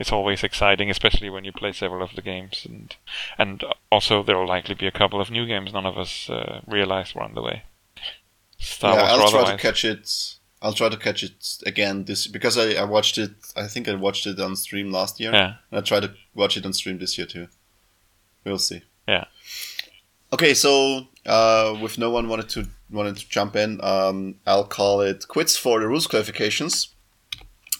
it's 0.00 0.10
always 0.10 0.42
exciting, 0.42 0.90
especially 0.90 1.30
when 1.30 1.44
you 1.44 1.52
play 1.52 1.72
several 1.72 2.02
of 2.02 2.16
the 2.16 2.22
games, 2.22 2.66
and 2.68 2.96
and 3.38 3.62
also 3.92 4.24
there 4.24 4.36
will 4.36 4.48
likely 4.48 4.74
be 4.74 4.88
a 4.88 4.98
couple 5.00 5.20
of 5.20 5.30
new 5.30 5.46
games 5.46 5.72
none 5.72 5.86
of 5.86 5.96
us 5.96 6.28
uh, 6.28 6.60
realized 6.66 7.14
were 7.14 7.22
on 7.22 7.34
the 7.34 7.42
way. 7.42 7.62
Star 8.58 8.94
yeah, 8.96 9.16
Wars 9.16 9.32
I'll 9.32 9.44
try 9.44 9.56
to 9.56 9.62
catch 9.62 9.84
it. 9.84 10.34
I'll 10.62 10.74
try 10.74 10.88
to 10.88 10.96
catch 10.96 11.22
it 11.22 11.58
again 11.64 12.04
this 12.04 12.26
because 12.26 12.58
I, 12.58 12.74
I 12.74 12.84
watched 12.84 13.16
it. 13.16 13.30
I 13.56 13.66
think 13.66 13.88
I 13.88 13.94
watched 13.94 14.26
it 14.26 14.38
on 14.38 14.56
stream 14.56 14.92
last 14.92 15.18
year. 15.18 15.32
Yeah. 15.32 15.54
And 15.70 15.78
I 15.78 15.80
try 15.80 16.00
to 16.00 16.12
watch 16.34 16.56
it 16.56 16.66
on 16.66 16.72
stream 16.72 16.98
this 16.98 17.16
year 17.16 17.26
too. 17.26 17.48
We'll 18.44 18.58
see. 18.58 18.82
Yeah. 19.08 19.24
Okay, 20.32 20.54
so 20.54 21.08
uh, 21.26 21.76
with 21.82 21.98
no 21.98 22.10
one 22.10 22.28
wanted 22.28 22.48
to 22.50 22.68
wanted 22.90 23.16
to 23.16 23.28
jump 23.28 23.56
in, 23.56 23.82
um, 23.82 24.36
I'll 24.46 24.64
call 24.64 25.00
it 25.00 25.26
quits 25.28 25.56
for 25.56 25.80
the 25.80 25.88
rules 25.88 26.06
clarifications, 26.06 26.88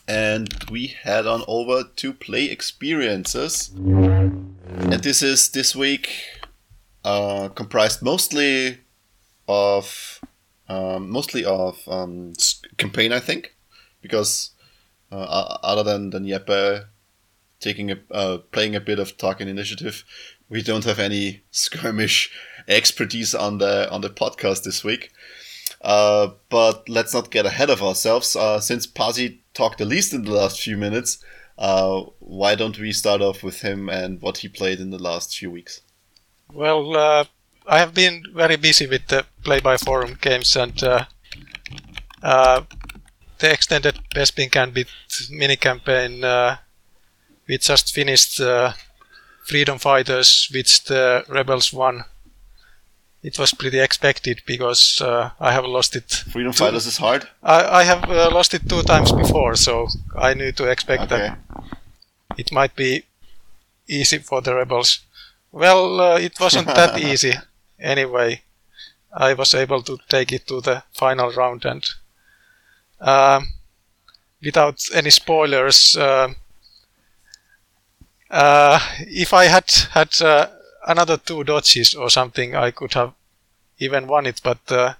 and 0.09 0.53
we 0.70 0.89
head 0.89 1.26
on 1.26 1.45
over 1.47 1.85
to 1.85 2.12
play 2.12 2.47
experiences. 2.47 3.70
And 3.76 5.03
this 5.03 5.22
is 5.22 5.51
this 5.51 5.76
week 5.76 6.11
uh, 7.05 7.49
comprised 7.55 8.03
mostly 8.03 8.78
of 9.47 10.20
um, 10.71 11.11
mostly 11.11 11.45
of 11.45 11.77
um, 11.89 12.33
campaign, 12.77 13.12
I 13.12 13.18
think, 13.18 13.57
because 14.01 14.51
uh, 15.11 15.59
other 15.62 15.83
than 15.83 16.11
than 16.11 16.25
Jeppe 16.25 16.85
taking 17.59 17.91
a 17.91 17.99
uh, 18.12 18.39
playing 18.53 18.77
a 18.77 18.81
bit 18.81 19.01
of 19.01 19.16
Tarkin 19.16 19.49
Initiative, 19.49 20.05
we 20.49 20.62
don't 20.62 20.85
have 20.85 21.01
any 21.01 21.43
skirmish 21.51 22.31
expertise 22.68 23.35
on 23.35 23.59
the 23.59 23.91
on 23.91 24.01
the 24.01 24.11
podcast 24.11 24.62
this 24.62 24.85
week. 24.85 25.11
Uh, 25.83 26.29
but 26.51 26.89
let's 26.89 27.14
not 27.14 27.31
get 27.31 27.47
ahead 27.47 27.71
of 27.71 27.83
ourselves. 27.83 28.37
Uh, 28.37 28.61
since 28.61 28.87
Pasi 28.87 29.41
talked 29.55 29.79
the 29.79 29.85
least 29.85 30.12
in 30.12 30.25
the 30.25 30.31
last 30.31 30.61
few 30.61 30.77
minutes, 30.77 31.25
uh, 31.59 32.03
why 32.21 32.55
don't 32.55 32.79
we 32.79 32.93
start 32.93 33.23
off 33.23 33.43
with 33.43 33.62
him 33.62 33.89
and 33.89 34.21
what 34.21 34.39
he 34.39 34.49
played 34.49 34.79
in 34.79 34.91
the 34.91 35.03
last 35.03 35.37
few 35.37 35.51
weeks? 35.51 35.81
Well, 36.53 36.97
uh, 36.97 37.25
I 37.66 37.78
have 37.78 37.94
been 37.94 38.24
very 38.34 38.56
busy 38.56 38.86
with 38.86 39.06
the 39.08 39.24
play 39.44 39.61
by 39.61 39.76
forum 39.76 40.18
games 40.20 40.56
and 40.56 40.82
uh, 40.82 41.04
uh, 42.22 42.62
the 43.38 43.52
extended 43.52 43.98
Bespin 44.14 44.50
Gambit 44.50 44.88
mini 45.30 45.56
campaign. 45.56 46.24
Uh, 46.24 46.56
we 47.48 47.58
just 47.58 47.94
finished 47.94 48.40
uh, 48.40 48.72
Freedom 49.46 49.78
Fighters, 49.78 50.48
which 50.52 50.84
the 50.84 51.24
Rebels 51.28 51.72
won. 51.72 52.04
It 53.22 53.38
was 53.38 53.52
pretty 53.52 53.78
expected 53.80 54.40
because 54.46 55.00
uh, 55.02 55.30
I 55.38 55.52
have 55.52 55.64
lost 55.66 55.94
it. 55.94 56.11
Freedom 56.32 56.52
Fighters 56.52 56.86
is 56.86 56.96
hard. 56.96 57.28
I, 57.42 57.80
I 57.80 57.82
have 57.84 58.04
uh, 58.11 58.30
lost 58.32 58.54
it 58.54 58.68
two 58.68 58.82
times 58.82 59.12
before, 59.12 59.56
so 59.56 59.88
I 60.16 60.34
knew 60.34 60.52
to 60.52 60.64
expect 60.70 61.04
Okay. 61.04 61.16
that 61.28 61.38
it 62.38 62.50
might 62.52 62.74
be 62.76 63.04
easy 63.88 64.18
for 64.18 64.40
the 64.40 64.54
rebels. 64.54 65.00
Well, 65.52 66.00
uh, 66.00 66.18
it 66.18 66.38
wasn't 66.40 66.66
that 66.68 66.98
easy. 67.11 67.34
Anyway, 67.81 68.43
I 69.12 69.35
was 69.35 69.55
able 69.55 69.83
to 69.83 69.99
take 70.09 70.33
it 70.33 70.47
to 70.49 70.61
the 70.61 70.83
final 70.93 71.31
round, 71.33 71.64
and 71.64 71.85
um, 73.01 73.49
without 74.43 74.81
any 74.95 75.11
spoilers, 75.11 75.97
um 75.97 76.37
uh, 78.31 78.78
if 79.01 79.33
I 79.33 79.45
had 79.47 79.70
had 79.93 80.20
uh, 80.22 80.47
another 80.87 81.16
two 81.16 81.45
dodges 81.45 81.95
or 81.95 82.11
something, 82.11 82.55
I 82.55 82.70
could 82.70 82.95
have 82.95 83.12
even 83.78 84.07
won 84.07 84.26
it. 84.26 84.41
But 84.43 84.59
uh, 84.70 84.95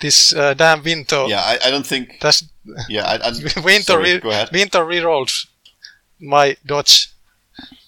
this 0.00 0.32
uh, 0.32 0.54
damn 0.54 0.82
Winter, 0.82 1.26
Yeah, 1.28 1.42
I, 1.42 1.58
I 1.66 1.70
don't 1.70 1.86
think. 1.86 2.18
that's 2.20 2.44
Yeah, 2.88 3.04
I, 3.04 3.16
I 3.28 3.30
Winter, 3.64 3.82
sorry, 3.82 4.12
re- 4.14 4.20
go 4.20 4.30
ahead. 4.30 4.50
Winter 4.52 4.80
rerolled 4.84 5.46
my 6.20 6.56
dodge, 6.64 7.08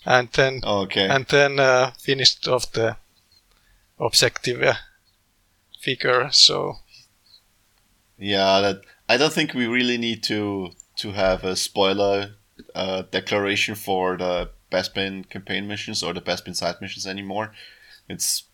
and 0.05 0.28
then 0.32 0.61
okay. 0.64 1.09
and 1.09 1.26
then 1.26 1.59
uh, 1.59 1.92
finished 1.98 2.46
off 2.48 2.70
the 2.72 2.96
objective 4.03 4.76
figure. 5.80 6.30
So 6.32 6.76
Yeah, 8.18 8.61
that 8.61 8.82
I 9.09 9.16
don't 9.16 9.32
think 9.32 9.55
we 9.55 9.66
really 9.66 9.98
need 9.98 10.22
to 10.24 10.70
to 10.98 11.12
have 11.12 11.44
a 11.44 11.57
spoiler 11.57 12.36
uh, 12.74 13.03
declaration 13.11 13.74
for 13.74 14.16
the 14.16 14.50
Bespin 14.70 15.28
campaign 15.28 15.66
missions 15.66 16.03
or 16.03 16.12
the 16.14 16.20
Bespin 16.20 16.55
side 16.55 16.76
missions 16.80 17.07
anymore. 17.07 17.53
It's 18.09 18.44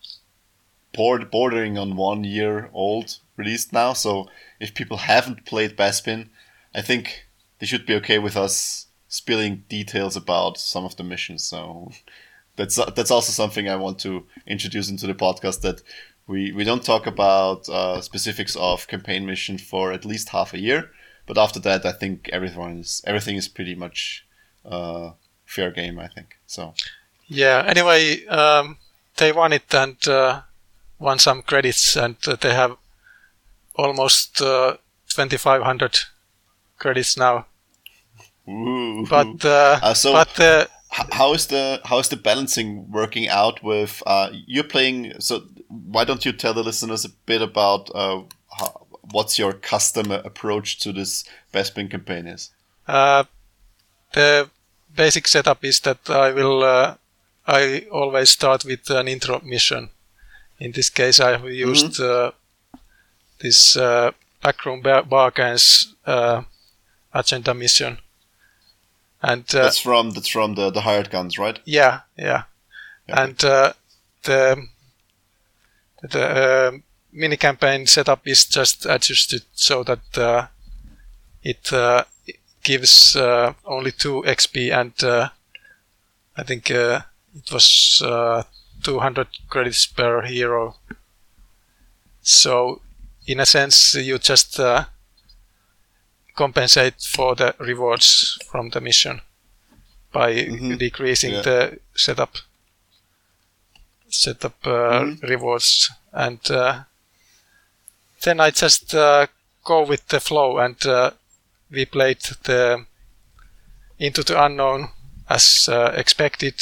bordering 0.93 1.79
on 1.79 1.97
one 1.97 2.25
year 2.25 2.71
old 2.73 3.19
released 3.37 3.73
now, 3.73 3.93
so 3.93 4.29
if 4.61 4.75
people 4.75 4.97
haven't 4.99 5.47
played 5.47 5.77
Bespin, 5.77 6.29
I 6.75 6.83
think 6.83 7.27
they 7.59 7.67
should 7.67 7.87
be 7.87 7.95
okay 7.97 8.19
with 8.19 8.37
us 8.37 8.87
spilling 9.09 9.65
details 9.69 10.17
about 10.17 10.59
some 10.59 10.85
of 10.85 10.97
the 10.97 11.05
missions. 11.05 11.45
So 11.45 11.93
that's 12.59 12.77
that's 12.97 13.11
also 13.11 13.33
something 13.33 13.69
I 13.69 13.77
want 13.77 13.99
to 14.01 14.27
introduce 14.47 14.91
into 14.91 15.07
the 15.07 15.15
podcast 15.15 15.63
that 15.63 15.81
we 16.27 16.53
we 16.53 16.65
don't 16.65 16.85
talk 16.85 17.07
about 17.07 17.67
uh, 17.71 18.01
specifics 18.03 18.55
of 18.57 18.87
campaign 18.87 19.25
mission 19.25 19.57
for 19.59 19.93
at 19.93 20.05
least 20.05 20.29
half 20.29 20.53
a 20.53 20.59
year, 20.59 20.91
but 21.27 21.39
after 21.39 21.61
that, 21.61 21.87
I 21.87 21.93
think 21.93 22.29
everyone 22.33 22.81
is 22.81 23.01
everything 23.07 23.37
is 23.37 23.49
pretty 23.49 23.75
much 23.75 24.27
uh, 24.67 25.13
fair 25.47 25.71
game. 25.71 25.99
I 25.99 26.09
think 26.09 26.37
so. 26.47 26.75
yeah. 27.29 27.65
Anyway, 27.67 28.27
um, 28.27 28.77
they 29.17 29.33
won 29.33 29.53
it 29.53 29.75
and 29.75 29.97
uh, 30.09 30.43
won 30.99 31.19
some 31.19 31.43
credits, 31.43 31.97
and 31.97 32.17
uh, 32.27 32.37
they 32.37 32.53
have 32.55 32.77
almost 33.75 34.41
uh, 34.43 34.77
2,500 35.09 35.99
credits 36.79 37.17
now. 37.17 37.47
Ooh. 38.49 39.07
But 39.09 39.45
uh, 39.45 39.95
so- 39.95 40.13
but 40.13 40.41
uh, 40.41 40.67
how 40.91 41.35
is 41.35 41.47
the 41.47 41.81
how 41.85 41.99
is 41.99 42.09
the 42.09 42.17
balancing 42.17 42.91
working 42.91 43.29
out 43.29 43.63
with 43.63 44.03
uh, 44.07 44.31
you're 44.47 44.65
playing? 44.65 45.15
So 45.21 45.43
why 45.69 46.05
don't 46.05 46.25
you 46.25 46.33
tell 46.33 46.55
the 46.55 46.63
listeners 46.63 47.05
a 47.05 47.11
bit 47.27 47.43
about 47.43 47.91
uh, 47.95 48.23
how, 48.59 48.87
what's 49.11 49.39
your 49.39 49.53
customer 49.53 50.23
approach 50.25 50.79
to 50.81 50.93
this 50.93 51.25
Bespin 51.53 51.91
campaign 51.91 52.27
is? 52.27 52.51
Uh, 52.87 53.25
the 54.13 54.49
basic 54.95 55.29
setup 55.29 55.65
is 55.65 55.81
that 55.81 56.09
I 56.09 56.33
will 56.33 56.63
uh, 56.63 56.95
I 57.47 57.87
always 57.91 58.31
start 58.31 58.65
with 58.65 58.91
an 58.91 59.09
intro 59.09 59.41
mission. 59.45 59.91
In 60.61 60.73
this 60.73 60.91
case, 60.91 61.21
I 61.21 61.31
have 61.33 61.45
used 61.45 62.01
uh, 62.01 62.33
this 63.41 63.77
uh, 63.77 64.11
backroom 64.43 64.83
bar- 64.83 65.05
bargains 65.05 65.95
uh, 66.05 66.43
agenda 67.13 67.55
mission, 67.55 67.99
and 69.23 69.45
uh, 69.55 69.63
that's 69.63 69.79
from 69.81 70.11
that's 70.11 70.29
from 70.29 70.55
the 70.55 70.71
the 70.71 70.83
hired 70.83 71.11
guns, 71.11 71.39
right? 71.39 71.59
yeah, 71.65 72.01
yeah, 72.17 72.43
Okay. 73.09 73.23
and 73.23 73.45
uh, 73.45 73.73
the 74.25 74.67
the 76.03 76.25
uh, 76.25 76.71
mini 77.13 77.37
campaign 77.37 77.87
setup 77.87 78.27
is 78.27 78.45
just 78.47 78.87
adjusted 78.87 79.43
so 79.53 79.83
that 79.85 80.19
uh, 80.19 80.47
it 81.43 81.73
uh, 81.73 82.05
gives 82.63 83.17
uh, 83.17 83.55
only 83.65 83.93
two 83.93 84.23
XP 84.27 84.71
and 84.73 84.93
uh, 85.03 85.29
I 86.37 86.43
think 86.45 86.71
uh, 86.71 87.01
it 87.35 87.51
was 87.51 88.01
uh, 88.05 88.43
200 88.83 89.27
credits 89.49 89.87
per 89.87 90.23
hero. 90.23 90.77
So 92.23 92.81
in 93.27 93.41
a 93.41 93.47
sense, 93.47 93.95
you 93.95 94.19
just 94.19 94.61
uh, 94.61 94.85
compensate 96.39 97.01
for 97.17 97.35
the 97.35 97.55
rewards 97.59 98.39
from 98.51 98.71
the 98.71 98.81
mission 98.81 99.21
by 100.13 100.31
Mhm. 100.35 100.79
decreasing 100.79 101.33
Yeah. 101.35 101.43
the 101.43 101.79
setup 101.95 102.37
setup 104.11 104.67
uh, 104.67 105.01
Mhm. 105.05 105.23
rewards 105.23 105.91
and 106.13 106.41
uh, 106.51 106.85
then 108.23 108.41
I 108.41 108.51
just 108.51 108.95
uh, 108.95 109.27
go 109.65 109.83
with 109.87 110.07
the 110.09 110.21
flow 110.21 110.59
and 110.59 110.87
uh, 110.87 111.11
we 111.71 111.85
played 111.87 112.21
the 112.45 112.87
into 113.99 114.23
the 114.23 114.43
unknown 114.45 114.89
as 115.29 115.69
uh, 115.69 115.93
expected 115.97 116.55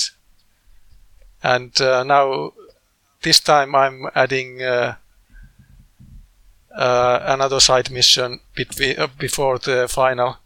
and 1.43 1.81
uh, 1.81 2.03
now 2.03 2.53
this 3.23 3.41
time 3.41 3.75
I'm 3.75 4.09
adding 4.15 4.63
uh, 6.77 7.21
another 7.27 7.61
side 7.61 7.91
mission 7.91 8.41
between 8.55 8.99
uh, 8.99 9.09
before 9.19 9.59
the 9.59 9.89
final 9.89 10.39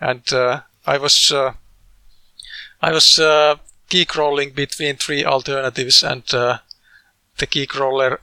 and 0.00 0.32
uh, 0.32 0.60
I 0.86 0.98
was 0.98 1.32
uh, 1.32 1.52
I 2.80 2.92
was 2.92 3.18
uh, 3.18 3.56
geek 3.88 4.16
rolling 4.16 4.52
between 4.52 4.96
three 4.96 5.24
alternatives 5.24 6.02
and 6.02 6.22
uh, 6.32 6.58
the 7.38 7.46
geek 7.46 7.78
roller 7.78 8.20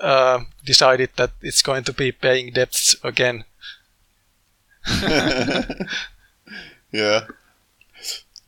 uh, 0.00 0.40
decided 0.64 1.10
that 1.16 1.30
it's 1.40 1.62
going 1.62 1.84
to 1.84 1.92
be 1.92 2.12
paying 2.12 2.52
debts 2.52 2.96
again 3.02 3.44
yeah. 6.92 7.26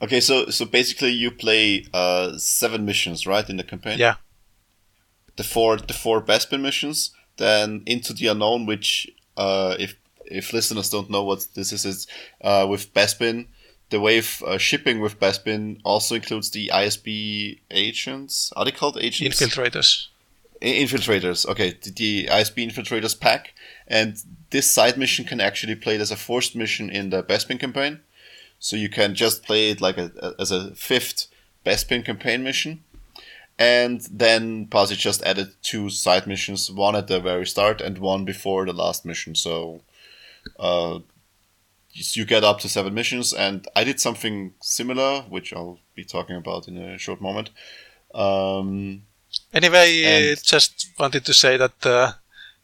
Okay, 0.01 0.21
so 0.21 0.51
so 0.51 0.65
basically 0.65 1.11
you 1.11 1.31
play 1.31 1.87
uh, 1.93 2.39
seven 2.39 2.85
missions, 2.85 3.27
right, 3.27 3.49
in 3.49 3.57
the 3.57 3.65
campaign? 3.65 3.99
Yeah. 3.99 4.17
The 5.37 5.45
four 5.45 5.77
the 5.77 5.93
four 5.93 6.23
Bespin 6.23 6.61
missions, 6.61 7.11
then 7.39 7.83
into 7.87 8.13
the 8.13 8.27
unknown, 8.29 8.67
which 8.67 9.09
uh, 9.37 9.77
if 9.79 9.97
if 10.25 10.53
listeners 10.53 10.91
don't 10.91 11.09
know 11.11 11.25
what 11.25 11.47
this 11.55 11.73
is, 11.73 11.85
is 11.87 12.07
uh, 12.43 12.67
with 12.69 12.93
Bespin, 12.93 13.47
the 13.91 14.01
way 14.01 14.19
of 14.19 14.43
uh, 14.47 14.59
shipping 14.59 15.01
with 15.01 15.19
Bespin 15.19 15.81
also 15.85 16.15
includes 16.15 16.51
the 16.51 16.71
ISB 16.75 17.59
agents. 17.71 18.53
Are 18.57 18.65
they 18.67 18.71
called 18.73 18.99
agents? 19.01 19.41
Infiltrators. 19.41 20.09
Infiltrators. 20.61 21.47
Okay, 21.49 21.79
the, 21.83 21.91
the 21.91 22.27
ISB 22.31 22.71
Infiltrators 22.71 23.19
pack, 23.19 23.55
and 23.87 24.21
this 24.51 24.71
side 24.71 24.97
mission 24.99 25.25
can 25.25 25.41
actually 25.41 25.75
play 25.77 25.95
it 25.95 26.01
as 26.01 26.11
a 26.11 26.17
forced 26.17 26.55
mission 26.57 26.91
in 26.91 27.11
the 27.11 27.23
Bespin 27.23 27.59
campaign. 27.61 28.01
So 28.59 28.77
you 28.77 28.89
can 28.89 29.15
just 29.15 29.45
play 29.45 29.71
it 29.71 29.81
like 29.81 29.97
a, 29.99 30.11
a- 30.21 30.35
as 30.41 30.51
a 30.51 30.75
fifth 30.75 31.29
Bespin 31.65 32.05
campaign 32.05 32.43
mission. 32.43 32.83
And 33.59 34.01
then 34.11 34.67
Pasi 34.67 34.95
just 34.95 35.23
added 35.23 35.49
two 35.63 35.91
side 35.91 36.27
missions, 36.27 36.71
one 36.71 36.95
at 36.95 37.09
the 37.09 37.19
very 37.21 37.47
start 37.47 37.81
and 37.81 37.99
one 37.99 38.25
before 38.25 38.65
the 38.65 38.73
last 38.73 39.05
mission. 39.05 39.35
So 39.35 39.83
uh, 40.59 41.01
you 41.93 42.25
get 42.25 42.45
up 42.45 42.61
to 42.61 42.69
seven 42.69 42.95
missions, 42.95 43.33
and 43.33 43.67
I 43.75 43.83
did 43.83 44.01
something 44.01 44.55
similar, 44.61 45.23
which 45.23 45.53
I'll 45.53 45.81
be 45.97 46.05
talking 46.05 46.37
about 46.37 46.69
in 46.69 46.79
a 46.79 46.99
short 46.99 47.21
moment. 47.21 47.51
Um, 48.15 49.03
Anyway, 49.53 50.33
uh, 50.33 50.37
just 50.43 50.91
wanted 50.99 51.25
to 51.25 51.35
say 51.35 51.57
that 51.57 51.85
uh, 51.85 52.13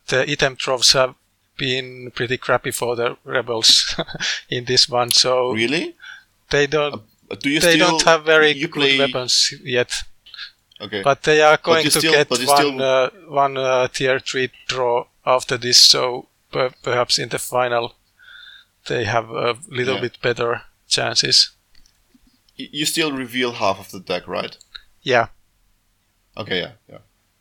the 0.08 0.30
item 0.30 0.54
drops 0.54 0.92
have 0.92 1.14
been 1.56 2.10
pretty 2.14 2.36
crappy 2.36 2.70
for 2.70 2.96
the 2.96 3.16
rebels 3.24 3.94
in 4.48 4.64
this 4.64 4.88
one, 4.88 5.10
so 5.10 5.52
really? 5.52 5.94
they 6.50 6.66
don't 6.66 7.02
Do 7.40 7.50
you 7.50 7.60
they 7.60 7.74
still, 7.74 7.90
don't 7.90 8.02
have 8.02 8.24
very 8.24 8.54
good 8.54 8.72
play, 8.72 8.98
weapons 8.98 9.54
yet. 9.62 9.92
Okay. 10.80 11.02
But 11.02 11.22
they 11.22 11.40
are 11.40 11.56
going 11.62 11.84
to 11.84 11.90
still- 11.90 12.12
get 12.12 12.28
one 12.30 12.80
uh, 12.80 13.10
one 13.28 13.56
uh, 13.56 13.88
tier 13.88 14.18
three 14.20 14.50
draw 14.66 15.06
after 15.24 15.56
this, 15.58 15.78
so 15.78 16.28
per- 16.50 16.72
perhaps 16.82 17.18
in 17.18 17.28
the 17.28 17.38
final 17.38 17.94
they 18.88 19.04
have 19.04 19.30
a 19.30 19.56
little 19.68 19.94
Yeah. 19.94 20.00
bit 20.00 20.20
better 20.20 20.62
chances. 20.88 21.50
Y- 22.58 22.68
you 22.72 22.86
still 22.86 23.12
reveal 23.12 23.52
half 23.52 23.78
of 23.80 23.90
the 23.90 24.00
deck, 24.00 24.26
right? 24.28 24.56
Yeah, 25.02 25.26
Okay, 26.36 26.58
yeah, 26.60 26.72
yeah. 26.88 26.98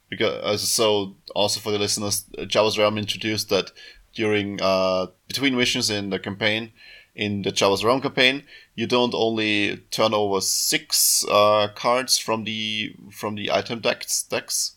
Because 0.10 0.44
uh, 0.44 0.58
so 0.58 1.16
also 1.34 1.60
for 1.60 1.72
the 1.72 1.80
listeners, 1.80 2.26
uh, 2.38 2.42
Jabba's 2.44 2.78
Realm 2.78 2.98
introduced 2.98 3.50
that 3.50 3.72
during 4.14 4.62
uh, 4.62 5.08
between 5.28 5.56
missions 5.58 5.90
in 5.90 6.12
the 6.12 6.20
campaign, 6.20 6.72
in 7.16 7.42
the 7.42 7.52
Jabba's 7.52 7.84
Realm 7.84 8.02
campaign, 8.02 8.44
you 8.76 8.88
don't 8.88 9.14
only 9.14 9.78
turn 9.92 10.14
over 10.14 10.42
six 10.42 11.26
uh, 11.30 11.68
cards 11.76 12.18
from 12.18 12.44
the 12.44 12.96
from 13.12 13.36
the 13.36 13.52
item 13.52 13.80
decks 13.80 14.24
decks, 14.24 14.76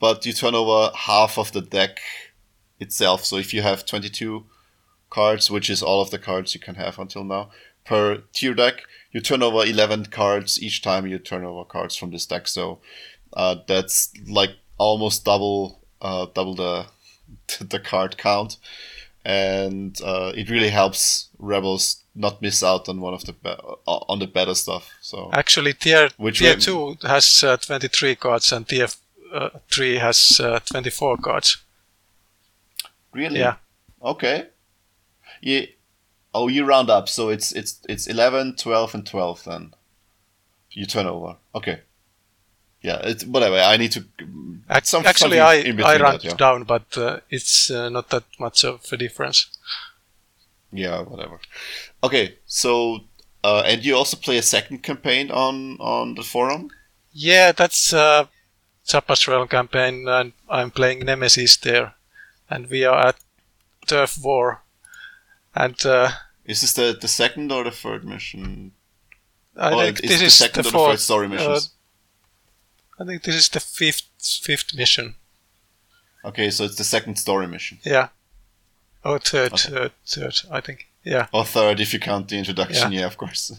but 0.00 0.24
you 0.24 0.32
turn 0.32 0.54
over 0.54 0.90
half 0.96 1.38
of 1.38 1.52
the 1.52 1.60
deck 1.60 2.00
itself. 2.80 3.24
So 3.24 3.36
if 3.36 3.52
you 3.52 3.62
have 3.62 3.84
twenty 3.84 4.08
two 4.08 4.46
cards, 5.10 5.50
which 5.50 5.68
is 5.68 5.82
all 5.82 6.00
of 6.00 6.10
the 6.10 6.18
cards 6.18 6.54
you 6.54 6.60
can 6.60 6.76
have 6.76 6.98
until 6.98 7.24
now 7.24 7.50
per 7.84 8.22
tier 8.32 8.54
deck, 8.54 8.82
you 9.12 9.20
turn 9.20 9.42
over 9.42 9.64
eleven 9.64 10.06
cards 10.06 10.60
each 10.62 10.82
time 10.82 11.06
you 11.06 11.18
turn 11.18 11.44
over 11.44 11.64
cards 11.64 11.94
from 11.94 12.10
this 12.10 12.26
deck. 12.26 12.48
So 12.48 12.80
uh, 13.34 13.56
that's 13.66 14.12
like 14.26 14.56
almost 14.78 15.24
double 15.26 15.80
uh, 16.00 16.26
double 16.34 16.54
the 16.54 16.86
the 17.60 17.80
card 17.80 18.16
count, 18.16 18.56
and 19.26 20.00
uh, 20.02 20.32
it 20.34 20.48
really 20.48 20.70
helps 20.70 21.28
rebels 21.38 22.02
not 22.16 22.40
miss 22.42 22.62
out 22.62 22.88
on 22.88 23.00
one 23.00 23.14
of 23.14 23.24
the 23.24 23.32
be- 23.32 23.50
uh, 23.86 23.98
on 24.08 24.18
the 24.18 24.26
better 24.26 24.54
stuff. 24.54 24.90
So 25.00 25.30
actually 25.32 25.74
tier 25.74 26.08
Which 26.16 26.38
tier 26.38 26.54
way- 26.54 26.60
two 26.60 26.96
has 27.02 27.44
uh, 27.44 27.56
23 27.58 28.16
cards 28.16 28.52
and 28.52 28.66
tier 28.66 28.88
uh, 29.34 29.50
three 29.70 29.98
has 29.98 30.40
uh, 30.40 30.60
24 30.60 31.18
cards. 31.18 31.58
really, 33.12 33.40
Yeah. 33.40 33.56
okay, 34.02 34.46
yeah. 35.42 35.66
Oh, 36.34 36.48
you 36.48 36.64
round 36.66 36.90
up, 36.90 37.08
so 37.08 37.30
it's 37.30 37.52
it's 37.52 37.80
it's 37.88 38.06
11, 38.06 38.56
12, 38.56 38.94
and 38.94 39.06
twelve. 39.06 39.42
Then 39.44 39.72
you 40.72 40.84
turn 40.86 41.06
over. 41.06 41.36
Okay. 41.54 41.80
Yeah, 42.82 42.98
it's 43.02 43.24
whatever. 43.24 43.56
I 43.56 43.76
need 43.78 43.92
to. 43.92 44.04
Ac- 44.70 44.84
some- 44.84 45.06
actually, 45.06 45.40
I 45.40 45.54
I 45.54 45.96
ran 45.96 46.00
that, 46.12 46.24
yeah. 46.24 46.34
down, 46.34 46.64
but 46.64 46.96
uh, 46.98 47.20
it's 47.30 47.70
uh, 47.70 47.88
not 47.88 48.10
that 48.10 48.24
much 48.38 48.64
of 48.64 48.80
a 48.92 48.96
difference. 48.98 49.46
Yeah, 50.72 51.02
whatever. 51.02 51.40
Okay, 52.02 52.38
so 52.46 53.00
uh, 53.44 53.62
and 53.64 53.84
you 53.84 53.96
also 53.96 54.16
play 54.16 54.38
a 54.38 54.42
second 54.42 54.82
campaign 54.82 55.30
on 55.30 55.76
on 55.78 56.14
the 56.14 56.22
forum. 56.22 56.70
Yeah, 57.12 57.52
that's 57.52 57.92
uh, 57.92 58.26
Jabba's 58.86 59.26
Realm 59.28 59.48
campaign, 59.48 60.08
and 60.08 60.32
I'm 60.48 60.70
playing 60.70 61.00
Nemesis 61.00 61.56
there, 61.56 61.94
and 62.50 62.68
we 62.68 62.84
are 62.84 63.08
at 63.08 63.16
Turf 63.86 64.18
War, 64.22 64.62
and 65.54 65.74
uh, 65.86 66.10
Is 66.44 66.60
this 66.60 66.72
the, 66.74 66.96
the 67.00 67.08
second 67.08 67.52
or 67.52 67.64
the 67.64 67.70
third 67.70 68.04
mission? 68.04 68.72
I 69.56 69.70
think 69.70 70.04
is 70.04 70.10
this 70.10 70.20
the 70.20 70.26
is 70.26 70.34
second 70.34 70.62
the 70.64 70.68
or 70.68 70.72
the 70.72 70.78
fourth 70.78 70.90
third 70.92 71.00
story 71.00 71.36
uh. 71.36 71.60
I 72.98 73.04
think 73.04 73.22
this 73.22 73.34
is 73.34 73.48
the 73.48 73.60
fifth 73.60 74.08
fifth 74.42 74.74
mission. 74.74 75.14
Okay, 76.24 76.50
so 76.50 76.64
it's 76.64 76.76
the 76.76 76.84
second 76.84 77.16
story 77.16 77.46
mission. 77.46 77.78
Yeah. 77.84 78.08
Oh, 79.08 79.18
third, 79.18 79.52
Okay. 79.52 79.68
third, 79.70 79.92
third. 80.14 80.36
I 80.50 80.60
think. 80.60 80.78
Yeah. 81.04 81.26
Or 81.32 81.44
third 81.44 81.80
if 81.80 81.92
you 81.92 82.00
count 82.00 82.28
the 82.28 82.36
introduction, 82.38 82.92
Yeah. 82.92 83.00
yeah, 83.00 83.06
of 83.06 83.16
course. 83.16 83.52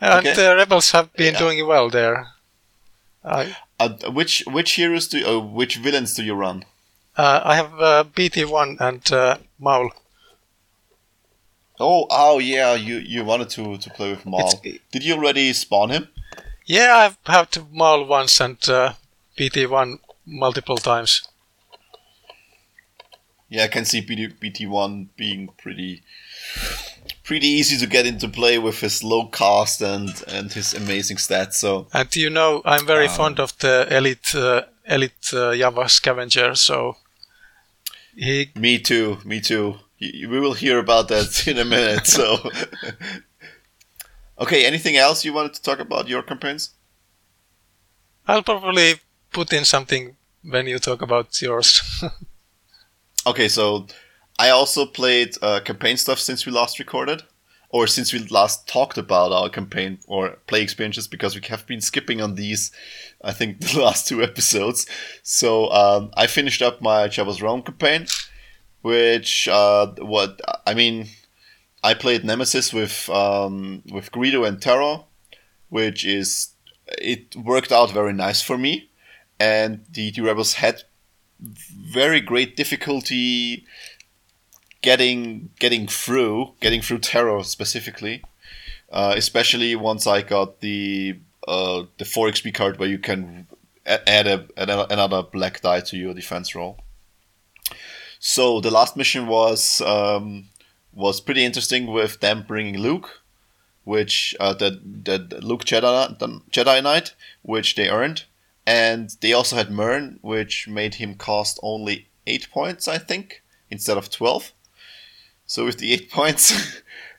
And 0.00 0.26
Okay. 0.26 0.34
the 0.34 0.54
rebels 0.56 0.90
have 0.92 1.08
been 1.14 1.32
Yeah. 1.34 1.38
doing 1.44 1.66
well 1.66 1.90
there. 1.90 2.16
I 3.24 3.56
Uh, 3.80 3.88
which 4.18 4.42
which 4.46 4.72
heroes 4.72 5.08
do 5.08 5.18
you, 5.18 5.26
uh, 5.28 5.38
which 5.60 5.76
villains 5.76 6.14
do 6.14 6.22
you 6.22 6.34
run? 6.34 6.64
uh, 7.16 7.40
I 7.44 7.54
have 7.56 7.72
uh, 7.80 8.04
BT1 8.16 8.76
and 8.80 9.12
uh, 9.12 9.36
Maul. 9.58 9.90
Oh, 11.80 12.06
oh 12.10 12.38
yeah, 12.40 12.74
you 12.74 12.96
you 12.98 13.24
wanted 13.24 13.50
to 13.56 13.78
to 13.78 13.90
play 13.96 14.10
with 14.10 14.24
Maul. 14.26 14.48
It's- 14.64 14.80
Did 14.92 15.02
you 15.04 15.14
already 15.14 15.52
spawn 15.52 15.90
him? 15.90 16.08
Yeah, 16.66 16.96
I've 17.04 17.16
had 17.34 17.50
to 17.52 17.60
Maul 17.72 18.04
once 18.04 18.40
and 18.44 18.58
uh, 18.68 18.92
BT1 19.36 19.98
multiple 20.26 20.76
times. 20.78 21.22
Yeah, 23.50 23.64
I 23.64 23.68
can 23.68 23.84
see 23.84 24.00
BT, 24.02 24.28
BT1 24.28 25.08
being 25.16 25.48
pretty 25.56 26.02
pretty 27.24 27.46
easy 27.46 27.78
to 27.78 27.86
get 27.86 28.06
into 28.06 28.28
play 28.28 28.58
with 28.58 28.80
his 28.80 29.02
low 29.02 29.26
cost 29.26 29.80
and 29.80 30.10
and 30.28 30.52
his 30.52 30.74
amazing 30.74 31.16
stats. 31.16 31.54
So 31.54 31.86
And 31.92 32.14
you 32.16 32.30
know, 32.30 32.62
I'm 32.64 32.86
very 32.86 33.06
Um, 33.06 33.14
fond 33.14 33.40
of 33.40 33.56
the 33.58 33.86
elite 33.90 34.34
uh, 34.34 34.62
elite 34.84 35.32
uh, 35.32 35.52
Jawa 35.54 35.88
scavenger. 35.88 36.54
So 36.54 36.96
he 38.14 38.50
me 38.54 38.78
too, 38.78 39.18
me 39.24 39.40
too. 39.40 39.76
We 40.00 40.38
will 40.40 40.54
hear 40.54 40.78
about 40.78 41.08
that 41.08 41.46
in 41.50 41.58
a 41.58 41.64
minute. 41.64 42.06
So 42.06 42.36
okay, 44.38 44.66
anything 44.66 44.96
else 44.96 45.24
you 45.24 45.32
wanted 45.32 45.54
to 45.54 45.62
talk 45.62 45.80
about 45.80 46.08
your 46.08 46.22
campaigns? 46.22 46.74
I'll 48.26 48.42
probably 48.42 49.00
put 49.32 49.52
in 49.52 49.64
something 49.64 50.16
when 50.42 50.66
you 50.66 50.78
talk 50.78 51.00
about 51.02 51.40
yours. 51.40 51.80
Okay, 53.28 53.48
so 53.48 53.86
I 54.38 54.48
also 54.48 54.86
played 54.86 55.34
uh, 55.42 55.60
campaign 55.60 55.98
stuff 55.98 56.18
since 56.18 56.46
we 56.46 56.52
last 56.52 56.78
recorded, 56.78 57.24
or 57.68 57.86
since 57.86 58.10
we 58.10 58.20
last 58.20 58.66
talked 58.66 58.96
about 58.96 59.32
our 59.32 59.50
campaign 59.50 59.98
or 60.06 60.38
play 60.46 60.62
experiences, 60.62 61.06
because 61.06 61.34
we 61.34 61.42
have 61.48 61.66
been 61.66 61.82
skipping 61.82 62.22
on 62.22 62.36
these, 62.36 62.72
I 63.22 63.32
think, 63.32 63.60
the 63.74 63.82
last 63.82 64.08
two 64.08 64.22
episodes. 64.22 64.86
So 65.22 65.70
um, 65.72 66.10
I 66.16 66.26
finished 66.26 66.62
up 66.62 66.80
my 66.80 67.06
Jabba's 67.06 67.42
Realm 67.42 67.60
campaign, 67.60 68.06
which 68.80 69.46
uh, 69.46 69.88
what 69.98 70.40
I 70.66 70.72
mean, 70.72 71.08
I 71.84 71.92
played 71.92 72.24
Nemesis 72.24 72.72
with 72.72 73.10
um, 73.10 73.82
with 73.92 74.10
Greedo 74.10 74.48
and 74.48 74.58
Terro, 74.58 75.04
which 75.68 76.02
is 76.02 76.54
it 76.96 77.36
worked 77.36 77.72
out 77.72 77.90
very 77.90 78.14
nice 78.14 78.40
for 78.40 78.56
me, 78.56 78.88
and 79.38 79.84
the, 79.90 80.12
the 80.12 80.22
rebels 80.22 80.54
had 80.54 80.84
very 81.40 82.20
great 82.20 82.56
difficulty 82.56 83.64
getting 84.82 85.50
getting 85.58 85.86
through 85.86 86.54
getting 86.60 86.80
through 86.80 86.98
Terro 86.98 87.42
specifically 87.42 88.22
uh, 88.90 89.14
especially 89.16 89.76
once 89.76 90.06
I 90.06 90.22
got 90.22 90.60
the 90.60 91.18
uh, 91.46 91.84
the 91.98 92.04
4 92.04 92.28
XP 92.28 92.54
card 92.54 92.78
where 92.78 92.88
you 92.88 92.98
can 92.98 93.46
add 93.86 94.26
a, 94.26 94.46
another 94.56 95.22
black 95.22 95.62
die 95.62 95.80
to 95.80 95.96
your 95.96 96.12
defense 96.12 96.54
roll. 96.54 96.78
So 98.18 98.60
the 98.60 98.70
last 98.70 98.96
mission 98.96 99.26
was 99.26 99.80
um, 99.80 100.48
was 100.92 101.20
pretty 101.20 101.44
interesting 101.44 101.86
with 101.86 102.20
them 102.20 102.44
bringing 102.46 102.78
Luke 102.78 103.22
which 103.84 104.36
uh, 104.38 104.52
the, 104.52 104.78
the 104.84 105.40
Luke 105.40 105.64
Jedi, 105.64 106.18
the 106.18 106.40
Jedi 106.50 106.82
Knight 106.82 107.14
which 107.42 107.74
they 107.74 107.88
earned 107.88 108.24
and 108.68 109.16
they 109.22 109.32
also 109.32 109.56
had 109.56 109.70
Mern, 109.70 110.18
which 110.20 110.68
made 110.68 110.96
him 110.96 111.14
cost 111.14 111.58
only 111.62 112.08
8 112.26 112.50
points, 112.50 112.86
I 112.86 112.98
think, 112.98 113.42
instead 113.70 113.96
of 113.96 114.10
12. 114.10 114.52
So 115.46 115.64
with 115.64 115.78
the 115.78 115.94
8 115.94 116.10
points, 116.18 116.52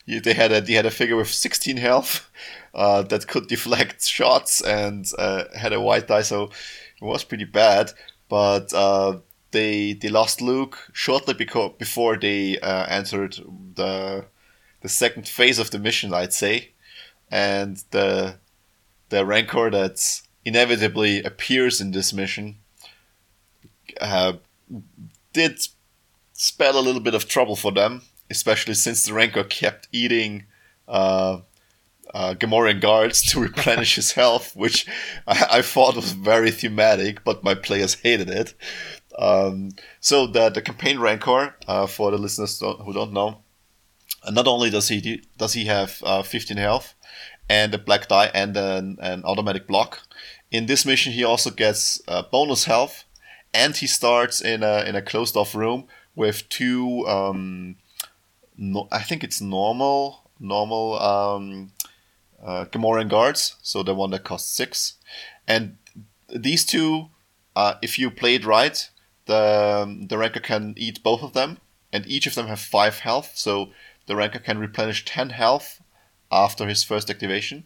They 0.05 0.34
had 0.34 0.51
a 0.51 0.61
they 0.61 0.73
had 0.73 0.88
a 0.88 0.91
figure 0.91 1.15
with 1.15 1.30
16 1.30 1.77
health 1.77 2.30
uh, 2.73 3.03
that 3.03 3.27
could 3.27 3.47
deflect 3.47 4.03
shots 4.17 4.61
and 4.61 5.05
uh, 5.17 5.43
had 5.55 5.73
a 5.73 5.81
white 5.81 6.07
die, 6.07 6.23
so 6.23 6.43
it 7.01 7.05
was 7.05 7.23
pretty 7.23 7.45
bad. 7.45 7.91
But 8.27 8.73
uh, 8.73 9.19
they 9.51 9.93
they 9.93 10.09
lost 10.09 10.41
Luke 10.41 10.77
shortly 10.93 11.34
beco- 11.34 11.77
before 11.77 12.17
they 12.17 12.59
uh, 12.59 12.85
entered 12.89 13.35
the 13.76 14.26
the 14.81 14.89
second 14.89 15.27
phase 15.27 15.59
of 15.59 15.69
the 15.71 15.80
mission, 15.80 16.13
I'd 16.13 16.34
say, 16.34 16.73
and 17.31 17.84
the 17.91 18.35
the 19.09 19.26
rancor 19.26 19.69
that 19.71 20.21
inevitably 20.45 21.22
appears 21.24 21.80
in 21.82 21.91
this 21.91 22.14
mission 22.14 22.57
uh, 24.02 24.34
did 25.34 25.60
spell 26.34 26.78
a 26.78 26.82
little 26.82 27.02
bit 27.02 27.14
of 27.16 27.28
trouble 27.28 27.56
for 27.56 27.72
them, 27.72 28.02
especially 28.30 28.74
since 28.74 29.03
the 29.06 29.14
rancor 29.14 29.44
kept 29.44 29.88
eating 29.91 30.45
uh, 30.88 31.40
uh, 32.14 32.34
Gamorrean 32.36 32.82
guards 32.82 33.22
to 33.32 33.40
replenish 33.41 33.95
his 33.95 34.14
health, 34.14 34.56
which 34.56 34.88
I, 35.28 35.48
I 35.52 35.61
thought 35.61 35.95
was 35.95 36.14
very 36.14 36.52
thematic, 36.52 37.24
but 37.24 37.44
my 37.44 37.56
players 37.56 37.95
hated 37.95 38.30
it. 38.30 38.53
Um, 39.18 39.72
so 39.99 40.28
the 40.28 40.49
the 40.49 40.61
campaign 40.61 40.99
rancor, 40.99 41.56
uh, 41.68 41.88
for 41.88 42.11
the 42.11 42.18
listeners 42.18 42.57
don't- 42.60 42.80
who 42.82 42.94
don't 42.94 43.11
know, 43.11 43.41
not 44.32 44.48
only 44.48 44.70
does 44.70 44.88
he 44.88 45.02
do, 45.02 45.18
does 45.38 45.53
he 45.53 45.66
have 45.66 46.02
uh, 46.06 46.22
15 46.24 46.57
health 46.57 46.95
and 47.49 47.73
a 47.73 47.77
black 47.77 48.07
die 48.07 48.30
and 48.34 48.55
an, 48.55 48.97
an 49.01 49.23
automatic 49.26 49.67
block. 49.67 50.01
In 50.51 50.67
this 50.67 50.85
mission, 50.85 51.13
he 51.13 51.23
also 51.23 51.49
gets 51.49 52.01
uh, 52.07 52.23
bonus 52.31 52.65
health, 52.65 53.05
and 53.53 53.76
he 53.76 53.88
starts 53.88 54.41
in 54.41 54.63
a 54.63 54.84
in 54.88 54.95
a 54.95 55.01
closed 55.01 55.35
off 55.35 55.55
room 55.55 55.88
with 56.15 56.47
two. 56.49 57.05
Um, 57.07 57.76
no, 58.55 58.88
I 58.91 59.01
think 59.01 59.23
it's 59.23 59.41
normal 59.41 60.30
normal 60.39 60.99
um, 60.99 61.71
uh, 62.43 62.65
Gamorrean 62.65 63.09
guards, 63.09 63.55
so 63.61 63.84
the 63.84 63.93
one 63.93 64.11
that 64.11 64.23
costs 64.23 64.55
six, 64.55 64.95
and 65.47 65.77
these 66.34 66.65
two, 66.65 67.09
uh, 67.55 67.73
if 67.81 67.99
you 67.99 68.09
play 68.09 68.35
it 68.35 68.45
right, 68.45 68.89
the 69.26 70.05
the 70.07 70.17
rancor 70.17 70.39
can 70.39 70.73
eat 70.77 71.03
both 71.03 71.23
of 71.23 71.34
them, 71.34 71.57
and 71.91 72.07
each 72.07 72.27
of 72.27 72.35
them 72.35 72.47
have 72.47 72.59
five 72.59 72.99
health, 72.99 73.31
so 73.35 73.69
the 74.05 74.15
rancor 74.15 74.39
can 74.39 74.57
replenish 74.57 75.05
ten 75.05 75.30
health 75.30 75.81
after 76.31 76.68
his 76.68 76.84
first 76.84 77.10
activation, 77.10 77.64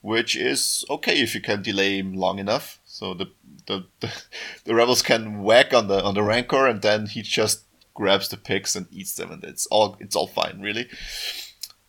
which 0.00 0.36
is 0.36 0.84
okay 0.90 1.20
if 1.20 1.34
you 1.34 1.40
can 1.40 1.62
delay 1.62 1.98
him 1.98 2.14
long 2.14 2.38
enough. 2.38 2.78
So 2.86 3.14
the 3.14 3.26
the, 3.66 3.84
the, 4.00 4.12
the 4.64 4.74
rebels 4.74 5.02
can 5.02 5.42
whack 5.42 5.72
on 5.74 5.88
the 5.88 6.02
on 6.02 6.14
the 6.14 6.22
rancor, 6.22 6.66
and 6.66 6.82
then 6.82 7.06
he 7.06 7.22
just 7.22 7.62
grabs 7.94 8.28
the 8.28 8.36
picks 8.36 8.74
and 8.76 8.86
eats 8.90 9.14
them, 9.14 9.30
and 9.30 9.44
it's 9.44 9.66
all 9.66 9.96
it's 10.00 10.16
all 10.16 10.26
fine, 10.26 10.60
really. 10.60 10.88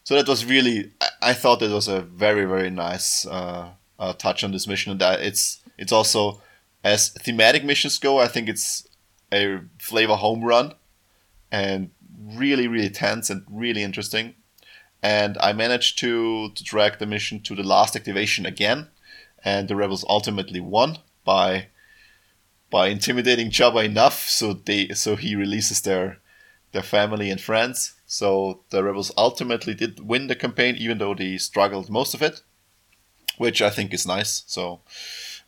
So 0.04 0.16
that 0.16 0.28
was 0.28 0.46
really, 0.46 0.92
I- 1.00 1.30
I 1.30 1.34
thought 1.34 1.60
that 1.60 1.70
was 1.72 1.88
a 1.88 2.02
very 2.02 2.46
very 2.46 2.70
nice 2.70 3.26
uh, 3.26 3.70
uh, 4.00 4.14
touch 4.14 4.44
on 4.44 4.52
this 4.52 4.68
mission, 4.68 4.92
and 4.92 5.02
that 5.02 5.22
it's 5.22 5.60
it's 5.78 5.92
also 5.92 6.42
as 6.84 7.10
thematic 7.10 7.64
missions 7.64 8.00
go, 8.00 8.20
I 8.20 8.28
think 8.28 8.50
it's 8.50 8.88
a 9.32 9.60
flavor 9.80 10.16
home 10.16 10.44
run, 10.44 10.74
and 11.52 11.92
really 12.36 12.68
really 12.68 12.90
tense 12.90 13.30
and 13.30 13.44
really 13.50 13.84
interesting. 13.84 14.36
And 15.04 15.38
I 15.40 15.54
managed 15.54 15.98
to 16.00 16.52
to 16.52 16.64
drag 16.64 17.00
the 17.00 17.06
mission 17.06 17.42
to 17.42 17.56
the 17.56 17.64
last 17.64 17.96
activation 17.96 18.46
again, 18.46 18.88
and 19.44 19.68
the 19.68 19.76
rebels 19.76 20.06
ultimately 20.08 20.60
won 20.60 21.00
by 21.24 21.68
by 22.70 22.88
intimidating 22.88 23.50
Jabba 23.50 23.84
enough 23.84 24.28
so 24.28 24.54
they 24.54 24.90
so 24.90 25.16
he 25.16 25.36
releases 25.36 25.82
their 25.82 26.20
their 26.72 26.84
family 26.84 27.30
and 27.30 27.42
friends. 27.42 27.94
So 28.06 28.62
the 28.70 28.84
rebels 28.84 29.12
ultimately 29.18 29.74
did 29.74 30.08
win 30.08 30.28
the 30.28 30.36
campaign, 30.36 30.76
even 30.78 30.98
though 30.98 31.16
they 31.16 31.38
struggled 31.38 31.90
most 31.90 32.14
of 32.14 32.22
it, 32.22 32.42
which 33.38 33.62
I 33.62 33.70
think 33.70 33.94
is 33.94 34.06
nice. 34.06 34.44
So 34.48 34.82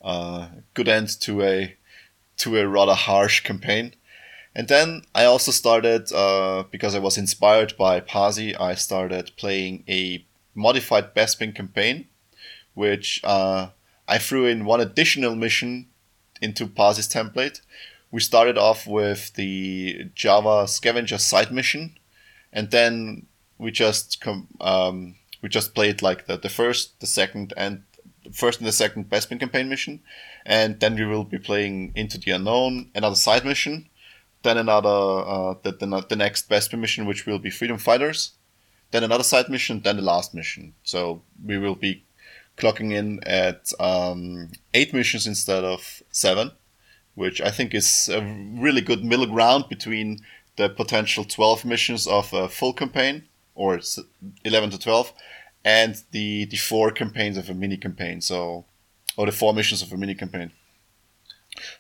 uh, 0.02 0.48
good 0.74 0.88
end 0.88 1.10
to 1.22 1.44
a 1.44 1.76
to 2.38 2.58
a 2.58 2.68
rather 2.68 2.96
harsh 2.96 3.42
campaign. 3.42 3.94
And 4.56 4.68
then 4.68 5.02
I 5.16 5.26
also 5.26 5.52
started 5.52 6.12
uh, 6.12 6.64
because 6.70 6.94
I 6.94 7.00
was 7.00 7.18
inspired 7.18 7.76
by 7.78 8.00
Pasi. 8.00 8.56
I 8.56 8.76
started 8.76 9.32
playing 9.36 9.84
a 9.90 10.26
modified 10.54 11.16
Bespin 11.16 11.56
campaign, 11.56 12.08
which 12.76 13.22
uh, 13.24 13.70
I 14.08 14.18
threw 14.20 14.46
in 14.46 14.66
one 14.66 14.80
additional 14.80 15.36
mission 15.36 15.88
into 16.42 16.68
Pasi's 16.68 17.08
template. 17.08 17.62
We 18.12 18.20
started 18.20 18.58
off 18.58 18.86
with 18.86 19.34
the 19.34 20.12
Jawa 20.16 20.70
scavenger 20.70 21.18
side 21.18 21.52
mission, 21.52 21.98
and 22.52 22.70
then 22.70 23.26
we 23.58 23.72
just 23.72 24.22
com- 24.22 24.50
um, 24.62 25.16
we 25.42 25.50
just 25.50 25.74
played 25.74 26.04
like 26.04 26.28
the, 26.28 26.38
the 26.38 26.50
first, 26.50 27.00
the 27.00 27.08
second, 27.08 27.54
and 27.58 27.84
first 28.32 28.60
and 28.60 28.68
the 28.68 28.72
second 28.72 29.10
Bespin 29.10 29.40
campaign 29.40 29.68
mission, 29.68 30.02
and 30.46 30.80
then 30.80 30.94
we 30.94 31.06
will 31.06 31.24
be 31.24 31.40
playing 31.40 31.92
Into 31.96 32.20
the 32.20 32.32
Unknown, 32.32 32.92
another 32.94 33.16
side 33.16 33.46
mission, 33.46 33.90
then 34.44 34.58
another 34.58 34.90
uh, 34.90 35.56
the, 35.64 35.72
the 35.72 36.06
the 36.10 36.16
next 36.16 36.50
Bespin 36.50 36.80
mission, 36.80 37.06
which 37.06 37.26
will 37.26 37.40
be 37.40 37.50
Freedom 37.50 37.78
Fighters, 37.78 38.34
then 38.92 39.04
another 39.04 39.24
side 39.24 39.50
mission, 39.50 39.82
then 39.82 39.98
the 39.98 40.04
last 40.04 40.34
mission. 40.34 40.74
So 40.84 41.24
we 41.44 41.58
will 41.58 41.76
be 41.76 42.04
clocking 42.58 42.92
in 42.94 43.24
at 43.24 43.72
um, 43.80 44.50
eight 44.74 44.94
missions 44.94 45.26
instead 45.26 45.64
of 45.64 46.04
seven, 46.12 46.52
which 47.16 47.42
I 47.42 47.50
think 47.50 47.74
is 47.74 48.10
a 48.10 48.22
really 48.22 48.82
good 48.82 49.04
middle 49.04 49.26
ground 49.26 49.66
between 49.70 50.20
the 50.56 50.70
potential 50.70 51.24
12 51.24 51.66
missions 51.66 52.06
of 52.06 52.32
a 52.32 52.48
full 52.48 52.74
campaign, 52.74 53.24
or 53.56 53.80
11 54.46 54.70
to 54.72 54.80
12, 54.80 55.14
and 55.66 56.04
the, 56.12 56.46
the 56.46 56.58
four 56.58 56.92
campaigns 56.92 57.38
of 57.38 57.50
a 57.50 57.54
mini 57.54 57.78
campaign, 57.78 58.22
so 58.22 58.66
or 59.18 59.26
the 59.26 59.32
four 59.32 59.54
missions 59.54 59.82
of 59.82 59.92
a 59.92 59.98
mini 59.98 60.16
campaign. 60.16 60.52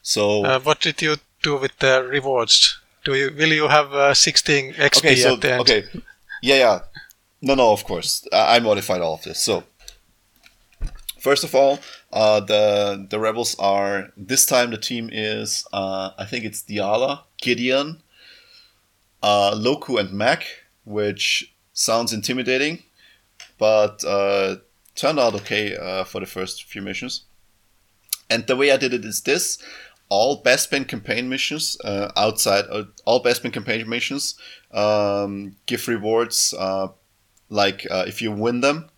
So 0.02 0.46
Uh, 0.46 0.60
what 0.60 0.80
did 0.80 1.02
you 1.02 1.18
do 1.44 1.58
with 1.58 1.78
the 1.80 2.08
rewards? 2.10 2.80
Do 3.04 3.14
you 3.16 3.32
will 3.38 3.54
you 3.54 3.68
have 3.68 3.94
uh, 3.94 4.14
16 4.14 4.74
XP 4.74 4.98
okay, 4.98 5.16
so 5.16 5.34
at 5.34 5.42
the 5.42 5.52
end? 5.52 5.62
okay, 5.62 5.84
yeah, 6.42 6.56
yeah, 6.56 6.80
no, 7.42 7.56
no, 7.56 7.72
of 7.72 7.84
course, 7.84 8.26
I, 8.32 8.56
I 8.56 8.60
modified 8.60 9.02
all 9.02 9.16
of 9.16 9.24
this. 9.24 9.40
So 9.40 9.64
first 11.20 11.44
of 11.44 11.54
all, 11.56 11.80
uh, 12.12 12.40
the 12.40 13.08
the 13.10 13.20
rebels 13.20 13.56
are 13.60 14.12
this 14.16 14.46
time 14.46 14.72
the 14.72 14.78
team 14.78 15.10
is 15.12 15.66
uh, 15.74 16.12
I 16.18 16.26
think 16.26 16.46
it's 16.46 16.64
Diala, 16.64 17.24
Gideon, 17.38 18.02
uh, 19.22 19.52
Loku, 19.56 20.00
and 20.00 20.12
Mak, 20.12 20.44
which 20.86 21.54
sounds 21.74 22.14
intimidating, 22.14 22.84
but 23.58 24.04
uh, 24.06 24.58
turned 24.96 25.20
out 25.20 25.34
okay 25.36 25.76
uh, 25.76 26.04
for 26.04 26.20
the 26.20 26.26
first 26.26 26.64
few 26.66 26.82
missions. 26.82 27.24
And 28.30 28.48
the 28.48 28.56
way 28.56 28.72
I 28.72 28.78
did 28.78 28.94
it 28.94 29.06
is 29.06 29.22
this: 29.22 29.58
all 30.14 30.44
Bespin 30.44 30.88
campaign 30.88 31.28
missions 31.28 31.76
uh, 31.84 32.12
outside, 32.16 32.66
uh, 32.70 32.84
all 33.04 33.24
Bespin 33.24 33.52
campaign 33.52 33.90
missions 33.90 34.36
um, 34.72 35.56
give 35.66 35.88
rewards. 35.88 36.54
Uh, 36.54 36.90
like 37.50 37.88
uh, 37.90 38.06
if 38.08 38.22
you 38.22 38.32
win 38.32 38.62
them, 38.62 38.90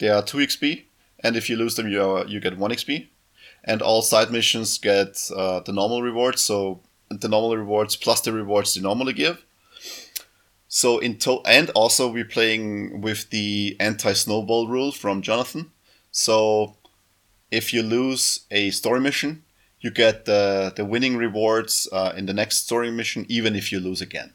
they 0.00 0.08
are 0.08 0.20
two 0.20 0.38
XP, 0.38 0.82
and 1.22 1.36
if 1.36 1.48
you 1.48 1.54
lose 1.56 1.76
them, 1.76 1.88
you 1.88 2.02
are, 2.02 2.26
you 2.26 2.40
get 2.40 2.58
one 2.58 2.72
XP. 2.72 3.06
And 3.62 3.82
all 3.82 4.02
side 4.02 4.32
missions 4.32 4.76
get 4.78 5.30
uh, 5.36 5.60
the 5.60 5.72
normal 5.72 6.02
rewards, 6.02 6.42
so 6.42 6.80
the 7.08 7.28
normal 7.28 7.56
rewards 7.56 7.94
plus 7.94 8.20
the 8.22 8.32
rewards 8.32 8.74
they 8.74 8.80
normally 8.80 9.12
give. 9.12 9.44
So 10.66 10.98
in 10.98 11.18
to- 11.18 11.42
and 11.46 11.70
also 11.70 12.08
we're 12.08 12.24
playing 12.24 13.00
with 13.00 13.30
the 13.30 13.76
anti-snowball 13.78 14.66
rule 14.66 14.90
from 14.90 15.22
Jonathan. 15.22 15.70
So 16.10 16.76
if 17.52 17.72
you 17.72 17.84
lose 17.84 18.40
a 18.50 18.70
story 18.70 19.00
mission, 19.00 19.43
you 19.84 19.90
get 19.90 20.24
the 20.24 20.72
the 20.74 20.84
winning 20.84 21.18
rewards 21.18 21.86
uh, 21.92 22.14
in 22.16 22.24
the 22.24 22.32
next 22.32 22.64
story 22.64 22.90
mission, 22.90 23.26
even 23.28 23.54
if 23.54 23.70
you 23.70 23.78
lose 23.78 24.00
again. 24.00 24.32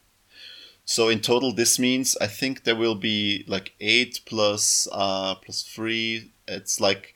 So 0.85 1.09
in 1.09 1.21
total, 1.21 1.51
this 1.51 1.79
means 1.79 2.15
I 2.21 2.27
think 2.27 2.63
there 2.63 2.75
will 2.75 2.93
be 2.93 3.43
like 3.47 3.73
eight 3.79 4.21
plus 4.27 4.87
uh, 4.91 5.33
plus 5.35 5.63
three. 5.63 6.33
It's 6.47 6.79
like 6.79 7.15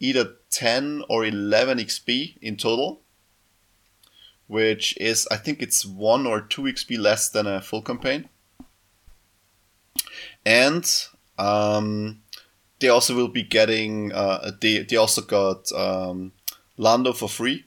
either 0.00 0.34
ten 0.50 1.04
or 1.08 1.24
eleven 1.24 1.78
XP 1.78 2.38
in 2.42 2.56
total, 2.56 3.02
which 4.48 4.96
is 4.96 5.28
I 5.30 5.36
think 5.36 5.62
it's 5.62 5.86
one 5.86 6.26
or 6.26 6.40
two 6.40 6.62
XP 6.62 6.98
less 6.98 7.28
than 7.28 7.46
a 7.46 7.60
full 7.60 7.82
campaign. 7.82 8.28
And 10.44 10.84
um, 11.38 12.22
they 12.80 12.88
also 12.88 13.14
will 13.14 13.28
be 13.28 13.44
getting 13.44 14.12
uh, 14.12 14.50
they 14.60 14.78
they 14.82 14.96
also 14.96 15.22
got 15.22 15.70
um, 15.70 16.32
Lando 16.80 17.12
for 17.12 17.28
free 17.28 17.66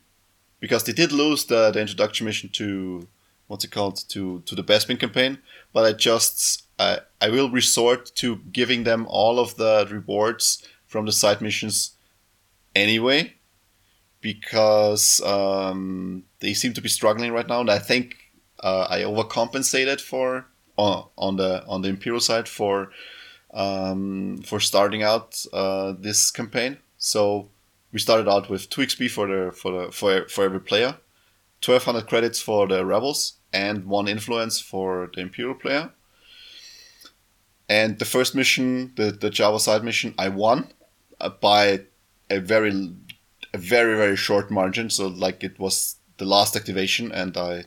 because 0.59 0.83
they 0.85 0.91
did 0.91 1.11
lose 1.11 1.45
the, 1.45 1.71
the 1.71 1.79
introduction 1.79 2.25
mission 2.25 2.49
to 2.53 3.07
what's 3.47 3.63
it 3.63 3.71
called 3.71 4.03
to 4.09 4.41
to 4.47 4.55
the 4.55 4.63
Bespin 4.63 4.99
campaign, 4.99 5.37
but 5.71 5.85
I 5.85 5.93
just 5.93 6.65
I, 6.79 6.99
I 7.21 7.29
will 7.29 7.49
resort 7.49 8.11
to 8.15 8.37
giving 8.51 8.83
them 8.83 9.05
all 9.07 9.39
of 9.39 9.55
the 9.55 9.87
rewards 9.89 10.67
from 10.87 11.05
the 11.05 11.11
side 11.11 11.41
missions 11.41 11.91
anyway 12.75 13.33
because 14.19 15.21
um, 15.21 16.23
they 16.39 16.53
seem 16.53 16.73
to 16.73 16.81
be 16.81 16.89
struggling 16.89 17.31
right 17.31 17.47
now, 17.47 17.61
and 17.61 17.69
I 17.69 17.77
think 17.77 18.15
uh, 18.61 18.87
I 18.89 19.01
overcompensated 19.01 20.01
for 20.01 20.47
uh, 20.77 21.03
on 21.17 21.35
the 21.35 21.63
on 21.67 21.83
the 21.83 21.89
Imperial 21.89 22.19
side 22.19 22.47
for 22.47 22.89
um, 23.53 24.37
for 24.43 24.59
starting 24.59 25.03
out 25.03 25.45
uh, 25.53 25.93
this 25.99 26.31
campaign. 26.31 26.77
So 26.97 27.49
we 27.93 27.99
started 27.99 28.27
out 28.27 28.49
with 28.49 28.69
two 28.69 28.81
XP 28.81 29.09
for 29.11 29.27
the 29.27 29.51
for 29.51 29.71
the 29.85 29.91
for 29.91 30.27
for 30.27 30.43
every 30.43 30.59
player, 30.59 30.97
twelve 31.61 31.83
hundred 31.83 32.07
credits 32.07 32.41
for 32.41 32.67
the 32.67 32.85
rebels, 32.85 33.33
and 33.53 33.85
one 33.85 34.07
influence 34.07 34.59
for 34.59 35.09
the 35.13 35.21
imperial 35.21 35.55
player. 35.55 35.91
And 37.69 37.97
the 37.99 38.05
first 38.05 38.35
mission, 38.35 38.93
the 38.95 39.11
the 39.11 39.29
Jawa 39.29 39.59
side 39.59 39.83
mission, 39.83 40.13
I 40.17 40.29
won 40.29 40.67
uh, 41.21 41.29
by 41.29 41.81
a 42.29 42.39
very 42.39 42.91
a 43.53 43.57
very 43.57 43.95
very 43.95 44.17
short 44.17 44.51
margin. 44.51 44.89
So 44.89 45.07
like 45.07 45.43
it 45.43 45.59
was 45.59 45.95
the 46.17 46.25
last 46.25 46.55
activation, 46.55 47.11
and 47.11 47.37
I 47.37 47.65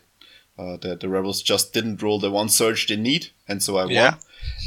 uh, 0.59 0.77
the 0.77 0.97
the 1.01 1.09
rebels 1.09 1.43
just 1.43 1.73
didn't 1.73 2.03
roll 2.03 2.19
the 2.19 2.31
one 2.31 2.49
surge 2.49 2.87
they 2.87 2.97
need, 2.97 3.29
and 3.49 3.63
so 3.63 3.79
I 3.79 3.87
Yeah. 3.87 4.11
won. 4.11 4.19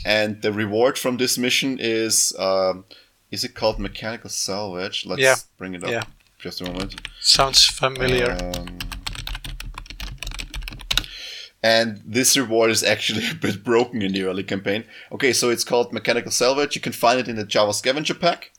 And 0.05 0.41
the 0.41 0.51
reward 0.53 0.97
from 0.97 1.17
this 1.17 1.37
mission 1.37 1.77
is 1.79 2.33
um, 2.39 2.85
is 3.31 3.43
it 3.43 3.55
called 3.55 3.79
mechanical 3.79 4.29
salvage? 4.29 5.05
Let's 5.05 5.21
Yeah. 5.21 5.35
bring 5.57 5.73
it 5.75 5.83
up. 5.83 5.91
Yeah. 5.91 6.03
Just 6.39 6.61
a 6.61 6.65
moment. 6.65 6.95
Sounds 7.21 7.65
familiar. 7.65 8.31
Um, 8.55 8.79
and 11.61 12.01
this 12.05 12.37
reward 12.37 12.71
is 12.71 12.83
actually 12.83 13.27
a 13.31 13.35
bit 13.35 13.63
broken 13.63 14.01
in 14.01 14.13
the 14.13 14.23
early 14.23 14.43
campaign. 14.43 14.85
Okay, 15.11 15.33
so 15.33 15.49
it's 15.49 15.63
called 15.63 15.91
Mechanical 15.93 16.31
Salvage. 16.31 16.75
You 16.75 16.81
can 16.81 16.93
find 16.93 17.19
it 17.19 17.27
in 17.27 17.35
the 17.35 17.45
Jawa 17.45 17.73
Scavenger 17.73 18.13
Pack. 18.15 18.51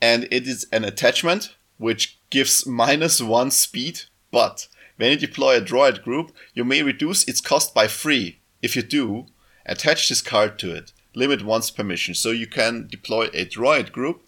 And 0.00 0.24
it 0.32 0.48
is 0.48 0.66
an 0.72 0.84
attachment 0.84 1.54
which 1.78 2.18
gives 2.30 2.66
minus 2.66 3.20
one 3.22 3.50
speed, 3.52 4.00
but 4.32 4.66
when 4.96 5.10
you 5.12 5.16
deploy 5.16 5.56
a 5.56 5.60
droid 5.60 6.02
group, 6.02 6.32
you 6.54 6.64
may 6.64 6.82
reduce 6.82 7.26
its 7.28 7.40
cost 7.40 7.72
by 7.72 7.86
three. 7.86 8.40
If 8.60 8.74
you 8.74 8.82
do, 8.82 9.26
attach 9.64 10.08
this 10.08 10.20
card 10.20 10.58
to 10.60 10.74
it. 10.74 10.92
Limit 11.14 11.44
once 11.44 11.70
permission. 11.70 12.14
So 12.14 12.30
you 12.30 12.46
can 12.46 12.86
deploy 12.90 13.26
a 13.26 13.44
droid 13.44 13.92
group 13.92 14.22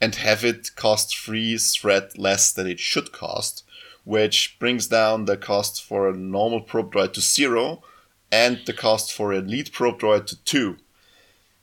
and 0.00 0.14
have 0.16 0.44
it 0.44 0.74
cost 0.76 1.16
three 1.16 1.56
threat 1.58 2.18
less 2.18 2.52
than 2.52 2.66
it 2.66 2.80
should 2.80 3.12
cost, 3.12 3.64
which 4.04 4.56
brings 4.58 4.86
down 4.86 5.24
the 5.24 5.36
cost 5.36 5.82
for 5.82 6.08
a 6.08 6.16
normal 6.16 6.60
probe 6.60 6.92
droid 6.92 7.12
to 7.14 7.20
zero 7.20 7.82
and 8.30 8.60
the 8.66 8.72
cost 8.72 9.12
for 9.12 9.32
a 9.32 9.40
lead 9.40 9.72
probe 9.72 10.00
droid 10.00 10.26
to 10.26 10.42
two. 10.44 10.76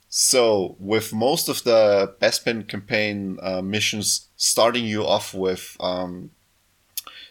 So, 0.08 0.76
with 0.78 1.12
most 1.14 1.48
of 1.48 1.64
the 1.64 2.14
Bespin 2.20 2.68
campaign 2.68 3.38
uh, 3.40 3.62
missions 3.62 4.28
starting 4.36 4.84
you 4.84 5.06
off 5.06 5.32
with 5.32 5.76
um, 5.80 6.30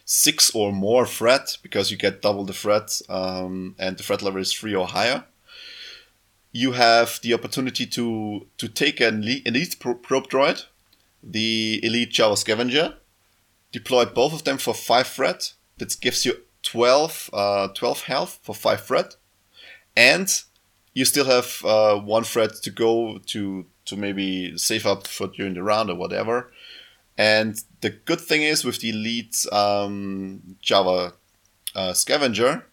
six 0.04 0.50
or 0.52 0.72
more 0.72 1.06
threat, 1.06 1.58
because 1.62 1.90
you 1.92 1.96
get 1.96 2.22
double 2.22 2.44
the 2.44 2.52
threat 2.52 3.00
um, 3.08 3.76
and 3.78 3.96
the 3.96 4.02
threat 4.02 4.22
level 4.22 4.40
is 4.40 4.52
three 4.52 4.74
or 4.74 4.88
higher, 4.88 5.24
you 6.52 6.72
have 6.72 7.18
the 7.22 7.34
opportunity 7.34 7.86
to, 7.86 8.46
to 8.58 8.68
take 8.68 9.00
an 9.00 9.24
elite, 9.24 9.80
probe 9.80 10.28
droid 10.28 10.64
the 11.22 11.80
Elite 11.82 12.10
Jawa 12.10 12.36
Scavenger. 12.36 12.94
Deploy 13.70 14.04
both 14.04 14.32
of 14.32 14.44
them 14.44 14.58
for 14.58 14.74
5 14.74 15.06
threat. 15.06 15.52
That 15.78 15.98
gives 16.00 16.24
you 16.26 16.34
12, 16.62 17.30
uh, 17.32 17.68
12 17.68 18.02
health 18.02 18.40
for 18.42 18.54
5 18.54 18.84
threat. 18.84 19.16
And 19.96 20.28
you 20.94 21.04
still 21.04 21.24
have 21.24 21.64
uh, 21.64 21.96
1 21.98 22.24
threat 22.24 22.54
to 22.62 22.70
go 22.70 23.18
to, 23.26 23.66
to 23.86 23.96
maybe 23.96 24.58
save 24.58 24.86
up 24.86 25.06
for 25.06 25.28
during 25.28 25.54
the 25.54 25.62
round 25.62 25.90
or 25.90 25.96
whatever. 25.96 26.50
And 27.16 27.62
the 27.80 27.90
good 27.90 28.20
thing 28.20 28.42
is 28.42 28.64
with 28.64 28.80
the 28.80 28.90
Elite 28.90 29.46
um, 29.52 30.56
Jawa 30.62 31.12
uh, 31.74 31.92
Scavenger, 31.92 32.66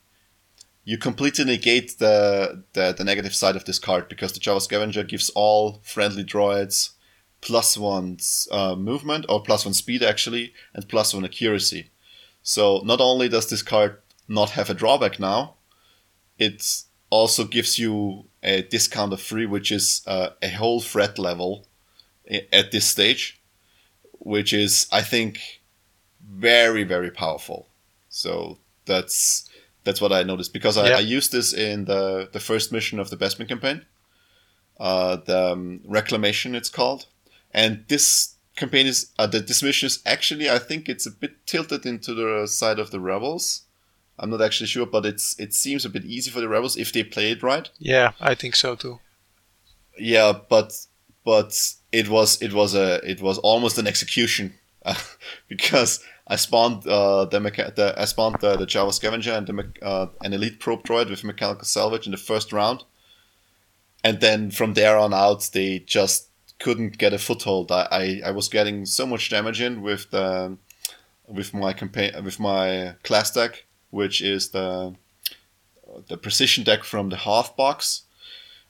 you 0.90 0.98
completely 0.98 1.46
negate 1.46 2.00
the, 2.00 2.64
the, 2.74 2.92
the 2.98 3.04
negative 3.04 3.36
side 3.36 3.56
of 3.56 3.64
this 3.66 3.78
card 3.78 4.10
because 4.10 4.34
the 4.34 4.40
Jawa 4.40 4.60
Scavenger 4.60 5.04
gives 5.04 5.30
all 5.36 5.82
friendly 5.84 6.24
droids 6.24 6.94
plus 7.42 7.78
one 7.78 8.18
uh, 8.50 8.76
movement 8.76 9.24
or 9.30 9.44
plus 9.44 9.66
one 9.66 9.76
speed 9.76 10.02
actually 10.02 10.52
and 10.74 10.90
plus 10.90 11.14
one 11.14 11.24
accuracy. 11.24 11.92
So 12.42 12.82
not 12.84 13.02
only 13.02 13.30
does 13.30 13.48
this 13.48 13.62
card 13.62 14.00
not 14.28 14.50
have 14.52 14.72
a 14.72 14.74
drawback 14.74 15.20
now, 15.20 15.58
it 16.40 16.66
also 17.12 17.46
gives 17.46 17.78
you 17.78 18.26
a 18.42 18.64
discount 18.64 19.14
of 19.14 19.22
three, 19.22 19.46
which 19.46 19.72
is 19.72 20.02
uh, 20.08 20.30
a 20.42 20.50
whole 20.50 20.82
threat 20.82 21.20
level 21.20 21.68
at 22.52 22.72
this 22.72 22.88
stage, 22.88 23.40
which 24.14 24.54
is 24.54 24.88
I 24.92 25.04
think 25.04 25.62
very 26.28 26.84
very 26.84 27.12
powerful. 27.12 27.68
So 28.10 28.58
that's 28.86 29.49
that's 29.84 30.02
what 30.02 30.12
I 30.12 30.24
noticed 30.24 30.54
because 30.54 30.78
I, 30.78 30.90
Yeah. 30.90 30.98
I 30.98 31.00
used 31.00 31.32
this 31.32 31.54
in 31.54 31.86
the 31.86 32.30
the 32.32 32.40
first 32.40 32.72
mission 32.72 33.00
of 33.00 33.10
the 33.10 33.18
Bespin 33.18 33.48
campaign, 33.48 33.86
uh, 34.80 35.18
the 35.18 35.52
um, 35.54 35.82
reclamation 35.86 36.56
it's 36.56 36.70
called, 36.70 37.06
and 37.54 37.86
this 37.88 38.36
campaign 38.56 38.88
is 38.88 39.08
uh, 39.18 39.28
the 39.28 39.40
this 39.40 39.64
mission 39.64 39.88
is 39.88 40.00
actually 40.06 40.50
I 40.50 40.60
think 40.60 40.90
it's 40.90 41.06
a 41.06 41.12
bit 41.12 41.46
tilted 41.46 41.86
into 41.86 42.14
the 42.14 42.48
side 42.48 42.80
of 42.80 42.92
the 42.92 43.00
rebels. 43.00 43.64
I'm 44.22 44.30
not 44.30 44.42
actually 44.42 44.68
sure, 44.68 44.86
but 44.86 45.06
it's 45.06 45.40
it 45.40 45.54
seems 45.54 45.86
a 45.86 45.90
bit 45.90 46.06
easy 46.06 46.30
for 46.30 46.42
the 46.42 46.50
rebels 46.50 46.76
if 46.78 46.92
they 46.92 47.04
play 47.04 47.32
it 47.32 47.42
right. 47.42 47.70
Yeah, 47.80 48.12
I 48.20 48.36
think 48.36 48.56
so 48.56 48.76
too. 48.76 49.00
Yeah, 49.98 50.34
but 50.50 50.74
but 51.26 51.58
it 51.92 52.10
was 52.10 52.42
it 52.42 52.54
was 52.54 52.76
a 52.76 52.96
it 53.10 53.22
was 53.22 53.38
almost 53.38 53.78
an 53.78 53.88
execution 53.88 54.54
uh, 54.86 54.96
because 55.48 56.04
I 56.30 56.36
spawned 56.36 56.86
uh, 56.88 57.26
the, 57.26 57.40
mecha- 57.40 57.76
the 57.76 58.00
I 58.00 58.06
spawned 58.06 58.38
the, 58.40 58.56
the 58.56 58.68
Jawa 58.68 58.94
scavenger 58.94 59.34
and 59.34 59.48
the 59.48 59.54
me- 59.54 59.64
uh, 59.82 60.08
an 60.22 60.34
elite 60.34 60.60
probe 60.60 60.84
droid 60.84 61.10
with 61.10 61.24
mechanical 61.24 61.66
salvage 61.66 62.06
in 62.06 62.12
the 62.12 62.18
first 62.18 62.54
round, 62.54 62.84
and 64.04 64.22
then 64.22 64.52
from 64.52 64.76
there 64.76 64.98
on 64.98 65.14
out 65.14 65.50
they 65.54 65.80
just 65.80 66.30
couldn't 66.60 66.98
get 66.98 67.14
a 67.14 67.18
foothold. 67.18 67.72
I, 67.72 67.88
I, 67.92 68.22
I 68.28 68.32
was 68.32 68.48
getting 68.48 68.86
so 68.86 69.08
much 69.08 69.30
damage 69.30 69.60
in 69.60 69.82
with 69.82 70.12
the 70.12 70.58
with 71.28 71.54
my 71.54 71.74
campaign 71.74 72.12
with 72.24 72.40
my 72.40 72.96
class 73.04 73.32
deck, 73.32 73.66
which 73.90 74.22
is 74.22 74.50
the 74.50 74.96
the 76.08 76.18
precision 76.18 76.64
deck 76.64 76.84
from 76.84 77.10
the 77.10 77.18
half 77.18 77.56
box 77.58 78.04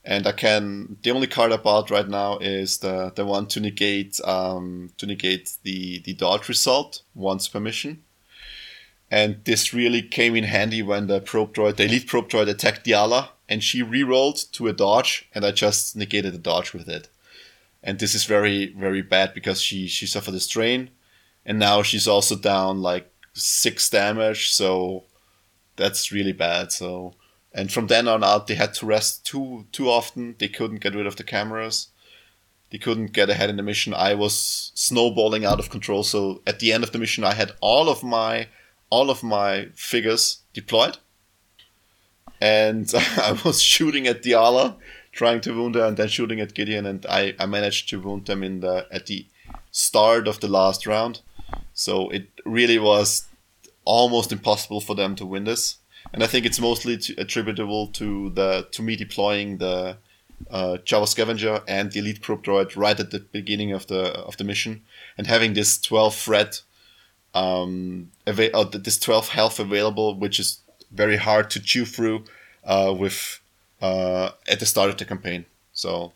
and 0.04 0.26
I 0.26 0.32
can. 0.32 0.98
The 1.04 1.12
only 1.12 1.28
card 1.28 1.52
I 1.52 1.58
bought 1.58 1.92
right 1.92 2.08
now 2.08 2.38
is 2.38 2.78
the 2.80 3.12
the 3.14 3.26
one 3.26 3.48
to 3.48 3.60
negate 3.60 4.20
um, 4.24 4.92
to 4.98 5.06
negate 5.06 5.54
the 5.64 6.00
the 6.00 6.14
dodge 6.14 6.48
result 6.48 7.04
once 7.14 7.48
per 7.48 7.60
mission. 7.60 8.04
And 9.12 9.44
this 9.44 9.74
really 9.74 10.04
came 10.04 10.36
in 10.36 10.44
handy 10.44 10.84
when 10.84 11.08
the 11.08 11.20
probe 11.20 11.56
droid, 11.56 11.78
the 11.78 11.86
elite 11.86 12.08
probe 12.08 12.30
droid, 12.30 12.48
attacked 12.48 12.86
Diala, 12.86 13.30
and 13.48 13.64
she 13.64 13.82
re-rolled 13.82 14.40
to 14.52 14.68
a 14.68 14.74
dodge, 14.74 15.28
and 15.34 15.44
I 15.44 15.52
just 15.52 15.96
negated 15.96 16.34
the 16.34 16.38
dodge 16.38 16.74
with 16.74 16.88
it. 16.88 17.10
And 17.82 17.98
this 17.98 18.14
is 18.14 18.26
very 18.26 18.68
very 18.74 19.02
bad 19.02 19.34
because 19.34 19.62
she 19.62 19.88
she 19.88 20.06
suffered 20.06 20.36
a 20.36 20.40
strain, 20.40 20.92
and 21.46 21.60
now 21.60 21.82
she's 21.82 22.08
also 22.08 22.36
down 22.36 22.82
like 22.82 23.12
six 23.34 23.90
damage, 23.90 24.52
so 24.52 25.04
that's 25.76 26.12
really 26.12 26.34
bad. 26.34 26.72
So 26.72 27.16
and 27.54 27.72
from 27.72 27.88
then 27.88 28.08
on 28.08 28.24
out 28.24 28.48
they 28.48 28.56
had 28.56 28.74
to 28.76 28.86
rest 28.86 29.26
too 29.26 29.66
too 29.72 29.90
often. 29.90 30.36
They 30.38 30.48
couldn't 30.48 30.82
get 30.82 30.96
rid 30.96 31.08
of 31.08 31.16
the 31.16 31.24
cameras. 31.24 31.88
They 32.72 32.78
couldn't 32.78 33.14
get 33.14 33.30
ahead 33.30 33.50
in 33.50 33.58
the 33.58 33.64
mission. 33.64 33.94
I 33.94 34.14
was 34.14 34.72
snowballing 34.76 35.46
out 35.46 35.60
of 35.60 35.72
control. 35.72 36.04
So 36.04 36.42
at 36.46 36.60
the 36.60 36.72
end 36.72 36.84
of 36.84 36.92
the 36.92 37.00
mission 37.00 37.24
i 37.24 37.34
had 37.34 37.54
all 37.62 37.90
of 37.90 38.04
my 38.04 38.48
all 38.90 39.10
of 39.10 39.24
my 39.24 39.70
figures 39.76 40.40
deployed. 40.54 40.98
And 42.40 42.92
i 42.96 43.40
was 43.44 43.62
shooting 43.62 44.08
at 44.08 44.24
diala 44.24 44.76
trying 45.12 45.42
to 45.42 45.54
wound 45.54 45.76
her 45.76 45.86
and 45.86 45.98
then 45.98 46.08
shooting 46.08 46.40
at 46.40 46.54
gideon. 46.54 46.86
And 46.86 47.06
i 47.08 47.34
i 47.40 47.46
managed 47.48 47.90
to 47.90 48.00
wound 48.00 48.28
them 48.28 48.44
in 48.44 48.60
the 48.60 48.88
at 48.92 49.08
the 49.08 49.26
start 49.72 50.28
of 50.28 50.40
the 50.40 50.48
last 50.48 50.86
round. 50.86 51.22
So 51.74 52.10
it 52.10 52.28
really 52.46 52.78
was 52.78 53.26
almost 53.86 54.32
impossible 54.32 54.82
for 54.82 54.94
them 54.94 55.16
to 55.16 55.26
win 55.26 55.46
this 55.46 55.78
and 56.14 56.24
I 56.24 56.28
think 56.28 56.46
it's 56.46 56.60
mostly 56.60 56.98
to, 56.98 57.14
attributable 57.16 57.88
to 57.88 58.30
the 58.32 58.68
to 58.72 58.82
me 58.82 58.96
deploying 58.96 59.58
the 59.58 59.98
uh, 60.50 60.78
Jawa 60.86 61.08
Scavenger 61.08 61.62
and 61.68 61.92
the 61.92 62.00
Elite 62.00 62.22
Probe 62.22 62.44
Droid 62.44 62.76
right 62.76 63.00
at 63.00 63.12
the 63.12 63.20
beginning 63.20 63.72
of 63.72 63.88
the 63.88 64.14
of 64.20 64.38
the 64.38 64.44
mission, 64.44 64.84
and 65.18 65.28
having 65.28 65.54
this 65.54 65.80
12 65.80 66.16
threat, 66.16 66.62
um, 67.34 68.12
ava- 68.26 68.56
uh, 68.56 68.64
this 68.64 68.98
12 69.00 69.30
health 69.30 69.60
available, 69.60 70.16
which 70.16 70.40
is 70.40 70.60
very 70.92 71.18
hard 71.18 71.50
to 71.52 71.60
chew 71.60 71.86
through 71.86 72.24
uh, 72.64 72.94
with 72.98 73.40
uh, 73.82 74.32
at 74.48 74.60
the 74.60 74.66
start 74.66 74.90
of 74.90 74.98
the 74.98 75.06
campaign. 75.06 75.46
So. 75.74 76.14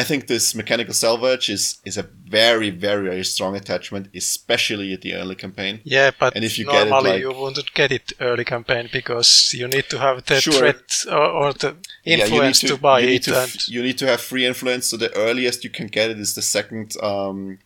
I 0.00 0.04
think 0.04 0.26
this 0.26 0.54
mechanical 0.54 0.94
salvage 0.94 1.46
is, 1.56 1.80
is 1.84 1.96
a 1.96 2.02
very, 2.38 2.70
very, 2.86 3.04
very 3.08 3.24
strong 3.24 3.56
attachment, 3.56 4.04
especially 4.14 4.92
at 4.92 5.00
the 5.00 5.14
early 5.20 5.34
campaign. 5.44 5.80
Yeah, 5.84 6.10
but 6.20 6.36
And 6.36 6.44
if 6.44 6.58
you 6.58 6.66
get 6.66 6.86
it, 6.86 6.90
normally 6.90 7.10
like- 7.12 7.20
you 7.20 7.32
wouldn't 7.32 7.72
get 7.80 7.90
it 7.98 8.12
early 8.20 8.44
campaign 8.44 8.88
because 8.92 9.30
you 9.58 9.66
need 9.74 9.88
to 9.88 9.98
have 9.98 10.16
the 10.26 10.40
Sure. 10.40 10.52
threat 10.58 10.84
or, 11.18 11.26
or 11.40 11.52
the 11.54 11.70
Yeah, 12.04 12.18
influence 12.24 12.60
to, 12.60 12.76
buy 12.76 13.00
you 13.00 13.08
it. 13.16 13.22
To, 13.24 13.32
and 13.42 13.68
you 13.74 13.82
need 13.82 13.98
to 13.98 14.06
have 14.06 14.20
free 14.20 14.44
influence. 14.52 14.84
So 14.88 14.96
the 14.98 15.12
earliest 15.26 15.64
you 15.64 15.70
can 15.70 15.86
get 15.86 16.10
it 16.10 16.18
is 16.18 16.34
the 16.34 16.42
second, 16.42 16.86
um, 17.02 17.58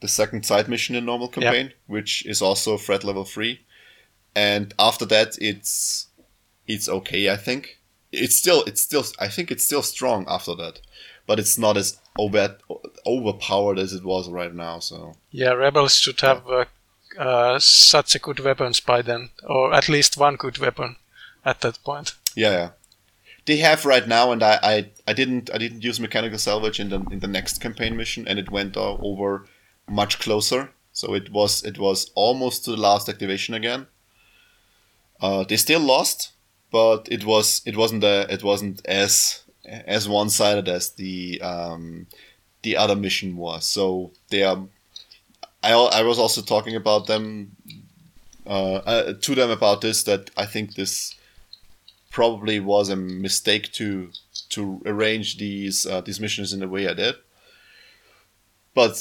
the 0.00 0.08
second 0.08 0.44
side 0.46 0.68
mission 0.68 0.94
in 0.96 1.04
normal 1.04 1.28
campaign, 1.36 1.72
which 1.86 2.12
is 2.26 2.40
also 2.42 2.76
threat 2.76 3.02
level 3.04 3.24
three. 3.24 3.54
And 4.34 4.72
after 4.78 5.04
that, 5.14 5.30
it's 5.50 6.06
it's 6.74 6.88
okay, 6.88 7.22
I 7.36 7.36
think. 7.46 7.64
it's 8.24 8.36
still 8.36 8.60
it's 8.68 8.82
still 8.88 9.04
I 9.26 9.28
think 9.34 9.50
it's 9.50 9.64
still 9.64 9.82
strong 9.82 10.20
after 10.36 10.54
that, 10.62 10.74
but 11.26 11.38
it's 11.38 11.58
not 11.58 11.76
as 11.76 11.98
over 12.18 12.56
overpowered 13.06 13.78
as 13.78 13.92
it 13.92 14.04
was 14.04 14.28
right 14.28 14.54
now. 14.54 14.78
So 14.80 15.14
Yeah, 15.30 15.52
rebels 15.52 15.96
should 15.96 16.20
have 16.20 16.46
uh, 16.48 16.64
uh, 17.18 17.58
such 17.58 18.14
a 18.14 18.18
good 18.18 18.40
weapons 18.40 18.80
by 18.80 19.02
then, 19.02 19.30
or 19.46 19.72
at 19.74 19.88
least 19.88 20.16
one 20.16 20.36
good 20.36 20.58
weapon 20.58 20.96
at 21.44 21.60
that 21.60 21.82
point. 21.84 22.14
yeah, 22.34 22.50
yeah. 22.50 22.68
They 23.44 23.56
have 23.56 23.84
right 23.84 24.06
now, 24.06 24.30
and 24.30 24.40
I, 24.42 24.58
I, 24.62 24.90
I 25.08 25.12
didn't 25.12 25.50
I 25.52 25.58
didn't 25.58 25.82
use 25.82 25.98
mechanical 25.98 26.38
salvage 26.38 26.78
in 26.78 26.90
the 26.90 27.00
in 27.10 27.18
the 27.18 27.26
next 27.26 27.60
campaign 27.60 27.96
mission, 27.96 28.28
and 28.28 28.38
it 28.38 28.50
went 28.52 28.76
o- 28.76 28.98
over 29.02 29.46
much 29.88 30.20
closer. 30.20 30.70
So 30.92 31.14
it 31.14 31.32
was 31.32 31.64
it 31.64 31.76
was 31.78 32.10
almost 32.14 32.64
to 32.64 32.70
the 32.70 32.76
last 32.76 33.08
activation 33.08 33.54
again. 33.54 33.86
Uh, 35.20 35.44
they 35.44 35.56
still 35.56 35.80
lost, 35.80 36.32
but 36.70 37.08
it 37.10 37.24
was 37.24 37.62
it 37.66 37.76
wasn't 37.76 38.04
a, 38.04 38.32
it 38.32 38.44
wasn't 38.44 38.80
as 38.86 39.42
as 39.64 40.08
one 40.08 40.30
sided 40.30 40.68
as 40.68 40.90
the 40.90 41.40
um, 41.42 42.06
the 42.62 42.76
other 42.76 42.96
mission 42.96 43.36
was. 43.36 43.66
So 43.66 44.12
they 44.30 44.42
are. 44.42 44.62
I 45.62 45.72
I 45.72 46.02
was 46.02 46.18
also 46.18 46.42
talking 46.42 46.76
about 46.76 47.06
them 47.06 47.56
uh, 48.46 48.74
uh, 48.74 49.12
to 49.14 49.34
them 49.34 49.50
about 49.50 49.80
this 49.80 50.02
that 50.04 50.30
I 50.36 50.46
think 50.46 50.74
this 50.74 51.14
probably 52.10 52.60
was 52.60 52.88
a 52.88 52.96
mistake 52.96 53.72
to 53.72 54.10
to 54.50 54.82
arrange 54.84 55.38
these 55.38 55.86
uh, 55.86 56.00
these 56.00 56.20
missions 56.20 56.52
in 56.52 56.60
the 56.60 56.68
way 56.68 56.88
I 56.88 56.94
did. 56.94 57.14
But 58.74 58.96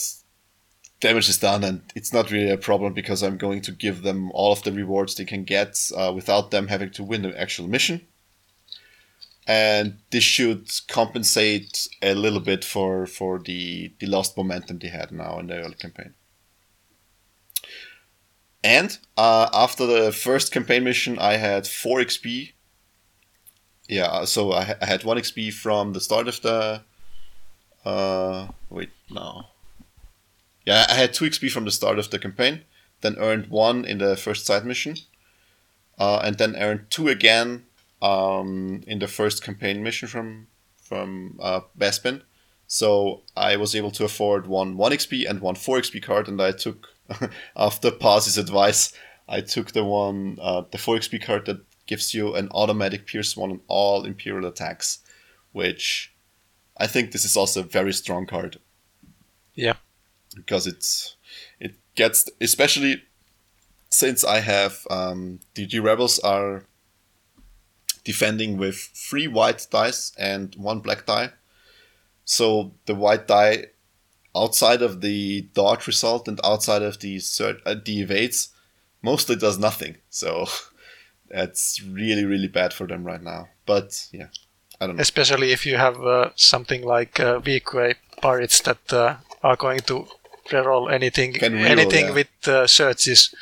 damage 1.00 1.30
is 1.30 1.40
done, 1.40 1.64
and 1.64 1.82
it's 1.96 2.14
not 2.14 2.30
really 2.30 2.52
a 2.52 2.58
problem 2.58 2.94
because 2.94 3.24
I'm 3.24 3.38
going 3.38 3.62
to 3.62 3.72
give 3.72 4.04
them 4.04 4.32
all 4.34 4.52
of 4.52 4.64
the 4.64 4.72
rewards 4.72 5.16
they 5.16 5.26
can 5.26 5.44
get 5.44 5.90
uh, 5.96 6.12
without 6.14 6.52
them 6.52 6.68
having 6.68 6.92
to 6.92 7.04
win 7.04 7.24
the 7.24 7.40
actual 7.40 7.68
mission. 7.68 8.08
And 9.52 9.98
this 10.12 10.24
should 10.24 10.72
compensate 10.88 11.90
a 12.02 12.14
little 12.14 12.40
bit 12.40 12.64
for 12.64 13.06
for 13.06 13.38
the 13.38 13.92
the 14.00 14.08
lost 14.08 14.38
momentum 14.38 14.80
they 14.80 14.88
had 14.88 15.12
now 15.12 15.40
in 15.40 15.48
the 15.48 15.58
early 15.58 15.76
campaign. 15.76 16.14
And 18.64 18.98
uh, 19.18 19.50
after 19.52 19.86
the 19.86 20.14
first 20.14 20.54
campaign 20.54 20.86
mission, 20.86 21.20
I 21.20 21.36
had 21.36 21.68
four 21.68 22.00
XP. 22.00 22.54
Yeah, 23.90 24.24
so 24.24 24.54
I, 24.54 24.76
I 24.82 24.86
had 24.86 25.04
one 25.04 25.18
XP 25.18 25.52
from 25.52 25.92
the 25.92 26.00
start 26.00 26.30
of 26.30 26.42
the. 26.42 26.84
Uh, 27.84 28.48
wait, 28.70 28.92
no. 29.10 29.48
Yeah, 30.66 30.86
I 30.88 30.94
had 30.94 31.14
two 31.14 31.26
XP 31.26 31.52
from 31.52 31.66
the 31.66 31.72
start 31.72 32.00
of 32.00 32.10
the 32.10 32.20
campaign, 32.20 32.62
then 33.02 33.18
earned 33.18 33.48
one 33.48 33.84
in 33.84 33.98
the 33.98 34.16
first 34.16 34.46
side 34.46 34.66
mission, 34.66 34.96
uh, 36.00 36.22
and 36.24 36.38
then 36.38 36.56
earned 36.56 36.86
two 36.90 37.10
again 37.10 37.66
um, 38.02 38.82
in 38.88 39.00
the 39.00 39.08
first 39.08 39.44
campaign 39.44 39.84
mission 39.84 40.08
from 40.08 40.48
from 40.82 41.40
uh, 41.42 41.62
Bespin. 41.78 42.22
So 42.68 43.24
I 43.36 43.58
was 43.58 43.76
able 43.76 43.92
to 43.92 44.06
afford 44.06 44.48
one 44.48 44.78
one 44.78 44.92
XP 44.92 45.30
and 45.30 45.42
one 45.42 45.56
four 45.56 45.80
XP 45.80 46.02
card, 46.04 46.28
and 46.28 46.42
I 46.42 46.52
took 46.52 46.88
after 47.56 47.92
Paz's 47.92 48.38
advice, 48.38 48.94
I 49.28 49.42
took 49.42 49.72
the 49.74 49.84
one 49.84 50.38
uh, 50.42 50.64
the 50.72 50.78
four 50.78 50.96
XP 50.98 51.24
card 51.24 51.46
that 51.46 51.62
gives 51.88 52.14
you 52.14 52.36
an 52.36 52.48
automatic 52.52 53.06
pierce 53.06 53.36
one 53.36 53.52
on 53.52 53.60
all 53.68 54.06
Imperial 54.06 54.46
attacks, 54.48 55.00
which 55.52 56.14
I 56.78 56.88
think 56.88 57.12
this 57.12 57.26
is 57.26 57.36
also 57.36 57.60
a 57.62 57.64
very 57.64 57.92
strong 57.94 58.26
card 58.26 58.58
Yeah. 59.56 59.76
because 60.36 60.66
it's 60.68 61.18
it 61.60 61.76
gets 61.96 62.30
especially 62.40 63.04
since 63.90 64.24
I 64.24 64.40
have 64.40 64.88
um, 64.90 65.40
the, 65.56 65.66
the 65.66 65.80
rebels 65.80 66.20
are 66.20 66.64
defending 68.04 68.58
with 68.58 68.76
three 68.76 69.28
white 69.28 69.68
dice 69.72 70.12
and 70.18 70.56
one 70.56 70.80
black 70.80 71.06
die. 71.06 71.32
So 72.26 72.74
the 72.86 72.96
white 72.96 73.28
die 73.28 73.68
outside 74.36 74.82
of 74.82 75.02
the 75.02 75.42
dodge 75.54 75.88
result 75.88 76.28
and 76.28 76.40
outside 76.44 76.82
of 76.82 77.00
the 77.00 77.18
cert, 77.18 77.60
uh, 77.66 77.76
the 77.84 78.02
evades 78.02 78.50
mostly 79.02 79.36
does 79.36 79.58
nothing. 79.58 79.98
So 80.10 80.48
that's 81.30 81.82
really 81.84 82.26
really 82.26 82.48
bad 82.48 82.74
for 82.74 82.88
them 82.88 83.04
right 83.04 83.22
now. 83.22 83.50
But 83.66 84.08
yeah, 84.12 84.28
I 84.80 84.88
don't 84.88 84.96
know. 84.96 85.02
Especially 85.02 85.52
if 85.52 85.66
you 85.66 85.78
have 85.78 86.02
uh, 86.02 86.30
something 86.36 86.84
like 86.84 87.20
uh, 87.20 87.40
Weequay 87.40 87.96
pirates 88.22 88.62
that 88.62 88.94
uh, 88.94 89.16
are 89.44 89.56
going 89.56 89.80
to 89.82 90.08
reroll 90.50 90.92
anything, 90.92 91.34
reroll, 91.34 91.66
anything 91.66 92.06
yeah. 92.08 92.14
with 92.14 92.48
uh, 92.48 92.68
surges. 92.68 93.34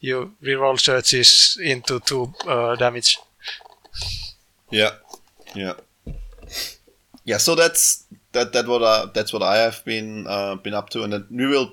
You 0.00 0.32
reroll 0.42 0.78
surges 0.78 1.58
into 1.60 2.00
two 2.00 2.32
uh, 2.46 2.76
damage. 2.76 3.18
Yeah, 4.70 4.90
yeah, 5.54 5.74
yeah. 7.24 7.38
So 7.38 7.54
that's 7.54 8.04
that. 8.32 8.52
That 8.52 8.66
what 8.66 8.82
I, 8.82 9.06
that's 9.14 9.32
what 9.32 9.42
I 9.42 9.56
have 9.56 9.82
been 9.84 10.26
uh, 10.26 10.56
been 10.56 10.74
up 10.74 10.90
to, 10.90 11.04
and 11.04 11.12
then 11.12 11.26
we 11.30 11.46
will 11.46 11.72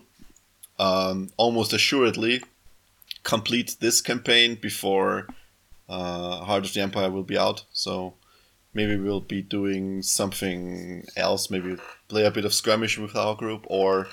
um, 0.79 1.29
almost 1.35 1.73
assuredly 1.73 2.41
complete 3.23 3.75
this 3.81 3.99
campaign 3.99 4.55
before 4.55 5.27
uh, 5.89 6.45
Heart 6.45 6.67
of 6.67 6.73
the 6.73 6.79
Empire 6.79 7.11
will 7.11 7.23
be 7.23 7.37
out. 7.37 7.65
So 7.73 8.13
maybe 8.73 8.95
we'll 8.95 9.19
be 9.19 9.41
doing 9.41 10.01
something 10.01 11.05
else. 11.17 11.49
Maybe 11.49 11.75
play 12.07 12.23
a 12.23 12.31
bit 12.31 12.45
of 12.45 12.53
skirmish 12.53 12.97
with 12.97 13.17
our 13.17 13.35
group, 13.35 13.65
or 13.67 14.07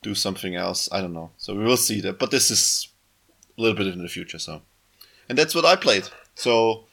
do 0.00 0.14
something 0.14 0.54
else. 0.56 0.88
I 0.90 1.02
don't 1.02 1.12
know. 1.12 1.30
So 1.36 1.54
we 1.54 1.64
will 1.64 1.76
see 1.76 2.00
that. 2.00 2.18
But 2.18 2.30
this 2.30 2.50
is 2.50 2.88
a 3.58 3.60
little 3.60 3.76
bit 3.76 3.88
in 3.88 4.02
the 4.02 4.08
future. 4.08 4.38
So, 4.38 4.62
and 5.28 5.36
that's 5.36 5.54
what 5.54 5.66
I 5.66 5.76
played. 5.76 6.08
So. 6.34 6.86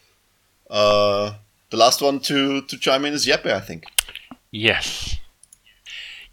Uh, 0.72 1.34
the 1.70 1.78
last 1.78 2.02
one 2.02 2.20
to, 2.22 2.62
to 2.62 2.78
chime 2.80 3.06
in 3.06 3.14
is 3.14 3.26
Jeppe, 3.28 3.52
I 3.52 3.60
think. 3.60 3.84
Yes. 4.52 5.18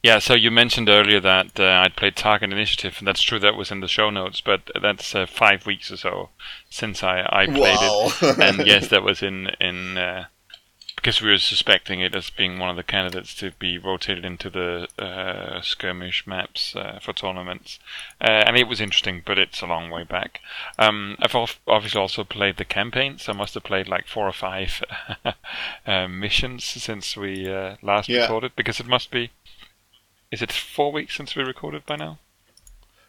Yeah, 0.03 0.21
so 0.21 0.35
you 0.35 0.51
mentioned 0.53 0.89
earlier 0.89 1.19
that 1.21 1.59
uh, 1.59 1.83
I'd 1.85 1.97
played 1.97 2.15
Tarkin 2.15 2.53
Initiative, 2.53 2.95
and 2.99 3.07
that's 3.09 3.21
true. 3.21 3.41
That 3.41 3.57
was 3.57 3.73
in 3.73 3.81
the 3.81 3.89
show 3.89 4.11
notes, 4.11 4.41
but 4.41 4.71
that's 4.81 5.13
uh, 5.15 5.27
five 5.27 5.67
weeks 5.67 5.91
or 5.91 5.97
so 5.97 6.31
since 6.71 7.03
I, 7.03 7.29
I 7.31 7.47
played 7.47 7.59
Wow. 7.81 8.11
it. 8.23 8.39
And 8.41 8.65
yes, 8.67 8.89
that 8.89 9.03
was 9.03 9.23
in 9.23 9.49
in 9.61 9.99
uh, 9.99 10.27
because 10.99 11.23
we 11.23 11.31
were 11.31 11.39
suspecting 11.39 12.01
it 12.01 12.13
as 12.13 12.29
being 12.29 12.59
one 12.59 12.69
of 12.69 12.75
the 12.75 12.83
candidates 12.83 13.33
to 13.37 13.53
be 13.53 13.79
rotated 13.79 14.25
into 14.25 14.51
the 14.51 14.89
uh, 14.99 15.61
skirmish 15.61 16.27
maps 16.27 16.75
uh, 16.75 16.99
for 17.01 17.13
tournaments, 17.13 17.79
uh, 18.21 18.25
and 18.47 18.57
it 18.57 18.67
was 18.67 18.81
interesting, 18.81 19.23
but 19.25 19.39
it's 19.39 19.63
a 19.63 19.67
long 19.67 19.91
way 19.91 20.03
back. 20.03 20.41
Um, 20.77 21.17
I've 21.21 21.37
obviously 21.69 22.01
also 22.01 22.25
played 22.25 22.57
the 22.57 22.65
campaign, 22.65 23.19
so 23.19 23.33
I 23.33 23.37
must 23.37 23.55
have 23.55 23.63
played 23.63 23.87
like 23.89 24.09
four 24.09 24.27
or 24.27 24.33
five 24.33 24.83
uh, 25.87 26.09
missions 26.09 26.65
since 26.65 27.17
we 27.17 27.49
uh, 27.49 27.77
last 27.81 28.09
Yeah. 28.09 28.23
recorded, 28.23 28.53
because 28.57 28.81
it 28.81 28.87
must 28.87 29.11
be. 29.13 29.31
Is 30.33 30.43
it 30.43 30.53
four 30.53 30.91
weeks 30.93 31.17
since 31.17 31.35
we 31.37 31.43
recorded 31.45 31.87
by 31.87 31.97
now? 31.97 32.19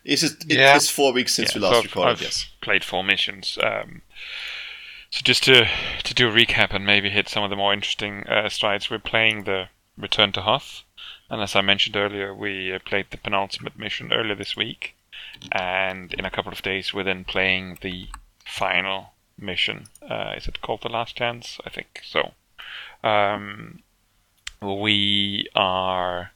Is 0.06 0.24
it? 0.24 0.44
it 0.48 0.58
Yeah. 0.60 0.76
is 0.76 0.90
four 0.90 1.12
weeks 1.12 1.34
since 1.34 1.54
Yeah, 1.56 1.60
we 1.62 1.68
last 1.68 1.76
so 1.78 1.82
recorded. 1.84 2.12
I've 2.12 2.22
yes. 2.22 2.50
played 2.62 2.84
four 2.86 3.04
missions. 3.04 3.58
Um, 3.62 4.04
so 5.10 5.22
just 5.24 5.44
to 5.44 5.68
to 6.04 6.14
do 6.14 6.30
a 6.30 6.32
recap 6.32 6.74
and 6.74 6.86
maybe 6.86 7.10
hit 7.10 7.30
some 7.30 7.44
of 7.44 7.50
the 7.50 7.56
more 7.56 7.74
interesting 7.74 8.28
uh, 8.28 8.50
strides, 8.50 8.90
we're 8.90 9.00
playing 9.00 9.44
the 9.44 9.70
Return 9.98 10.32
to 10.34 10.42
Hoth, 10.42 10.84
and 11.30 11.42
as 11.42 11.56
I 11.56 11.62
mentioned 11.62 11.96
earlier, 11.96 12.34
we 12.34 12.74
uh, 12.74 12.80
played 12.80 13.08
the 13.12 13.18
penultimate 13.18 13.78
mission 13.78 14.14
earlier 14.14 14.36
this 14.36 14.56
week, 14.56 14.96
and 15.52 16.14
in 16.14 16.26
a 16.26 16.32
couple 16.32 16.52
of 16.52 16.62
days 16.62 16.94
we're 16.94 17.04
then 17.04 17.26
playing 17.26 17.80
the 17.82 18.08
final 18.46 19.14
mission. 19.38 19.88
Uh, 20.02 20.34
is 20.38 20.48
it 20.48 20.62
called 20.62 20.82
the 20.82 20.90
Last 20.90 21.16
Chance? 21.16 21.60
I 21.66 21.70
think 21.70 22.02
so. 22.04 22.32
Um, 23.04 23.84
we 24.62 25.48
are 25.56 26.32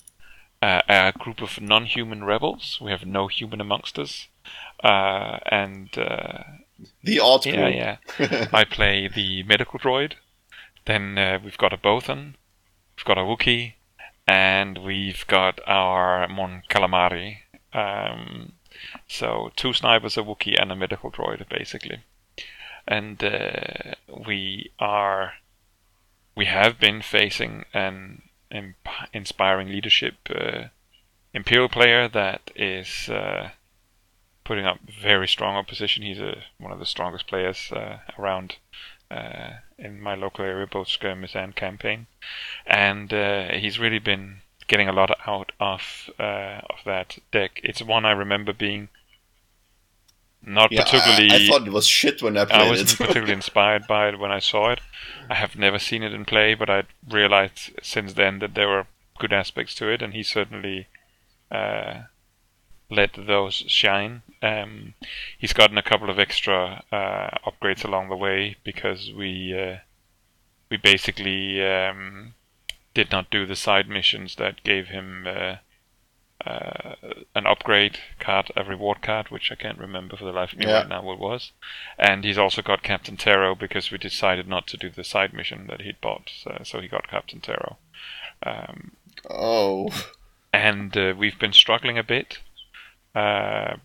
uh, 0.61 0.81
a 0.87 1.13
group 1.17 1.41
of 1.41 1.59
non-human 1.61 2.23
rebels. 2.23 2.79
We 2.81 2.91
have 2.91 3.05
no 3.05 3.27
human 3.27 3.59
amongst 3.59 3.99
us, 3.99 4.27
uh, 4.83 5.39
and 5.51 5.89
uh, 5.97 6.43
The 7.03 7.19
odd 7.19 7.45
yeah, 7.45 7.97
yeah. 8.19 8.47
I 8.53 8.63
play 8.63 9.07
the 9.07 9.43
medical 9.43 9.79
droid. 9.79 10.13
Then 10.85 11.17
uh, 11.17 11.39
we've 11.43 11.57
got 11.57 11.73
a 11.73 11.77
Bothan, 11.77 12.35
we've 12.97 13.05
got 13.05 13.17
a 13.17 13.21
Wookiee, 13.21 13.73
and 14.27 14.77
we've 14.79 15.25
got 15.27 15.59
our 15.65 16.27
Mon 16.27 16.63
Calamari. 16.69 17.37
Um, 17.73 18.53
so 19.07 19.51
two 19.55 19.73
snipers, 19.73 20.17
a 20.17 20.21
Wookiee, 20.21 20.61
and 20.61 20.71
a 20.71 20.75
medical 20.75 21.11
droid, 21.11 21.47
basically. 21.47 22.03
And 22.87 23.23
uh, 23.23 23.95
we 24.27 24.71
are, 24.79 25.33
we 26.35 26.45
have 26.45 26.79
been 26.79 27.01
facing 27.01 27.63
an 27.73 28.23
imp- 28.51 29.09
inspiring 29.13 29.69
leadership 29.69 30.15
uh, 30.29 30.65
Imperial 31.33 31.69
player 31.69 32.07
that 32.07 32.51
is. 32.55 33.09
Uh, 34.43 34.47
putting 34.47 34.65
up 34.65 34.79
very 35.01 35.27
strong 35.27 35.55
opposition. 35.55 36.03
He's 36.03 36.19
a, 36.19 36.43
one 36.59 36.71
of 36.71 36.79
the 36.79 36.85
strongest 36.85 37.27
players 37.27 37.71
uh, 37.71 37.99
around 38.17 38.57
uh, 39.09 39.51
in 39.77 40.01
my 40.01 40.15
local 40.15 40.45
area, 40.45 40.67
both 40.67 40.87
skirmish 40.87 41.35
and 41.35 41.55
campaign, 41.55 42.07
and 42.65 43.13
uh, 43.13 43.49
he's 43.51 43.79
really 43.79 43.99
been 43.99 44.41
getting 44.67 44.87
a 44.87 44.93
lot 44.93 45.11
out 45.27 45.51
of 45.59 46.09
uh, 46.19 46.61
of 46.69 46.79
that 46.85 47.17
deck. 47.31 47.59
It's 47.63 47.81
one 47.81 48.05
I 48.05 48.11
remember 48.11 48.53
being 48.53 48.89
not 50.41 50.71
Yeah, 50.71 50.83
particularly. 50.83 51.31
I, 51.31 51.47
thought 51.47 51.67
it 51.67 51.73
was 51.73 51.87
shit 51.87 52.21
when 52.21 52.37
I 52.37 52.45
played 52.45 52.61
it. 52.61 52.65
I 52.65 52.69
wasn't 52.69 52.93
it. 52.93 52.97
particularly 52.97 53.33
inspired 53.33 53.87
by 53.87 54.09
it 54.09 54.19
when 54.19 54.31
I 54.31 54.39
saw 54.39 54.71
it. 54.71 54.81
I 55.29 55.35
have 55.35 55.55
never 55.55 55.79
seen 55.79 56.03
it 56.03 56.13
in 56.13 56.25
play, 56.25 56.53
but 56.53 56.69
I 56.69 56.83
realized 57.09 57.71
since 57.81 58.13
then 58.13 58.39
that 58.39 58.55
there 58.55 58.67
were 58.67 58.87
good 59.19 59.33
aspects 59.33 59.75
to 59.75 59.89
it, 59.89 60.01
and 60.01 60.13
he 60.13 60.23
certainly 60.23 60.87
uh, 61.51 62.03
let 62.89 63.11
those 63.17 63.55
shine. 63.67 64.21
Um, 64.41 64.93
he's 65.37 65.53
gotten 65.53 65.77
a 65.77 65.83
couple 65.83 66.09
of 66.09 66.19
extra 66.19 66.83
uh, 66.91 67.29
upgrades 67.49 67.83
along 67.83 68.09
the 68.09 68.15
way 68.17 68.57
because 68.63 69.11
we 69.11 69.57
uh, 69.57 69.77
we 70.69 70.77
basically 70.77 71.63
um, 71.65 72.33
did 72.93 73.11
not 73.11 73.29
do 73.29 73.45
the 73.45 73.55
side 73.55 73.87
missions 73.89 74.35
that 74.35 74.63
gave 74.63 74.87
him. 74.87 75.25
Uh, 75.27 75.55
uh, 76.45 76.95
an 77.35 77.47
upgrade 77.47 77.99
card, 78.19 78.51
a 78.57 78.65
reward 78.65 79.01
card, 79.01 79.29
which 79.29 79.49
I 79.49 79.55
can't 79.55 79.77
remember 79.77 80.17
for 80.17 80.25
the 80.25 80.33
life 80.33 80.51
of 80.51 80.59
me 80.59 80.65
Yeah. 80.65 80.79
right 80.79 80.89
now 80.89 81.01
what 81.01 81.13
it 81.13 81.19
was. 81.19 81.53
And 81.97 82.25
he's 82.25 82.37
also 82.37 82.61
got 82.61 82.83
Captain 82.83 83.15
Terro 83.15 83.55
because 83.55 83.91
we 83.91 83.97
decided 83.97 84.45
not 84.45 84.67
to 84.67 84.77
do 84.77 84.89
the 84.89 85.05
side 85.05 85.33
mission 85.33 85.67
that 85.67 85.79
he'd 85.81 86.01
bought, 86.01 86.29
so, 86.35 86.59
so 86.65 86.81
he 86.81 86.89
got 86.89 87.07
Captain 87.07 87.39
Terro. 87.39 87.77
Um, 88.45 88.91
oh, 89.29 89.87
and 90.51 90.97
uh, 90.97 91.13
we've 91.17 91.39
been 91.39 91.53
struggling 91.53 91.97
a 91.97 92.03
bit. 92.03 92.39
Uh, 93.15 93.77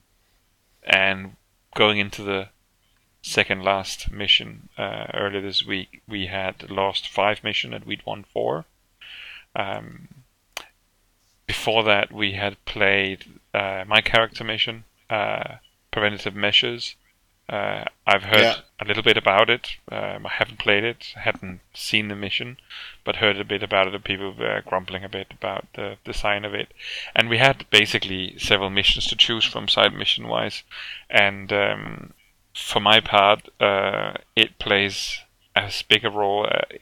and 0.85 1.37
going 1.75 1.99
into 1.99 2.23
the 2.23 2.49
second 3.23 3.63
last 3.63 4.11
mission 4.11 4.69
uh, 4.79 5.07
earlier 5.15 5.41
this 5.41 5.65
week, 5.65 6.03
we 6.09 6.27
had 6.27 6.71
lost 6.71 7.09
five 7.09 7.45
mission 7.45 7.75
and 7.75 7.85
we'd 7.85 8.07
won 8.07 8.25
four. 8.33 8.65
Um, 9.55 10.09
before 11.47 11.83
that, 11.85 12.13
we 12.13 12.33
had 12.33 12.63
played 12.65 13.25
uh, 13.55 13.85
my 13.87 14.01
character 14.01 14.45
mission, 14.45 14.85
uh, 15.11 15.57
Preventative 15.91 16.35
Measures. 16.35 16.95
Uh, 17.49 17.85
I've 18.07 18.25
heard 18.25 18.43
Yeah. 18.43 18.57
a 18.79 18.85
little 18.85 19.03
bit 19.03 19.16
about 19.16 19.49
it. 19.49 19.77
Um, 19.91 20.27
I 20.27 20.31
haven't 20.31 20.59
played 20.59 20.85
it, 20.85 21.15
hadn't 21.16 21.61
seen 21.73 22.09
the 22.09 22.15
mission, 22.15 22.59
but 23.05 23.16
heard 23.16 23.39
a 23.39 23.45
bit 23.45 23.62
about 23.62 23.89
it. 23.89 23.95
And 23.95 24.05
people 24.05 24.33
were 24.33 24.62
grumbling 24.66 25.03
a 25.03 25.09
bit 25.09 25.29
about 25.33 25.66
the 25.73 25.97
design 26.05 26.45
of 26.45 26.53
it. 26.55 26.73
And 27.16 27.29
we 27.31 27.39
had 27.39 27.65
basically 27.70 28.39
several 28.39 28.70
missions 28.70 29.07
to 29.07 29.16
choose 29.16 29.45
from, 29.47 29.66
side 29.69 29.95
mission 29.95 30.29
wise. 30.29 30.62
And 31.09 31.51
um, 31.53 32.12
for 32.55 32.81
my 32.81 33.01
part, 33.01 33.49
uh, 33.61 34.15
it 34.37 34.59
plays 34.59 35.20
as 35.57 35.83
big 35.83 36.05
a 36.05 36.11
role 36.11 36.47
uh, 36.47 36.77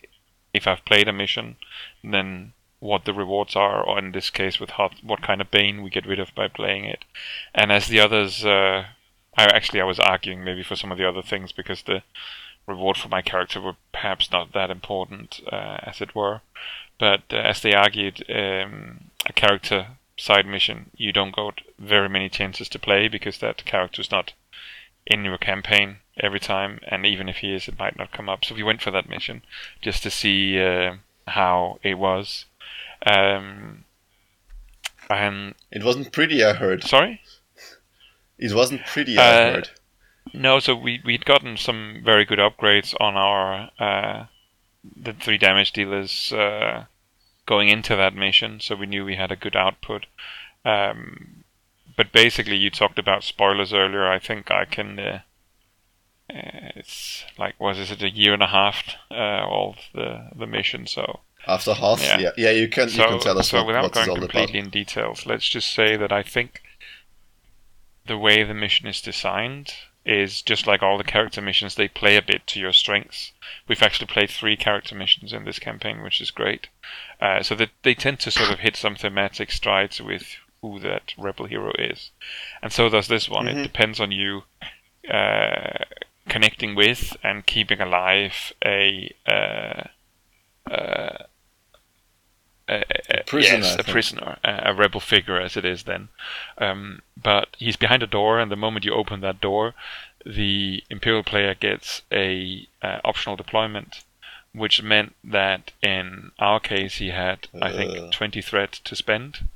if 0.52 0.66
I've 0.66 0.84
played 0.84 1.06
a 1.06 1.12
mission 1.12 1.56
than 2.02 2.54
what 2.80 3.04
the 3.04 3.14
rewards 3.14 3.54
are, 3.56 3.82
or 3.82 3.98
in 3.98 4.12
this 4.12 4.30
case, 4.30 4.58
with 4.60 4.70
what 5.02 5.22
kind 5.22 5.40
of 5.40 5.50
bane 5.50 5.82
we 5.82 5.90
get 5.90 6.06
rid 6.06 6.18
of 6.18 6.34
by 6.34 6.48
playing 6.48 6.84
it. 6.84 7.04
And 7.54 7.70
as 7.72 7.86
the 7.88 8.00
others, 8.00 8.44
uh, 8.44 8.86
I 9.36 9.44
actually 9.44 9.80
I 9.80 9.84
was 9.84 10.00
arguing 10.00 10.44
maybe 10.44 10.62
for 10.62 10.76
some 10.76 10.90
of 10.92 10.98
the 10.98 11.08
other 11.08 11.22
things 11.22 11.52
because 11.52 11.82
the 11.82 12.02
reward 12.66 12.96
for 12.96 13.08
my 13.08 13.22
character 13.22 13.60
were 13.60 13.76
perhaps 13.92 14.30
not 14.32 14.52
that 14.52 14.70
important, 14.70 15.40
uh, 15.52 15.78
as 15.82 16.00
it 16.00 16.14
were. 16.14 16.40
But 16.98 17.22
uh, 17.32 17.36
as 17.36 17.60
they 17.60 17.74
argued, 17.74 18.24
um, 18.30 19.10
a 19.26 19.32
character 19.32 19.88
side 20.18 20.46
mission 20.46 20.90
you 20.96 21.12
don't 21.12 21.36
got 21.36 21.60
very 21.78 22.08
many 22.08 22.28
chances 22.28 22.68
to 22.70 22.78
play 22.78 23.06
because 23.06 23.38
that 23.38 23.66
character 23.66 24.00
is 24.00 24.10
not 24.10 24.32
in 25.06 25.24
your 25.24 25.38
campaign 25.38 25.98
every 26.18 26.40
time, 26.40 26.80
and 26.88 27.04
even 27.04 27.28
if 27.28 27.36
he 27.36 27.54
is, 27.54 27.68
it 27.68 27.78
might 27.78 27.98
not 27.98 28.12
come 28.12 28.28
up. 28.28 28.44
So 28.44 28.54
we 28.54 28.62
went 28.62 28.82
for 28.82 28.90
that 28.90 29.08
mission 29.08 29.42
just 29.80 30.02
to 30.02 30.10
see 30.10 30.60
uh, 30.60 30.96
how 31.28 31.78
it 31.82 31.98
was. 31.98 32.46
Um, 33.04 33.84
and 35.08 35.54
it 35.70 35.84
wasn't 35.84 36.10
pretty. 36.12 36.42
I 36.42 36.54
heard. 36.54 36.82
sorry. 36.82 37.20
It 38.38 38.52
wasn't 38.52 38.84
pretty. 38.86 39.18
I 39.18 39.22
Uh, 39.22 39.52
heard. 39.52 39.70
No, 40.32 40.58
so 40.58 40.74
we 40.74 41.00
we'd 41.04 41.24
gotten 41.24 41.56
some 41.56 42.02
very 42.04 42.24
good 42.24 42.38
upgrades 42.40 42.94
on 43.00 43.16
our 43.16 43.70
uh, 43.78 44.26
the 44.84 45.12
three 45.12 45.38
damage 45.38 45.72
dealers 45.72 46.32
uh, 46.32 46.84
going 47.46 47.68
into 47.68 47.94
that 47.96 48.14
mission, 48.14 48.60
so 48.60 48.74
we 48.74 48.86
knew 48.86 49.04
we 49.04 49.16
had 49.16 49.30
a 49.32 49.36
good 49.36 49.56
output. 49.56 50.06
Um, 50.64 51.44
but 51.96 52.12
basically, 52.12 52.56
you 52.56 52.70
talked 52.70 52.98
about 52.98 53.24
spoilers 53.24 53.72
earlier. 53.72 54.06
I 54.06 54.18
think 54.18 54.50
I 54.50 54.64
can. 54.64 54.98
Uh, 54.98 55.20
it's 56.28 57.24
like 57.38 57.58
was 57.60 57.78
is 57.78 57.90
it 57.92 58.02
a 58.02 58.10
year 58.10 58.34
and 58.34 58.42
a 58.42 58.48
half 58.48 58.82
uh, 59.10 59.46
of 59.48 59.76
the 59.94 60.28
the 60.34 60.46
mission? 60.46 60.86
So 60.86 61.20
After 61.46 61.72
half, 61.74 62.02
yeah. 62.02 62.18
yeah, 62.18 62.30
yeah, 62.36 62.50
you 62.50 62.68
can 62.68 62.88
you 62.88 62.96
can 62.96 63.20
tell 63.20 63.38
us 63.38 63.50
so 63.50 63.58
what, 63.58 63.68
without 63.68 63.92
going 63.92 64.10
all 64.10 64.16
about. 64.16 64.30
completely 64.30 64.58
in 64.58 64.70
details, 64.70 65.24
let's 65.24 65.48
just 65.48 65.72
say 65.72 65.96
that 65.96 66.10
I 66.12 66.22
think 66.24 66.62
the 68.06 68.18
way 68.18 68.42
the 68.42 68.54
mission 68.54 68.86
is 68.86 69.00
designed 69.00 69.74
is 70.04 70.40
just 70.40 70.66
like 70.66 70.82
all 70.82 70.96
the 70.96 71.04
character 71.04 71.42
missions, 71.42 71.74
they 71.74 71.88
play 71.88 72.16
a 72.16 72.22
bit 72.22 72.46
to 72.46 72.60
your 72.60 72.72
strengths. 72.72 73.32
We've 73.66 73.82
actually 73.82 74.06
played 74.06 74.30
three 74.30 74.56
character 74.56 74.94
missions 74.94 75.32
in 75.32 75.44
this 75.44 75.58
campaign, 75.58 76.02
which 76.02 76.20
is 76.20 76.30
great. 76.30 76.68
Uh, 77.20 77.42
so 77.42 77.56
that 77.56 77.70
they 77.82 77.94
tend 77.94 78.20
to 78.20 78.30
sort 78.30 78.50
of 78.50 78.60
hit 78.60 78.76
some 78.76 78.94
thematic 78.94 79.50
strides 79.50 80.00
with 80.00 80.36
who 80.62 80.78
that 80.80 81.12
rebel 81.18 81.46
hero 81.46 81.72
is, 81.78 82.10
and 82.62 82.72
so 82.72 82.88
does 82.88 83.08
this 83.08 83.28
one. 83.28 83.46
It 83.48 83.62
depends 83.62 84.00
on 84.00 84.10
you 84.12 84.44
uh, 85.12 85.84
connecting 86.28 86.74
with 86.74 87.16
and 87.22 87.44
keeping 87.46 87.80
alive 87.80 88.52
a. 88.64 89.14
Uh, 89.26 89.84
uh, 92.68 92.82
a, 93.10 93.20
a, 93.20 93.24
prisoner, 93.24 93.58
yes, 93.58 93.76
a 93.78 93.84
prisoner, 93.84 94.38
a, 94.42 94.74
rebel 94.74 95.00
figure 95.00 95.40
as 95.40 95.56
it 95.56 95.64
is 95.64 95.84
then. 95.84 96.08
Um, 96.58 97.02
but 97.20 97.48
he's 97.58 97.76
behind 97.76 98.02
a 98.02 98.06
door, 98.06 98.40
and 98.40 98.50
the 98.50 98.56
moment 98.56 98.84
you 98.84 98.92
open 98.92 99.20
that 99.20 99.40
door, 99.40 99.74
the 100.24 100.82
Imperial 100.90 101.22
player 101.22 101.54
gets 101.54 102.02
a 102.10 102.66
uh, 102.82 102.98
optional 103.04 103.36
deployment, 103.36 104.02
which 104.52 104.82
meant 104.82 105.14
that 105.22 105.72
in 105.82 106.32
our 106.38 106.58
case 106.58 106.96
he 106.96 107.10
had, 107.10 107.46
I 107.62 107.70
think, 107.70 107.96
Ugh. 107.96 108.12
20 108.12 108.42
threat 108.42 108.72
to 108.84 108.96
spend. 108.96 109.48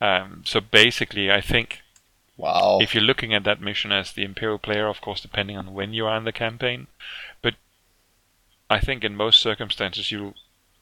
Um, 0.00 0.42
so 0.44 0.60
basically, 0.60 1.30
I 1.30 1.40
think 1.40 1.82
Wow. 2.36 2.78
if 2.82 2.94
you're 2.94 3.02
looking 3.04 3.32
at 3.32 3.44
that 3.44 3.60
mission 3.60 3.92
as 3.92 4.12
the 4.12 4.24
Imperial 4.24 4.58
player, 4.58 4.88
of 4.88 5.00
course, 5.00 5.20
depending 5.20 5.56
on 5.56 5.72
when 5.72 5.94
you 5.94 6.06
are 6.06 6.16
in 6.18 6.24
the 6.24 6.32
campaign, 6.32 6.86
but 7.40 7.54
I 8.68 8.80
think 8.80 9.04
in 9.04 9.16
most 9.16 9.40
circumstances 9.40 10.10
you'll 10.10 10.34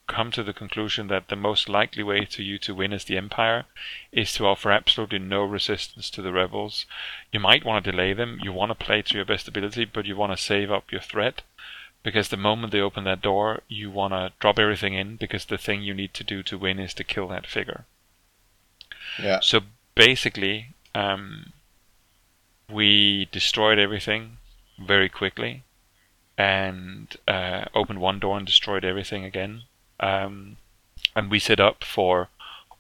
come 0.07 0.31
to 0.31 0.43
the 0.43 0.53
conclusion 0.53 1.09
that 1.09 1.29
the 1.29 1.37
most 1.37 1.69
likely 1.69 2.03
way 2.03 2.25
to 2.27 2.43
you 2.43 2.59
to 2.59 2.75
win 2.75 2.93
as 2.93 3.05
the 3.05 3.17
Empire 3.17 3.65
is 4.13 4.33
to 4.35 4.47
offer 4.47 4.71
absolutely 4.71 5.19
no 5.19 5.45
resistance 5.45 6.11
to 6.11 6.23
the 6.23 6.33
rebels. 6.33 6.87
You 7.33 7.41
might 7.41 7.65
want 7.65 7.85
to 7.85 7.91
delay 7.91 8.13
them, 8.13 8.39
you 8.43 8.53
want 8.53 8.71
to 8.71 8.85
play 8.85 9.03
to 9.03 9.17
your 9.17 9.25
best 9.25 9.49
ability, 9.49 9.87
but 9.87 10.05
you 10.05 10.17
want 10.17 10.33
to 10.33 10.43
save 10.43 10.71
up 10.71 10.93
your 10.93 11.01
threat. 11.01 11.43
Because 12.03 12.29
the 12.29 12.37
moment 12.37 12.73
they 12.73 12.81
open 12.81 13.05
that 13.05 13.23
door, 13.23 13.63
you 13.67 13.91
want 13.91 14.13
to 14.13 14.33
drop 14.39 14.59
everything 14.59 14.93
in 14.93 15.17
because 15.17 15.47
the 15.47 15.57
thing 15.57 15.83
you 15.83 15.95
need 15.95 16.13
to 16.15 16.25
do 16.25 16.43
to 16.43 16.59
win 16.59 16.79
is 16.79 16.93
to 16.95 17.05
kill 17.05 17.29
that 17.29 17.47
figure. 17.47 17.87
yeah. 19.19 19.41
So 19.41 19.61
basically, 19.95 20.75
um, 20.95 21.53
we 22.71 23.27
destroyed 23.33 23.79
everything 23.79 24.37
very 24.79 25.09
quickly 25.09 25.63
and 26.37 27.17
uh, 27.27 27.65
opened 27.75 28.01
one 28.01 28.19
door 28.19 28.37
and 28.37 28.47
destroyed 28.47 28.85
everything 28.85 29.25
again. 29.25 29.63
Um, 30.01 30.57
and 31.15 31.31
we 31.31 31.39
set 31.39 31.61
up 31.61 31.85
for 31.85 32.29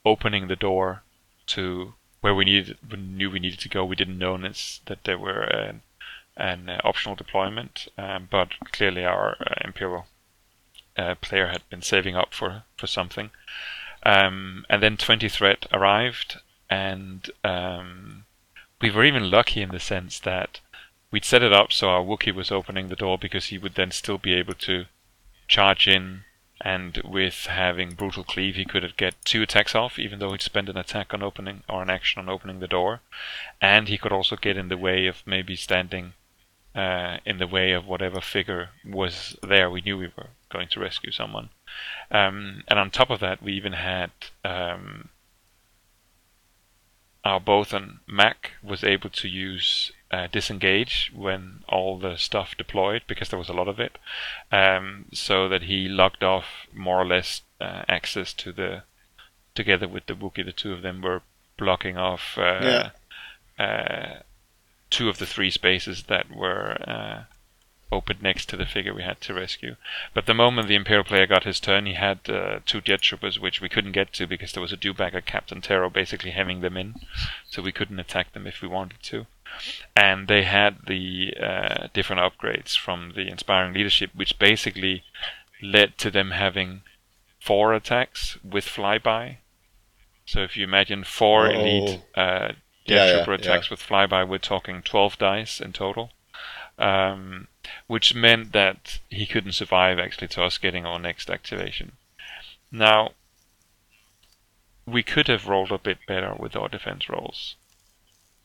opening 0.05 0.49
the 0.49 0.57
door 0.57 1.03
to 1.47 1.95
where 2.21 2.35
we 2.35 2.45
needed, 2.45 2.79
we 2.91 2.97
knew 2.97 3.31
we 3.31 3.39
needed 3.39 3.61
to 3.61 3.69
go. 3.69 3.85
We 3.85 3.97
didn't 3.97 4.19
know 4.19 4.37
that 4.39 5.05
there 5.05 5.19
were 5.19 5.43
an, 5.43 5.83
an 6.37 6.69
uh, 6.69 6.81
optional 6.85 7.17
deployment, 7.17 7.89
um, 7.99 8.29
but 8.31 8.49
clearly 8.73 9.05
our 9.05 9.37
uh, 9.41 9.55
Imperial 9.63 10.07
uh, 10.97 11.15
player 11.17 11.49
had 11.49 11.69
been 11.69 11.83
saving 11.83 12.17
up 12.17 12.33
for, 12.33 12.63
for 12.77 12.87
something. 12.87 13.31
Um, 14.05 14.65
and 14.69 14.83
then 14.83 14.97
20 14.97 15.29
threat 15.29 15.67
arrived, 15.73 16.39
and 16.71 17.31
um, 17.43 18.25
we 18.81 18.91
were 18.91 19.05
even 19.05 19.31
lucky 19.31 19.63
in 19.63 19.71
the 19.71 19.81
sense 19.81 20.19
that 20.21 20.61
we'd 21.11 21.25
set 21.25 21.43
it 21.43 21.53
up 21.53 21.73
so 21.73 21.89
our 21.89 22.03
Wookiee 22.03 22.35
was 22.35 22.51
opening 22.51 22.89
the 22.89 22.97
door 22.97 23.19
because 23.19 23.47
he 23.47 23.59
would 23.59 23.75
then 23.75 23.91
still 23.91 24.19
be 24.19 24.35
able 24.35 24.55
to 24.55 24.87
charge 25.47 25.87
in, 25.87 26.25
and 26.61 27.01
with 27.05 27.47
having 27.47 27.95
brutal 27.95 28.25
cleave, 28.25 28.55
he 28.55 28.65
could 28.65 28.97
get 28.97 29.15
two 29.25 29.43
attacks 29.43 29.75
off, 29.75 29.99
even 29.99 30.19
though 30.19 30.33
he'd 30.33 30.43
spend 30.43 30.69
an 30.69 30.77
attack 30.77 31.13
on 31.13 31.23
opening 31.23 31.63
or 31.69 31.83
an 31.83 31.91
action 31.91 32.21
on 32.21 32.29
opening 32.29 32.61
the 32.61 32.69
door, 32.69 33.01
and 33.61 33.89
he 33.89 33.99
could 33.99 34.13
also 34.13 34.37
get 34.37 34.57
in 34.57 34.69
the 34.69 34.77
way 34.77 35.07
of 35.07 35.23
maybe 35.27 35.57
standing 35.57 36.13
uh, 36.75 37.19
in 37.25 37.39
the 37.39 37.47
way 37.47 37.73
of 37.73 37.87
whatever 37.87 38.21
figure 38.21 38.71
was 38.85 39.37
there. 39.43 39.71
We 39.71 39.81
knew 39.81 39.99
we 39.99 40.11
were 40.17 40.31
going 40.51 40.69
to 40.69 40.81
rescue 40.81 41.13
someone. 41.13 41.51
Um, 42.11 42.65
and 42.69 42.79
on 42.79 42.91
top 42.91 43.11
of 43.11 43.21
that, 43.21 43.43
we 43.43 43.53
even 43.53 43.75
had 43.75 44.11
um, 44.45 45.09
our 47.25 47.41
Bothan 47.41 47.99
Mak 48.07 48.53
was 48.63 48.85
able 48.85 49.11
to 49.11 49.29
use 49.29 49.93
uh, 50.15 50.27
disengage 50.39 51.11
when 51.15 51.41
all 51.75 51.93
the 51.99 52.17
stuff 52.17 52.49
deployed 52.57 53.03
because 53.11 53.29
there 53.31 53.39
was 53.45 53.49
a 53.51 53.59
lot 53.61 53.69
of 53.69 53.79
it, 53.87 53.95
um, 54.53 55.05
so 55.13 55.49
that 55.49 55.63
he 55.71 55.79
locked 55.89 56.23
off 56.35 56.47
more 56.73 56.99
or 57.03 57.07
less 57.15 57.43
uh, 57.61 57.83
access 57.89 58.33
to 58.43 58.53
the. 58.53 58.71
Together 59.55 59.87
with 59.95 60.07
the 60.07 60.15
Wookiee, 60.23 60.45
the 60.45 60.53
two 60.63 60.73
of 60.73 60.83
them 60.83 61.01
were 61.01 61.23
blocking 61.57 61.97
off 61.97 62.37
uh, 62.37 62.61
Yeah. 62.73 63.65
uh, 63.65 64.23
two 64.91 65.09
of 65.09 65.19
the 65.19 65.27
three 65.35 65.51
spaces 65.51 65.97
that 66.13 66.27
were 66.43 66.77
uh, 66.95 67.19
open 67.93 68.17
next 68.21 68.49
to 68.49 68.57
the 68.57 68.67
figure 68.67 68.93
we 68.95 69.05
had 69.05 69.21
to 69.21 69.33
rescue. 69.35 69.77
But 70.13 70.27
the 70.27 70.35
moment 70.35 70.67
the 70.67 70.75
Imperial 70.83 71.05
player 71.05 71.27
got 71.29 71.45
his 71.45 71.61
turn, 71.61 71.87
he 71.87 71.95
had 71.95 72.19
uh, 72.29 72.59
two 72.67 72.81
jet 72.81 73.03
troopers, 73.03 73.39
which 73.39 73.61
we 73.61 73.69
couldn't 73.69 73.93
get 74.01 74.13
to 74.15 74.27
because 74.27 74.53
there 74.53 74.61
was 74.67 74.73
a 74.73 74.77
dewbacker 74.85 75.25
Captain 75.25 75.61
Terro 75.61 75.89
basically 75.89 76.33
hemming 76.33 76.61
them 76.61 76.77
in, 76.77 76.95
so 77.49 77.63
we 77.63 77.73
couldn't 77.79 78.01
attack 78.01 78.33
them 78.33 78.47
if 78.47 78.61
we 78.63 78.69
wanted 78.69 79.01
to. 79.05 79.27
And 79.97 80.29
they 80.29 80.43
had 80.43 80.87
the 80.87 81.35
uh, 81.41 81.89
different 81.93 82.23
upgrades 82.23 82.77
from 82.77 83.13
the 83.15 83.29
Inspiring 83.29 83.75
Leadership, 83.75 84.11
which 84.15 84.39
basically 84.39 85.05
led 85.63 85.97
to 85.99 86.11
them 86.11 86.33
having 86.33 86.83
four 87.41 87.75
attacks 87.75 88.39
with 88.43 88.67
flyby. 88.67 89.37
So 90.27 90.41
if 90.43 90.57
you 90.57 90.65
imagine 90.65 91.05
four 91.05 91.47
Oh. 91.47 91.51
elite 91.51 92.01
uh, 92.15 92.53
Yeah, 92.87 93.25
yeah, 93.27 93.35
attacks 93.35 93.67
yeah. 93.67 93.71
with 93.71 93.81
flyby, 93.83 94.27
we're 94.27 94.39
talking 94.39 94.83
12 94.83 95.19
dice 95.19 95.61
in 95.61 95.73
total. 95.73 96.11
Um, 96.77 97.47
which 97.87 98.15
meant 98.17 98.51
that 98.53 98.99
he 99.09 99.27
couldn't 99.27 99.53
survive 99.53 99.99
actually 100.01 100.27
to 100.29 100.43
us 100.43 100.59
getting 100.59 100.85
our 100.85 100.99
next 100.99 101.31
activation. 101.31 101.93
Now, 102.73 103.13
we 104.87 105.03
could 105.05 105.29
have 105.29 105.47
rolled 105.47 105.71
a 105.71 105.79
bit 105.79 105.99
better 106.09 106.35
with 106.37 106.57
our 106.57 106.69
defense 106.69 107.09
rolls. 107.09 107.55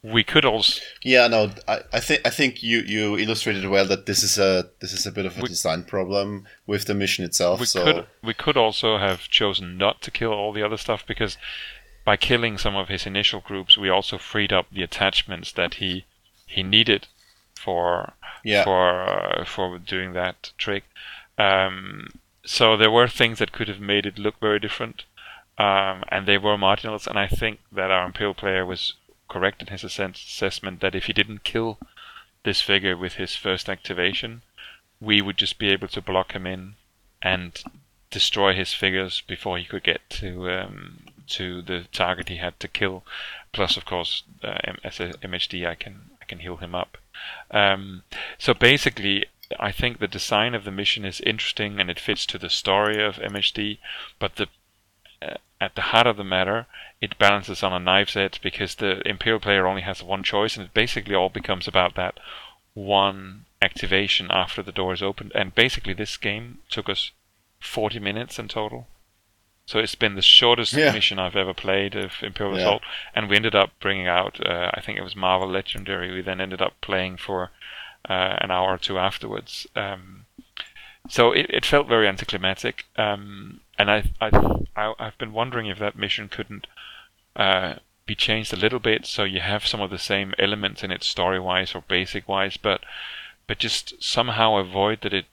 We 0.01 0.23
could 0.23 0.45
also 0.45 0.81
Yeah, 1.03 1.27
no, 1.27 1.51
I, 1.67 1.81
I 1.91 1.99
think 1.99 2.21
I 2.25 2.29
think 2.29 2.63
you, 2.63 2.79
you 2.79 3.17
illustrated 3.17 3.65
well 3.69 3.85
that 3.87 4.05
this 4.05 4.23
is 4.23 4.37
a 4.37 4.69
this 4.79 4.93
is 4.93 5.05
a 5.05 5.11
bit 5.11 5.25
of 5.25 5.37
a 5.37 5.41
We- 5.41 5.49
design 5.49 5.83
problem 5.83 6.47
with 6.65 6.85
the 6.85 6.93
mission 6.93 7.25
itself. 7.25 7.59
we 7.59 7.65
so 7.65 7.83
could 7.83 8.07
we 8.23 8.33
could 8.33 8.55
also 8.57 8.97
have 8.97 9.27
chosen 9.29 9.77
not 9.77 10.01
to 10.03 10.11
kill 10.11 10.31
all 10.31 10.53
the 10.53 10.63
other 10.63 10.77
stuff 10.77 11.05
because 11.05 11.37
by 12.05 12.15
killing 12.17 12.57
some 12.57 12.75
of 12.77 12.87
his 12.87 13.05
initial 13.05 13.41
groups, 13.41 13.77
we 13.77 13.89
also 13.89 14.17
freed 14.17 14.53
up 14.53 14.67
the 14.71 14.83
attachments 14.83 15.51
that 15.51 15.75
he 15.75 16.05
he 16.47 16.63
needed 16.63 17.07
for 17.55 18.13
yeah, 18.43 18.63
for 18.63 19.01
uh, 19.03 19.43
for 19.45 19.77
doing 19.79 20.13
that 20.13 20.53
trick. 20.57 20.85
Um, 21.37 22.07
so 22.45 22.77
there 22.77 22.89
were 22.91 23.07
things 23.09 23.39
that 23.39 23.51
could 23.51 23.67
have 23.67 23.81
made 23.81 24.05
it 24.05 24.17
look 24.17 24.39
very 24.39 24.59
different, 24.59 25.03
um, 25.57 26.03
and 26.09 26.25
they 26.25 26.37
were 26.37 26.57
marginals. 26.57 27.05
And 27.05 27.19
I 27.19 27.27
think 27.27 27.59
that 27.71 27.91
our 27.91 28.05
Imperial 28.05 28.33
player 28.33 28.65
was 28.65 28.93
correct 29.29 29.61
in 29.61 29.67
his 29.67 29.83
assessment 29.83 30.81
that 30.81 30.95
if 30.95 31.05
he 31.05 31.13
didn't 31.13 31.43
kill 31.43 31.77
this 32.43 32.61
figure 32.61 32.97
with 32.97 33.13
his 33.13 33.35
first 33.35 33.69
activation, 33.69 34.41
we 34.99 35.21
would 35.21 35.37
just 35.37 35.57
be 35.57 35.69
able 35.69 35.87
to 35.87 36.01
block 36.01 36.33
him 36.33 36.45
in 36.45 36.75
and 37.21 37.63
destroy 38.09 38.53
his 38.53 38.73
figures 38.73 39.21
before 39.21 39.57
he 39.57 39.65
could 39.65 39.83
get 39.83 40.01
to 40.09 40.49
um, 40.49 40.99
to 41.27 41.61
the 41.61 41.85
target 41.91 42.29
he 42.29 42.37
had 42.37 42.59
to 42.59 42.67
kill. 42.67 43.03
Plus, 43.51 43.77
of 43.77 43.85
course, 43.85 44.23
uh, 44.43 44.57
as 44.83 44.99
a 44.99 45.09
MHD, 45.21 45.67
I 45.67 45.75
can 45.75 46.11
I 46.21 46.25
can 46.25 46.39
heal 46.39 46.57
him 46.57 46.75
up. 46.75 46.97
Um, 47.51 48.03
so 48.37 48.53
basically, 48.53 49.25
I 49.59 49.71
think 49.71 49.99
the 49.99 50.07
design 50.07 50.55
of 50.55 50.63
the 50.63 50.71
mission 50.71 51.05
is 51.05 51.21
interesting 51.21 51.79
and 51.79 51.89
it 51.89 51.99
fits 51.99 52.25
to 52.27 52.37
the 52.37 52.49
story 52.49 53.03
of 53.03 53.15
MHD, 53.15 53.79
but 54.17 54.35
the 54.35 54.47
uh, 55.21 55.37
at 55.61 55.75
the 55.75 55.81
heart 55.81 56.07
of 56.07 56.17
the 56.17 56.23
matter, 56.23 56.67
it 57.01 57.17
balances 57.17 57.63
on 57.63 57.73
a 57.73 57.79
knife's 57.79 58.15
edge 58.15 58.41
because 58.41 58.75
the 58.75 59.05
Imperial 59.07 59.39
player 59.39 59.67
only 59.67 59.81
has 59.81 60.01
one 60.03 60.23
choice, 60.23 60.55
and 60.57 60.65
it 60.65 60.73
basically 60.73 61.15
all 61.15 61.29
becomes 61.29 61.67
about 61.67 61.95
that 61.95 62.19
one 62.73 63.45
activation 63.61 64.27
after 64.31 64.61
the 64.63 64.71
door 64.71 64.93
is 64.93 65.01
opened. 65.01 65.31
And 65.35 65.53
basically, 65.53 65.93
this 65.93 66.15
game 66.17 66.59
took 66.69 66.87
us 66.87 67.11
40 67.59 67.99
minutes 67.99 68.39
in 68.39 68.47
total. 68.47 68.87
So 69.65 69.77
it's 69.79 69.95
been 69.95 70.15
the 70.15 70.21
shortest 70.21 70.73
Yeah. 70.73 70.91
mission 70.93 71.19
I've 71.19 71.35
ever 71.35 71.53
played 71.53 71.95
of 71.95 72.13
Imperial 72.23 72.55
Yeah. 72.55 72.61
Assault, 72.63 72.83
and 73.13 73.29
we 73.29 73.35
ended 73.35 73.53
up 73.53 73.71
bringing 73.79 74.07
out, 74.07 74.39
uh, 74.45 74.71
I 74.73 74.81
think 74.81 74.97
it 74.97 75.03
was 75.03 75.15
Marvel 75.15 75.47
Legendary. 75.49 76.11
We 76.11 76.21
then 76.21 76.41
ended 76.41 76.61
up 76.61 76.79
playing 76.81 77.17
for 77.17 77.51
uh, 78.07 78.37
an 78.39 78.49
hour 78.49 78.73
or 78.73 78.77
two 78.77 78.97
afterwards. 78.97 79.67
Um, 79.75 80.25
so 81.09 81.31
it, 81.33 81.47
it 81.49 81.65
felt 81.65 81.87
very 81.87 82.07
anticlimactic, 82.07 82.85
um, 82.95 83.59
and 83.79 83.89
I, 83.89 84.03
I, 84.19 84.29
I, 84.75 84.93
I've 84.99 85.17
been 85.17 85.31
wondering 85.31 85.67
if 85.67 85.79
that 85.79 85.97
mission 85.97 86.27
couldn't 86.27 86.67
uh, 87.35 87.75
be 88.05 88.13
changed 88.13 88.51
a 88.53 88.57
little 88.57 88.79
bit 88.79 89.05
so 89.05 89.23
you 89.23 89.39
have 89.39 89.65
some 89.65 89.79
of 89.79 89.89
the 89.89 89.97
same 89.97 90.33
elements 90.37 90.83
in 90.83 90.91
it 90.91 91.03
story-wise 91.03 91.73
or 91.73 91.83
basic-wise, 91.87 92.57
but 92.57 92.81
but 93.47 93.57
just 93.57 94.03
somehow 94.03 94.57
avoid 94.57 95.01
that 95.01 95.13
it 95.13 95.25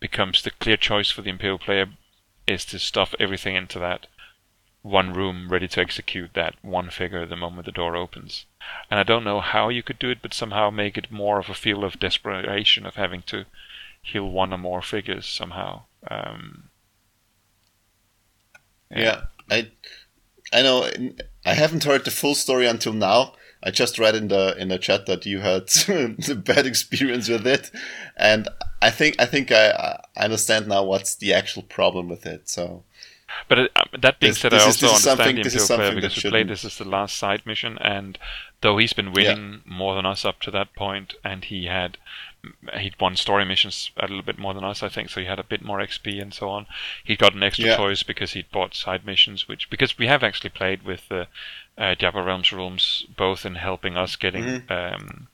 becomes 0.00 0.40
the 0.42 0.50
clear 0.50 0.78
choice 0.78 1.10
for 1.10 1.20
the 1.20 1.28
Imperial 1.28 1.58
player 1.58 1.86
is 2.46 2.64
to 2.64 2.78
stuff 2.78 3.14
everything 3.18 3.54
into 3.54 3.78
that 3.78 4.06
one 4.82 5.12
room 5.12 5.48
ready 5.48 5.66
to 5.66 5.80
execute 5.80 6.34
that 6.34 6.54
one 6.62 6.90
figure 6.90 7.26
the 7.26 7.36
moment 7.36 7.64
the 7.64 7.72
door 7.72 7.96
opens. 7.96 8.44
And 8.90 9.00
I 9.00 9.02
don't 9.02 9.24
know 9.24 9.40
how 9.40 9.70
you 9.70 9.82
could 9.82 9.98
do 9.98 10.10
it, 10.10 10.22
but 10.22 10.34
somehow 10.34 10.70
make 10.70 10.96
it 10.96 11.10
more 11.10 11.38
of 11.38 11.48
a 11.48 11.54
feel 11.54 11.84
of 11.84 11.98
desperation 11.98 12.86
of 12.86 12.96
having 12.96 13.22
to 13.22 13.46
heal 14.02 14.28
one 14.28 14.52
or 14.52 14.58
more 14.58 14.82
figures 14.82 15.26
somehow. 15.26 15.84
Um, 16.10 16.68
yeah. 18.90 19.22
I 19.50 19.70
I 20.52 20.62
know 20.62 20.88
I 21.44 21.54
haven't 21.54 21.84
heard 21.84 22.04
the 22.04 22.10
full 22.10 22.34
story 22.34 22.66
until 22.66 22.92
now. 22.92 23.34
I 23.66 23.70
just 23.70 23.98
read 23.98 24.14
in 24.14 24.28
the 24.28 24.54
in 24.58 24.68
the 24.68 24.78
chat 24.78 25.06
that 25.06 25.24
you 25.24 25.40
had 25.40 25.70
a 25.88 26.34
bad 26.34 26.66
experience 26.66 27.28
with 27.28 27.46
it, 27.46 27.70
and 28.16 28.48
I 28.82 28.90
think 28.90 29.16
I 29.18 29.24
think 29.26 29.50
I, 29.50 30.00
I 30.16 30.24
understand 30.24 30.68
now 30.68 30.84
what's 30.84 31.14
the 31.16 31.32
actual 31.32 31.62
problem 31.62 32.08
with 32.08 32.26
it. 32.26 32.48
So 32.48 32.84
But 33.48 33.58
it, 33.58 33.72
uh, 33.74 33.84
that 34.00 34.20
being 34.20 34.32
This- 34.32 34.40
said, 34.40 34.52
this 34.52 34.62
I 34.62 34.68
is- 34.68 34.82
also 34.82 34.86
is 34.86 34.92
understand 34.92 35.18
something- 35.18 35.36
the 35.36 35.42
this 35.42 35.54
is 35.54 35.62
Imperial 35.62 35.76
player 35.78 35.86
something 35.88 36.02
that 36.02 36.08
because 36.08 36.24
we 36.24 36.30
played 36.30 36.48
this 36.48 36.64
as 36.66 36.76
the 36.78 36.84
last 36.84 37.16
side 37.16 37.46
mission, 37.46 37.78
and 37.80 38.18
though 38.60 38.76
he's 38.78 38.92
been 38.92 39.12
winning 39.12 39.62
more 39.64 39.94
than 39.96 40.04
us 40.06 40.24
up 40.26 40.40
to 40.42 40.50
that 40.50 40.74
point, 40.74 41.14
and 41.24 41.44
he 41.44 41.64
had 41.66 41.96
he'd 42.78 43.00
won 43.00 43.16
story 43.16 43.44
missions 43.44 43.90
a 43.96 44.02
little 44.02 44.22
bit 44.22 44.38
more 44.38 44.54
than 44.54 44.64
us, 44.64 44.82
I 44.82 44.88
think, 44.88 45.10
so 45.10 45.20
he 45.20 45.26
had 45.26 45.38
a 45.38 45.44
bit 45.44 45.62
more 45.62 45.78
XP 45.78 46.20
and 46.20 46.32
so 46.32 46.48
on. 46.48 46.66
He 47.02 47.16
got 47.16 47.34
an 47.34 47.42
extra 47.42 47.66
Yeah. 47.66 47.76
choice 47.76 48.02
because 48.02 48.32
he'd 48.32 48.50
bought 48.50 48.74
side 48.74 49.04
missions, 49.04 49.48
which 49.48 49.70
because 49.70 49.98
we 49.98 50.06
have 50.06 50.22
actually 50.22 50.50
played 50.50 50.82
with 50.82 51.08
the 51.08 51.28
uh, 51.76 51.94
Jabba's 51.94 52.24
Realm 52.26 52.42
rooms 52.52 53.04
both 53.16 53.44
in 53.44 53.56
helping 53.56 53.96
us 53.96 54.16
getting. 54.16 54.44
Mm-hmm. 54.44 54.72
Um, 54.72 55.28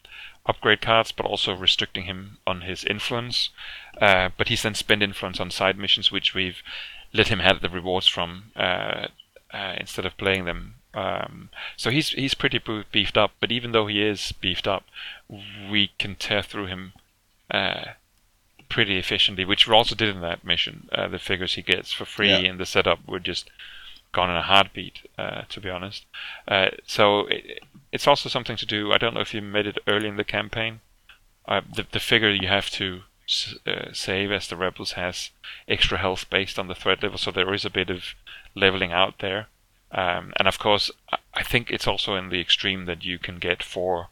upgrade 0.47 0.81
cards, 0.81 1.13
but 1.13 1.27
also 1.27 1.55
restricting 1.55 2.05
him 2.05 2.39
on 2.47 2.63
his 2.63 2.85
influence. 2.85 3.51
Uh, 4.01 4.31
but 4.37 4.49
he's 4.49 4.63
then 4.63 4.75
spent 4.75 5.03
influence 5.03 5.39
on 5.39 5.51
side 5.51 5.79
missions, 5.79 6.11
which 6.11 6.35
we've 6.35 6.63
let 7.13 7.29
him 7.29 7.41
have 7.41 7.61
the 7.61 7.69
rewards 7.69 8.07
from 8.07 8.51
uh, 8.57 9.09
uh, 9.53 9.75
instead 9.79 10.07
of 10.07 10.17
playing 10.17 10.45
them. 10.47 10.75
Um, 10.95 11.51
so 11.77 11.91
he's 11.91 12.11
he's 12.11 12.35
pretty 12.35 12.61
beefed 12.91 13.17
up. 13.17 13.33
But 13.39 13.53
even 13.53 13.73
though 13.73 13.87
he 13.87 14.03
is 14.03 14.33
beefed 14.33 14.67
up, 14.67 14.85
we 15.29 15.91
can 15.99 16.17
tear 16.17 16.43
through 16.43 16.67
him 16.67 16.93
uh, 17.51 17.85
pretty 18.69 18.99
efficiently, 18.99 19.45
which 19.45 19.67
we 19.67 19.75
also 19.75 19.95
did 19.95 20.09
in 20.15 20.21
that 20.21 20.45
mission. 20.45 20.89
Uh, 20.93 21.09
the 21.09 21.19
figures 21.19 21.55
he 21.55 21.63
gets 21.63 21.93
for 21.93 22.05
free 22.05 22.31
Yeah. 22.31 22.39
in 22.39 22.59
the 22.59 22.67
setup 22.67 23.01
were 23.07 23.19
just 23.21 23.51
gone 24.13 24.31
in 24.31 24.37
a 24.37 24.43
heartbeat, 24.43 25.09
uh, 25.19 25.43
to 25.49 25.61
be 25.61 25.69
honest. 25.71 26.05
Uh, 26.49 26.69
so 26.87 27.27
it, 27.27 27.61
it's 27.93 28.07
also 28.07 28.29
something 28.29 28.57
to 28.57 28.67
do. 28.67 28.93
I 28.93 28.99
don't 28.99 29.15
know 29.15 29.21
if 29.21 29.35
you 29.35 29.43
made 29.43 29.67
it 29.67 29.79
early 29.87 30.09
in 30.09 30.17
the 30.17 30.25
campaign. 30.25 30.81
Uh, 31.47 31.63
the 31.75 31.87
the 31.91 32.01
figure 32.01 32.31
you 32.33 32.49
have 32.49 32.71
to 32.71 33.03
s- 33.29 33.55
uh, 33.67 33.93
save 33.93 34.31
as 34.31 34.47
the 34.49 34.57
rebels 34.57 34.93
has 34.93 35.31
extra 35.69 35.99
health 35.99 36.29
based 36.31 36.59
on 36.59 36.69
the 36.69 36.75
threat 36.75 37.03
level, 37.03 37.19
so 37.19 37.31
there 37.31 37.53
is 37.55 37.65
a 37.65 37.71
bit 37.71 37.91
of 37.91 38.15
leveling 38.55 38.93
out 38.93 39.19
there. 39.19 39.47
Um, 39.93 40.33
and 40.39 40.47
of 40.47 40.59
course, 40.59 40.91
I, 41.13 41.17
I 41.35 41.43
think 41.43 41.71
it's 41.71 41.87
also 41.89 42.15
in 42.15 42.29
the 42.29 42.41
extreme 42.41 42.85
that 42.87 43.05
you 43.05 43.19
can 43.19 43.39
get 43.39 43.63
four 43.63 44.09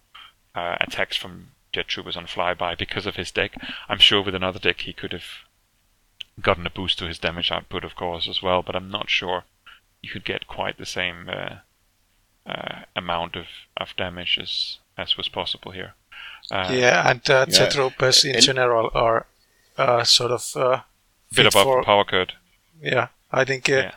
uh, 0.54 0.76
attacks 0.80 1.16
from 1.16 1.48
jet 1.72 1.88
troopers 1.88 2.16
on 2.16 2.26
flyby 2.26 2.76
because 2.78 3.06
of 3.06 3.16
his 3.16 3.30
deck. 3.30 3.52
I'm 3.88 3.98
sure 3.98 4.22
with 4.22 4.34
another 4.34 4.58
deck 4.58 4.80
he 4.82 4.92
could 4.92 5.12
have 5.12 5.24
gotten 6.40 6.66
a 6.66 6.70
boost 6.70 6.98
to 6.98 7.06
his 7.08 7.18
damage 7.18 7.50
output, 7.50 7.84
of 7.84 7.94
course, 7.94 8.28
as 8.28 8.42
well. 8.42 8.62
But 8.62 8.76
I'm 8.76 8.90
not 8.90 9.10
sure 9.10 9.44
you 10.02 10.10
could 10.10 10.24
get 10.24 10.46
quite 10.46 10.78
the 10.78 10.86
same 10.86 11.28
uh, 11.28 11.56
uh, 12.48 12.82
amount 12.96 13.36
of, 13.36 13.46
of 13.76 13.94
damage 13.96 14.38
as 14.40 14.78
as 14.96 15.16
was 15.16 15.28
possible 15.28 15.70
here. 15.72 15.94
Uh, 16.50 16.70
yeah, 16.72 17.08
and 17.10 17.28
uh, 17.30 17.46
yeah. 17.48 17.68
troopers 17.68 18.24
in 18.24 18.34
And- 18.36 18.44
general 18.44 18.90
are 18.94 19.26
uh, 19.76 20.02
sort 20.04 20.30
of 20.32 20.56
uh, 20.56 20.80
bit 21.34 21.46
above 21.46 21.64
for- 21.64 21.84
power 21.84 22.04
curve. 22.04 22.28
Yeah, 22.82 23.08
I 23.30 23.44
think 23.44 23.68
uh, 23.68 23.72
Yeah. 23.74 23.90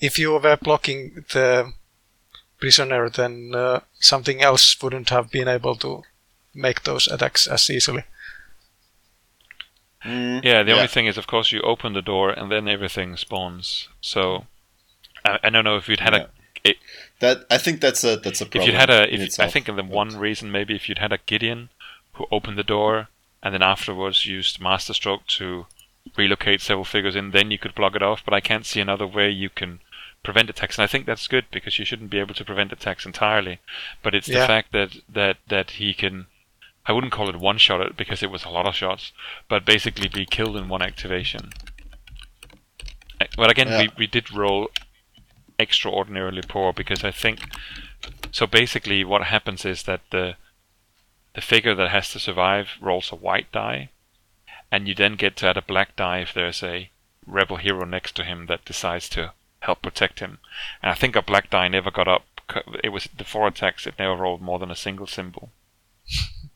if 0.00 0.18
you 0.18 0.32
were 0.32 0.56
blocking 0.56 1.24
the 1.32 1.72
prisoner, 2.58 3.10
then 3.10 3.52
uh, 3.54 3.80
something 4.00 4.40
else 4.42 4.80
wouldn't 4.82 5.10
have 5.10 5.30
been 5.30 5.46
able 5.48 5.76
to 5.76 6.02
make 6.56 6.82
those 6.84 7.06
attacks 7.06 7.46
as 7.46 7.68
easily. 7.70 8.04
mm, 10.04 10.44
Yeah, 10.44 10.62
the 10.62 10.72
only 10.72 10.86
thing 10.88 11.06
is, 11.06 11.18
of 11.18 11.26
course, 11.26 11.52
you 11.52 11.60
open 11.62 11.92
the 11.92 12.02
door 12.02 12.30
and 12.30 12.50
then 12.50 12.68
everything 12.68 13.16
spawns. 13.16 13.88
So 14.00 14.46
I, 15.24 15.38
I 15.44 15.50
don't 15.50 15.64
know 15.64 15.76
if 15.76 15.88
you'd 15.88 16.00
had 16.00 16.14
a. 16.14 16.30
It, 16.64 16.76
that 17.20 17.44
I 17.50 17.58
think 17.58 17.80
that's 17.80 18.02
a 18.04 18.16
that's 18.16 18.40
a 18.40 18.46
problem. 18.46 18.62
if 18.62 18.66
you'd 18.66 18.80
had 18.80 18.90
a, 18.90 19.06
in 19.08 19.14
if, 19.16 19.20
I 19.20 19.24
itself, 19.24 19.52
think 19.52 19.66
the 19.66 19.72
but- 19.74 19.86
one 19.86 20.16
reason 20.18 20.50
maybe 20.50 20.74
if 20.74 20.88
you'd 20.88 20.98
had 20.98 21.12
a 21.12 21.18
Gideon 21.26 21.68
who 22.14 22.26
opened 22.32 22.58
the 22.58 22.64
door 22.64 23.08
and 23.42 23.54
then 23.54 23.62
afterwards 23.62 24.26
used 24.26 24.60
Masterstroke 24.60 25.26
to 25.38 25.66
relocate 26.16 26.60
several 26.60 26.84
figures 26.84 27.14
in, 27.16 27.30
then 27.32 27.50
you 27.50 27.58
could 27.58 27.74
block 27.74 27.94
it 27.94 28.02
off. 28.02 28.22
But 28.24 28.34
I 28.34 28.40
can't 28.40 28.66
see 28.66 28.80
another 28.80 29.06
way 29.06 29.30
you 29.30 29.50
can 29.50 29.80
prevent 30.22 30.50
attacks, 30.50 30.76
and 30.78 30.82
I 30.82 30.86
think 30.88 31.06
that's 31.06 31.28
good 31.28 31.44
because 31.52 31.78
you 31.78 31.84
shouldn't 31.84 32.10
be 32.10 32.18
able 32.18 32.34
to 32.34 32.44
prevent 32.44 32.72
attacks 32.72 33.06
entirely. 33.06 33.60
But 34.02 34.14
it's 34.14 34.26
the 34.26 34.34
Yeah. 34.34 34.46
fact 34.46 34.72
that 34.72 34.96
that 35.08 35.36
that 35.48 35.70
he 35.72 35.94
can. 35.94 36.26
I 36.88 36.92
wouldn't 36.92 37.12
call 37.12 37.28
it 37.28 37.36
one 37.36 37.58
shot 37.58 37.80
it 37.80 37.96
because 37.96 38.22
it 38.22 38.30
was 38.30 38.44
a 38.44 38.48
lot 38.50 38.66
of 38.66 38.74
shots, 38.74 39.12
but 39.48 39.64
basically 39.64 40.08
be 40.08 40.24
killed 40.24 40.56
in 40.56 40.68
one 40.68 40.82
activation. 40.82 41.50
Uh, 43.20 43.26
But 43.36 43.50
again, 43.50 43.68
Yeah. 43.68 43.78
we, 43.82 43.90
we 43.98 44.06
did 44.06 44.30
roll 44.32 44.70
extraordinarily 45.58 46.42
poor 46.46 46.72
because 46.72 47.02
I 47.02 47.10
think 47.10 47.40
so. 48.30 48.46
Basically, 48.46 49.04
what 49.04 49.24
happens 49.24 49.64
is 49.64 49.82
that 49.84 50.02
the 50.10 50.36
the 51.34 51.40
figure 51.42 51.74
that 51.74 51.90
has 51.90 52.10
to 52.12 52.18
survive 52.18 52.68
rolls 52.80 53.12
a 53.12 53.16
white 53.16 53.50
die, 53.52 53.90
and 54.72 54.88
you 54.88 54.94
then 54.94 55.16
get 55.16 55.36
to 55.36 55.46
add 55.48 55.56
a 55.58 55.62
black 55.62 55.94
die 55.96 56.20
if 56.20 56.32
there's 56.32 56.62
a 56.62 56.90
rebel 57.26 57.56
hero 57.56 57.84
next 57.84 58.14
to 58.16 58.24
him 58.24 58.46
that 58.46 58.64
decides 58.64 59.08
to 59.10 59.32
help 59.60 59.82
protect 59.82 60.20
him. 60.20 60.38
And 60.82 60.90
I 60.90 60.94
think 60.94 61.16
a 61.16 61.22
black 61.22 61.50
die 61.50 61.68
never 61.68 61.90
got 61.90 62.08
up. 62.08 62.24
It 62.84 62.90
was 62.90 63.08
the 63.18 63.24
four 63.24 63.46
attacks. 63.48 63.86
It 63.86 63.98
never 63.98 64.14
rolled 64.16 64.40
more 64.40 64.58
than 64.58 64.70
a 64.70 64.76
single 64.76 65.06
symbol 65.06 65.50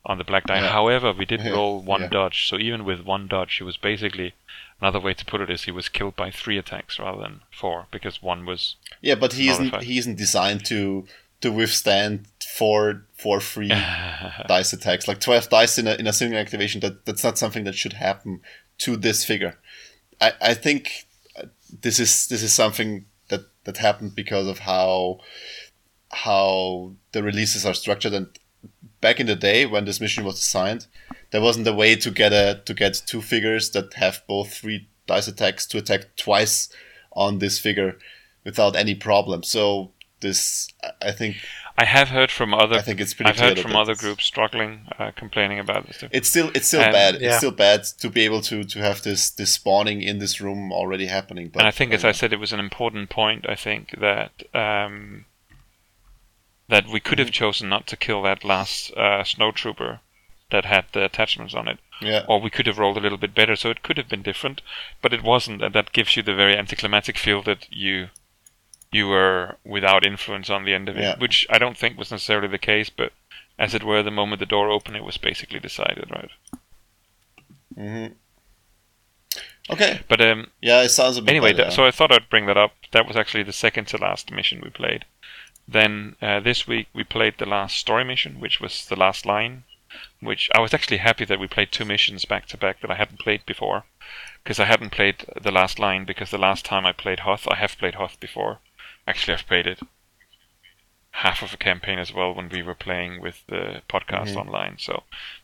on 0.04 0.18
the 0.18 0.24
black 0.24 0.46
die. 0.46 0.60
Yeah. 0.60 0.68
However, 0.72 1.12
we 1.12 1.24
did 1.26 1.40
Yeah, 1.42 1.50
roll 1.50 1.82
one 1.82 2.02
yeah. 2.02 2.08
dodge. 2.08 2.48
So 2.48 2.58
even 2.58 2.84
with 2.84 3.00
one 3.00 3.28
dodge, 3.28 3.56
he 3.56 3.64
was 3.64 3.76
basically 3.76 4.34
another 4.80 5.00
way 5.00 5.12
to 5.14 5.24
put 5.24 5.40
it 5.42 5.50
is 5.50 5.64
he 5.64 5.70
was 5.70 5.88
killed 5.88 6.16
by 6.16 6.30
three 6.30 6.56
attacks 6.58 6.98
rather 6.98 7.20
than 7.20 7.40
four 7.50 7.86
because 7.90 8.22
one 8.22 8.46
was 8.46 8.76
Yeah, 9.02 9.14
but 9.16 9.34
he 9.34 9.48
isn't 9.48 9.82
he 9.82 9.98
isn't 9.98 10.16
designed 10.16 10.64
to 10.66 11.06
to 11.42 11.50
withstand 11.52 12.26
four 12.56 13.04
four 13.16 13.40
free 13.40 13.68
dice 14.48 14.72
attacks. 14.72 15.06
Like 15.06 15.20
twelve 15.20 15.48
dice 15.50 15.78
in 15.78 15.86
a 15.86 15.94
in 15.94 16.06
a 16.06 16.12
single 16.12 16.38
activation. 16.38 16.80
That 16.80 17.04
that's 17.04 17.24
not 17.24 17.38
something 17.38 17.64
that 17.64 17.74
should 17.74 17.94
happen 17.94 18.40
to 18.78 18.96
this 18.96 19.24
figure. 19.24 19.58
I 20.20 20.32
I 20.40 20.54
think 20.54 21.06
this 21.82 21.98
is 21.98 22.26
this 22.26 22.42
is 22.42 22.52
something 22.54 23.04
that 23.28 23.42
that 23.64 23.76
happened 23.76 24.14
because 24.14 24.46
of 24.46 24.60
how 24.60 25.20
how 26.10 26.92
the 27.12 27.22
releases 27.22 27.64
are 27.64 27.74
structured 27.74 28.12
and 28.12 28.26
back 29.00 29.20
in 29.20 29.26
the 29.26 29.36
day 29.36 29.66
when 29.66 29.84
this 29.84 30.00
mission 30.00 30.24
was 30.24 30.36
assigned 30.38 30.86
there 31.30 31.40
wasn't 31.40 31.66
a 31.66 31.72
way 31.72 31.94
to 31.96 32.10
get 32.10 32.32
a 32.32 32.60
to 32.64 32.74
get 32.74 33.02
two 33.06 33.22
figures 33.22 33.70
that 33.70 33.94
have 33.94 34.22
both 34.26 34.52
three 34.54 34.88
dice 35.06 35.28
attacks 35.28 35.66
to 35.66 35.78
attack 35.78 36.16
twice 36.16 36.68
on 37.12 37.38
this 37.38 37.58
figure 37.58 37.98
without 38.44 38.76
any 38.76 38.94
problem 38.94 39.42
so 39.42 39.90
this 40.20 40.68
I- 40.82 41.08
i 41.08 41.12
think 41.12 41.36
I 41.78 41.86
have 41.86 42.10
heard 42.10 42.30
from 42.30 42.52
other. 42.52 42.76
I 42.76 42.82
think 42.82 43.00
it's 43.00 43.14
pretty 43.14 43.30
I've 43.30 43.38
heard 43.40 43.58
from 43.58 43.74
other 43.74 43.94
groups 43.94 44.22
struggling, 44.26 44.86
uh, 44.98 45.12
complaining 45.16 45.58
about 45.58 45.86
this. 45.86 46.04
it's 46.12 46.28
still 46.28 46.50
it's 46.54 46.66
still 46.66 46.82
Um, 46.82 46.92
bad 46.92 47.14
it's 47.22 47.38
still 47.38 47.52
bad 47.52 47.84
to 48.00 48.10
be 48.10 48.20
able 48.26 48.42
to 48.42 48.64
to 48.64 48.78
have 48.80 49.00
this 49.00 49.30
this 49.30 49.52
spawning 49.54 50.02
in 50.02 50.18
this 50.18 50.42
room 50.42 50.72
already 50.72 51.06
happening 51.06 51.48
but 51.48 51.60
and 51.60 51.68
I 51.68 51.70
think, 51.70 51.94
as 51.94 52.04
uh, 52.04 52.08
I 52.08 52.12
said, 52.12 52.34
it 52.34 52.38
was 52.38 52.52
an 52.52 52.60
important 52.60 53.08
point. 53.08 53.46
I 53.48 53.54
think 53.54 53.94
that 53.98 54.32
um, 54.54 55.24
that 56.70 56.86
we 56.88 57.00
could 57.00 57.18
Mm-hmm. 57.18 57.26
have 57.26 57.30
chosen 57.32 57.68
not 57.68 57.86
to 57.88 57.96
kill 57.98 58.22
that 58.22 58.44
last 58.44 58.92
uh, 58.92 59.22
snow 59.24 59.52
trooper 59.52 60.00
that 60.50 60.64
had 60.64 60.86
the 60.92 61.04
attachments 61.04 61.54
on 61.54 61.68
it, 61.68 61.78
yeah 62.00 62.26
or 62.26 62.40
we 62.40 62.50
could 62.50 62.66
have 62.66 62.78
rolled 62.78 62.96
a 62.96 63.00
little 63.00 63.18
bit 63.18 63.34
better. 63.34 63.56
So 63.56 63.70
it 63.70 63.82
could 63.82 63.98
have 63.98 64.08
been 64.08 64.22
different, 64.22 64.62
but 65.02 65.12
it 65.12 65.22
wasn't, 65.22 65.62
and 65.62 65.74
that 65.74 65.92
gives 65.92 66.16
you 66.16 66.22
the 66.22 66.34
very 66.34 66.56
anticlimactic 66.56 67.18
feel 67.18 67.42
that 67.44 67.66
you 67.70 68.08
you 68.92 69.08
were 69.08 69.56
without 69.64 70.06
influence 70.06 70.50
on 70.50 70.64
the 70.64 70.74
end 70.74 70.88
of 70.88 70.96
it, 70.98 71.04
Yeah. 71.04 71.16
which 71.18 71.46
I 71.50 71.58
don't 71.58 71.76
think 71.78 71.98
was 71.98 72.10
necessarily 72.10 72.48
the 72.48 72.58
case, 72.58 72.90
but 72.90 73.12
as 73.58 73.74
it 73.74 73.84
were, 73.84 74.02
the 74.02 74.10
moment 74.10 74.40
the 74.40 74.46
door 74.46 74.70
opened, 74.70 74.96
it 74.96 75.04
was 75.04 75.18
basically 75.18 75.60
decided, 75.60 76.10
right? 76.10 76.30
hmm 77.76 78.14
okay 79.70 80.00
But 80.08 80.20
um, 80.20 80.50
yeah 80.60 80.82
it 80.82 80.90
sounds 80.90 81.16
a 81.16 81.22
bit 81.22 81.36
anyway, 81.36 81.52
better, 81.52 81.64
th- 81.64 81.72
so 81.72 81.86
I 81.86 81.90
thought 81.90 82.12
I'd 82.12 82.28
bring 82.28 82.46
that 82.46 82.58
up. 82.58 82.72
That 82.92 83.06
was 83.06 83.16
actually 83.16 83.44
the 83.44 83.52
second 83.52 83.86
to 83.88 83.96
last 83.96 84.30
mission 84.30 84.60
we 84.62 84.70
played. 84.70 85.04
Then 85.72 86.16
uh, 86.20 86.40
this 86.40 86.66
week 86.66 86.88
we 86.92 87.04
played 87.04 87.38
the 87.38 87.46
last 87.46 87.76
story 87.76 88.04
mission, 88.04 88.40
which 88.40 88.60
was 88.60 88.86
the 88.86 88.96
last 88.96 89.24
line. 89.24 89.64
Which 90.20 90.48
I 90.54 90.60
was 90.60 90.74
actually 90.74 90.98
happy 90.98 91.24
that 91.24 91.40
we 91.40 91.46
played 91.46 91.72
two 91.72 91.84
missions 91.84 92.24
back 92.24 92.46
to 92.46 92.56
back 92.56 92.80
that 92.80 92.90
I 92.90 92.96
hadn't 92.96 93.20
played 93.20 93.44
before, 93.46 93.84
because 94.42 94.60
I 94.60 94.64
hadn't 94.64 94.90
played 94.90 95.24
the 95.40 95.52
last 95.52 95.78
line. 95.78 96.04
Because 96.04 96.30
the 96.30 96.38
last 96.38 96.64
time 96.64 96.86
I 96.86 96.92
played 96.92 97.20
Hoth, 97.20 97.46
I 97.48 97.56
have 97.56 97.78
played 97.78 97.94
Hoth 97.94 98.18
before. 98.18 98.58
Actually, 99.06 99.34
I've 99.34 99.46
played 99.46 99.66
it 99.66 99.80
half 101.12 101.42
of 101.42 101.52
a 101.52 101.56
campaign 101.56 101.98
as 101.98 102.12
well 102.12 102.32
when 102.34 102.48
we 102.48 102.62
were 102.62 102.74
playing 102.74 103.20
with 103.20 103.44
the 103.46 103.82
podcast 103.88 104.36
online. 104.36 104.78
So 104.78 105.02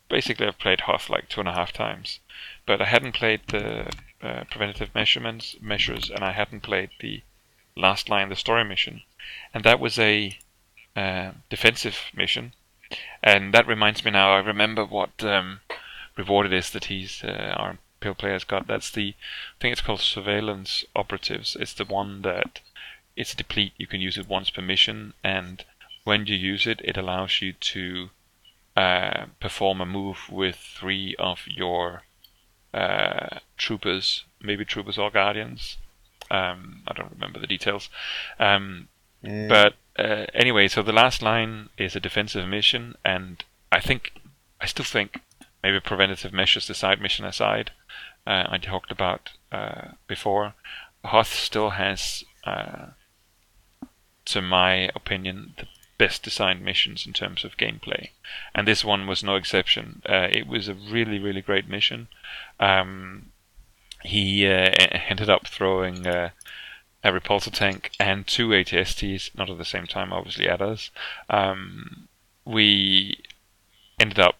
basically, 0.08 0.46
I've 0.46 0.58
played 0.58 0.82
Hoth 0.82 1.08
like 1.10 1.28
two 1.28 1.40
and 1.40 1.48
a 1.48 1.52
half 1.52 1.72
times, 1.72 2.20
but 2.66 2.80
I 2.80 2.86
hadn't 2.86 3.12
played 3.12 3.42
the 3.48 3.92
uh, 4.22 4.44
preventative 4.50 4.94
measurements 4.94 5.56
measures, 5.60 6.10
and 6.10 6.24
I 6.24 6.32
hadn't 6.32 6.62
played 6.62 6.90
the 7.00 7.22
last 7.76 8.08
line, 8.08 8.28
the 8.28 8.36
story 8.36 8.64
mission, 8.64 9.02
and 9.52 9.64
that 9.64 9.80
was 9.80 9.98
a 9.98 10.38
uh, 10.94 11.32
defensive 11.50 11.98
mission. 12.14 12.52
And 13.22 13.52
that 13.52 13.66
reminds 13.66 14.04
me 14.04 14.10
now. 14.10 14.34
I 14.34 14.38
remember 14.38 14.84
what 14.84 15.24
um, 15.24 15.60
reward 16.16 16.46
it 16.46 16.52
is 16.52 16.70
that 16.70 16.86
he's 16.86 17.22
uh, 17.24 17.54
our 17.56 17.78
pill 18.00 18.14
player's 18.14 18.44
got. 18.44 18.66
That's 18.66 18.90
the 18.90 19.14
I 19.18 19.56
think 19.60 19.72
it's 19.72 19.80
called 19.80 20.00
surveillance 20.00 20.84
operatives. 20.94 21.56
It's 21.58 21.74
the 21.74 21.84
one 21.84 22.22
that 22.22 22.60
it's 23.16 23.32
a 23.32 23.36
deplete. 23.36 23.72
You 23.76 23.86
can 23.86 24.00
use 24.00 24.18
it 24.18 24.28
once 24.28 24.50
per 24.50 24.62
mission, 24.62 25.14
and 25.24 25.64
when 26.04 26.26
you 26.26 26.36
use 26.36 26.66
it, 26.66 26.80
it 26.84 26.96
allows 26.96 27.42
you 27.42 27.52
to 27.52 28.10
uh, 28.76 29.26
perform 29.40 29.80
a 29.80 29.86
move 29.86 30.30
with 30.30 30.56
three 30.56 31.16
of 31.18 31.46
your 31.46 32.02
uh, 32.72 33.38
troopers, 33.56 34.24
maybe 34.40 34.64
troopers 34.64 34.98
or 34.98 35.10
guardians. 35.10 35.78
Um, 36.30 36.82
I 36.86 36.92
don't 36.92 37.12
remember 37.12 37.38
the 37.38 37.46
details. 37.46 37.88
Um, 38.38 38.88
But 39.48 39.74
uh, 39.98 40.26
anyway, 40.34 40.68
so 40.68 40.82
the 40.82 40.92
last 40.92 41.22
line 41.22 41.68
is 41.78 41.96
a 41.96 42.00
defensive 42.00 42.46
mission, 42.48 42.96
and 43.04 43.44
I 43.72 43.80
think, 43.80 44.12
I 44.60 44.66
still 44.66 44.84
think, 44.84 45.20
maybe 45.62 45.80
preventative 45.80 46.32
measures, 46.32 46.66
the 46.66 46.74
side 46.74 47.00
mission 47.00 47.24
aside, 47.24 47.70
uh, 48.26 48.44
I 48.48 48.58
talked 48.58 48.90
about 48.90 49.30
uh, 49.50 49.92
before, 50.06 50.54
Hoth 51.04 51.32
still 51.32 51.70
has, 51.70 52.24
uh, 52.44 52.86
to 54.26 54.42
my 54.42 54.90
opinion, 54.94 55.54
the 55.56 55.66
best 55.98 56.22
designed 56.22 56.62
missions 56.62 57.06
in 57.06 57.12
terms 57.12 57.44
of 57.44 57.56
gameplay, 57.56 58.10
and 58.54 58.68
this 58.68 58.84
one 58.84 59.06
was 59.06 59.24
no 59.24 59.36
exception. 59.36 60.02
Uh, 60.08 60.28
it 60.30 60.46
was 60.46 60.68
a 60.68 60.74
really, 60.74 61.18
really 61.18 61.40
great 61.40 61.68
mission. 61.68 62.08
Um, 62.60 63.32
he 64.02 64.46
uh, 64.46 64.70
ended 65.08 65.30
up 65.30 65.46
throwing. 65.46 66.06
A 67.06 67.12
repulsor 67.12 67.52
tank 67.52 67.92
and 68.00 68.26
two 68.26 68.48
ATSTs, 68.48 69.32
not 69.36 69.48
at 69.48 69.58
the 69.58 69.64
same 69.64 69.86
time, 69.86 70.12
obviously, 70.12 70.48
at 70.48 70.60
us. 70.60 70.90
Um, 71.30 72.08
we 72.44 73.22
ended 74.00 74.18
up 74.18 74.34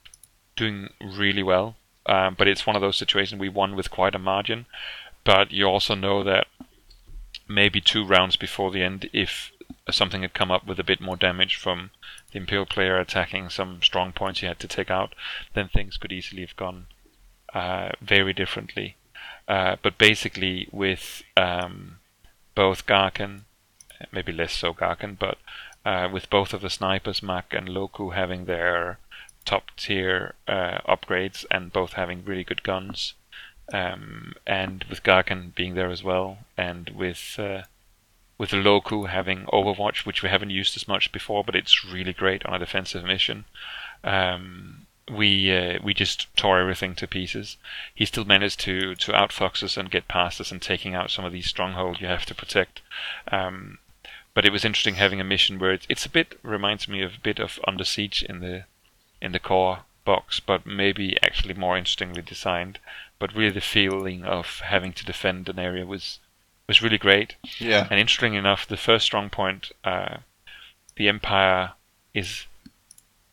doing 0.57 0.91
really 1.01 1.45
well, 1.45 1.77
um, 2.07 2.35
but 2.37 2.49
it's 2.49 2.67
one 2.67 2.75
of 2.75 2.83
those 2.83 2.97
situations 2.97 3.39
we 3.39 3.49
won 3.49 3.77
with 3.77 3.93
quite 3.93 4.17
a 4.17 4.19
margin. 4.19 4.67
But 5.23 5.53
you 5.53 5.65
also 5.65 5.95
know 5.95 6.25
that 6.25 6.49
maybe 7.47 7.81
two 7.81 8.05
rounds 8.05 8.35
before 8.35 8.73
the 8.73 8.83
end, 8.83 9.09
if 9.13 9.53
something 9.89 10.23
had 10.23 10.35
come 10.35 10.51
up 10.51 10.67
with 10.67 10.81
a 10.81 10.85
bit 10.91 11.01
more 11.01 11.17
damage 11.17 11.55
from 11.55 11.91
the 12.33 12.39
Imperial 12.39 12.67
player 12.67 12.99
attacking 12.99 13.49
some 13.49 13.81
strong 13.81 14.11
points 14.11 14.41
he 14.41 14.47
had 14.47 14.59
to 14.59 14.67
take 14.67 14.91
out, 14.91 15.15
then 15.55 15.69
things 15.69 15.99
could 15.99 16.11
easily 16.11 16.43
have 16.43 16.57
gone 16.57 16.87
uh, 17.55 17.91
very 18.01 18.33
differently. 18.33 18.97
Uh, 19.47 19.77
but 19.85 19.99
basically, 19.99 20.69
with 20.73 21.23
um, 21.37 21.96
both 22.57 22.87
Gaarkhan, 22.87 23.43
maybe 24.11 24.33
less 24.33 24.53
so 24.53 24.75
Gaarkhan, 24.75 25.17
but 25.17 25.39
uh, 25.85 26.09
with 26.13 26.29
both 26.29 26.53
of 26.53 26.63
the 26.63 26.71
snipers, 26.71 27.23
Mak 27.23 27.55
and 27.55 27.69
Loku, 27.69 28.13
having 28.13 28.47
their 28.47 28.99
top 29.45 29.71
tier 29.77 30.35
uh, 30.49 30.79
upgrades 30.89 31.45
and 31.53 31.73
both 31.73 31.93
having 31.93 32.25
really 32.25 32.43
good 32.43 32.65
guns, 32.65 33.15
um, 33.73 34.35
and 34.45 34.85
with 34.91 35.05
Gaarkhan 35.05 35.55
being 35.55 35.75
there 35.75 35.91
as 35.91 36.03
well, 36.03 36.39
and 36.57 36.91
with 36.91 37.37
uh, 37.39 37.63
with 38.39 38.51
Loku 38.51 39.09
having 39.09 39.47
Overwatch, 39.47 40.05
which 40.05 40.23
we 40.23 40.29
haven't 40.29 40.51
used 40.51 40.77
as 40.77 40.89
much 40.89 41.13
before, 41.13 41.45
but 41.45 41.55
it's 41.55 41.85
really 41.85 42.13
great 42.13 42.45
on 42.45 42.55
a 42.55 42.59
defensive 42.59 43.05
mission. 43.05 43.45
Um, 44.03 44.86
we 45.11 45.55
uh, 45.57 45.79
we 45.83 45.95
just 45.95 46.35
tore 46.37 46.59
everything 46.59 46.95
to 46.97 47.07
pieces. 47.07 47.57
He 47.95 48.05
still 48.05 48.25
managed 48.25 48.61
to 48.61 48.95
to 48.97 49.13
outfox 49.13 49.63
us 49.63 49.77
and 49.77 49.91
get 49.91 50.09
past 50.09 50.41
us 50.41 50.51
and 50.51 50.61
taking 50.61 50.95
out 50.95 51.11
some 51.11 51.25
of 51.25 51.33
these 51.33 51.47
strongholds 51.47 52.01
you 52.01 52.07
have 52.07 52.27
to 52.27 52.35
protect. 52.35 52.83
Um, 53.31 53.79
but 54.35 54.45
it 54.45 54.53
was 54.53 54.65
interesting 54.65 54.97
having 54.97 55.21
a 55.21 55.25
mission 55.25 55.59
where 55.59 55.73
it's, 55.73 55.87
it's 55.89 56.05
a 56.05 56.11
bit 56.11 56.39
reminds 56.43 56.89
me 56.89 57.03
of 57.03 57.15
a 57.15 57.21
bit 57.23 57.39
of 57.39 57.59
Under 57.67 57.85
Siege 57.85 58.23
in 58.23 58.41
the 58.41 58.65
in 59.21 59.33
the 59.33 59.39
core 59.39 59.81
box, 60.05 60.41
but 60.41 60.67
maybe 60.67 61.17
actually 61.23 61.55
more 61.55 61.77
interestingly 61.77 62.23
designed. 62.23 62.79
But 63.19 63.35
really, 63.35 63.51
the 63.51 63.61
feeling 63.61 64.25
of 64.25 64.61
having 64.61 64.93
to 64.93 65.05
defend 65.05 65.49
an 65.49 65.59
area 65.59 65.87
was 65.87 66.19
was 66.67 66.83
really 66.83 66.99
great. 66.99 67.37
yeah 67.59 67.87
And 67.91 68.01
interesting 68.01 68.35
enough, 68.35 68.67
the 68.67 68.77
first 68.77 69.07
strong 69.07 69.31
point, 69.31 69.71
uh, 69.85 70.19
the 70.97 71.09
Empire 71.09 71.73
is 72.13 72.47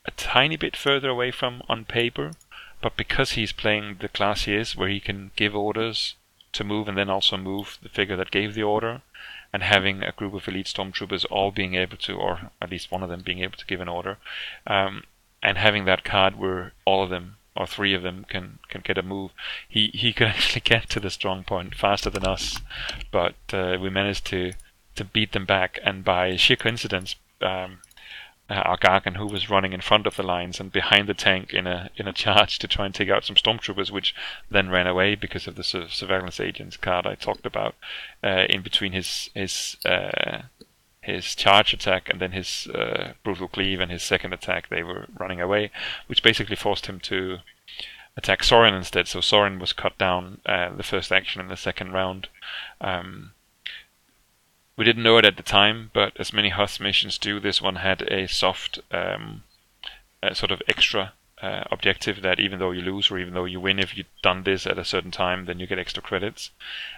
a 0.06 0.12
tiny 0.12 0.56
bit 0.58 0.76
further 0.76 1.10
away 1.10 1.32
from 1.32 1.62
on 1.70 1.86
paper, 1.86 2.32
but 2.82 2.98
because 2.98 3.32
he's 3.32 3.52
playing 3.52 3.98
the 4.00 4.10
class 4.10 4.44
he 4.44 4.56
is, 4.56 4.76
where 4.76 4.90
he 4.90 5.00
can 5.00 5.32
give 5.36 5.56
orders 5.56 6.16
to 6.52 6.64
move 6.64 6.88
and 6.88 6.98
then 6.98 7.10
also 7.10 7.38
move 7.38 7.78
the 7.82 7.90
figure 7.90 8.16
that 8.16 8.32
gave 8.32 8.54
the 8.54 8.64
order, 8.64 9.02
and 9.52 9.64
having 9.64 10.04
a 10.04 10.12
group 10.12 10.34
of 10.34 10.48
elite 10.48 10.66
stormtroopers 10.66 11.26
all 11.32 11.52
being 11.52 11.76
able 11.76 11.98
to, 11.98 12.14
or 12.14 12.52
at 12.62 12.72
least 12.72 12.92
one 12.92 13.04
of 13.04 13.10
them 13.10 13.22
being 13.22 13.40
able 13.40 13.58
to 13.58 13.66
give 13.66 13.82
an 13.82 13.88
order, 13.88 14.18
um, 14.68 15.04
and 15.42 15.58
having 15.58 15.86
that 15.86 16.04
card 16.04 16.38
where 16.38 16.74
all 16.86 17.04
of 17.04 17.10
them 17.10 17.38
or 17.56 17.68
three 17.68 17.94
of 17.94 18.02
them 18.02 18.26
can 18.28 18.60
can 18.68 18.82
get 18.82 18.98
a 18.98 19.04
move. 19.04 19.32
He 19.68 19.92
he 19.94 20.14
could 20.14 20.28
actually 20.36 20.62
get 20.62 20.90
to 20.90 21.00
the 21.00 21.10
strong 21.10 21.44
point 21.44 21.76
faster 21.76 22.10
than 22.10 22.26
us, 22.26 22.60
but 23.12 23.36
uh, 23.52 23.78
we 23.80 23.90
managed 23.90 24.26
to 24.28 24.54
to 24.96 25.06
beat 25.06 25.32
them 25.32 25.46
back. 25.46 25.80
And 25.84 26.04
by 26.04 26.36
sheer 26.36 26.58
coincidence, 26.58 27.16
um, 27.42 27.80
uh, 28.50 28.54
our 28.54 28.78
Gaarkhan, 28.78 29.16
who 29.16 29.28
was 29.28 29.50
running 29.50 29.74
in 29.74 29.82
front 29.82 30.06
of 30.06 30.16
the 30.16 30.24
lines 30.24 30.60
and 30.60 30.72
behind 30.72 31.08
the 31.08 31.14
tank 31.14 31.54
in 31.54 31.66
a 31.68 31.90
in 31.96 32.08
a 32.08 32.14
charge 32.14 32.60
to 32.60 32.68
try 32.68 32.86
and 32.86 32.94
take 32.94 33.10
out 33.10 33.26
some 33.26 33.36
stormtroopers, 33.36 33.92
which 33.92 34.14
then 34.50 34.70
ran 34.70 34.88
away 34.88 35.16
because 35.16 35.48
of 35.48 35.56
the 35.56 35.64
su- 35.64 35.88
surveillance 35.88 36.40
agents 36.40 36.78
card 36.78 37.08
I 37.08 37.16
talked 37.16 37.46
about, 37.46 37.76
uh, 38.24 38.46
in 38.50 38.62
between 38.62 38.92
his 38.92 39.30
his 39.34 39.78
uh, 39.86 40.44
his 41.02 41.36
charge 41.36 41.74
attack 41.74 42.10
and 42.10 42.20
then 42.20 42.32
his 42.32 42.68
uh, 42.68 43.14
brutal 43.24 43.48
cleave 43.48 43.80
and 43.82 43.92
his 43.92 44.04
second 44.04 44.34
attack, 44.34 44.70
they 44.70 44.84
were 44.84 45.08
running 45.20 45.42
away, 45.42 45.70
which 46.08 46.24
basically 46.24 46.56
forced 46.56 46.86
him 46.86 47.00
to 47.02 47.40
attack 48.16 48.44
Sorin 48.44 48.74
instead. 48.74 49.08
So 49.08 49.20
Sorin 49.20 49.60
was 49.60 49.74
cut 49.74 49.98
down 49.98 50.40
uh, 50.46 50.74
the 50.76 50.84
first 50.84 51.12
action 51.12 51.42
in 51.42 51.50
the 51.50 51.58
second 51.58 51.92
round. 51.92 52.30
Um, 52.80 53.34
we 54.76 54.86
didn't 54.86 55.04
know 55.04 55.18
it 55.18 55.26
at 55.26 55.38
the 55.38 55.44
time, 55.44 55.92
but 55.94 56.20
as 56.20 56.34
many 56.34 56.50
Hoth 56.50 56.80
missions 56.80 57.18
do, 57.18 57.40
this 57.40 57.62
one 57.62 57.78
had 57.78 58.02
a 58.04 58.28
soft 58.28 58.80
um, 58.92 59.44
sort 60.34 60.52
of 60.52 60.62
extra 60.68 61.14
uh, 61.42 61.66
objective 61.72 62.22
that 62.22 62.40
even 62.40 62.58
though 62.58 62.72
you 62.72 62.82
lose 62.82 63.12
or 63.12 63.20
even 63.20 63.34
though 63.34 63.46
you 63.46 63.60
win, 63.60 63.78
if 63.78 63.98
you've 63.98 64.08
done 64.22 64.44
this 64.44 64.66
at 64.66 64.78
a 64.78 64.86
certain 64.86 65.12
time, 65.12 65.46
then 65.46 65.60
you 65.60 65.68
get 65.68 65.78
extra 65.78 66.02
credits. 66.02 66.52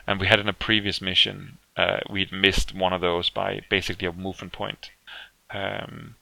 And 0.06 0.19
we 0.19 0.27
had 0.27 0.39
in 0.39 0.47
a 0.47 0.53
previous 0.53 1.02
mission, 1.02 1.57
uh, 1.76 1.99
we'd 2.10 2.31
missed 2.31 2.73
one 2.73 2.93
of 2.93 3.02
those 3.02 3.30
by 3.30 3.61
basically 3.69 4.07
a 4.07 4.14
movement 4.14 4.53
point. 4.53 4.91
Um, 5.49 6.15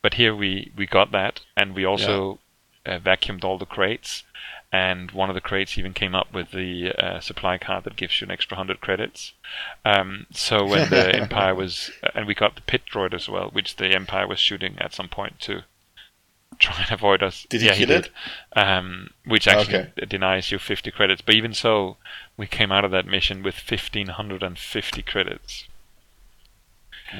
but 0.00 0.14
here 0.14 0.34
we, 0.34 0.72
we 0.76 0.86
got 0.86 1.12
that, 1.12 1.40
and 1.56 1.74
we 1.74 1.84
also 1.84 2.38
yeah. 2.86 2.94
uh, 2.94 2.98
vacuumed 3.00 3.44
all 3.44 3.58
the 3.58 3.66
crates. 3.66 4.22
And 4.76 5.10
one 5.12 5.30
of 5.30 5.34
the 5.34 5.40
crates 5.40 5.78
even 5.78 5.94
came 5.94 6.14
up 6.14 6.32
with 6.34 6.50
the 6.50 6.92
uh, 6.92 7.20
supply 7.20 7.56
card 7.56 7.84
that 7.84 7.96
gives 7.96 8.20
you 8.20 8.26
an 8.26 8.30
extra 8.30 8.56
hundred 8.56 8.80
credits. 8.80 9.32
Um, 9.84 10.26
so 10.32 10.66
when 10.66 10.90
the 10.90 11.14
Empire 11.22 11.54
was, 11.54 11.90
and 12.14 12.26
we 12.26 12.34
got 12.34 12.56
the 12.56 12.60
pit 12.62 12.82
droid 12.92 13.14
as 13.14 13.28
well, 13.28 13.48
which 13.50 13.76
the 13.76 13.94
Empire 13.94 14.26
was 14.26 14.38
shooting 14.38 14.76
at 14.78 14.92
some 14.92 15.08
point 15.08 15.40
too 15.40 15.60
try 16.58 16.80
and 16.82 16.90
avoid 16.92 17.22
us. 17.22 17.46
Did 17.48 17.60
he 17.60 17.66
yeah, 17.66 17.74
he 17.74 17.84
it? 17.84 18.10
Um, 18.54 19.10
which 19.24 19.46
actually 19.46 19.78
Okay. 19.78 20.06
denies 20.06 20.50
you 20.50 20.58
50 20.58 20.90
credits. 20.90 21.22
But 21.22 21.34
even 21.34 21.52
so, 21.54 21.96
we 22.36 22.46
came 22.46 22.72
out 22.72 22.84
of 22.84 22.90
that 22.92 23.06
mission 23.06 23.42
with 23.42 23.56
1550 23.56 25.02
credits. 25.02 25.64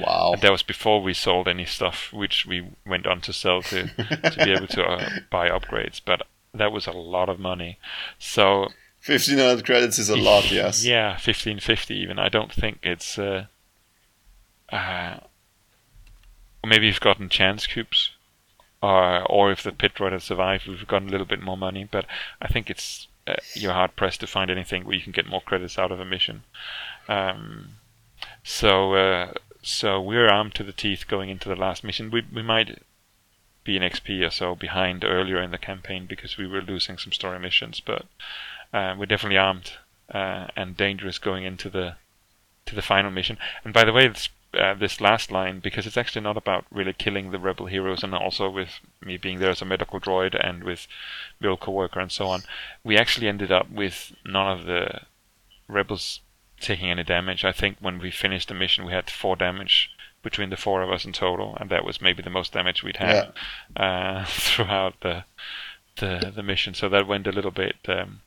Wow. 0.01 0.31
And 0.33 0.41
that 0.41 0.51
was 0.51 0.63
before 0.63 1.01
we 1.01 1.13
sold 1.13 1.47
any 1.47 1.65
stuff, 1.65 2.11
which 2.11 2.45
we 2.45 2.67
went 2.85 3.07
on 3.07 3.21
to 3.21 3.33
sell 3.33 3.61
to, 3.63 3.87
to 4.31 4.39
be 4.43 4.51
able 4.51 4.67
to 4.67 4.83
uh, 4.83 5.09
buy 5.29 5.49
upgrades. 5.49 6.01
But 6.03 6.27
that 6.57 6.71
was 6.71 6.87
a 6.87 6.91
lot 6.91 7.29
of 7.29 7.39
money. 7.39 7.77
So 8.19 8.69
1500 9.05 9.65
credits 9.65 9.99
is 9.99 10.09
a 10.09 10.17
lot, 10.17 10.51
yes. 10.51 10.85
yeah, 10.85 11.11
1550 11.11 11.95
even. 11.95 12.19
I 12.19 12.29
don't 12.29 12.51
think 12.51 12.79
it's. 12.83 13.17
Uh, 13.17 13.45
uh, 14.69 15.19
maybe 16.65 16.87
we've 16.87 16.99
gotten 16.99 17.29
chance 17.29 17.65
cubes, 17.67 18.11
or 18.81 19.23
or 19.31 19.51
if 19.51 19.63
the 19.63 19.71
pit 19.71 19.93
droid 19.95 20.11
has 20.11 20.25
survived, 20.25 20.67
we've 20.67 20.87
gotten 20.87 21.07
a 21.07 21.11
little 21.11 21.27
bit 21.27 21.41
more 21.41 21.57
money. 21.57 21.87
But 21.89 22.05
I 22.41 22.47
think 22.47 22.69
it's 22.69 23.07
uh, 23.25 23.35
you're 23.53 23.73
hard 23.73 23.95
pressed 23.95 24.19
to 24.21 24.27
find 24.27 24.51
anything 24.51 24.85
where 24.85 24.95
you 24.95 25.01
can 25.01 25.13
get 25.13 25.27
more 25.27 25.41
credits 25.41 25.79
out 25.79 25.91
of 25.91 25.99
a 25.99 26.05
mission. 26.05 26.43
Um, 27.07 27.75
so 28.43 28.93
uh, 28.95 29.33
so 29.61 30.01
we're 30.01 30.27
armed 30.27 30.55
to 30.55 30.63
the 30.63 30.73
teeth 30.73 31.07
going 31.07 31.29
into 31.29 31.49
the 31.49 31.55
last 31.55 31.83
mission. 31.83 32.11
We 32.11 32.23
we 32.33 32.41
might 32.41 32.81
be 33.67 33.77
an 33.77 33.83
XP 33.83 34.25
or 34.25 34.31
so 34.31 34.55
behind 34.55 35.03
earlier 35.03 35.41
in 35.41 35.51
the 35.51 35.57
campaign 35.57 36.05
because 36.07 36.37
we 36.37 36.47
were 36.47 36.61
losing 36.61 36.97
some 36.97 37.11
story 37.11 37.37
missions, 37.37 37.81
but 37.81 38.05
uh, 38.73 38.95
we're 38.97 39.05
definitely 39.05 39.37
armed 39.37 39.73
uh, 40.11 40.47
and 40.55 40.77
dangerous 40.77 41.19
going 41.19 41.43
into 41.43 41.69
the 41.69 41.95
to 42.65 42.75
the 42.75 42.81
final 42.81 43.11
mission. 43.11 43.37
And 43.63 43.73
by 43.73 43.85
the 43.85 43.93
way, 43.93 44.07
this, 44.07 44.29
uh, 44.53 44.73
this 44.73 44.99
last 44.99 45.31
line, 45.31 45.59
because 45.59 45.85
it's 45.87 45.95
actually 45.95 46.21
not 46.21 46.35
about 46.35 46.65
really 46.69 46.91
killing 46.91 47.31
the 47.31 47.39
rebel 47.39 47.67
heroes, 47.67 48.03
and 48.03 48.13
also 48.13 48.49
with 48.49 48.79
me 49.01 49.15
being 49.17 49.39
there 49.39 49.51
as 49.51 49.61
a 49.61 49.65
medical 49.65 50.01
droid 50.01 50.35
and 50.35 50.63
with 50.63 50.87
Bill 51.39 51.55
co-worker 51.55 52.01
and 52.01 52.11
so 52.11 52.27
on, 52.27 52.41
we 52.83 52.97
actually 52.97 53.27
ended 53.27 53.51
up 53.51 53.69
with 53.69 54.13
none 54.25 54.59
of 54.59 54.65
the 54.65 55.01
rebels 55.69 56.19
taking 56.59 56.89
any 56.89 57.03
damage. 57.03 57.45
I 57.45 57.53
think 57.53 57.77
when 57.79 57.99
we 57.99 58.11
finished 58.11 58.49
the 58.49 58.53
mission, 58.53 58.85
we 58.85 58.91
had 58.91 59.09
four 59.09 59.35
damage 59.35 59.91
between 60.29 60.49
the 60.49 60.57
four 60.65 60.79
of 60.83 60.91
us 60.95 61.05
in 61.05 61.13
total, 61.13 61.57
and 61.59 61.69
that 61.69 61.85
was 61.85 62.01
maybe 62.01 62.21
the 62.23 62.29
most 62.39 62.53
damage 62.53 62.83
we'd 62.83 62.97
had 62.97 63.33
uh, 63.75 64.25
throughout 64.45 64.95
the, 65.01 65.23
the 65.99 66.31
the 66.37 66.43
mission. 66.43 66.73
So 66.73 66.89
that 66.89 67.07
went 67.07 67.27
a 67.27 67.31
little 67.37 67.55
bit. 67.63 67.77
Um, 67.87 68.21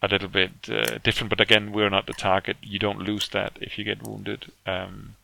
a 0.00 0.06
little 0.06 0.28
bit 0.28 0.52
uh, 0.70 0.98
different, 1.02 1.28
but 1.28 1.40
again, 1.40 1.72
we're 1.72 1.90
not 1.90 2.06
the 2.06 2.12
target. 2.12 2.56
You 2.62 2.78
don't 2.78 3.00
lose 3.00 3.28
that 3.30 3.52
if 3.60 3.76
you 3.76 3.84
get 3.84 4.06
wounded. 4.06 4.40
Um, 4.64 5.16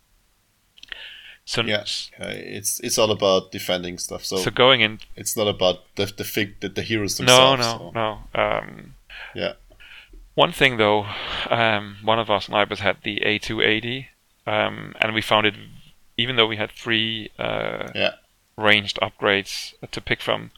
so, 1.45 1.63
Yeah. 1.63 1.85
Uh, 2.21 2.35
it's 2.59 2.81
it's 2.81 2.99
all 2.99 3.11
about 3.11 3.53
defending 3.53 3.99
stuff. 3.99 4.25
So, 4.25 4.37
so 4.37 4.51
going 4.51 4.81
in, 4.81 4.99
it's 5.15 5.37
not 5.37 5.47
about 5.47 5.77
the 5.95 6.07
the 6.07 6.25
fig 6.25 6.61
the, 6.61 6.69
the 6.69 6.83
heroes 6.83 7.21
no, 7.21 7.27
themselves. 7.27 7.61
no, 7.61 7.79
so- 7.79 7.91
no. 8.01 8.09
Um, 8.45 8.95
Yeah. 9.35 9.53
One 10.35 10.53
thing 10.53 10.79
though, 10.79 11.07
um, 11.49 11.99
one 12.03 12.19
of 12.19 12.29
our 12.29 12.41
snipers 12.41 12.81
had 12.81 12.97
the 13.05 13.21
A280, 13.21 14.07
um, 14.47 14.95
and 15.01 15.15
we 15.15 15.21
found 15.23 15.47
it, 15.47 15.55
even 16.17 16.37
though 16.37 16.47
we 16.47 16.57
had 16.57 16.71
three 16.71 17.31
uh, 17.39 17.89
Yeah. 17.95 18.15
ranged 18.57 18.99
upgrades 19.03 19.75
to 19.91 20.01
pick 20.01 20.21
from, 20.23 20.51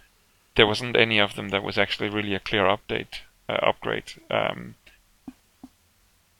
there 0.56 0.66
wasn't 0.66 0.96
any 0.96 1.18
of 1.18 1.34
them 1.34 1.48
that 1.50 1.62
was 1.62 1.78
actually 1.78 2.08
really 2.08 2.34
a 2.34 2.40
clear 2.40 2.64
update 2.64 3.20
uh, 3.48 3.58
upgrade, 3.62 4.12
um, 4.30 4.74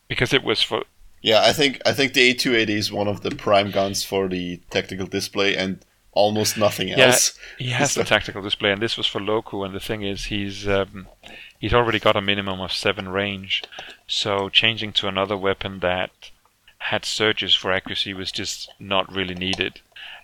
because 0.08 0.32
it 0.32 0.42
was 0.44 0.62
for 0.62 0.84
Yeah, 1.22 1.42
I 1.42 1.52
think 1.52 1.80
I 1.86 1.92
think 1.92 2.12
the 2.12 2.34
A280 2.34 2.68
is 2.70 2.92
one 2.92 3.08
of 3.08 3.22
the 3.22 3.30
prime 3.34 3.70
guns 3.70 4.04
for 4.04 4.28
the 4.28 4.58
tactical 4.70 5.06
display 5.06 5.56
and 5.56 5.78
almost 6.12 6.56
nothing 6.56 6.90
else. 6.92 7.38
Yeah, 7.58 7.66
he 7.66 7.70
has 7.72 7.92
So- 7.94 8.00
the 8.00 8.06
tactical 8.06 8.42
display, 8.42 8.72
and 8.72 8.80
this 8.82 8.96
was 8.96 9.06
for 9.06 9.20
Loku. 9.20 9.64
And 9.64 9.74
the 9.74 9.80
thing 9.80 10.02
is, 10.02 10.26
he's 10.26 10.66
um, 10.68 11.08
he's 11.58 11.74
already 11.74 11.98
got 11.98 12.16
a 12.16 12.20
minimum 12.22 12.60
of 12.60 12.72
seven 12.72 13.08
range, 13.08 13.62
so 14.06 14.48
changing 14.48 14.92
to 14.94 15.08
another 15.08 15.36
weapon 15.36 15.80
that 15.80 16.10
had 16.78 17.04
surges 17.04 17.54
for 17.54 17.72
accuracy 17.72 18.14
was 18.14 18.32
just 18.32 18.70
not 18.78 19.12
really 19.12 19.34
needed. 19.34 19.80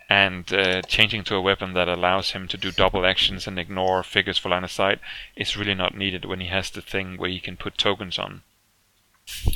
And 0.08 0.52
uh, 0.52 0.82
changing 0.82 1.24
to 1.24 1.36
a 1.36 1.40
weapon 1.40 1.72
that 1.72 1.88
allows 1.88 2.32
him 2.32 2.46
to 2.48 2.58
do 2.58 2.70
double 2.70 3.06
actions 3.06 3.46
and 3.46 3.58
ignore 3.58 4.02
figures 4.02 4.36
for 4.36 4.50
line 4.50 4.64
of 4.64 4.70
sight 4.70 4.98
is 5.36 5.56
really 5.56 5.74
not 5.74 5.96
needed 5.96 6.24
when 6.24 6.40
he 6.40 6.48
has 6.48 6.70
the 6.70 6.82
thing 6.82 7.16
where 7.16 7.30
he 7.30 7.40
can 7.40 7.56
put 7.56 7.78
tokens 7.78 8.18
on 8.18 8.42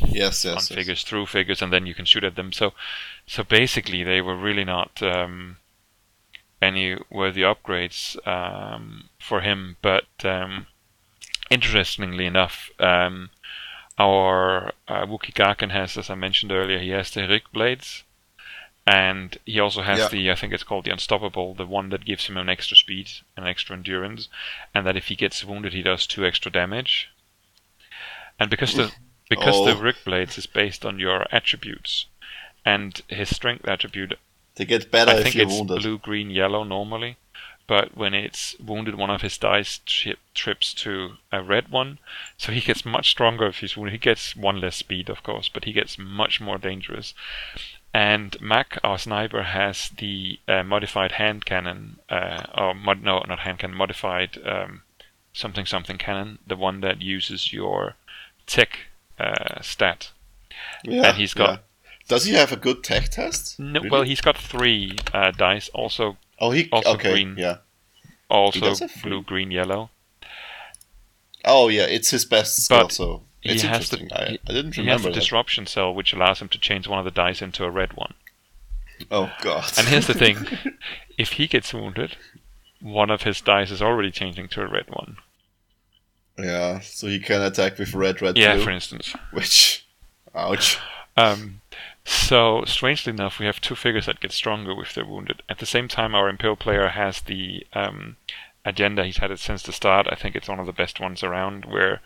Yes, 0.00 0.44
on 0.44 0.54
yes. 0.54 0.68
yes. 0.68 0.68
figures 0.68 1.02
through 1.02 1.26
figures, 1.26 1.60
and 1.60 1.72
then 1.72 1.86
you 1.86 1.94
can 1.94 2.04
shoot 2.04 2.24
at 2.24 2.36
them. 2.36 2.52
So, 2.52 2.72
so 3.26 3.42
basically, 3.42 4.02
they 4.02 4.20
were 4.20 4.36
really 4.36 4.64
not 4.64 5.02
um, 5.02 5.58
any 6.62 6.96
worthy 7.10 7.42
upgrades 7.42 8.16
um, 8.26 9.08
for 9.18 9.40
him. 9.40 9.76
But 9.82 10.06
um, 10.24 10.66
interestingly 11.50 12.26
enough, 12.26 12.70
um, 12.78 13.30
our 13.98 14.72
uh, 14.88 15.06
Wookiee 15.06 15.32
Gaarkhan 15.34 15.70
has, 15.70 15.96
as 15.96 16.10
I 16.10 16.14
mentioned 16.14 16.52
earlier, 16.52 16.78
he 16.78 16.90
has 16.90 17.10
the 17.10 17.20
Ryyk 17.22 17.50
blades, 17.52 18.04
and 18.86 19.36
he 19.44 19.58
also 19.58 19.82
has 19.82 19.98
Yeah. 19.98 20.08
the 20.08 20.30
I 20.30 20.34
think 20.34 20.52
it's 20.52 20.62
called 20.62 20.84
the 20.84 20.92
Unstoppable, 20.92 21.54
the 21.54 21.66
one 21.66 21.88
that 21.90 22.04
gives 22.04 22.26
him 22.26 22.36
an 22.36 22.48
extra 22.48 22.76
speed 22.76 23.08
and 23.36 23.46
extra 23.46 23.76
endurance, 23.76 24.28
and 24.74 24.86
that 24.86 24.96
if 24.96 25.08
he 25.08 25.16
gets 25.16 25.44
wounded, 25.44 25.72
he 25.72 25.82
does 25.82 26.06
two 26.06 26.24
extra 26.26 26.50
damage. 26.52 27.08
And 28.38 28.50
because 28.50 28.74
the 28.74 28.92
because 29.28 29.64
the 29.64 29.72
Oh. 29.72 29.80
Ryyk 29.80 30.04
blades 30.04 30.38
is 30.38 30.46
based 30.46 30.84
on 30.84 30.98
your 30.98 31.26
attributes, 31.32 32.06
and 32.64 33.00
his 33.08 33.34
strength 33.34 33.66
attribute 33.66 34.18
They 34.56 34.64
get 34.66 34.90
better 34.90 35.10
I 35.12 35.22
think 35.22 35.36
it's 35.36 35.52
wounded. 35.54 35.80
blue, 35.82 35.98
green, 35.98 36.30
yellow 36.30 36.62
normally, 36.64 37.16
but 37.66 37.96
when 37.96 38.14
it's 38.14 38.56
wounded, 38.60 38.94
one 38.94 39.10
of 39.10 39.22
his 39.22 39.36
dice 39.38 39.80
tri- 39.86 40.14
trips 40.34 40.72
to 40.74 41.14
a 41.32 41.42
red 41.42 41.68
one, 41.68 41.98
so 42.36 42.52
he 42.52 42.60
gets 42.60 42.84
much 42.84 43.10
stronger 43.10 43.46
if 43.46 43.58
he's 43.58 43.76
wounded. 43.76 43.92
He 43.92 43.98
gets 43.98 44.36
one 44.36 44.60
less 44.60 44.76
speed, 44.76 45.08
of 45.08 45.22
course, 45.22 45.48
but 45.48 45.64
he 45.64 45.72
gets 45.72 45.98
much 45.98 46.40
more 46.40 46.58
dangerous. 46.58 47.14
And 47.94 48.38
Mak, 48.40 48.78
our 48.84 48.98
sniper, 48.98 49.42
has 49.42 49.90
the 49.96 50.38
uh, 50.46 50.62
modified 50.62 51.12
hand 51.12 51.44
cannon, 51.46 51.96
uh, 52.10 52.42
or 52.56 52.74
mod- 52.74 53.02
no, 53.02 53.22
not 53.26 53.40
hand 53.40 53.58
cannon, 53.60 53.76
modified 53.76 54.38
um, 54.44 54.82
something 55.32 55.64
something 55.66 55.96
cannon, 55.98 56.38
the 56.46 56.56
one 56.56 56.80
that 56.82 57.00
uses 57.00 57.52
your 57.52 57.94
tech 58.46 58.80
uh, 59.18 59.60
stat. 59.62 60.10
yeah, 60.84 61.08
and 61.08 61.16
he's 61.16 61.34
got- 61.34 61.50
yeah. 61.50 61.58
Does 62.08 62.24
he 62.26 62.34
have 62.34 62.52
a 62.52 62.56
good 62.56 62.84
tech 62.84 63.08
test? 63.08 63.58
No, 63.58 63.80
Really? 63.80 63.90
well, 63.90 64.02
he's 64.02 64.20
got 64.20 64.36
three 64.38 64.96
uh, 65.12 65.32
dice, 65.32 65.68
also 65.70 66.18
oh, 66.38 66.50
he 66.50 66.68
also 66.70 66.94
okay, 66.94 67.12
green. 67.12 67.34
yeah. 67.38 67.58
also 68.28 68.60
does 68.60 68.80
have 68.80 68.90
three. 68.90 69.10
blue, 69.10 69.22
green, 69.22 69.50
yellow. 69.50 69.90
Oh, 71.44 71.68
yeah, 71.68 71.84
it's 71.84 72.10
his 72.10 72.24
best 72.24 72.56
skill. 72.64 72.82
But- 72.84 72.92
So 72.92 73.22
he 73.40 73.50
It's 73.52 73.62
has 73.62 73.88
the 73.90 73.98
interesting. 73.98 74.12
I, 74.26 74.30
he, 74.32 74.38
I 74.48 74.52
didn't 74.52 74.74
he 74.74 74.80
has 74.82 74.86
remember 74.86 75.02
the 75.08 75.14
that. 75.14 75.20
disruption 75.20 75.66
cell, 75.66 75.94
which 75.94 76.12
allows 76.12 76.40
him 76.40 76.48
to 76.48 76.58
change 76.58 76.88
one 76.88 76.98
of 76.98 77.04
the 77.04 77.10
dice 77.10 77.40
into 77.42 77.64
a 77.64 77.70
red 77.70 77.92
one. 77.94 78.14
Oh 79.10 79.30
god. 79.42 79.70
And 79.78 79.86
here's 79.88 80.06
the 80.06 80.14
thing: 80.24 80.36
if 81.18 81.32
he 81.32 81.46
gets 81.46 81.72
wounded, 81.74 82.16
one 82.80 83.10
of 83.10 83.22
his 83.22 83.40
dice 83.40 83.70
is 83.70 83.82
already 83.82 84.10
changing 84.10 84.48
to 84.48 84.62
a 84.62 84.66
red 84.66 84.86
one. 84.88 85.18
yeah, 86.38 86.80
so 86.80 87.06
he 87.06 87.20
can 87.20 87.42
attack 87.42 87.78
with 87.78 87.94
red, 87.94 88.20
red, 88.22 88.36
Yeah, 88.36 88.54
blue, 88.56 88.64
for 88.64 88.70
instance. 88.70 89.14
which, 89.32 89.86
ouch. 90.34 90.78
Um, 91.16 91.60
so 92.06 92.64
strangely 92.66 93.10
enough, 93.10 93.38
we 93.38 93.46
have 93.46 93.60
two 93.60 93.74
figures 93.74 94.06
that 94.06 94.20
get 94.20 94.32
stronger 94.32 94.74
with 94.74 94.94
their 94.94 95.04
wounded. 95.04 95.42
At 95.48 95.58
the 95.58 95.66
same 95.66 95.88
time, 95.88 96.14
our 96.14 96.28
Imperial 96.28 96.56
player 96.56 96.88
has 96.88 97.20
the 97.20 97.66
um, 97.72 98.16
agenda. 98.64 99.04
He's 99.04 99.18
had 99.18 99.30
it 99.30 99.40
since 99.40 99.62
the 99.62 99.72
start. 99.72 100.06
I 100.10 100.14
think 100.14 100.34
it's 100.36 100.48
one 100.48 100.60
of 100.60 100.66
the 100.66 100.72
best 100.72 101.00
ones 101.00 101.22
around, 101.22 101.64
where 101.64 102.00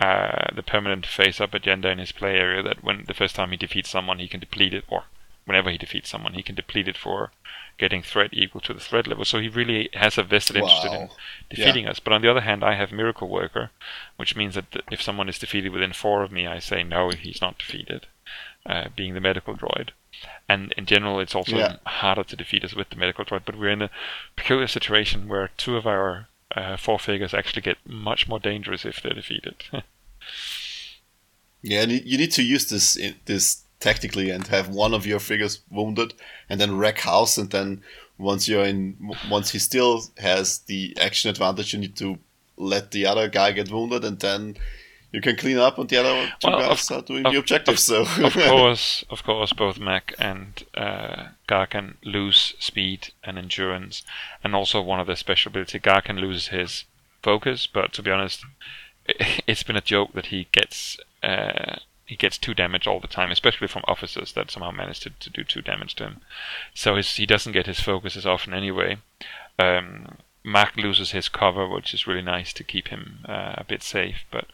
uh, 0.00 0.46
the 0.54 0.62
permanent 0.62 1.06
face-up 1.06 1.54
agenda 1.54 1.88
in 1.90 1.98
his 1.98 2.12
play 2.12 2.36
area 2.36 2.62
that 2.62 2.82
when 2.82 3.04
the 3.06 3.14
first 3.14 3.36
time 3.36 3.50
he 3.50 3.56
defeats 3.56 3.90
someone, 3.90 4.18
he 4.18 4.28
can 4.28 4.40
deplete 4.40 4.74
it, 4.74 4.84
or 4.88 5.04
whenever 5.44 5.70
he 5.70 5.78
defeats 5.78 6.10
someone, 6.10 6.34
he 6.34 6.42
can 6.42 6.54
deplete 6.54 6.88
it 6.88 6.96
for 6.96 7.30
getting 7.76 8.02
threat 8.02 8.30
equal 8.32 8.60
to 8.60 8.72
the 8.72 8.80
threat 8.80 9.06
level. 9.06 9.24
So 9.24 9.40
he 9.40 9.48
really 9.48 9.90
has 9.94 10.16
a 10.16 10.22
vested 10.22 10.56
interest 10.56 10.84
in 10.84 10.92
Wow. 10.92 11.10
defeating 11.50 11.86
us. 11.88 12.00
But 12.00 12.12
on 12.12 12.22
the 12.22 12.30
other 12.30 12.40
hand, 12.40 12.64
I 12.64 12.74
have 12.74 12.92
Miracle 12.92 13.28
Worker, 13.28 13.70
which 14.16 14.36
means 14.36 14.54
that 14.54 14.82
if 14.90 15.02
someone 15.02 15.28
is 15.28 15.38
defeated 15.38 15.72
within 15.72 15.92
four 15.92 16.22
of 16.22 16.32
me, 16.32 16.46
I 16.46 16.60
say 16.60 16.82
no, 16.82 17.10
he's 17.10 17.40
not 17.40 17.58
defeated, 17.58 18.06
uh, 18.66 18.88
being 18.96 19.14
the 19.14 19.20
medical 19.20 19.54
droid. 19.56 19.90
And 20.48 20.72
in 20.76 20.86
general, 20.86 21.20
it's 21.20 21.34
also 21.34 21.56
Yeah. 21.58 21.76
harder 21.86 22.24
to 22.24 22.36
defeat 22.36 22.64
us 22.64 22.74
with 22.74 22.90
the 22.90 22.96
medical 22.96 23.24
droid. 23.24 23.42
But 23.44 23.56
we're 23.56 23.70
in 23.70 23.82
a 23.82 23.90
peculiar 24.36 24.66
situation 24.68 25.28
where 25.28 25.50
two 25.56 25.76
of 25.76 25.86
our 25.86 26.28
uh, 26.54 26.76
four 26.76 26.98
figures 26.98 27.34
actually 27.34 27.62
get 27.62 27.78
much 27.84 28.28
more 28.28 28.38
dangerous 28.38 28.84
if 28.84 29.00
they're 29.02 29.12
defeated. 29.14 29.56
Yeah, 31.62 31.84
you 31.84 32.18
need 32.18 32.32
to 32.32 32.42
use 32.42 32.66
this 32.68 32.98
this 33.24 33.62
tactically 33.80 34.28
and 34.30 34.46
have 34.48 34.68
one 34.68 34.92
of 34.94 35.06
your 35.06 35.18
figures 35.18 35.60
wounded, 35.70 36.12
and 36.48 36.60
then 36.60 36.76
wreck 36.76 36.98
house, 37.00 37.38
and 37.38 37.50
then 37.50 37.82
once 38.18 38.46
you're 38.46 38.64
in, 38.64 38.96
once 39.30 39.50
he 39.50 39.58
still 39.58 40.04
has 40.18 40.58
the 40.60 40.94
action 41.00 41.30
advantage, 41.30 41.72
you 41.72 41.80
need 41.80 41.96
to 41.96 42.18
let 42.56 42.90
the 42.90 43.06
other 43.06 43.28
guy 43.28 43.52
get 43.52 43.70
wounded, 43.70 44.04
and 44.04 44.20
then 44.20 44.56
you 45.14 45.20
can 45.20 45.36
clean 45.36 45.58
up, 45.58 45.78
and 45.78 45.88
the 45.88 45.96
other 45.98 46.32
two 46.40 46.48
Well, 46.50 46.58
guys 46.60 46.90
of- 46.90 46.98
are 46.98 47.02
doing 47.06 47.24
of- 47.24 47.32
the 47.32 47.38
objective. 47.38 47.78
so 47.78 48.02
of 48.02 48.32
course, 48.34 49.04
of 49.08 49.22
course, 49.22 49.52
both 49.52 49.78
Mak 49.78 50.14
and 50.18 50.64
uh, 50.76 51.28
Gaarkhan 51.48 51.94
lose 52.04 52.54
speed 52.58 53.12
and 53.22 53.38
endurance, 53.38 54.02
and 54.42 54.54
also 54.54 54.82
one 54.82 55.00
of 55.00 55.06
their 55.06 55.16
special 55.16 55.50
ability. 55.50 55.78
Gaarkhan 55.78 56.18
loses 56.20 56.48
his 56.48 56.84
focus, 57.22 57.66
but 57.66 57.92
to 57.92 58.02
be 58.02 58.10
honest, 58.10 58.44
it's 59.46 59.62
been 59.62 59.76
a 59.76 59.80
joke 59.80 60.12
that 60.14 60.26
he 60.26 60.48
gets 60.52 60.98
uh, 61.22 61.76
he 62.06 62.16
gets 62.16 62.36
two 62.36 62.52
damage 62.54 62.86
all 62.86 63.00
the 63.00 63.06
time, 63.08 63.30
especially 63.30 63.68
from 63.68 63.82
officers 63.88 64.32
that 64.32 64.50
somehow 64.50 64.70
manage 64.70 65.00
to, 65.00 65.10
to 65.10 65.30
do 65.30 65.42
two 65.44 65.62
damage 65.62 65.94
to 65.94 66.04
him. 66.04 66.20
So 66.74 66.96
his, 66.96 67.16
he 67.16 67.24
doesn't 67.24 67.52
get 67.52 67.66
his 67.66 67.80
focus 67.80 68.14
as 68.16 68.26
often 68.26 68.52
anyway. 68.52 68.98
Um, 69.58 70.18
Mak 70.44 70.76
loses 70.76 71.12
his 71.12 71.30
cover, 71.30 71.66
which 71.66 71.94
is 71.94 72.06
really 72.06 72.20
nice 72.20 72.52
to 72.52 72.62
keep 72.64 72.88
him 72.88 73.20
uh, 73.26 73.54
a 73.56 73.64
bit 73.66 73.82
safe, 73.82 74.26
but 74.30 74.44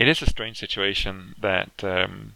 it 0.00 0.08
is 0.08 0.22
a 0.22 0.26
strange 0.26 0.58
situation 0.58 1.34
that 1.42 1.84
um, 1.84 2.34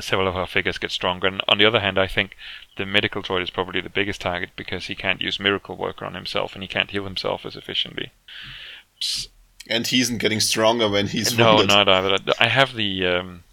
several 0.00 0.26
of 0.26 0.34
our 0.34 0.46
figures 0.46 0.78
get 0.78 0.90
stronger. 0.90 1.26
And 1.26 1.42
on 1.48 1.58
the 1.58 1.66
other 1.66 1.80
hand, 1.80 1.98
I 1.98 2.06
think 2.06 2.34
the 2.78 2.86
medical 2.86 3.22
droid 3.22 3.42
is 3.42 3.50
probably 3.50 3.82
the 3.82 3.90
biggest 3.90 4.22
target 4.22 4.50
because 4.56 4.86
he 4.86 4.94
can't 4.94 5.20
use 5.20 5.38
Miracle 5.38 5.76
Worker 5.76 6.06
on 6.06 6.14
himself 6.14 6.54
and 6.54 6.62
he 6.62 6.68
can't 6.68 6.90
heal 6.90 7.04
himself 7.04 7.44
as 7.44 7.56
efficiently. 7.56 8.10
And 9.68 9.86
he 9.86 10.00
isn't 10.00 10.16
getting 10.16 10.40
stronger 10.40 10.88
when 10.88 11.08
he's 11.08 11.36
no, 11.36 11.56
wounded. 11.56 11.68
not 11.68 11.88
either. 11.90 12.16
I 12.40 12.48
have 12.48 12.74
the 12.74 13.06
um, 13.06 13.44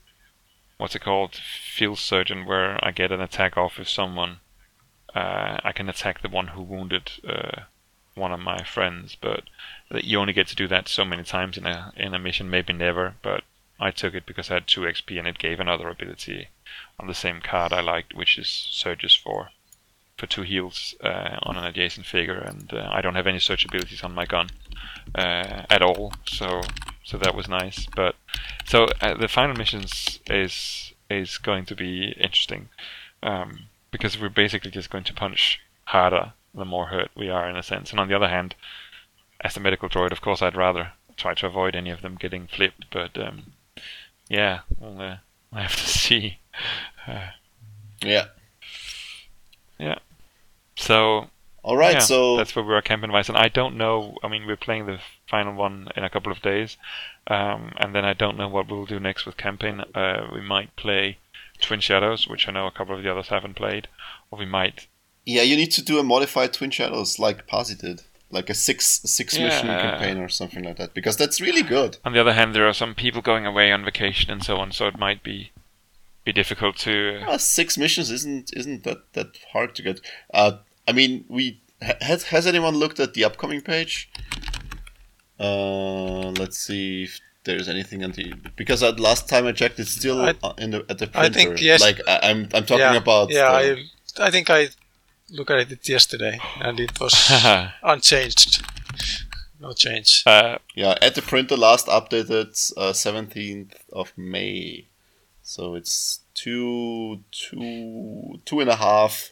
what's 0.77 0.95
it 0.95 1.01
called, 1.01 1.35
field 1.35 1.99
surgeon, 1.99 2.45
where 2.45 2.79
I 2.83 2.91
get 2.91 3.11
an 3.11 3.19
attack 3.19 3.57
off 3.57 3.77
with 3.77 3.89
someone. 3.89 4.37
Uh, 5.13 5.59
I 5.61 5.73
can 5.73 5.89
attack 5.89 6.21
the 6.21 6.29
one 6.29 6.47
who 6.47 6.61
wounded 6.61 7.11
uh, 7.27 7.63
one 8.15 8.31
of 8.31 8.39
my 8.39 8.63
friends, 8.63 9.17
but 9.19 9.43
you 9.93 10.19
only 10.19 10.33
get 10.33 10.47
to 10.47 10.55
do 10.55 10.67
that 10.67 10.87
so 10.87 11.03
many 11.03 11.23
times 11.23 11.57
in 11.57 11.65
a 11.65 11.91
in 11.95 12.13
a 12.13 12.19
mission, 12.19 12.49
maybe 12.49 12.73
never. 12.73 13.15
But 13.21 13.43
I 13.79 13.91
took 13.91 14.13
it 14.13 14.25
because 14.25 14.49
I 14.49 14.55
had 14.55 14.67
two 14.67 14.81
XP 14.81 15.17
and 15.17 15.27
it 15.27 15.39
gave 15.39 15.59
another 15.59 15.89
ability 15.89 16.49
on 16.99 17.07
the 17.07 17.13
same 17.13 17.41
card 17.41 17.73
I 17.73 17.81
liked, 17.81 18.13
which 18.13 18.37
is 18.37 18.47
Surges 18.47 19.13
for 19.13 19.49
for 20.17 20.27
two 20.27 20.43
heals 20.43 20.93
uh, 21.03 21.39
on 21.43 21.57
an 21.57 21.65
adjacent 21.65 22.05
figure, 22.05 22.37
and 22.37 22.71
uh, 22.73 22.87
I 22.91 23.01
don't 23.01 23.15
have 23.15 23.25
any 23.25 23.39
surge 23.39 23.65
abilities 23.65 24.03
on 24.03 24.13
my 24.13 24.25
gun 24.25 24.49
uh, 25.15 25.63
at 25.69 25.81
all. 25.81 26.13
So 26.27 26.61
so 27.03 27.17
that 27.17 27.35
was 27.35 27.47
nice. 27.47 27.87
But 27.95 28.15
so 28.65 28.87
uh, 29.01 29.15
the 29.15 29.27
final 29.27 29.55
missions 29.55 30.19
is 30.27 30.93
is 31.09 31.37
going 31.37 31.65
to 31.65 31.75
be 31.75 32.13
interesting 32.17 32.69
um, 33.23 33.63
because 33.89 34.19
we're 34.19 34.29
basically 34.29 34.71
just 34.71 34.89
going 34.89 35.03
to 35.05 35.13
punch 35.13 35.59
harder 35.85 36.33
the 36.53 36.65
more 36.65 36.87
hurt 36.87 37.09
we 37.15 37.29
are 37.29 37.49
in 37.49 37.57
a 37.57 37.63
sense. 37.63 37.91
And 37.91 37.99
on 37.99 38.07
the 38.07 38.15
other 38.15 38.29
hand, 38.29 38.55
as 39.43 39.53
the 39.53 39.59
medical 39.59 39.89
droid, 39.89 40.11
of 40.11 40.21
course, 40.21 40.41
I'd 40.41 40.55
rather 40.55 40.93
try 41.17 41.33
to 41.35 41.45
avoid 41.47 41.75
any 41.75 41.89
of 41.89 42.01
them 42.01 42.15
getting 42.15 42.47
flipped. 42.47 42.85
But 42.91 43.17
um, 43.17 43.53
yeah, 44.29 44.61
well, 44.79 45.01
uh, 45.01 45.17
I 45.53 45.61
have 45.61 45.75
to 45.75 45.87
see. 45.87 46.39
Yeah. 48.03 48.27
Yeah. 49.79 49.99
So 50.75 51.29
All 51.63 51.77
right. 51.77 51.93
yeah, 51.93 51.99
so 51.99 52.37
that's 52.37 52.55
where 52.55 52.65
we 52.65 52.73
are 52.73 52.81
camping 52.81 53.11
wise, 53.11 53.29
and 53.29 53.37
I 53.37 53.47
don't 53.47 53.77
know. 53.77 54.15
I 54.23 54.27
mean, 54.27 54.45
we're 54.47 54.55
playing 54.57 54.85
the 54.85 54.99
final 55.27 55.53
one 55.53 55.89
in 55.95 56.03
a 56.03 56.09
couple 56.09 56.31
of 56.31 56.41
days, 56.41 56.77
um, 57.27 57.73
and 57.77 57.93
then 57.93 58.05
I 58.05 58.13
don't 58.13 58.37
know 58.37 58.47
what 58.47 58.69
we'll 58.69 58.85
do 58.85 58.99
next 58.99 59.25
with 59.25 59.37
camping. 59.37 59.81
Uh, 59.93 60.27
we 60.33 60.41
might 60.41 60.75
play 60.75 61.17
Twin 61.59 61.79
Shadows, 61.79 62.27
which 62.27 62.47
I 62.47 62.51
know 62.51 62.67
a 62.67 62.71
couple 62.71 62.95
of 62.95 63.03
the 63.03 63.11
others 63.11 63.27
haven't 63.29 63.55
played, 63.55 63.87
or 64.31 64.39
we 64.39 64.45
might. 64.45 64.87
yeah, 65.25 65.43
you 65.43 65.55
need 65.55 65.71
to 65.73 65.83
do 65.83 65.99
a 65.99 66.03
modified 66.03 66.53
Twin 66.53 66.71
Shadows 66.71 67.19
like 67.19 67.45
Pasi 67.47 67.75
did, 67.75 68.01
like 68.31 68.49
a 68.49 68.53
six 68.53 69.01
six 69.05 69.37
mission 69.37 69.67
campaign 69.67 70.17
or 70.17 70.29
something 70.29 70.63
like 70.63 70.77
that, 70.77 70.93
because 70.93 71.17
that's 71.17 71.41
really 71.41 71.63
good. 71.63 71.97
On 72.05 72.13
the 72.13 72.21
other 72.21 72.33
hand, 72.33 72.55
there 72.55 72.67
are 72.67 72.73
some 72.73 72.95
people 72.95 73.21
going 73.21 73.45
away 73.45 73.71
on 73.71 73.83
vacation 73.85 74.31
and 74.31 74.43
so 74.43 74.57
on, 74.57 74.71
so 74.71 74.87
it 74.87 74.97
might 74.97 75.23
be 75.23 75.51
be 76.23 76.31
difficult 76.31 76.77
to. 76.77 77.21
Uh, 77.27 77.37
six 77.37 77.77
missions 77.77 78.11
isn't 78.11 78.51
isn't 78.55 78.83
that 78.83 79.13
that 79.13 79.37
hard 79.53 79.75
to 79.75 79.81
get. 79.81 80.01
Uh, 80.33 80.57
I 80.87 80.91
mean, 80.91 81.25
we 81.27 81.61
has 81.81 82.23
has 82.23 82.47
anyone 82.47 82.75
looked 82.75 82.99
at 82.99 83.13
the 83.13 83.23
upcoming 83.23 83.61
page? 83.61 84.09
Uh, 85.39 86.29
let's 86.31 86.57
see 86.57 87.03
if 87.03 87.19
there's 87.43 87.67
anything 87.67 88.03
on 88.03 88.11
the 88.11 88.33
because 88.55 88.83
uh, 88.83 88.91
last 88.97 89.27
time 89.27 89.47
I 89.47 89.51
checked, 89.51 89.79
it's 89.79 89.91
still 89.91 90.21
I- 90.21 90.35
in 90.57 90.71
the 90.71 90.85
at 90.89 90.99
the 90.99 91.07
printer. 91.07 91.19
I 91.19 91.29
think, 91.29 91.61
yes. 91.61 91.81
Like 91.81 91.99
I, 92.07 92.19
I'm 92.29 92.47
I'm 92.53 92.65
talking 92.65 92.79
yeah, 92.79 92.95
about. 92.95 93.31
Yeah, 93.31 93.61
the- 93.61 93.85
I, 94.19 94.27
I 94.27 94.31
think 94.31 94.49
I 94.49 94.69
looked 95.31 95.51
at 95.51 95.71
it 95.71 95.87
yesterday, 95.87 96.39
and 96.59 96.79
it 96.79 96.99
was 96.99 97.13
unchanged. 97.83 98.63
No 99.59 99.73
change. 99.73 100.23
uh, 100.25 100.57
yeah 100.75 100.95
at 101.01 101.13
the 101.15 101.21
printer 101.21 101.55
last 101.55 101.87
updated 101.87 102.73
uh, 102.77 102.93
seventeenth 102.93 103.75
of 103.93 104.11
May, 104.17 104.85
so 105.43 105.75
it's 105.75 106.21
two 106.33 107.23
two 107.31 108.39
two 108.45 108.59
and 108.59 108.69
a 108.69 108.75
half 108.75 109.31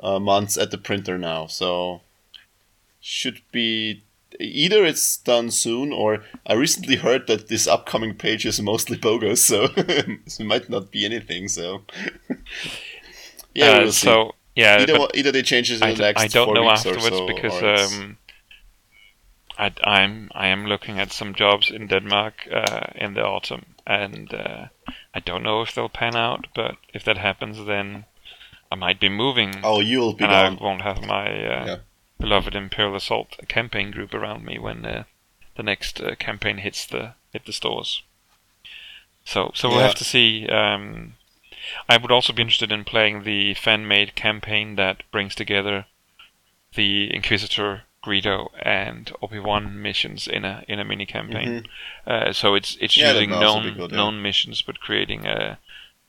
uh, 0.00 0.18
months 0.18 0.56
at 0.56 0.70
the 0.70 0.78
printer 0.78 1.18
now. 1.18 1.46
So 1.46 2.00
should 3.00 3.40
be 3.52 4.02
either 4.40 4.84
it's 4.84 5.16
done 5.18 5.50
soon 5.50 5.92
or 5.92 6.24
I 6.46 6.54
recently 6.54 6.96
heard 6.96 7.26
that 7.28 7.48
this 7.48 7.66
upcoming 7.68 8.14
page 8.14 8.44
is 8.44 8.60
mostly 8.60 8.96
bogus, 8.96 9.44
so 9.46 9.68
it 9.76 10.40
might 10.40 10.68
not 10.68 10.90
be 10.90 11.04
anything. 11.04 11.48
So 11.48 11.82
yeah, 13.54 13.72
uh, 13.72 13.78
we'll 13.80 13.92
see. 13.92 14.06
so 14.06 14.34
yeah, 14.54 14.80
either 14.80 14.98
wa- 14.98 15.08
either 15.14 15.32
they 15.32 15.42
change 15.42 15.70
it 15.70 15.76
in 15.76 15.82
I, 15.82 15.90
the 15.90 15.96
d- 15.96 16.02
next 16.02 16.22
I 16.22 16.28
don't 16.28 16.54
know 16.54 16.70
afterwards 16.70 17.04
so, 17.08 17.26
because 17.26 17.62
um, 17.62 18.18
I, 19.58 19.72
I'm 19.84 20.30
I 20.34 20.48
am 20.48 20.66
looking 20.66 20.98
at 21.00 21.12
some 21.12 21.34
jobs 21.34 21.70
in 21.70 21.86
Denmark 21.86 22.48
uh, 22.52 22.86
in 22.94 23.14
the 23.14 23.22
autumn, 23.24 23.66
and 23.86 24.32
uh, 24.34 24.66
I 25.14 25.20
don't 25.20 25.42
know 25.42 25.62
if 25.62 25.74
they'll 25.74 25.88
pan 25.88 26.16
out. 26.16 26.46
But 26.54 26.76
if 26.92 27.04
that 27.04 27.18
happens, 27.18 27.64
then 27.66 28.04
I 28.72 28.76
might 28.76 29.00
be 29.00 29.08
moving, 29.08 29.60
oh, 29.62 29.80
you'll 29.80 30.14
be 30.14 30.24
and 30.24 30.32
gone. 30.32 30.58
I 30.58 30.62
won't 30.64 30.82
have 30.82 31.06
my 31.06 31.26
uh, 31.28 31.66
Yeah. 31.66 31.76
beloved 32.18 32.54
Imperial 32.54 32.96
Assault 32.96 33.36
campaign 33.48 33.90
group 33.92 34.14
around 34.14 34.44
me 34.44 34.58
when 34.58 34.84
uh, 34.84 35.04
the 35.56 35.62
next 35.62 36.00
uh, 36.00 36.14
campaign 36.16 36.58
hits 36.58 36.86
the 36.86 37.14
hit 37.32 37.44
the 37.46 37.52
stores. 37.52 38.02
So 39.24 39.52
so 39.54 39.68
we'll 39.68 39.80
have 39.80 39.94
to 39.96 40.04
see. 40.04 40.46
Um, 40.48 41.14
I 41.88 41.96
would 41.96 42.10
also 42.12 42.32
be 42.32 42.42
interested 42.42 42.72
in 42.72 42.84
playing 42.84 43.22
the 43.24 43.54
fan-made 43.54 44.14
campaign 44.14 44.76
that 44.76 45.02
brings 45.10 45.34
together 45.34 45.86
the 46.74 47.14
Inquisitor, 47.14 47.82
Greedo, 48.04 48.50
and 48.62 49.12
Obi 49.22 49.38
Wan 49.38 49.80
missions 49.80 50.26
in 50.26 50.44
a 50.44 50.64
in 50.68 50.78
a 50.80 50.84
mini 50.84 51.06
campaign. 51.06 51.66
Uh, 52.06 52.32
so 52.32 52.54
it's 52.54 52.76
it's 52.80 52.94
Mm-hmm. 52.96 53.00
Yeah, 53.00 53.12
using 53.12 53.30
known 53.30 53.74
good, 53.74 53.90
yeah. 53.90 53.96
known 53.96 54.22
missions, 54.22 54.62
but 54.62 54.80
creating 54.80 55.26
a, 55.26 55.58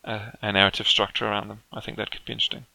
a 0.03 0.37
a 0.41 0.51
narrative 0.51 0.87
structure 0.87 1.25
around 1.25 1.47
them. 1.49 1.61
I 1.71 1.81
think 1.81 1.97
that 1.97 2.11
could 2.11 2.25
be 2.25 2.33
interesting. 2.33 2.65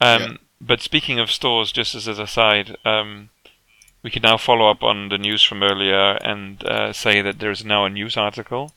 Um, 0.00 0.22
Yeah. 0.22 0.36
But 0.60 0.82
speaking 0.82 1.20
of 1.20 1.30
stores, 1.30 1.70
just 1.70 1.94
as 1.94 2.08
an 2.08 2.20
aside, 2.20 2.76
um, 2.84 3.30
we 4.02 4.10
can 4.10 4.22
now 4.22 4.36
follow 4.38 4.68
up 4.68 4.82
on 4.82 5.08
the 5.08 5.18
news 5.18 5.42
from 5.42 5.62
earlier 5.62 6.18
and 6.24 6.64
uh, 6.64 6.92
say 6.92 7.22
that 7.22 7.38
there's 7.38 7.64
now 7.64 7.84
a 7.84 7.90
news 7.90 8.16
article 8.16 8.72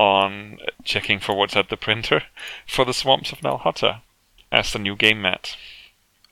on 0.00 0.58
checking 0.84 1.20
for 1.20 1.34
what's 1.34 1.56
at 1.56 1.68
the 1.68 1.76
printer 1.76 2.22
for 2.66 2.84
the 2.84 2.94
Swamps 2.94 3.32
of 3.32 3.42
Nal 3.42 3.58
Hutta 3.58 4.00
as 4.50 4.72
the 4.72 4.78
new 4.78 4.96
game 4.96 5.20
mat. 5.22 5.56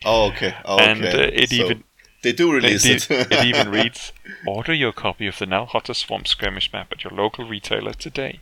Oh, 0.05 0.29
okay. 0.31 0.55
Oh, 0.65 0.79
and 0.79 1.05
okay. 1.05 1.25
uh, 1.27 1.31
it 1.43 1.51
So 1.51 1.55
even 1.57 1.85
they 2.23 2.33
do 2.33 2.53
release 2.53 2.87
it, 2.87 3.11
it. 3.11 3.31
it 3.31 3.45
even 3.45 3.71
reads, 3.79 4.13
"Order 4.47 4.73
your 4.75 4.93
copy 4.93 5.27
of 5.27 5.39
the 5.39 5.47
Nal 5.47 5.67
Hutta 5.67 5.95
Swamp 5.95 6.27
skirmish 6.27 6.73
map 6.73 6.89
at 6.93 7.05
your 7.05 7.13
local 7.13 7.47
retailer 7.49 7.93
today." 7.93 8.41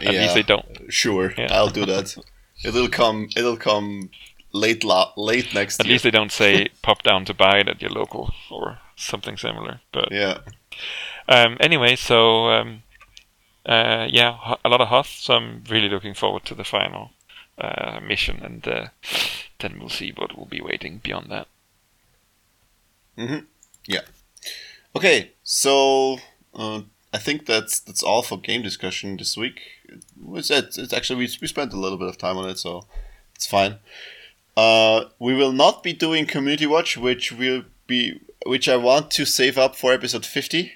At 0.00 0.14
least 0.14 0.34
they 0.34 0.42
don't. 0.42 0.66
Sure, 0.88 1.34
Yeah. 1.36 1.48
I'll 1.50 1.68
do 1.68 1.84
that. 1.86 2.16
It'll 2.64 2.88
come. 2.88 3.28
It'll 3.36 3.56
come 3.58 4.10
late 4.52 4.84
la- 4.84 5.12
late 5.16 5.52
next 5.54 5.80
At 5.80 5.86
year. 5.86 5.94
least 5.94 6.04
they 6.04 6.10
don't 6.10 6.32
say 6.32 6.68
pop 6.82 7.02
down 7.02 7.24
to 7.26 7.34
buy 7.34 7.58
it 7.58 7.68
at 7.68 7.80
your 7.82 7.90
local 7.90 8.32
or 8.50 8.78
something 8.96 9.36
similar. 9.36 9.80
But 9.92 10.12
yeah. 10.12 10.38
um, 11.28 11.56
anyway, 11.60 11.96
so 11.96 12.48
um, 12.48 12.82
uh, 13.66 14.06
yeah, 14.10 14.56
a 14.64 14.68
lot 14.68 14.80
of 14.80 14.88
Hoth. 14.88 15.08
So 15.08 15.34
I'm 15.34 15.64
really 15.68 15.88
looking 15.88 16.14
forward 16.14 16.44
to 16.46 16.54
the 16.54 16.64
final 16.64 17.10
uh, 17.58 18.00
mission, 18.00 18.40
and 18.42 18.66
uh, 18.66 18.86
then 19.58 19.78
we'll 19.78 19.88
see 19.88 20.12
what 20.16 20.36
will 20.36 20.46
be 20.46 20.60
waiting 20.60 21.00
beyond 21.02 21.30
that. 21.30 21.46
Yeah. 23.86 24.02
Okay, 24.94 25.32
so 25.42 26.18
uh, 26.54 26.82
I 27.12 27.18
think 27.18 27.46
that's 27.46 27.80
that's 27.80 28.02
all 28.02 28.22
for 28.22 28.38
game 28.38 28.62
discussion 28.62 29.16
this 29.16 29.36
week. 29.36 29.60
Was 30.20 30.50
it, 30.50 30.76
it's 30.78 30.92
actually 30.92 31.18
we, 31.18 31.28
we 31.40 31.46
spent 31.46 31.72
a 31.72 31.78
little 31.78 31.98
bit 31.98 32.08
of 32.08 32.18
time 32.18 32.38
on 32.38 32.48
it, 32.48 32.58
so 32.58 32.86
it's 33.34 33.46
fine. 33.46 33.76
Uh, 34.56 35.04
we 35.18 35.34
will 35.34 35.52
not 35.52 35.82
be 35.82 35.92
doing 35.92 36.26
community 36.26 36.66
watch, 36.66 36.96
which 36.96 37.32
will 37.32 37.64
be 37.86 38.20
which 38.44 38.68
I 38.68 38.76
want 38.76 39.10
to 39.12 39.24
save 39.24 39.56
up 39.56 39.76
for 39.76 39.92
episode 39.92 40.26
fifty, 40.26 40.72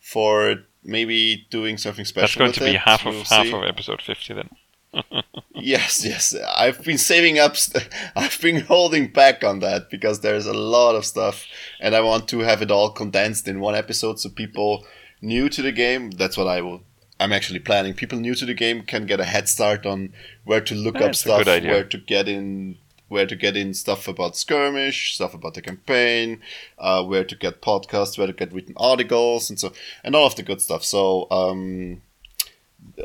for 0.00 0.64
maybe 0.82 1.46
doing 1.50 1.76
something 1.78 2.04
special. 2.04 2.26
That's 2.26 2.34
going 2.36 2.52
to 2.52 2.60
be 2.60 2.76
it. 2.76 2.80
half 2.80 3.06
of 3.06 3.14
We'll 3.14 3.24
half 3.24 3.46
see. 3.46 3.52
of 3.52 3.62
episode 3.64 4.02
50 4.02 4.34
then. 4.34 4.48
Yes, 5.62 6.04
yes. 6.04 6.34
I've 6.56 6.82
been 6.84 6.96
saving 6.96 7.38
up. 7.38 7.54
St- 7.56 7.86
I've 8.16 8.40
been 8.40 8.62
holding 8.62 9.08
back 9.12 9.44
on 9.44 9.58
that 9.60 9.90
because 9.90 10.20
there's 10.20 10.46
a 10.46 10.54
lot 10.54 10.94
of 10.94 11.04
stuff, 11.04 11.46
and 11.80 11.94
I 11.94 12.00
want 12.00 12.28
to 12.28 12.38
have 12.40 12.62
it 12.62 12.70
all 12.70 12.90
condensed 12.90 13.46
in 13.46 13.60
one 13.60 13.74
episode, 13.74 14.18
so 14.18 14.30
people 14.30 14.86
new 15.20 15.50
to 15.50 15.60
the 15.60 15.72
game. 15.72 16.10
That's 16.12 16.36
what 16.38 16.46
I 16.46 16.62
will. 16.62 16.80
I'm 17.18 17.32
actually 17.32 17.58
planning. 17.58 17.92
People 17.92 18.18
new 18.18 18.34
to 18.36 18.46
the 18.46 18.54
game 18.54 18.82
can 18.82 19.04
get 19.04 19.20
a 19.20 19.24
head 19.24 19.48
start 19.50 19.84
on 19.84 20.14
where 20.44 20.62
to 20.62 20.74
look 20.74 20.96
eh, 20.96 21.00
up 21.00 21.04
That's 21.08 21.18
a 21.18 21.22
stuff, 21.22 21.46
where 21.46 21.84
to 21.84 21.98
get 21.98 22.26
in, 22.26 22.78
where 23.10 23.26
to 23.26 23.36
get 23.36 23.56
in 23.56 23.74
stuff 23.74 24.08
about 24.08 24.36
skirmish, 24.36 25.14
stuff 25.14 25.34
about 25.34 25.54
the 25.54 25.62
campaign, 25.62 26.40
uh, 26.78 27.04
where 27.04 27.24
to 27.24 27.36
get 27.36 27.60
podcasts, 27.60 28.16
where 28.16 28.26
to 28.26 28.32
get 28.32 28.52
written 28.52 28.74
articles, 28.78 29.50
and 29.50 29.60
so 29.60 29.72
and 30.02 30.16
all 30.16 30.26
of 30.26 30.36
the 30.36 30.42
good 30.42 30.62
stuff. 30.62 30.84
So 30.84 31.26
um, 31.30 32.00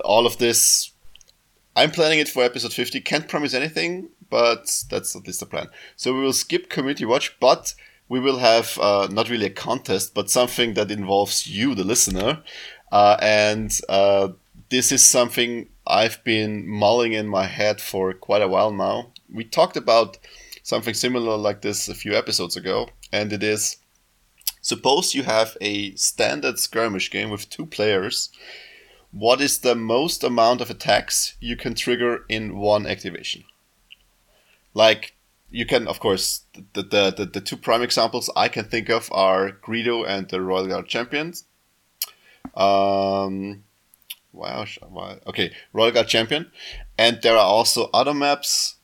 all 0.04 0.26
of 0.26 0.38
this 0.38 0.92
I'm 1.76 1.92
planning 1.92 2.20
it 2.20 2.30
for 2.30 2.44
episode 2.44 2.72
50. 2.72 3.02
Can't 3.02 3.28
promise 3.28 3.54
anything, 3.54 4.10
but 4.30 4.84
that's 4.90 5.16
at 5.16 5.28
least 5.28 5.42
the 5.42 5.46
plan. 5.46 5.68
So 5.98 6.14
we 6.14 6.22
will 6.22 6.34
skip 6.34 6.70
community 6.70 7.04
watch, 7.04 7.38
but 7.40 7.74
we 8.08 8.20
will 8.20 8.38
have 8.38 8.78
uh, 8.80 9.08
not 9.12 9.30
really 9.30 9.48
a 9.48 9.50
contest, 9.50 10.14
but 10.14 10.30
something 10.30 10.76
that 10.76 10.90
involves 10.90 11.48
you, 11.48 11.76
the 11.76 11.84
listener. 11.84 12.42
Uh, 12.92 13.18
and 13.22 13.78
uh, 13.90 14.30
this 14.70 14.94
is 14.94 15.06
something 15.06 15.68
I've 15.86 16.24
been 16.24 16.66
mulling 16.66 17.12
in 17.12 17.28
my 17.28 17.46
head 17.46 17.82
for 17.82 18.14
quite 18.14 18.42
a 18.42 18.48
while 18.48 18.72
now. 18.72 19.12
We 19.36 19.44
talked 19.44 19.78
about 19.78 20.18
something 20.64 20.94
similar 20.94 21.38
like 21.38 21.62
this 21.62 21.90
a 21.90 21.94
few 21.94 22.14
episodes 22.16 22.56
ago, 22.56 22.90
and 23.12 23.32
it 23.32 23.44
is 23.44 23.78
suppose 24.62 25.14
you 25.14 25.24
have 25.24 25.56
a 25.62 25.94
standard 25.96 26.58
skirmish 26.58 27.12
game 27.12 27.30
with 27.30 27.50
two 27.50 27.68
players 27.68 28.32
what 29.16 29.40
is 29.40 29.60
the 29.60 29.76
most 29.76 30.26
amount 30.26 30.60
of 30.60 30.70
attacks 30.70 31.36
you 31.40 31.56
can 31.56 31.74
trigger 31.74 32.26
in 32.28 32.58
one 32.58 32.86
activation? 32.86 33.46
Like 34.74 35.16
you 35.50 35.66
can, 35.66 35.88
of 35.88 36.02
course, 36.02 36.42
the 36.74 36.84
the, 36.84 37.14
the, 37.16 37.26
the 37.26 37.40
two 37.40 37.56
prime 37.56 37.82
examples 37.82 38.30
I 38.36 38.50
can 38.50 38.66
think 38.66 38.90
of 38.90 39.10
are 39.14 39.52
Greedo 39.52 40.06
and 40.06 40.28
the 40.28 40.42
Royal 40.42 40.68
Guard 40.68 40.88
champions. 40.88 41.46
Um, 42.56 43.64
wow, 44.34 44.66
okay, 45.28 45.54
Royal 45.72 45.92
Guard 45.92 46.10
champion, 46.10 46.52
and 46.98 47.22
there 47.22 47.38
are 47.38 47.46
also 47.46 47.90
other 47.94 48.14
maps 48.14 48.76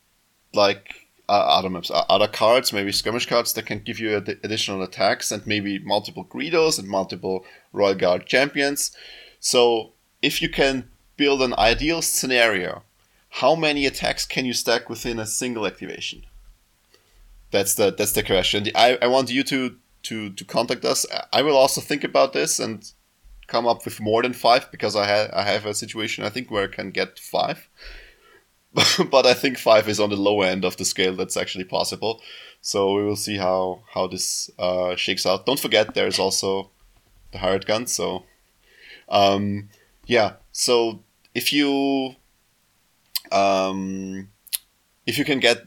like 0.54 1.08
uh, 1.30 1.34
other 1.34 1.70
maps, 1.70 1.90
uh, 1.90 2.04
other 2.10 2.28
cards, 2.28 2.74
maybe 2.74 2.92
skirmish 2.92 3.26
cards 3.26 3.54
that 3.54 3.66
can 3.66 3.80
give 3.80 4.00
you 4.00 4.18
ad- 4.18 4.40
additional 4.44 4.82
attacks, 4.82 5.32
and 5.32 5.46
maybe 5.48 5.80
multiple 5.80 6.26
Greedos 6.26 6.78
and 6.78 6.88
multiple 6.88 7.46
Royal 7.72 7.96
Guard 7.96 8.26
champions. 8.26 8.92
So 9.40 9.94
if 10.22 10.42
you 10.42 10.50
can 10.50 10.90
build 11.18 11.42
an 11.42 11.54
ideal 11.58 12.02
scenario, 12.02 12.84
how 13.30 13.56
many 13.56 13.86
attacks 13.86 14.26
can 14.26 14.46
you 14.46 14.54
stack 14.54 14.90
within 14.90 15.20
a 15.20 15.26
single 15.26 15.66
activation? 15.66 16.26
That's 17.52 17.76
the 17.76 17.92
that's 17.92 18.14
the 18.14 18.24
question. 18.24 18.68
I, 18.76 18.98
I 19.02 19.08
want 19.08 19.32
you 19.32 19.44
to, 19.44 19.76
to 20.04 20.30
to 20.32 20.46
contact 20.46 20.84
us. 20.86 21.06
I 21.32 21.42
will 21.42 21.56
also 21.56 21.82
think 21.82 22.04
about 22.04 22.34
this 22.34 22.60
and 22.60 22.92
come 23.48 23.68
up 23.68 23.84
with 23.86 24.00
more 24.00 24.22
than 24.22 24.34
five 24.34 24.72
because 24.72 24.96
I 24.96 25.06
have 25.06 25.30
I 25.34 25.44
have 25.44 25.66
a 25.66 25.74
situation 25.74 26.24
I 26.24 26.30
think 26.30 26.50
where 26.50 26.66
I 26.66 26.76
can 26.76 26.92
get 26.92 27.20
five. 27.20 27.70
but 29.12 29.26
I 29.26 29.34
think 29.34 29.58
five 29.58 29.90
is 29.90 30.00
on 30.00 30.10
the 30.10 30.16
low 30.16 30.42
end 30.42 30.64
of 30.64 30.78
the 30.78 30.86
scale 30.86 31.16
that's 31.16 31.36
actually 31.36 31.66
possible. 31.66 32.22
So 32.62 32.94
we 32.94 33.04
will 33.04 33.16
see 33.16 33.38
how 33.38 33.84
how 33.94 34.08
this 34.08 34.50
uh, 34.58 34.96
shakes 34.96 35.26
out. 35.26 35.46
Don't 35.46 35.60
forget 35.60 35.94
there's 35.94 36.20
also 36.20 36.72
the 37.32 37.40
hired 37.40 37.66
gun. 37.66 37.88
So 37.88 38.24
um, 39.10 39.70
yeah, 40.06 40.34
so 40.52 41.04
if 41.36 41.52
you 41.52 42.16
um, 43.32 44.30
if 45.06 45.18
you 45.18 45.26
can 45.26 45.40
get 45.40 45.66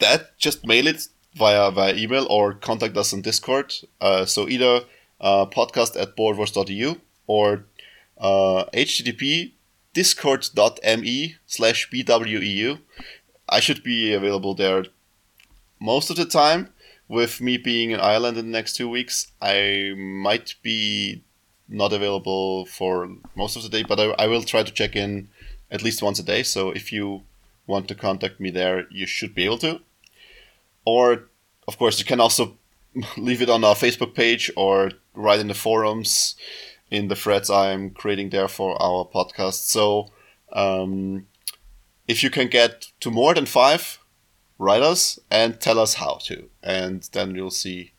that, 0.00 0.38
just 0.38 0.66
mail 0.66 0.86
it 0.86 1.06
via 1.34 1.70
via 1.70 1.94
email 1.94 2.26
or 2.28 2.54
contact 2.54 2.96
us 2.96 3.12
on 3.12 3.22
Discord. 3.22 3.74
Uh, 4.00 4.24
so 4.24 4.48
either 4.48 4.80
uh, 5.20 5.46
podcast 5.46 6.00
at 6.00 6.16
boardwars.eu 6.16 6.96
or 7.26 7.64
uh, 8.18 8.64
http 8.74 9.52
discord.me 9.92 11.36
slash 11.46 11.90
bweu. 11.90 12.78
I 13.48 13.60
should 13.60 13.82
be 13.82 14.12
available 14.12 14.54
there 14.54 14.84
most 15.80 16.10
of 16.10 16.16
the 16.16 16.24
time. 16.24 16.72
With 17.08 17.40
me 17.42 17.58
being 17.58 17.90
in 17.90 18.00
Ireland 18.00 18.38
in 18.38 18.46
the 18.46 18.52
next 18.52 18.74
two 18.74 18.88
weeks, 18.88 19.32
I 19.42 19.92
might 19.96 20.54
be 20.62 21.22
not 21.68 21.92
available 21.92 22.64
for 22.64 23.08
most 23.34 23.56
of 23.56 23.62
the 23.62 23.68
day, 23.68 23.82
but 23.82 24.00
I, 24.00 24.04
I 24.12 24.26
will 24.26 24.42
try 24.42 24.62
to 24.62 24.72
check 24.72 24.96
in 24.96 25.28
at 25.70 25.82
least 25.82 26.02
once 26.02 26.18
a 26.18 26.22
day. 26.22 26.42
So 26.42 26.70
if 26.70 26.92
you 26.92 27.22
want 27.66 27.88
to 27.88 27.94
contact 27.94 28.40
me 28.40 28.50
there, 28.50 28.86
you 28.90 29.06
should 29.06 29.34
be 29.34 29.44
able 29.44 29.58
to. 29.58 29.80
Or, 30.86 31.24
of 31.68 31.78
course, 31.78 31.98
you 31.98 32.04
can 32.04 32.20
also 32.20 32.56
leave 33.16 33.42
it 33.42 33.50
on 33.50 33.64
our 33.64 33.74
Facebook 33.74 34.14
page 34.14 34.50
or 34.56 34.92
write 35.14 35.40
in 35.40 35.48
the 35.48 35.54
forums 35.54 36.34
in 36.92 37.08
the 37.08 37.16
threads 37.16 37.48
I'm 37.48 37.90
creating 37.90 38.28
there 38.30 38.48
for 38.48 38.80
our 38.80 39.06
podcast. 39.06 39.66
So 39.70 40.08
um, 40.52 41.26
if 42.06 42.22
you 42.22 42.28
can 42.28 42.48
get 42.48 42.88
to 43.00 43.10
more 43.10 43.32
than 43.32 43.46
five, 43.46 43.98
write 44.58 44.82
us 44.82 45.18
and 45.30 45.58
tell 45.58 45.78
us 45.78 45.94
how 45.94 46.18
to. 46.24 46.50
And 46.62 47.08
then 47.12 47.32
we'll 47.32 47.50
see 47.50 47.92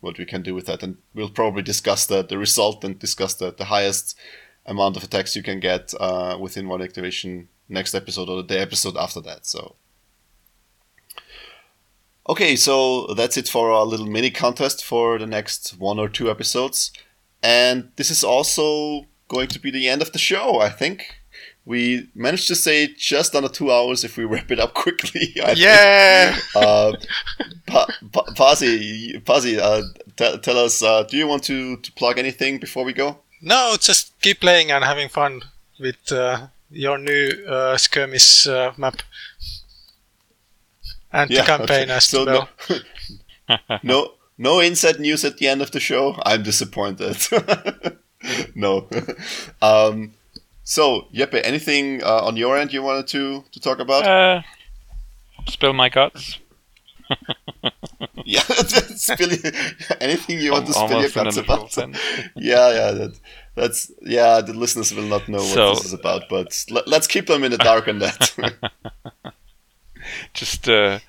what 0.00 0.18
we 0.18 0.26
can 0.26 0.42
do 0.42 0.52
with 0.52 0.66
that. 0.66 0.82
And 0.82 0.96
we'll 1.14 1.30
probably 1.30 1.62
discuss 1.62 2.06
the, 2.06 2.24
the 2.24 2.38
result 2.38 2.82
and 2.82 2.98
discuss 2.98 3.34
the, 3.34 3.52
the 3.52 3.66
highest 3.66 4.18
amount 4.66 4.96
of 4.96 5.04
attacks 5.04 5.36
you 5.36 5.44
can 5.44 5.60
get 5.60 5.94
uh, 6.00 6.36
within 6.40 6.66
one 6.66 6.82
activation 6.82 7.48
next 7.68 7.94
episode 7.94 8.28
or 8.28 8.42
the 8.42 8.60
episode 8.60 8.96
after 8.96 9.20
that. 9.20 9.46
So. 9.46 9.76
Okay, 12.28 12.56
so 12.56 13.14
that's 13.14 13.36
it 13.36 13.48
for 13.48 13.70
our 13.70 13.84
little 13.84 14.06
mini 14.06 14.30
contest 14.30 14.84
for 14.84 15.20
the 15.20 15.26
next 15.26 15.78
one 15.78 16.00
or 16.00 16.08
two 16.08 16.28
episodes. 16.28 16.90
And 17.42 17.90
this 17.96 18.10
is 18.10 18.22
also 18.24 19.06
going 19.28 19.48
to 19.48 19.58
be 19.60 19.70
the 19.70 19.88
end 19.88 20.02
of 20.02 20.12
the 20.12 20.18
show, 20.18 20.60
I 20.60 20.68
think. 20.68 21.14
We 21.64 22.08
managed 22.14 22.48
to 22.48 22.56
say 22.56 22.88
just 22.96 23.34
under 23.34 23.48
two 23.48 23.70
hours 23.70 24.02
if 24.04 24.16
we 24.16 24.24
wrap 24.30 24.50
it 24.50 24.58
up 24.60 24.74
quickly. 24.74 25.34
I. 25.42 25.52
Yeah. 25.52 26.38
Uh, 26.54 26.92
pa- 27.66 27.86
pa- 28.12 28.32
Pasi, 28.34 29.20
Pasi, 29.24 29.58
uh, 29.58 29.82
t- 30.16 30.38
tell 30.38 30.58
us, 30.58 30.82
uh, 30.82 31.04
do 31.04 31.16
you 31.16 31.26
want 31.26 31.44
to, 31.44 31.76
to 31.76 31.92
plug 31.92 32.18
anything 32.18 32.58
before 32.58 32.84
we 32.84 32.92
go? 32.92 33.18
No, 33.40 33.76
just 33.78 34.18
keep 34.20 34.40
playing 34.40 34.70
and 34.70 34.84
having 34.84 35.08
fun 35.08 35.42
with 35.78 36.12
uh, 36.12 36.48
your 36.70 36.98
new 36.98 37.30
uh, 37.48 37.76
skirmish 37.76 38.46
uh, 38.46 38.72
map. 38.76 39.02
And 41.12 41.30
the 41.30 41.42
campaign 41.46 41.84
okay. 41.84 41.92
as 41.92 42.04
So 42.04 42.24
well. 42.24 42.48
No, 43.48 43.78
no, 43.82 44.12
no 44.40 44.58
inside 44.58 44.98
news 44.98 45.24
at 45.24 45.36
the 45.36 45.46
end 45.46 45.60
of 45.60 45.70
the 45.70 45.80
show. 45.80 46.16
I'm 46.24 46.42
disappointed. 46.42 47.16
no. 48.54 48.88
um, 49.62 50.12
so, 50.64 51.08
Jeppe, 51.14 51.40
anything 51.44 52.02
uh, 52.02 52.24
on 52.24 52.36
your 52.36 52.56
end 52.56 52.72
you 52.72 52.82
wanted 52.82 53.06
to, 53.08 53.44
to 53.52 53.60
talk 53.60 53.80
about? 53.80 54.06
Uh, 54.06 54.42
spill 55.46 55.74
my 55.74 55.88
guts. 55.88 56.38
Yeah, 58.24 58.42
spill 58.42 59.30
anything 60.00 60.38
you 60.38 60.52
want 60.52 60.66
to 60.66 60.72
spill 60.72 61.00
your 61.00 61.10
guts 61.10 61.36
about. 61.36 61.76
yeah, 61.76 62.70
yeah, 62.70 62.90
that, 62.92 63.20
that's 63.56 63.90
yeah. 64.02 64.40
The 64.40 64.52
listeners 64.52 64.94
will 64.94 65.08
not 65.08 65.28
know 65.28 65.38
what 65.38 65.54
So- 65.54 65.74
this 65.74 65.86
is 65.86 65.92
about, 65.92 66.24
but 66.28 66.64
let, 66.70 66.86
let's 66.86 67.06
keep 67.06 67.26
them 67.26 67.42
in 67.42 67.50
the 67.50 67.58
dark 67.58 67.88
on 67.88 67.98
that. 67.98 68.62
Just 70.34 70.68
uh, 70.68 71.00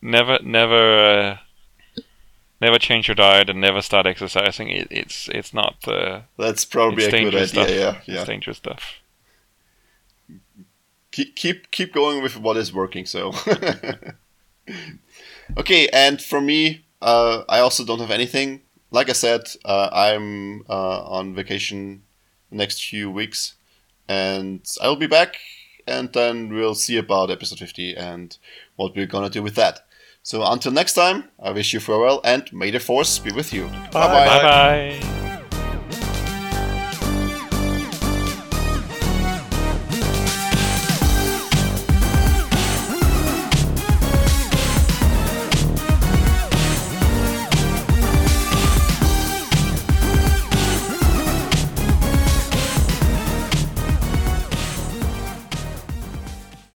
never, 0.00 0.38
never, 0.42 0.82
uh, 1.08 1.36
never 2.60 2.78
change 2.78 3.08
your 3.08 3.14
diet 3.14 3.50
and 3.50 3.60
never 3.60 3.82
start 3.82 4.06
exercising. 4.06 4.68
It, 4.68 4.88
it's 4.90 5.28
it's 5.28 5.52
not. 5.54 5.76
Uh, 5.86 6.22
that's 6.38 6.64
probably 6.64 7.04
it's 7.04 7.14
a 7.14 7.24
good 7.24 7.34
idea. 7.34 7.46
stuff. 7.46 7.70
Yeah, 7.70 7.96
It's 7.98 8.08
yeah. 8.08 8.24
dangerous 8.24 8.56
stuff. 8.58 9.00
Keep 11.12 11.36
keep 11.36 11.70
keep 11.70 11.92
going 11.92 12.22
with 12.22 12.36
what 12.36 12.56
is 12.56 12.72
working. 12.72 13.06
So. 13.06 13.32
okay, 15.58 15.88
and 15.92 16.20
for 16.20 16.40
me, 16.40 16.84
uh, 17.02 17.42
I 17.48 17.60
also 17.60 17.84
don't 17.84 18.00
have 18.00 18.10
anything. 18.10 18.62
Like 18.90 19.08
I 19.08 19.12
said, 19.14 19.42
uh, 19.64 19.88
I'm 19.92 20.62
uh, 20.68 21.02
on 21.04 21.34
vacation 21.34 22.02
the 22.50 22.56
next 22.56 22.84
few 22.84 23.10
weeks, 23.10 23.54
and 24.08 24.60
I'll 24.82 24.96
be 24.96 25.06
back, 25.06 25.36
and 25.86 26.12
then 26.12 26.52
we'll 26.52 26.74
see 26.74 26.96
about 26.96 27.30
episode 27.30 27.58
50 27.58 27.96
and 27.96 28.36
what 28.76 28.96
we're 28.96 29.06
gonna 29.06 29.30
do 29.30 29.42
with 29.42 29.54
that. 29.56 29.86
So 30.22 30.44
until 30.44 30.72
next 30.72 30.94
time, 30.94 31.24
I 31.42 31.50
wish 31.50 31.72
you 31.72 31.80
farewell, 31.80 32.20
and 32.24 32.50
may 32.52 32.70
the 32.70 32.80
force 32.80 33.18
be 33.18 33.32
with 33.32 33.52
you. 33.52 33.66
Bye. 33.92 34.26
Bye 34.26 34.42
bye. 34.42 35.26